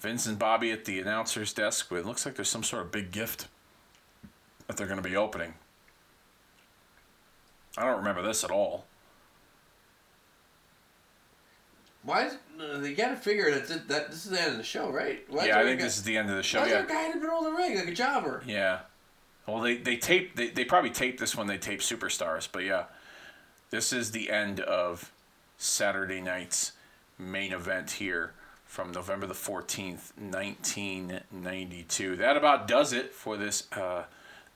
Vince 0.00 0.26
and 0.26 0.38
Bobby 0.38 0.72
at 0.72 0.84
the 0.84 0.98
announcer's 1.00 1.52
desk. 1.52 1.92
It 1.92 2.04
looks 2.04 2.26
like 2.26 2.34
there's 2.34 2.48
some 2.48 2.64
sort 2.64 2.82
of 2.82 2.90
big 2.90 3.12
gift 3.12 3.46
that 4.66 4.76
they're 4.76 4.88
going 4.88 5.00
to 5.02 5.08
be 5.08 5.16
opening. 5.16 5.54
I 7.78 7.84
don't 7.84 7.98
remember 7.98 8.22
this 8.22 8.42
at 8.44 8.50
all. 8.50 8.84
Why? 12.02 12.26
Is, 12.26 12.36
they 12.80 12.94
got 12.94 13.10
to 13.10 13.16
figure 13.16 13.50
that 13.52 13.68
this, 13.68 13.80
that 13.86 14.10
this 14.10 14.24
is 14.24 14.30
the 14.32 14.40
end 14.40 14.52
of 14.52 14.58
the 14.58 14.64
show, 14.64 14.90
right? 14.90 15.24
Why 15.28 15.46
yeah, 15.46 15.60
I 15.60 15.62
think 15.62 15.78
guy, 15.78 15.84
this 15.84 15.96
is 15.96 16.02
the 16.02 16.16
end 16.16 16.28
of 16.30 16.36
the 16.36 16.42
show. 16.42 16.60
Why 16.60 16.66
is 16.66 16.72
there 16.72 16.84
a 16.84 16.86
guy 16.86 17.06
in 17.06 17.12
the 17.12 17.18
middle 17.18 17.38
of 17.38 17.44
the 17.44 17.52
ring 17.52 17.76
like 17.76 17.88
a 17.88 17.94
jobber? 17.94 18.42
Yeah. 18.46 18.80
Well, 19.46 19.60
they 19.60 19.76
they 19.76 19.96
taped 19.96 20.36
they, 20.36 20.50
they 20.50 20.64
probably 20.64 20.90
taped 20.90 21.20
this 21.20 21.36
when 21.36 21.46
they 21.46 21.58
taped 21.58 21.82
Superstars, 21.82 22.48
but 22.50 22.64
yeah, 22.64 22.84
this 23.70 23.92
is 23.92 24.10
the 24.10 24.30
end 24.30 24.60
of 24.60 25.12
Saturday 25.62 26.20
night's 26.20 26.72
main 27.18 27.52
event 27.52 27.92
here 27.92 28.32
from 28.66 28.90
November 28.90 29.26
the 29.26 29.34
fourteenth, 29.34 30.12
nineteen 30.18 31.20
ninety 31.30 31.84
two. 31.84 32.16
That 32.16 32.36
about 32.36 32.66
does 32.66 32.92
it 32.92 33.14
for 33.14 33.36
this 33.36 33.68
uh, 33.72 34.04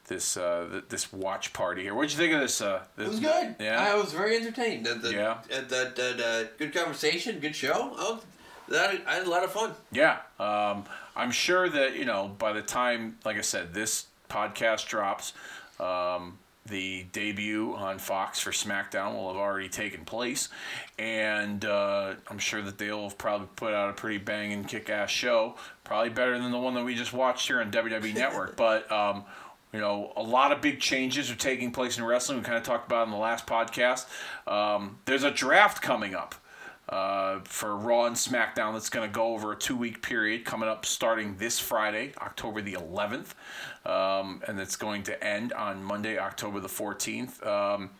this 0.09 0.37
uh, 0.37 0.67
th- 0.71 0.85
this 0.89 1.13
watch 1.13 1.53
party 1.53 1.83
here. 1.83 1.95
What'd 1.95 2.11
you 2.13 2.19
think 2.19 2.33
of 2.35 2.41
this? 2.41 2.61
Uh, 2.61 2.83
It 2.99 3.07
was 3.09 3.21
good. 3.21 3.55
Yeah. 3.61 3.81
I 3.81 3.95
was 3.95 4.13
very 4.13 4.37
entertained. 4.37 4.87
The, 4.87 4.95
the, 4.95 5.13
Yeah. 5.13 5.31
uh, 5.31 5.61
the, 5.61 5.93
the, 5.95 6.03
the, 6.17 6.51
good 6.59 6.75
conversation, 6.75 7.39
good 7.41 7.55
show. 7.55 7.93
I, 7.97 8.19
that, 8.69 9.03
I 9.07 9.15
had 9.15 9.27
a 9.27 9.31
lot 9.31 9.45
of 9.45 9.53
fun. 9.53 9.75
Yeah, 9.93 10.19
um, 10.41 10.85
I'm 11.15 11.31
sure 11.31 11.69
that 11.69 11.95
you 11.95 12.05
know 12.05 12.35
by 12.37 12.53
the 12.53 12.63
time, 12.63 13.19
like 13.25 13.37
I 13.37 13.43
said, 13.43 13.75
this 13.75 14.07
podcast 14.29 14.89
drops, 14.89 15.35
um, 15.79 16.39
the 16.67 17.05
debut 17.13 17.75
on 17.75 17.99
Fox 17.99 18.41
for 18.41 18.51
SmackDown 18.51 19.15
will 19.15 19.29
have 19.29 19.37
already 19.37 19.69
taken 19.69 20.05
place, 20.05 20.49
and 20.99 21.65
uh, 21.65 22.15
I'm 22.29 22.39
sure 22.39 22.63
that 22.63 22.79
they'll 22.79 23.05
have 23.05 23.19
probably 23.19 23.49
put 23.57 23.73
out 23.73 23.91
a 23.91 23.93
pretty 23.93 24.19
banging, 24.19 24.65
kick-ass 24.65 25.11
show, 25.11 25.57
probably 25.85 26.11
better 26.11 26.39
than 26.39 26.51
the 26.51 26.59
one 26.59 26.75
that 26.75 26.85
we 26.85 26.95
just 26.95 27.13
watched 27.13 27.47
here 27.47 27.61
on 27.61 27.71
WWE 27.71 28.15
Network. 28.17 28.57
But 28.57 28.91
um, 28.91 29.25
you 29.73 29.81
know, 29.81 30.13
a 30.17 30.23
lot 30.23 30.53
of 30.53 30.61
big 30.61 30.81
changes 30.81 31.31
are 31.31 31.37
taking 31.37 31.71
place 31.73 31.99
in 31.99 32.05
wrestling. 32.05 32.39
We 32.39 32.45
kind 32.45 32.57
of 32.57 32.63
talked 32.63 32.87
about 32.87 33.07
in 33.07 33.11
the 33.13 33.19
last 33.19 33.47
podcast. 33.47 34.07
Um, 34.47 34.99
there's 35.05 35.25
a 35.25 35.31
draft 35.31 35.83
coming 35.83 36.15
up 36.15 36.35
uh, 36.89 37.41
for 37.45 37.77
Raw 37.77 38.07
and 38.07 38.17
SmackDown 38.17 38.73
that's 38.73 38.91
going 38.91 39.09
to 39.09 39.13
go 39.13 39.35
over 39.35 39.53
a 39.53 39.57
two 39.57 39.77
week 39.77 40.03
period 40.03 40.45
coming 40.45 40.69
up 40.69 40.87
starting 40.87 41.37
this 41.37 41.59
Friday, 41.59 42.13
October 42.21 42.63
the 42.63 42.75
11th, 42.75 43.35
um, 43.85 44.43
and 44.47 44.59
it's 44.61 44.77
going 44.77 45.03
to 45.05 45.25
end 45.25 45.53
on 45.53 45.83
Monday, 45.83 46.19
October 46.19 46.61
the 46.61 46.69
14th. 46.69 47.45
Um, 47.45 47.91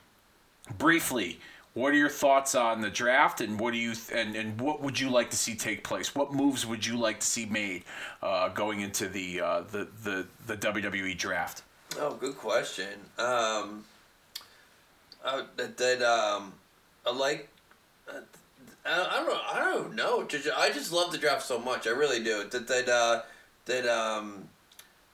briefly, 0.79 1.41
what 1.75 1.93
are 1.93 1.97
your 1.97 2.09
thoughts 2.09 2.55
on 2.55 2.81
the 2.81 2.89
draft, 2.89 3.41
and 3.43 3.61
what 3.61 3.73
do 3.73 3.79
you 3.79 3.95
th- 3.95 4.11
and 4.19 4.35
and 4.35 4.59
what 4.59 4.81
would 4.81 4.99
you 4.99 5.11
like 5.11 5.31
to 5.31 5.37
see 5.37 5.55
take 5.55 5.85
place? 5.85 6.15
What 6.15 6.33
moves 6.33 6.65
would 6.65 6.87
you 6.87 6.97
like 6.97 7.21
to 7.21 7.27
see 7.27 7.45
made 7.45 7.85
uh, 8.23 8.49
going 8.49 8.81
into 8.81 9.09
the, 9.09 9.43
uh, 9.43 9.61
the 9.71 9.87
the 10.03 10.27
the 10.47 10.57
WWE 10.57 11.19
draft? 11.19 11.65
Oh, 11.99 12.15
good 12.15 12.39
question. 12.39 12.99
Um, 13.19 13.85
that 15.57 16.03
um, 16.03 16.55
I 17.05 17.13
like. 17.13 17.51
Uh, 18.87 19.09
I, 19.11 19.25
don't. 19.25 19.41
I 19.57 19.61
don't 19.73 19.95
know. 19.95 20.27
I 20.57 20.71
just 20.71 20.93
love 20.93 21.13
the 21.13 21.19
draft 21.19 21.43
so 21.45 21.59
much. 21.59 21.87
I 21.87 21.91
really 21.91 22.23
do. 22.23 22.45
That 22.49 22.69
that 22.69 22.89
uh, 22.89 23.23
that 23.67 23.87
um, 23.87 24.49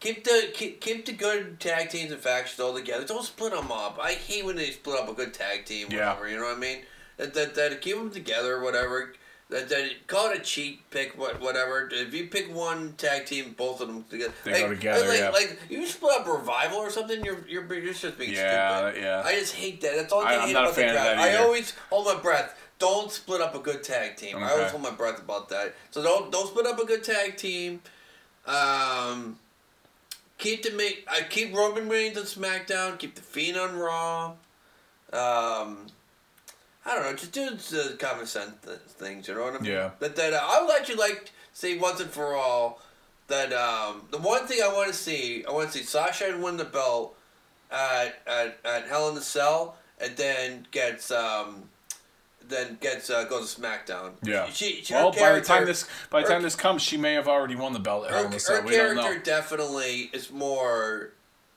keep 0.01 0.25
the 0.25 0.51
keep, 0.55 0.81
keep 0.81 1.07
the 1.07 1.13
good 1.13 1.59
tag 1.61 1.89
teams 1.91 2.13
and 2.13 2.21
factions 2.21 2.61
all 2.61 2.75
together. 2.75 3.05
Don't 3.07 3.25
split 3.25 3.53
them 3.53 3.73
up. 3.73 3.99
I 4.01 4.13
hate 4.13 4.45
when 4.45 4.57
they 4.57 4.71
split 4.71 5.01
up 5.01 5.09
a 5.09 5.15
good 5.15 5.33
tag 5.35 5.65
team. 5.65 5.89
Yeah. 5.91 6.09
Whatever. 6.11 6.29
You 6.29 6.37
know 6.37 6.45
what 6.45 6.57
I 6.57 6.61
mean? 6.61 6.79
That 7.17 7.35
that, 7.35 7.55
that 7.55 7.81
keep 7.81 7.97
them 7.97 8.11
together. 8.11 8.61
Whatever. 8.61 9.15
That, 9.49 9.69
that 9.69 10.07
call 10.07 10.31
it 10.31 10.39
a 10.39 10.41
cheat 10.43 10.89
pick. 10.91 11.19
What 11.19 11.39
whatever. 11.41 11.87
If 11.93 12.15
you 12.15 12.27
pick 12.29 12.55
one 12.55 12.95
tag 12.97 13.27
team, 13.27 13.55
both 13.57 13.83
of 13.83 13.89
them 13.89 14.05
together. 14.09 14.33
They 14.45 14.61
go 14.63 14.69
together, 14.71 15.07
Like, 15.07 15.19
yeah. 15.19 15.29
like 15.31 15.59
you 15.69 15.87
split 15.87 16.21
up 16.21 16.27
revival 16.27 16.79
or 16.79 16.89
something. 16.91 17.23
You're 17.23 17.45
you're, 17.47 17.75
you're 17.75 17.93
just 17.93 18.19
being 18.19 18.33
Yeah, 18.33 18.79
stupid. 18.93 19.03
yeah. 19.03 19.23
I 19.25 19.39
just 19.39 19.55
hate 19.55 19.83
that. 19.83 19.95
That's 19.97 20.11
all 20.13 20.23
I- 20.23 20.33
I, 20.33 20.35
I'm 20.37 20.41
hate 20.47 20.51
about 20.53 20.75
the 20.75 20.83
draft. 20.83 20.95
that 20.95 21.19
I 21.19 21.37
always 21.37 21.75
hold 21.91 22.07
my 22.07 22.19
breath. 22.23 22.59
Don't 22.83 23.13
split 23.13 23.41
up 23.41 23.55
a 23.55 23.61
good 23.61 23.85
tag 23.85 24.17
team. 24.17 24.39
I 24.39 24.51
always 24.51 24.73
hold 24.73 24.83
my 24.83 24.91
breath 24.91 25.21
about 25.21 25.49
that. 25.51 25.77
So 25.93 26.03
don't 26.03 26.33
don't 26.33 26.49
split 26.49 26.67
up 26.67 26.81
a 26.81 26.85
good 26.85 27.05
tag 27.05 27.37
team. 27.37 27.81
Um, 28.45 29.39
keep 30.37 30.65
the 30.65 30.73
make. 30.73 31.07
I 31.09 31.23
keep 31.23 31.55
Roman 31.55 31.89
Reigns 31.89 32.19
on 32.19 32.25
SmackDown. 32.25 32.99
Keep 32.99 33.15
the 33.15 33.23
Fiend 33.23 33.57
on 33.57 33.77
Raw. 33.77 34.31
Um, 35.13 35.87
I 36.85 36.97
don't 36.97 37.05
know. 37.05 37.13
Just 37.13 37.31
do 37.31 37.51
the 37.51 37.97
common 38.01 38.27
sense 38.27 38.51
things. 38.89 39.29
You 39.29 39.37
know 39.37 39.43
what 39.43 39.55
I 39.55 39.59
mean? 39.61 39.71
Yeah. 39.71 39.91
That 40.01 40.17
that 40.17 40.33
uh, 40.33 40.41
I 40.43 40.61
would 40.61 40.75
actually 40.75 40.97
like 40.97 41.27
to 41.27 41.31
see 41.53 41.79
once 41.79 42.01
and 42.01 42.11
for 42.11 42.35
all 42.35 42.81
that 43.29 43.53
um, 43.53 44.09
the 44.11 44.19
one 44.19 44.49
thing 44.49 44.59
I 44.61 44.73
want 44.73 44.89
to 44.89 44.95
see 44.95 45.45
I 45.49 45.53
want 45.53 45.71
to 45.71 45.79
see 45.79 45.85
Sasha 45.85 46.37
win 46.37 46.57
the 46.57 46.65
belt 46.65 47.17
at 47.71 48.21
at, 48.27 48.59
at 48.65 48.89
Hell 48.89 49.09
in 49.09 49.15
the 49.15 49.21
Cell 49.23 49.77
and 50.01 50.17
then 50.17 50.67
gets 50.73 51.13
um 51.13 51.69
then 52.49 52.79
gets 52.81 53.11
uh, 53.11 53.25
goes 53.25 53.55
to 53.55 53.61
SmackDown. 53.61 54.13
Yeah. 54.23 54.47
She, 54.51 54.83
she, 54.83 54.95
well, 54.95 55.13
by 55.13 55.33
the 55.33 55.41
time 55.41 55.65
this 55.67 55.87
by 56.11 56.21
the 56.23 56.27
her- 56.29 56.33
time 56.35 56.43
this 56.43 56.55
comes, 56.57 56.83
she 56.83 56.97
may 56.97 57.15
have 57.15 57.29
already 57.29 57.57
won 57.57 57.73
the 57.73 57.79
belt 57.79 58.09
her, 58.09 58.29
her 58.29 58.63
We 58.63 58.73
don't 58.77 58.97
know. 58.97 59.03
character 59.03 59.19
definitely 59.25 60.11
is 60.13 60.31
more 60.31 61.11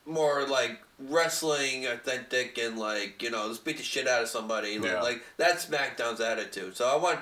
more 0.05 0.45
like 0.47 0.81
wrestling 0.99 1.87
authentic 1.87 2.57
and 2.57 2.77
like 2.77 3.21
you 3.21 3.29
know 3.31 3.47
just 3.49 3.65
beat 3.65 3.77
the 3.77 3.83
shit 3.83 4.07
out 4.07 4.21
of 4.21 4.29
somebody 4.29 4.77
like, 4.79 4.91
Yeah. 4.91 5.01
like 5.01 5.23
that's 5.37 5.65
SmackDown's 5.65 6.21
attitude. 6.21 6.75
So 6.75 6.87
I 6.87 6.95
want 6.95 7.19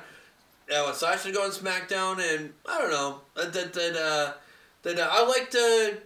I 0.73 0.81
want 0.81 0.95
Sasha 0.95 1.27
to 1.29 1.33
go 1.33 1.43
on 1.43 1.51
SmackDown 1.51 2.19
and 2.35 2.53
I 2.69 2.79
don't 2.79 2.91
know 2.91 3.21
that 3.35 3.53
that 3.73 3.95
uh, 3.97 4.33
that 4.83 4.99
uh, 4.99 5.07
I 5.11 5.25
like 5.27 5.49
to 5.51 5.97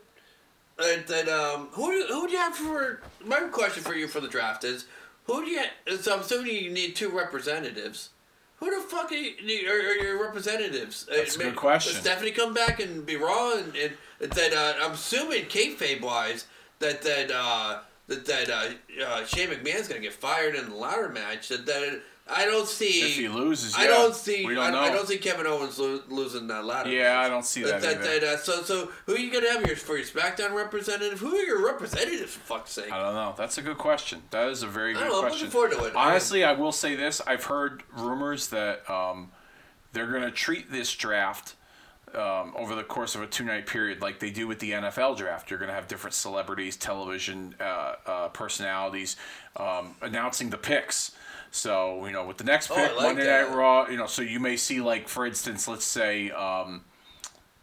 uh, 0.79 0.83
that 1.07 1.27
um, 1.29 1.67
who 1.71 1.85
who 2.07 2.27
do 2.27 2.33
you 2.33 2.39
have 2.39 2.55
for? 2.55 3.01
My 3.25 3.39
question 3.51 3.83
for 3.83 3.95
you 3.95 4.07
for 4.07 4.19
the 4.21 4.27
draft 4.27 4.63
is, 4.63 4.85
who 5.28 5.45
do 5.45 5.51
you? 5.51 5.61
So 5.99 6.13
I'm 6.15 6.21
assuming 6.21 6.55
you 6.55 6.71
need 6.71 6.95
two 6.95 7.09
representatives. 7.09 8.09
Who 8.59 8.71
the 8.75 8.82
fuck 8.88 9.11
are, 9.11 9.15
you, 9.15 9.69
are, 9.69 10.03
your 10.03 10.19
representatives? 10.23 11.05
That's 11.07 11.36
a 11.36 11.39
Uh, 11.39 11.43
good 11.43 11.51
may- 11.51 11.55
question. 11.57 11.93
Stephanie 12.01 12.32
come 12.32 12.53
back 12.55 12.80
and 12.80 13.05
be 13.05 13.15
raw 13.15 13.53
and, 13.53 13.71
and 13.75 14.32
that 14.32 14.53
uh, 14.53 14.73
I'm 14.84 14.93
assuming 14.93 15.45
kayfabe 15.45 16.01
wise 16.01 16.45
that 16.80 17.03
that 17.03 17.30
uh, 17.32 17.82
that 18.07 18.25
that 18.25 18.49
uh, 18.49 18.69
uh, 19.05 19.25
Shane 19.25 19.49
McMahon's 19.49 19.88
gonna 19.88 19.99
get 20.01 20.13
fired 20.13 20.55
in 20.55 20.69
the 20.69 20.75
ladder 20.75 21.09
match. 21.09 21.49
That 21.49 21.67
that 21.67 22.01
I 22.30 22.45
don't 22.45 22.67
see. 22.67 23.01
If 23.01 23.15
he 23.15 23.28
loses, 23.28 23.75
I 23.75 23.88
don't 23.88 24.13
see. 24.13 24.45
We 24.45 24.55
don't 24.55 24.65
I, 24.65 24.71
know. 24.71 24.80
I 24.80 24.89
don't 24.91 25.07
see 25.07 25.17
Kevin 25.17 25.47
Owens 25.47 25.80
lo- 25.80 26.01
losing 26.09 26.47
that 26.47 26.65
ladder. 26.65 26.89
Yeah. 26.89 27.19
I 27.19 27.30
don't 27.30 27.45
see 27.45 27.63
That, 27.63 27.82
that 27.82 28.01
that, 28.01 28.17
either. 28.17 28.25
that, 28.25 28.39
so, 28.41 28.61
so 28.63 28.91
who 29.05 29.15
are 29.15 29.17
you 29.17 29.32
gonna 29.32 29.49
have 29.51 29.65
your 29.65 29.75
for 29.75 29.95
your 29.97 30.05
SmackDown 30.05 30.53
representative? 30.53 31.19
Who 31.19 31.36
are 31.36 31.43
your 31.43 31.65
representatives? 31.65 32.34
For 32.34 32.39
fuck's 32.39 32.71
sake! 32.71 32.91
I 32.91 33.01
don't 33.01 33.13
know. 33.13 33.34
That's 33.38 33.57
a 33.57 33.61
good 33.61 33.78
question. 33.78 34.23
That 34.32 34.49
is 34.49 34.63
a 34.63 34.67
very 34.67 34.93
good 34.93 35.01
know. 35.07 35.15
I'm 35.15 35.21
question. 35.21 35.47
looking 35.47 35.51
forward 35.51 35.71
to 35.71 35.84
it. 35.86 35.95
Honestly, 35.95 36.43
I 36.43 36.53
will 36.53 36.71
say 36.71 36.95
this: 36.95 37.21
I've 37.25 37.45
heard 37.45 37.84
rumors 37.95 38.49
that 38.49 38.89
um, 38.89 39.32
they're 39.93 40.11
going 40.11 40.23
to 40.23 40.32
treat 40.32 40.71
this 40.71 40.93
draft 40.93 41.55
um, 42.13 42.53
over 42.57 42.75
the 42.75 42.84
course 42.84 43.15
of 43.15 43.21
a 43.21 43.28
two-night 43.28 43.67
period 43.67 44.01
like 44.01 44.19
they 44.19 44.32
do 44.32 44.47
with 44.47 44.59
the 44.59 44.71
NFL 44.71 45.17
draft. 45.17 45.49
You're 45.49 45.59
going 45.59 45.69
to 45.69 45.75
have 45.75 45.88
different 45.88 46.13
celebrities, 46.13 46.75
television 46.78 47.55
uh, 47.59 47.93
uh, 48.05 48.28
personalities 48.30 49.15
um, 49.55 49.95
announcing 50.01 50.49
the 50.49 50.57
picks. 50.57 51.11
So 51.51 52.05
you 52.05 52.11
know, 52.11 52.25
with 52.25 52.37
the 52.37 52.43
next 52.43 52.69
Oh, 52.71 52.75
pick, 52.75 52.91
I 52.91 52.93
like 52.95 53.03
Monday 53.03 53.23
that. 53.25 53.49
Night 53.49 53.55
Raw. 53.55 53.87
You 53.89 53.97
know, 53.97 54.07
so 54.07 54.21
you 54.21 54.39
may 54.39 54.57
see 54.57 54.81
like, 54.81 55.07
for 55.07 55.25
instance, 55.25 55.67
let's 55.67 55.85
say. 55.85 56.31
Um, 56.31 56.83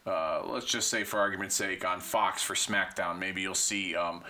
uh, 0.07 0.43
let's 0.47 0.67
just 0.67 0.89
say, 0.89 1.03
for 1.03 1.19
argument's 1.19 1.55
sake, 1.55 1.83
on 1.83 1.99
Fox 1.99 2.43
for 2.43 2.53
SmackDown, 2.55 3.19
maybe 3.19 3.41
you'll 3.41 3.55
see, 3.55 3.97
um, 3.97 4.23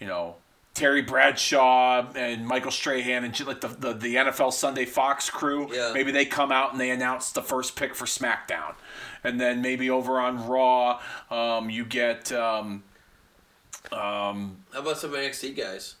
you 0.00 0.06
know, 0.06 0.36
Terry 0.72 1.02
Bradshaw 1.02 2.06
and 2.14 2.46
Michael 2.46 2.70
Strahan 2.70 3.24
and 3.24 3.46
like 3.46 3.60
the, 3.60 3.68
the, 3.68 3.92
the 3.92 4.14
NFL 4.14 4.52
Sunday 4.52 4.84
Fox 4.86 5.28
crew. 5.28 5.68
Yeah. 5.70 5.90
Maybe 5.92 6.12
they 6.12 6.24
come 6.24 6.50
out 6.50 6.72
and 6.72 6.80
they 6.80 6.90
announce 6.90 7.32
the 7.32 7.42
first 7.42 7.76
pick 7.76 7.94
for 7.94 8.06
SmackDown, 8.06 8.74
and 9.22 9.40
then 9.40 9.60
maybe 9.60 9.90
over 9.90 10.18
on 10.18 10.46
Raw, 10.46 11.00
um, 11.30 11.68
you 11.68 11.84
get. 11.84 12.32
Um, 12.32 12.84
How 14.72 14.80
about 14.80 14.98
some 14.98 15.10
NXT 15.10 15.56
guys? 15.56 15.96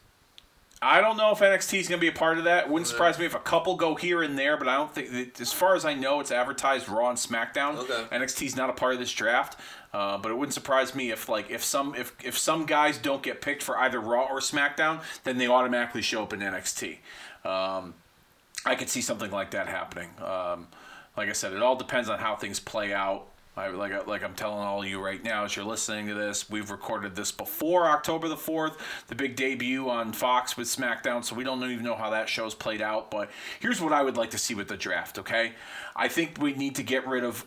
I 0.80 1.00
don't 1.00 1.16
know 1.16 1.32
if 1.32 1.40
NXT 1.40 1.80
is 1.80 1.88
going 1.88 1.98
to 1.98 2.00
be 2.00 2.08
a 2.08 2.16
part 2.16 2.38
of 2.38 2.44
that. 2.44 2.70
Wouldn't 2.70 2.86
surprise 2.86 3.18
me 3.18 3.26
if 3.26 3.34
a 3.34 3.40
couple 3.40 3.74
go 3.74 3.96
here 3.96 4.22
and 4.22 4.38
there, 4.38 4.56
but 4.56 4.68
I 4.68 4.76
don't 4.76 4.94
think, 4.94 5.40
as 5.40 5.52
far 5.52 5.74
as 5.74 5.84
I 5.84 5.94
know, 5.94 6.20
it's 6.20 6.30
advertised 6.30 6.88
Raw 6.88 7.08
and 7.08 7.18
SmackDown. 7.18 7.78
Okay. 7.78 8.04
NXT's 8.16 8.54
not 8.54 8.70
a 8.70 8.72
part 8.72 8.92
of 8.92 9.00
this 9.00 9.12
draft, 9.12 9.58
uh, 9.92 10.18
but 10.18 10.30
it 10.30 10.36
wouldn't 10.36 10.54
surprise 10.54 10.94
me 10.94 11.10
if 11.10 11.28
like 11.28 11.50
if 11.50 11.64
some 11.64 11.96
if 11.96 12.14
if 12.22 12.38
some 12.38 12.64
guys 12.64 12.96
don't 12.96 13.24
get 13.24 13.40
picked 13.40 13.62
for 13.62 13.76
either 13.78 13.98
Raw 13.98 14.26
or 14.30 14.38
SmackDown, 14.38 15.00
then 15.24 15.36
they 15.36 15.48
automatically 15.48 16.02
show 16.02 16.22
up 16.22 16.32
in 16.32 16.40
NXT. 16.40 16.98
Um, 17.44 17.94
I 18.64 18.76
could 18.76 18.88
see 18.88 19.00
something 19.00 19.32
like 19.32 19.50
that 19.50 19.66
happening. 19.66 20.10
Um, 20.22 20.68
like 21.16 21.28
I 21.28 21.32
said, 21.32 21.52
it 21.52 21.62
all 21.62 21.74
depends 21.74 22.08
on 22.08 22.20
how 22.20 22.36
things 22.36 22.60
play 22.60 22.92
out. 22.92 23.26
I, 23.58 23.68
like, 23.68 23.92
I- 23.92 24.02
like 24.04 24.22
I'm 24.22 24.34
telling 24.34 24.58
all 24.66 24.84
you 24.84 25.02
right 25.04 25.22
now, 25.22 25.44
as 25.44 25.56
you're 25.56 25.64
listening 25.64 26.06
to 26.06 26.14
this, 26.14 26.48
we've 26.48 26.70
recorded 26.70 27.16
this 27.16 27.32
before 27.32 27.86
October 27.86 28.28
the 28.28 28.36
4th, 28.36 28.78
the 29.08 29.14
big 29.14 29.36
debut 29.36 29.90
on 29.90 30.12
Fox 30.12 30.56
with 30.56 30.68
SmackDown, 30.68 31.24
so 31.24 31.34
we 31.34 31.44
don't 31.44 31.62
even 31.64 31.84
know 31.84 31.96
how 31.96 32.10
that 32.10 32.28
show's 32.28 32.54
played 32.54 32.80
out. 32.80 33.10
But 33.10 33.30
here's 33.60 33.80
what 33.80 33.92
I 33.92 34.02
would 34.02 34.16
like 34.16 34.30
to 34.30 34.38
see 34.38 34.54
with 34.54 34.68
the 34.68 34.76
draft, 34.76 35.18
okay? 35.18 35.52
I 35.96 36.08
think 36.08 36.38
we 36.40 36.54
need 36.54 36.76
to 36.76 36.82
get 36.82 37.06
rid 37.06 37.24
of 37.24 37.44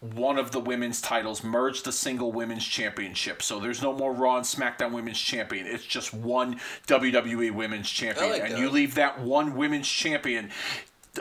one 0.00 0.36
of 0.38 0.50
the 0.50 0.58
women's 0.58 1.00
titles, 1.00 1.44
merge 1.44 1.82
the 1.84 1.92
single 1.92 2.32
women's 2.32 2.66
championship. 2.66 3.40
So 3.40 3.60
there's 3.60 3.80
no 3.82 3.92
more 3.92 4.12
Raw 4.12 4.36
and 4.36 4.44
SmackDown 4.44 4.90
women's 4.92 5.20
champion. 5.20 5.66
It's 5.66 5.84
just 5.84 6.12
one 6.12 6.58
WWE 6.88 7.52
women's 7.52 7.88
champion. 7.88 8.30
like 8.30 8.42
and 8.42 8.52
that. 8.54 8.58
you 8.58 8.68
leave 8.68 8.96
that 8.96 9.20
one 9.20 9.54
women's 9.54 9.88
champion 9.88 10.50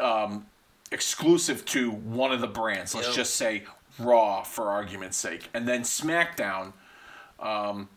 um, 0.02 0.48
exclusive 0.92 1.64
to 1.66 1.92
one 1.92 2.32
of 2.32 2.42
the 2.42 2.48
brands. 2.48 2.96
Let's 2.96 3.08
Yep. 3.10 3.16
just 3.16 3.36
say 3.36 3.64
Raw 4.04 4.44
for 4.44 4.70
argument's 4.70 5.18
sake. 5.18 5.50
And 5.54 5.68
then 5.68 5.82
SmackDown, 5.82 6.74
um, 7.40 7.90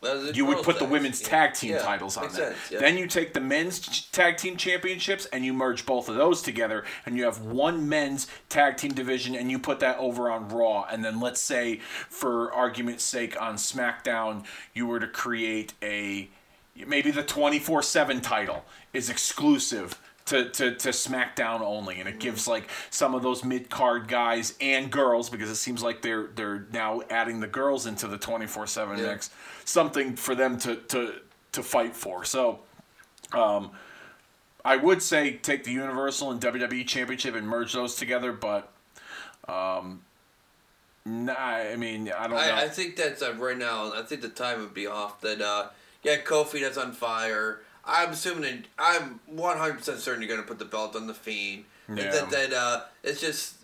the 0.00 0.32
you 0.34 0.44
would 0.44 0.62
put 0.62 0.78
the 0.78 0.84
women's 0.84 1.22
Yeah. 1.22 1.28
tag 1.28 1.54
team 1.54 1.72
Yeah, 1.72 1.78
titles 1.78 2.18
on 2.18 2.30
there. 2.34 2.54
yeah. 2.70 2.78
Then 2.78 2.98
you 2.98 3.06
take 3.06 3.32
the 3.32 3.40
men's 3.40 3.78
ch- 3.80 4.12
tag 4.12 4.36
team 4.36 4.56
championships 4.58 5.24
and 5.26 5.46
you 5.46 5.54
merge 5.54 5.86
both 5.86 6.10
of 6.10 6.16
those 6.16 6.42
together, 6.42 6.84
and 7.06 7.16
you 7.16 7.24
have 7.24 7.40
one 7.40 7.88
men's 7.88 8.26
tag 8.50 8.76
team 8.76 8.92
division, 8.92 9.34
and 9.34 9.50
you 9.50 9.58
put 9.58 9.80
that 9.80 9.96
over 9.98 10.30
on 10.30 10.48
Raw. 10.50 10.84
And 10.90 11.02
then 11.02 11.20
let's 11.20 11.40
say, 11.40 11.78
for 12.10 12.52
argument's 12.52 13.02
sake, 13.04 13.40
on 13.40 13.54
SmackDown, 13.56 14.44
you 14.74 14.86
were 14.86 15.00
to 15.00 15.06
create 15.08 15.72
a 15.82 16.28
maybe 16.86 17.10
the 17.10 17.22
twenty 17.22 17.58
four 17.58 17.82
seven 17.82 18.20
title 18.20 18.66
is 18.92 19.08
exclusive. 19.08 19.98
To, 20.28 20.48
to, 20.48 20.74
to 20.74 20.88
SmackDown 20.88 21.60
only, 21.60 22.00
and 22.00 22.08
it 22.08 22.18
gives 22.18 22.48
like 22.48 22.70
some 22.88 23.14
of 23.14 23.22
those 23.22 23.44
mid 23.44 23.68
card 23.68 24.08
guys 24.08 24.54
and 24.58 24.90
girls 24.90 25.28
because 25.28 25.50
it 25.50 25.56
seems 25.56 25.82
like 25.82 26.00
they're 26.00 26.28
they're 26.34 26.66
now 26.72 27.02
adding 27.10 27.40
the 27.40 27.46
girls 27.46 27.84
into 27.84 28.08
the 28.08 28.16
twenty 28.16 28.46
four 28.46 28.66
seven 28.66 28.96
mix 28.96 29.28
something 29.64 30.16
for 30.16 30.34
them 30.34 30.58
to 30.58 30.76
to 30.76 31.14
to 31.52 31.62
fight 31.62 31.96
for. 31.96 32.24
So, 32.24 32.60
um, 33.32 33.70
I 34.64 34.76
would 34.76 35.02
say 35.02 35.34
take 35.34 35.64
the 35.64 35.72
Universal 35.72 36.30
and 36.32 36.40
WWE 36.40 36.86
Championship 36.86 37.34
and 37.34 37.46
merge 37.46 37.72
those 37.72 37.96
together, 37.96 38.32
but 38.32 38.72
um, 39.48 40.02
nah, 41.04 41.34
I 41.34 41.76
mean 41.76 42.10
I 42.16 42.26
don't 42.26 42.36
know. 42.36 42.36
I, 42.36 42.62
I 42.62 42.68
think 42.68 42.96
that's 42.96 43.22
uh, 43.22 43.34
right 43.34 43.58
now. 43.58 43.92
I 43.94 44.02
think 44.02 44.22
the 44.22 44.28
time 44.28 44.60
would 44.60 44.74
be 44.74 44.86
off. 44.86 45.20
That 45.20 45.40
uh, 45.40 45.68
yeah, 46.02 46.18
Kofi 46.18 46.60
that's 46.60 46.78
on 46.78 46.92
fire. 46.92 47.60
I'm 47.86 48.10
assuming. 48.10 48.64
I'm 48.78 49.20
100 49.26 49.78
percent 49.78 49.98
certain 50.00 50.22
you're 50.22 50.30
gonna 50.34 50.46
put 50.46 50.58
the 50.58 50.64
belt 50.64 50.96
on 50.96 51.06
the 51.06 51.14
Fiend. 51.14 51.64
Yeah. 51.88 52.10
That 52.10 52.30
that 52.30 52.52
uh, 52.52 52.80
it's 53.02 53.20
just. 53.20 53.56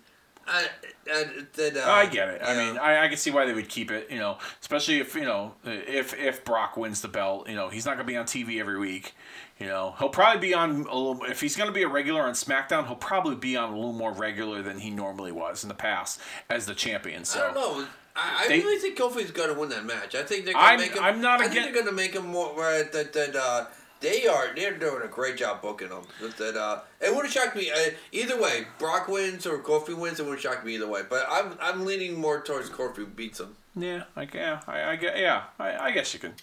I, 0.46 0.66
I, 1.12 1.24
that, 1.54 1.76
uh, 1.76 1.88
I 1.90 2.06
get 2.06 2.28
it. 2.28 2.40
I 2.44 2.56
mean, 2.56 2.76
I, 2.76 3.04
I 3.04 3.08
can 3.08 3.18
see 3.18 3.30
why 3.30 3.44
they 3.44 3.52
would 3.52 3.68
keep 3.68 3.90
it. 3.90 4.10
You 4.10 4.18
know, 4.18 4.38
especially 4.60 4.98
if 4.98 5.14
you 5.14 5.20
know 5.22 5.54
if 5.64 6.12
if 6.18 6.44
Brock 6.44 6.76
wins 6.76 7.02
the 7.02 7.08
belt. 7.08 7.48
You 7.48 7.54
know, 7.54 7.68
he's 7.68 7.86
not 7.86 7.92
gonna 7.92 8.04
be 8.04 8.16
on 8.16 8.24
TV 8.26 8.58
every 8.58 8.78
week. 8.78 9.14
You 9.60 9.66
know, 9.66 9.94
he'll 9.98 10.08
probably 10.08 10.40
be 10.40 10.54
on 10.54 10.70
a 10.90 10.96
little. 10.96 11.22
If 11.24 11.40
he's 11.40 11.56
gonna 11.56 11.72
be 11.72 11.82
a 11.82 11.88
regular 11.88 12.22
on 12.22 12.32
SmackDown, 12.32 12.86
he'll 12.86 12.96
probably 12.96 13.36
be 13.36 13.56
on 13.56 13.72
a 13.72 13.76
little 13.76 13.92
more 13.92 14.12
regular 14.12 14.60
than 14.62 14.78
he 14.78 14.90
normally 14.90 15.30
was 15.32 15.62
in 15.62 15.68
the 15.68 15.74
past 15.74 16.20
as 16.48 16.66
the 16.66 16.74
champion. 16.74 17.24
So 17.24 17.40
I 17.40 17.52
don't 17.52 17.54
know. 17.54 17.86
I, 18.16 18.44
I 18.44 18.48
They- 18.48 18.58
really 18.58 18.80
think 18.80 18.98
Kofi's 18.98 19.30
gonna 19.30 19.54
win 19.54 19.68
that 19.68 19.84
match. 19.84 20.14
I 20.16 20.24
think 20.24 20.46
they're 20.46 20.54
gonna 20.54 20.66
I'm- 20.66 20.80
make 20.80 20.94
him. 20.96 21.04
I'm 21.04 21.20
not 21.20 21.40
I 21.40 21.44
against- 21.44 21.58
think 21.62 21.74
they're 21.74 21.84
gonna 21.84 21.96
make 21.96 22.14
him 22.14 22.26
more. 22.26 22.56
Right, 22.58 22.90
that 22.90 23.12
that 23.12 23.36
uh, 23.36 23.66
they 24.00 24.26
are. 24.26 24.54
They're 24.54 24.76
doing 24.76 25.02
a 25.02 25.08
great 25.08 25.36
job 25.36 25.62
booking 25.62 25.90
them. 25.90 26.02
That, 26.38 26.56
uh, 26.56 26.80
it 27.00 27.14
would 27.14 27.24
have 27.24 27.32
shocked 27.32 27.56
me 27.56 27.70
uh, 27.70 27.90
either 28.12 28.40
way. 28.40 28.66
Brock 28.78 29.08
wins 29.08 29.46
or 29.46 29.58
Kofi 29.58 29.96
wins. 29.96 30.20
It 30.20 30.26
would 30.26 30.32
have 30.32 30.40
shocked 30.40 30.64
me 30.64 30.74
either 30.74 30.88
way. 30.88 31.02
But 31.08 31.26
I'm 31.28 31.52
I'm 31.60 31.84
leaning 31.84 32.18
more 32.18 32.40
towards 32.42 32.70
Kofi 32.70 33.14
beats 33.14 33.40
him. 33.40 33.56
Yeah, 33.76 34.04
I 34.16 34.28
yeah, 34.32 34.60
I, 34.66 34.82
I 34.84 34.96
get 34.96 35.18
yeah, 35.18 35.44
I, 35.58 35.76
I 35.76 35.90
guess 35.92 36.12
you 36.14 36.20
could. 36.20 36.34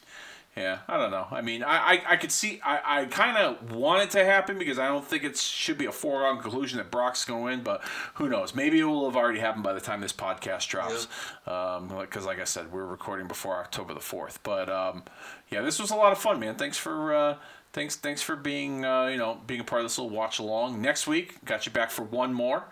Yeah, 0.57 0.79
I 0.87 0.97
don't 0.97 1.11
know. 1.11 1.27
I 1.29 1.41
mean, 1.41 1.61
I, 1.61 1.77
I, 1.77 2.03
I 2.09 2.15
could 2.15 2.31
see. 2.31 2.59
I, 2.65 3.01
I 3.01 3.05
kind 3.05 3.37
of 3.37 3.71
want 3.73 4.01
it 4.01 4.09
to 4.11 4.25
happen 4.25 4.57
because 4.57 4.79
I 4.79 4.87
don't 4.87 5.05
think 5.05 5.23
it 5.23 5.37
should 5.37 5.77
be 5.77 5.85
a 5.85 5.91
foregone 5.91 6.41
conclusion 6.41 6.79
that 6.79 6.89
Brock's 6.89 7.25
going 7.25 7.41
to 7.41 7.45
win. 7.45 7.63
But 7.63 7.83
who 8.15 8.27
knows? 8.27 8.55
Maybe 8.55 8.79
it 8.79 8.83
will 8.83 9.05
have 9.05 9.15
already 9.15 9.39
happened 9.39 9.63
by 9.63 9.73
the 9.73 9.79
time 9.79 10.01
this 10.01 10.13
podcast 10.13 10.67
drops. 10.67 11.07
Um, 11.45 11.89
because 11.99 12.25
like 12.25 12.39
I 12.39 12.43
said, 12.43 12.71
we're 12.71 12.87
recording 12.87 13.27
before 13.27 13.55
October 13.57 13.93
the 13.93 13.99
fourth. 13.99 14.41
But 14.41 14.67
um, 14.67 15.03
yeah, 15.49 15.61
this 15.61 15.77
was 15.79 15.91
a 15.91 15.95
lot 15.95 16.11
of 16.11 16.17
fun, 16.17 16.39
man. 16.39 16.55
Thanks 16.55 16.77
for 16.77 17.13
uh, 17.13 17.35
thanks 17.73 17.95
thanks 17.95 18.23
for 18.23 18.35
being 18.35 18.83
uh, 18.83 19.05
you 19.05 19.17
know 19.17 19.39
being 19.45 19.61
a 19.61 19.63
part 19.63 19.81
of 19.81 19.85
this 19.85 19.99
little 19.99 20.15
watch 20.15 20.39
along. 20.39 20.81
Next 20.81 21.05
week, 21.05 21.45
got 21.45 21.67
you 21.67 21.71
back 21.71 21.91
for 21.91 22.01
one 22.01 22.33
more. 22.33 22.65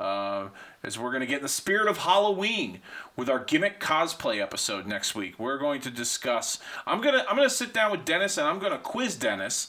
Uh, 0.00 0.48
as 0.82 0.98
we're 0.98 1.10
going 1.10 1.20
to 1.20 1.26
get 1.26 1.36
in 1.36 1.42
the 1.42 1.48
spirit 1.48 1.86
of 1.86 1.98
Halloween 1.98 2.80
with 3.16 3.28
our 3.28 3.38
gimmick 3.38 3.78
cosplay 3.80 4.40
episode 4.40 4.86
next 4.86 5.14
week. 5.14 5.38
We're 5.38 5.58
going 5.58 5.82
to 5.82 5.90
discuss. 5.90 6.58
I'm 6.86 7.02
gonna 7.02 7.22
I'm 7.28 7.36
gonna 7.36 7.50
sit 7.50 7.74
down 7.74 7.90
with 7.90 8.06
Dennis 8.06 8.38
and 8.38 8.46
I'm 8.46 8.58
gonna 8.58 8.78
quiz 8.78 9.14
Dennis 9.14 9.68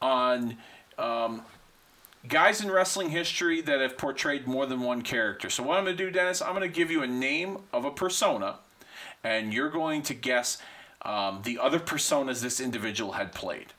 on 0.00 0.56
um, 0.98 1.42
guys 2.28 2.60
in 2.60 2.70
wrestling 2.70 3.10
history 3.10 3.60
that 3.62 3.80
have 3.80 3.98
portrayed 3.98 4.46
more 4.46 4.66
than 4.66 4.82
one 4.82 5.02
character. 5.02 5.50
So 5.50 5.64
what 5.64 5.78
I'm 5.78 5.84
gonna 5.84 5.96
do, 5.96 6.12
Dennis, 6.12 6.40
I'm 6.40 6.54
gonna 6.54 6.68
give 6.68 6.92
you 6.92 7.02
a 7.02 7.08
name 7.08 7.58
of 7.72 7.84
a 7.84 7.90
persona, 7.90 8.58
and 9.24 9.52
you're 9.52 9.70
going 9.70 10.02
to 10.02 10.14
guess 10.14 10.58
um, 11.04 11.40
the 11.42 11.58
other 11.58 11.80
personas 11.80 12.40
this 12.40 12.60
individual 12.60 13.12
had 13.12 13.32
played. 13.32 13.72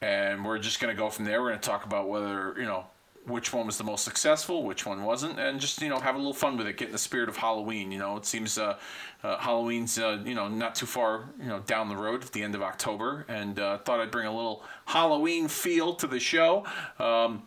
And 0.00 0.44
we're 0.44 0.60
just 0.60 0.78
gonna 0.78 0.94
go 0.94 1.10
from 1.10 1.24
there. 1.24 1.42
We're 1.42 1.48
gonna 1.48 1.62
talk 1.62 1.84
about 1.84 2.08
whether 2.08 2.54
you 2.56 2.64
know 2.64 2.84
which 3.28 3.52
one 3.52 3.66
was 3.66 3.78
the 3.78 3.84
most 3.84 4.04
successful, 4.04 4.62
which 4.62 4.86
one 4.86 5.04
wasn't, 5.04 5.38
and 5.38 5.60
just 5.60 5.80
you 5.82 5.88
know 5.88 6.00
have 6.00 6.14
a 6.14 6.18
little 6.18 6.32
fun 6.32 6.56
with 6.56 6.66
it. 6.66 6.76
Get 6.76 6.86
in 6.86 6.92
the 6.92 6.98
spirit 6.98 7.28
of 7.28 7.36
Halloween. 7.36 7.92
You 7.92 7.98
know, 7.98 8.16
it 8.16 8.26
seems 8.26 8.58
uh, 8.58 8.76
uh, 9.22 9.38
Halloween's 9.38 9.98
uh, 9.98 10.20
you 10.24 10.34
know 10.34 10.48
not 10.48 10.74
too 10.74 10.86
far 10.86 11.30
you 11.40 11.48
know 11.48 11.60
down 11.60 11.88
the 11.88 11.96
road 11.96 12.24
at 12.24 12.32
the 12.32 12.42
end 12.42 12.54
of 12.54 12.62
October, 12.62 13.24
and 13.28 13.58
uh, 13.58 13.78
thought 13.78 14.00
I'd 14.00 14.10
bring 14.10 14.26
a 14.26 14.34
little 14.34 14.64
Halloween 14.86 15.48
feel 15.48 15.94
to 15.94 16.06
the 16.06 16.20
show. 16.20 16.64
Um, 16.98 17.44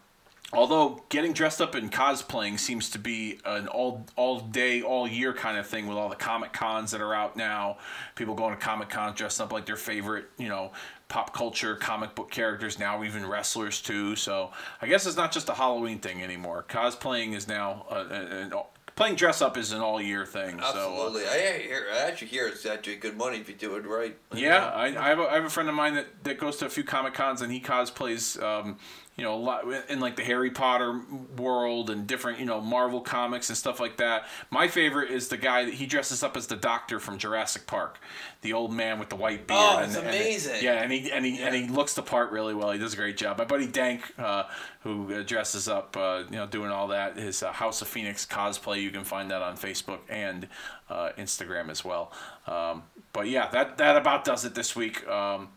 although 0.54 1.04
getting 1.10 1.34
dressed 1.34 1.62
up 1.62 1.76
and 1.76 1.92
cosplaying 1.92 2.60
seems 2.60 2.90
to 2.90 3.00
be 3.00 3.40
an 3.46 3.68
all 3.68 4.06
all 4.16 4.40
day 4.40 4.82
all 4.82 5.08
year 5.08 5.34
kind 5.34 5.58
of 5.58 5.66
thing 5.66 5.88
with 5.88 5.98
all 5.98 6.10
the 6.10 6.16
comic 6.16 6.52
cons 6.52 6.92
that 6.92 7.02
are 7.02 7.14
out 7.14 7.38
now 7.38 7.78
people 8.16 8.36
going 8.36 8.54
to 8.54 8.60
comic 8.60 8.90
cons 8.90 9.18
dressed 9.18 9.40
up 9.40 9.52
like 9.52 9.66
their 9.66 9.78
favorite 9.78 10.26
you 10.38 10.50
know 10.50 10.72
pop 11.12 11.34
culture 11.34 11.76
comic 11.76 12.16
book 12.16 12.32
characters 12.32 12.80
now 12.80 13.04
even 13.04 13.26
wrestlers 13.26 13.82
too 13.82 14.16
so 14.16 14.50
i 14.82 14.88
guess 14.88 15.06
it's 15.06 15.18
not 15.18 15.30
just 15.30 15.50
a 15.50 15.54
halloween 15.54 16.00
thing 16.00 16.24
anymore 16.24 16.64
cosplaying 16.70 17.36
is 17.36 17.50
now 17.50 17.86
uh, 17.90 18.06
an, 18.10 18.54
playing 18.96 19.16
dress 19.16 19.42
up 19.42 19.58
is 19.58 19.74
an 19.74 19.82
all 19.82 20.02
year 20.02 20.26
thing 20.26 20.58
Absolutely, 20.58 21.24
so, 21.24 21.28
uh, 21.28 21.34
I 21.34 21.60
hear. 21.60 21.88
I 21.94 21.98
actually 22.08 22.30
hear 22.30 22.48
it's 22.48 22.66
actually 22.66 22.96
good 22.96 23.18
money 23.18 23.40
if 23.40 23.50
you 23.50 23.56
do 23.56 23.76
it 23.76 23.86
right. 23.86 24.18
yeah 24.34 24.68
I, 24.68 24.86
I, 24.86 25.10
have 25.10 25.20
a, 25.20 25.24
I 25.24 25.34
have 25.34 25.44
a 25.44 25.50
friend 25.50 25.68
of 25.68 25.76
mine 25.76 25.96
that, 25.96 26.24
that 26.24 26.40
goes 26.40 26.56
to 26.58 26.66
a 26.66 26.70
few 26.70 26.86
comic 26.86 27.14
cons 27.14 27.42
and 27.42 27.52
he 27.52 27.60
cosplays 27.60 28.42
um, 28.42 28.78
you 29.22 29.28
know, 29.28 29.36
a 29.36 29.38
lot 29.38 29.66
in 29.88 30.00
like 30.00 30.16
the 30.16 30.24
Harry 30.24 30.50
Potter 30.50 31.00
world 31.38 31.92
and 31.92 32.08
different, 32.08 32.40
you 32.40 32.46
know, 32.48 32.60
Marvel 32.60 33.02
comics 33.02 33.50
and 33.50 33.58
stuff 33.58 33.80
like 33.80 33.98
that. 33.98 34.26
My 34.50 34.68
favorite 34.68 35.12
is 35.12 35.28
the 35.28 35.38
guy 35.38 35.64
that 35.64 35.76
he 35.76 35.86
dresses 35.86 36.24
up 36.24 36.36
as 36.36 36.48
the 36.48 36.56
Doctor 36.56 37.00
from 37.00 37.20
Jurassic 37.20 37.68
Park, 37.68 38.00
the 38.42 38.54
old 38.54 38.74
man 38.74 38.98
with 38.98 39.10
the 39.10 39.16
white 39.16 39.46
beard. 39.46 39.60
Oh, 39.62 39.78
and, 39.78 39.86
it's 39.92 39.96
and- 39.96 40.08
amazing. 40.08 40.64
yeah, 40.64 40.82
and 40.82 40.92
he 40.92 41.12
and 41.12 41.24
he 41.24 41.40
and 41.40 41.54
he 41.54 41.68
looks 41.68 41.94
the 41.94 42.02
part 42.02 42.32
really 42.32 42.56
well. 42.56 42.72
He 42.72 42.80
does 42.80 42.96
a 42.96 42.98
great 42.98 43.16
job. 43.16 43.38
My 43.38 43.46
buddy 43.46 43.68
Dank, 43.68 44.12
uh, 44.18 44.46
who 44.80 45.14
uh, 45.14 45.22
dresses 45.22 45.68
up, 45.68 45.96
uh, 45.96 46.24
you 46.28 46.38
know, 46.38 46.48
doing 46.48 46.72
all 46.72 46.88
that, 46.88 47.16
his 47.16 47.44
uh, 47.44 47.52
House 47.52 47.80
of 47.84 47.88
Phoenix 47.90 48.26
cosplay. 48.26 48.82
You 48.82 48.90
can 48.90 49.04
find 49.04 49.30
that 49.30 49.44
on 49.44 49.56
Facebook 49.56 50.00
and 50.10 50.48
uh, 50.90 51.12
Instagram 51.16 51.70
as 51.70 51.86
well. 51.86 52.12
Um, 52.48 52.82
but 53.14 53.28
yeah, 53.28 53.50
that 53.52 53.78
that 53.78 53.98
about 53.98 54.26
does 54.26 54.46
it 54.46 54.56
this 54.56 54.76
week. 54.76 55.08
Um, 55.08 55.50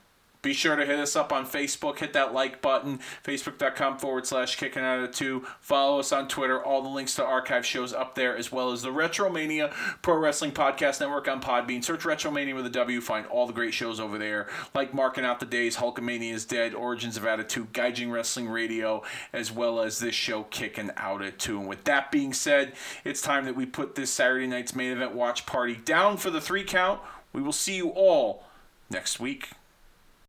be 0.45 0.53
sure 0.53 0.77
to 0.77 0.87
hit 0.87 1.01
us 1.01 1.17
up 1.17 1.33
on 1.33 1.47
Facebook. 1.47 1.99
Hit 1.99 2.13
that 2.13 2.35
like 2.35 2.63
button. 2.63 3.01
Facebook.com 3.25 3.99
forward 3.99 4.27
slash 4.27 4.57
kicking 4.57 4.83
out 4.85 5.03
of 5.03 5.11
two. 5.11 5.45
Follow 5.61 5.99
us 5.99 6.13
on 6.13 6.29
Twitter. 6.29 6.63
All 6.63 6.83
the 6.83 6.89
links 6.89 7.17
to 7.17 7.25
archive 7.25 7.65
shows 7.67 7.93
up 7.93 8.15
there, 8.15 8.37
as 8.37 8.53
well 8.53 8.71
as 8.71 8.83
the 8.83 8.91
Retromania 8.91 9.73
Pro 10.03 10.17
Wrestling 10.17 10.53
Podcast 10.53 11.01
Network 11.01 11.27
on 11.27 11.41
Podbean. 11.41 11.83
Search 11.83 12.03
Retromania 12.03 12.55
with 12.55 12.67
a 12.67 12.71
W. 12.71 13.01
Find 13.01 13.27
all 13.27 13.47
the 13.47 13.53
great 13.53 13.75
shows 13.75 13.99
over 13.99 14.19
there, 14.19 14.47
like 14.75 14.93
Marking 14.93 15.25
Out 15.25 15.41
the 15.41 15.47
Days, 15.47 15.79
Hulkamania 15.79 16.33
is 16.35 16.45
Dead, 16.45 16.75
Origins 16.75 17.17
of 17.17 17.25
Attitude, 17.25 17.73
Gaijin 17.73 18.13
Wrestling 18.13 18.49
Radio, 18.49 19.03
as 19.33 19.51
well 19.51 19.81
as 19.81 19.99
this 19.99 20.15
show, 20.15 20.43
Kicking 20.45 20.91
Out 20.99 21.23
at 21.23 21.39
Two. 21.39 21.59
And 21.59 21.69
with 21.69 21.85
that 21.85 22.13
being 22.13 22.35
said, 22.35 22.75
it's 23.03 23.23
time 23.23 23.47
that 23.47 23.57
we 23.57 23.65
put 23.65 23.95
this 23.95 24.11
Saturday 24.11 24.47
night's 24.47 24.75
main 24.75 24.93
event 24.93 25.15
watch 25.15 25.47
party 25.47 25.75
down 25.75 26.19
for 26.19 26.29
the 26.29 26.41
three 26.41 26.65
count. 26.65 27.01
We 27.33 27.41
will 27.41 27.53
see 27.53 27.77
you 27.77 27.89
all 27.89 28.45
next 28.91 29.19
week. 29.19 29.49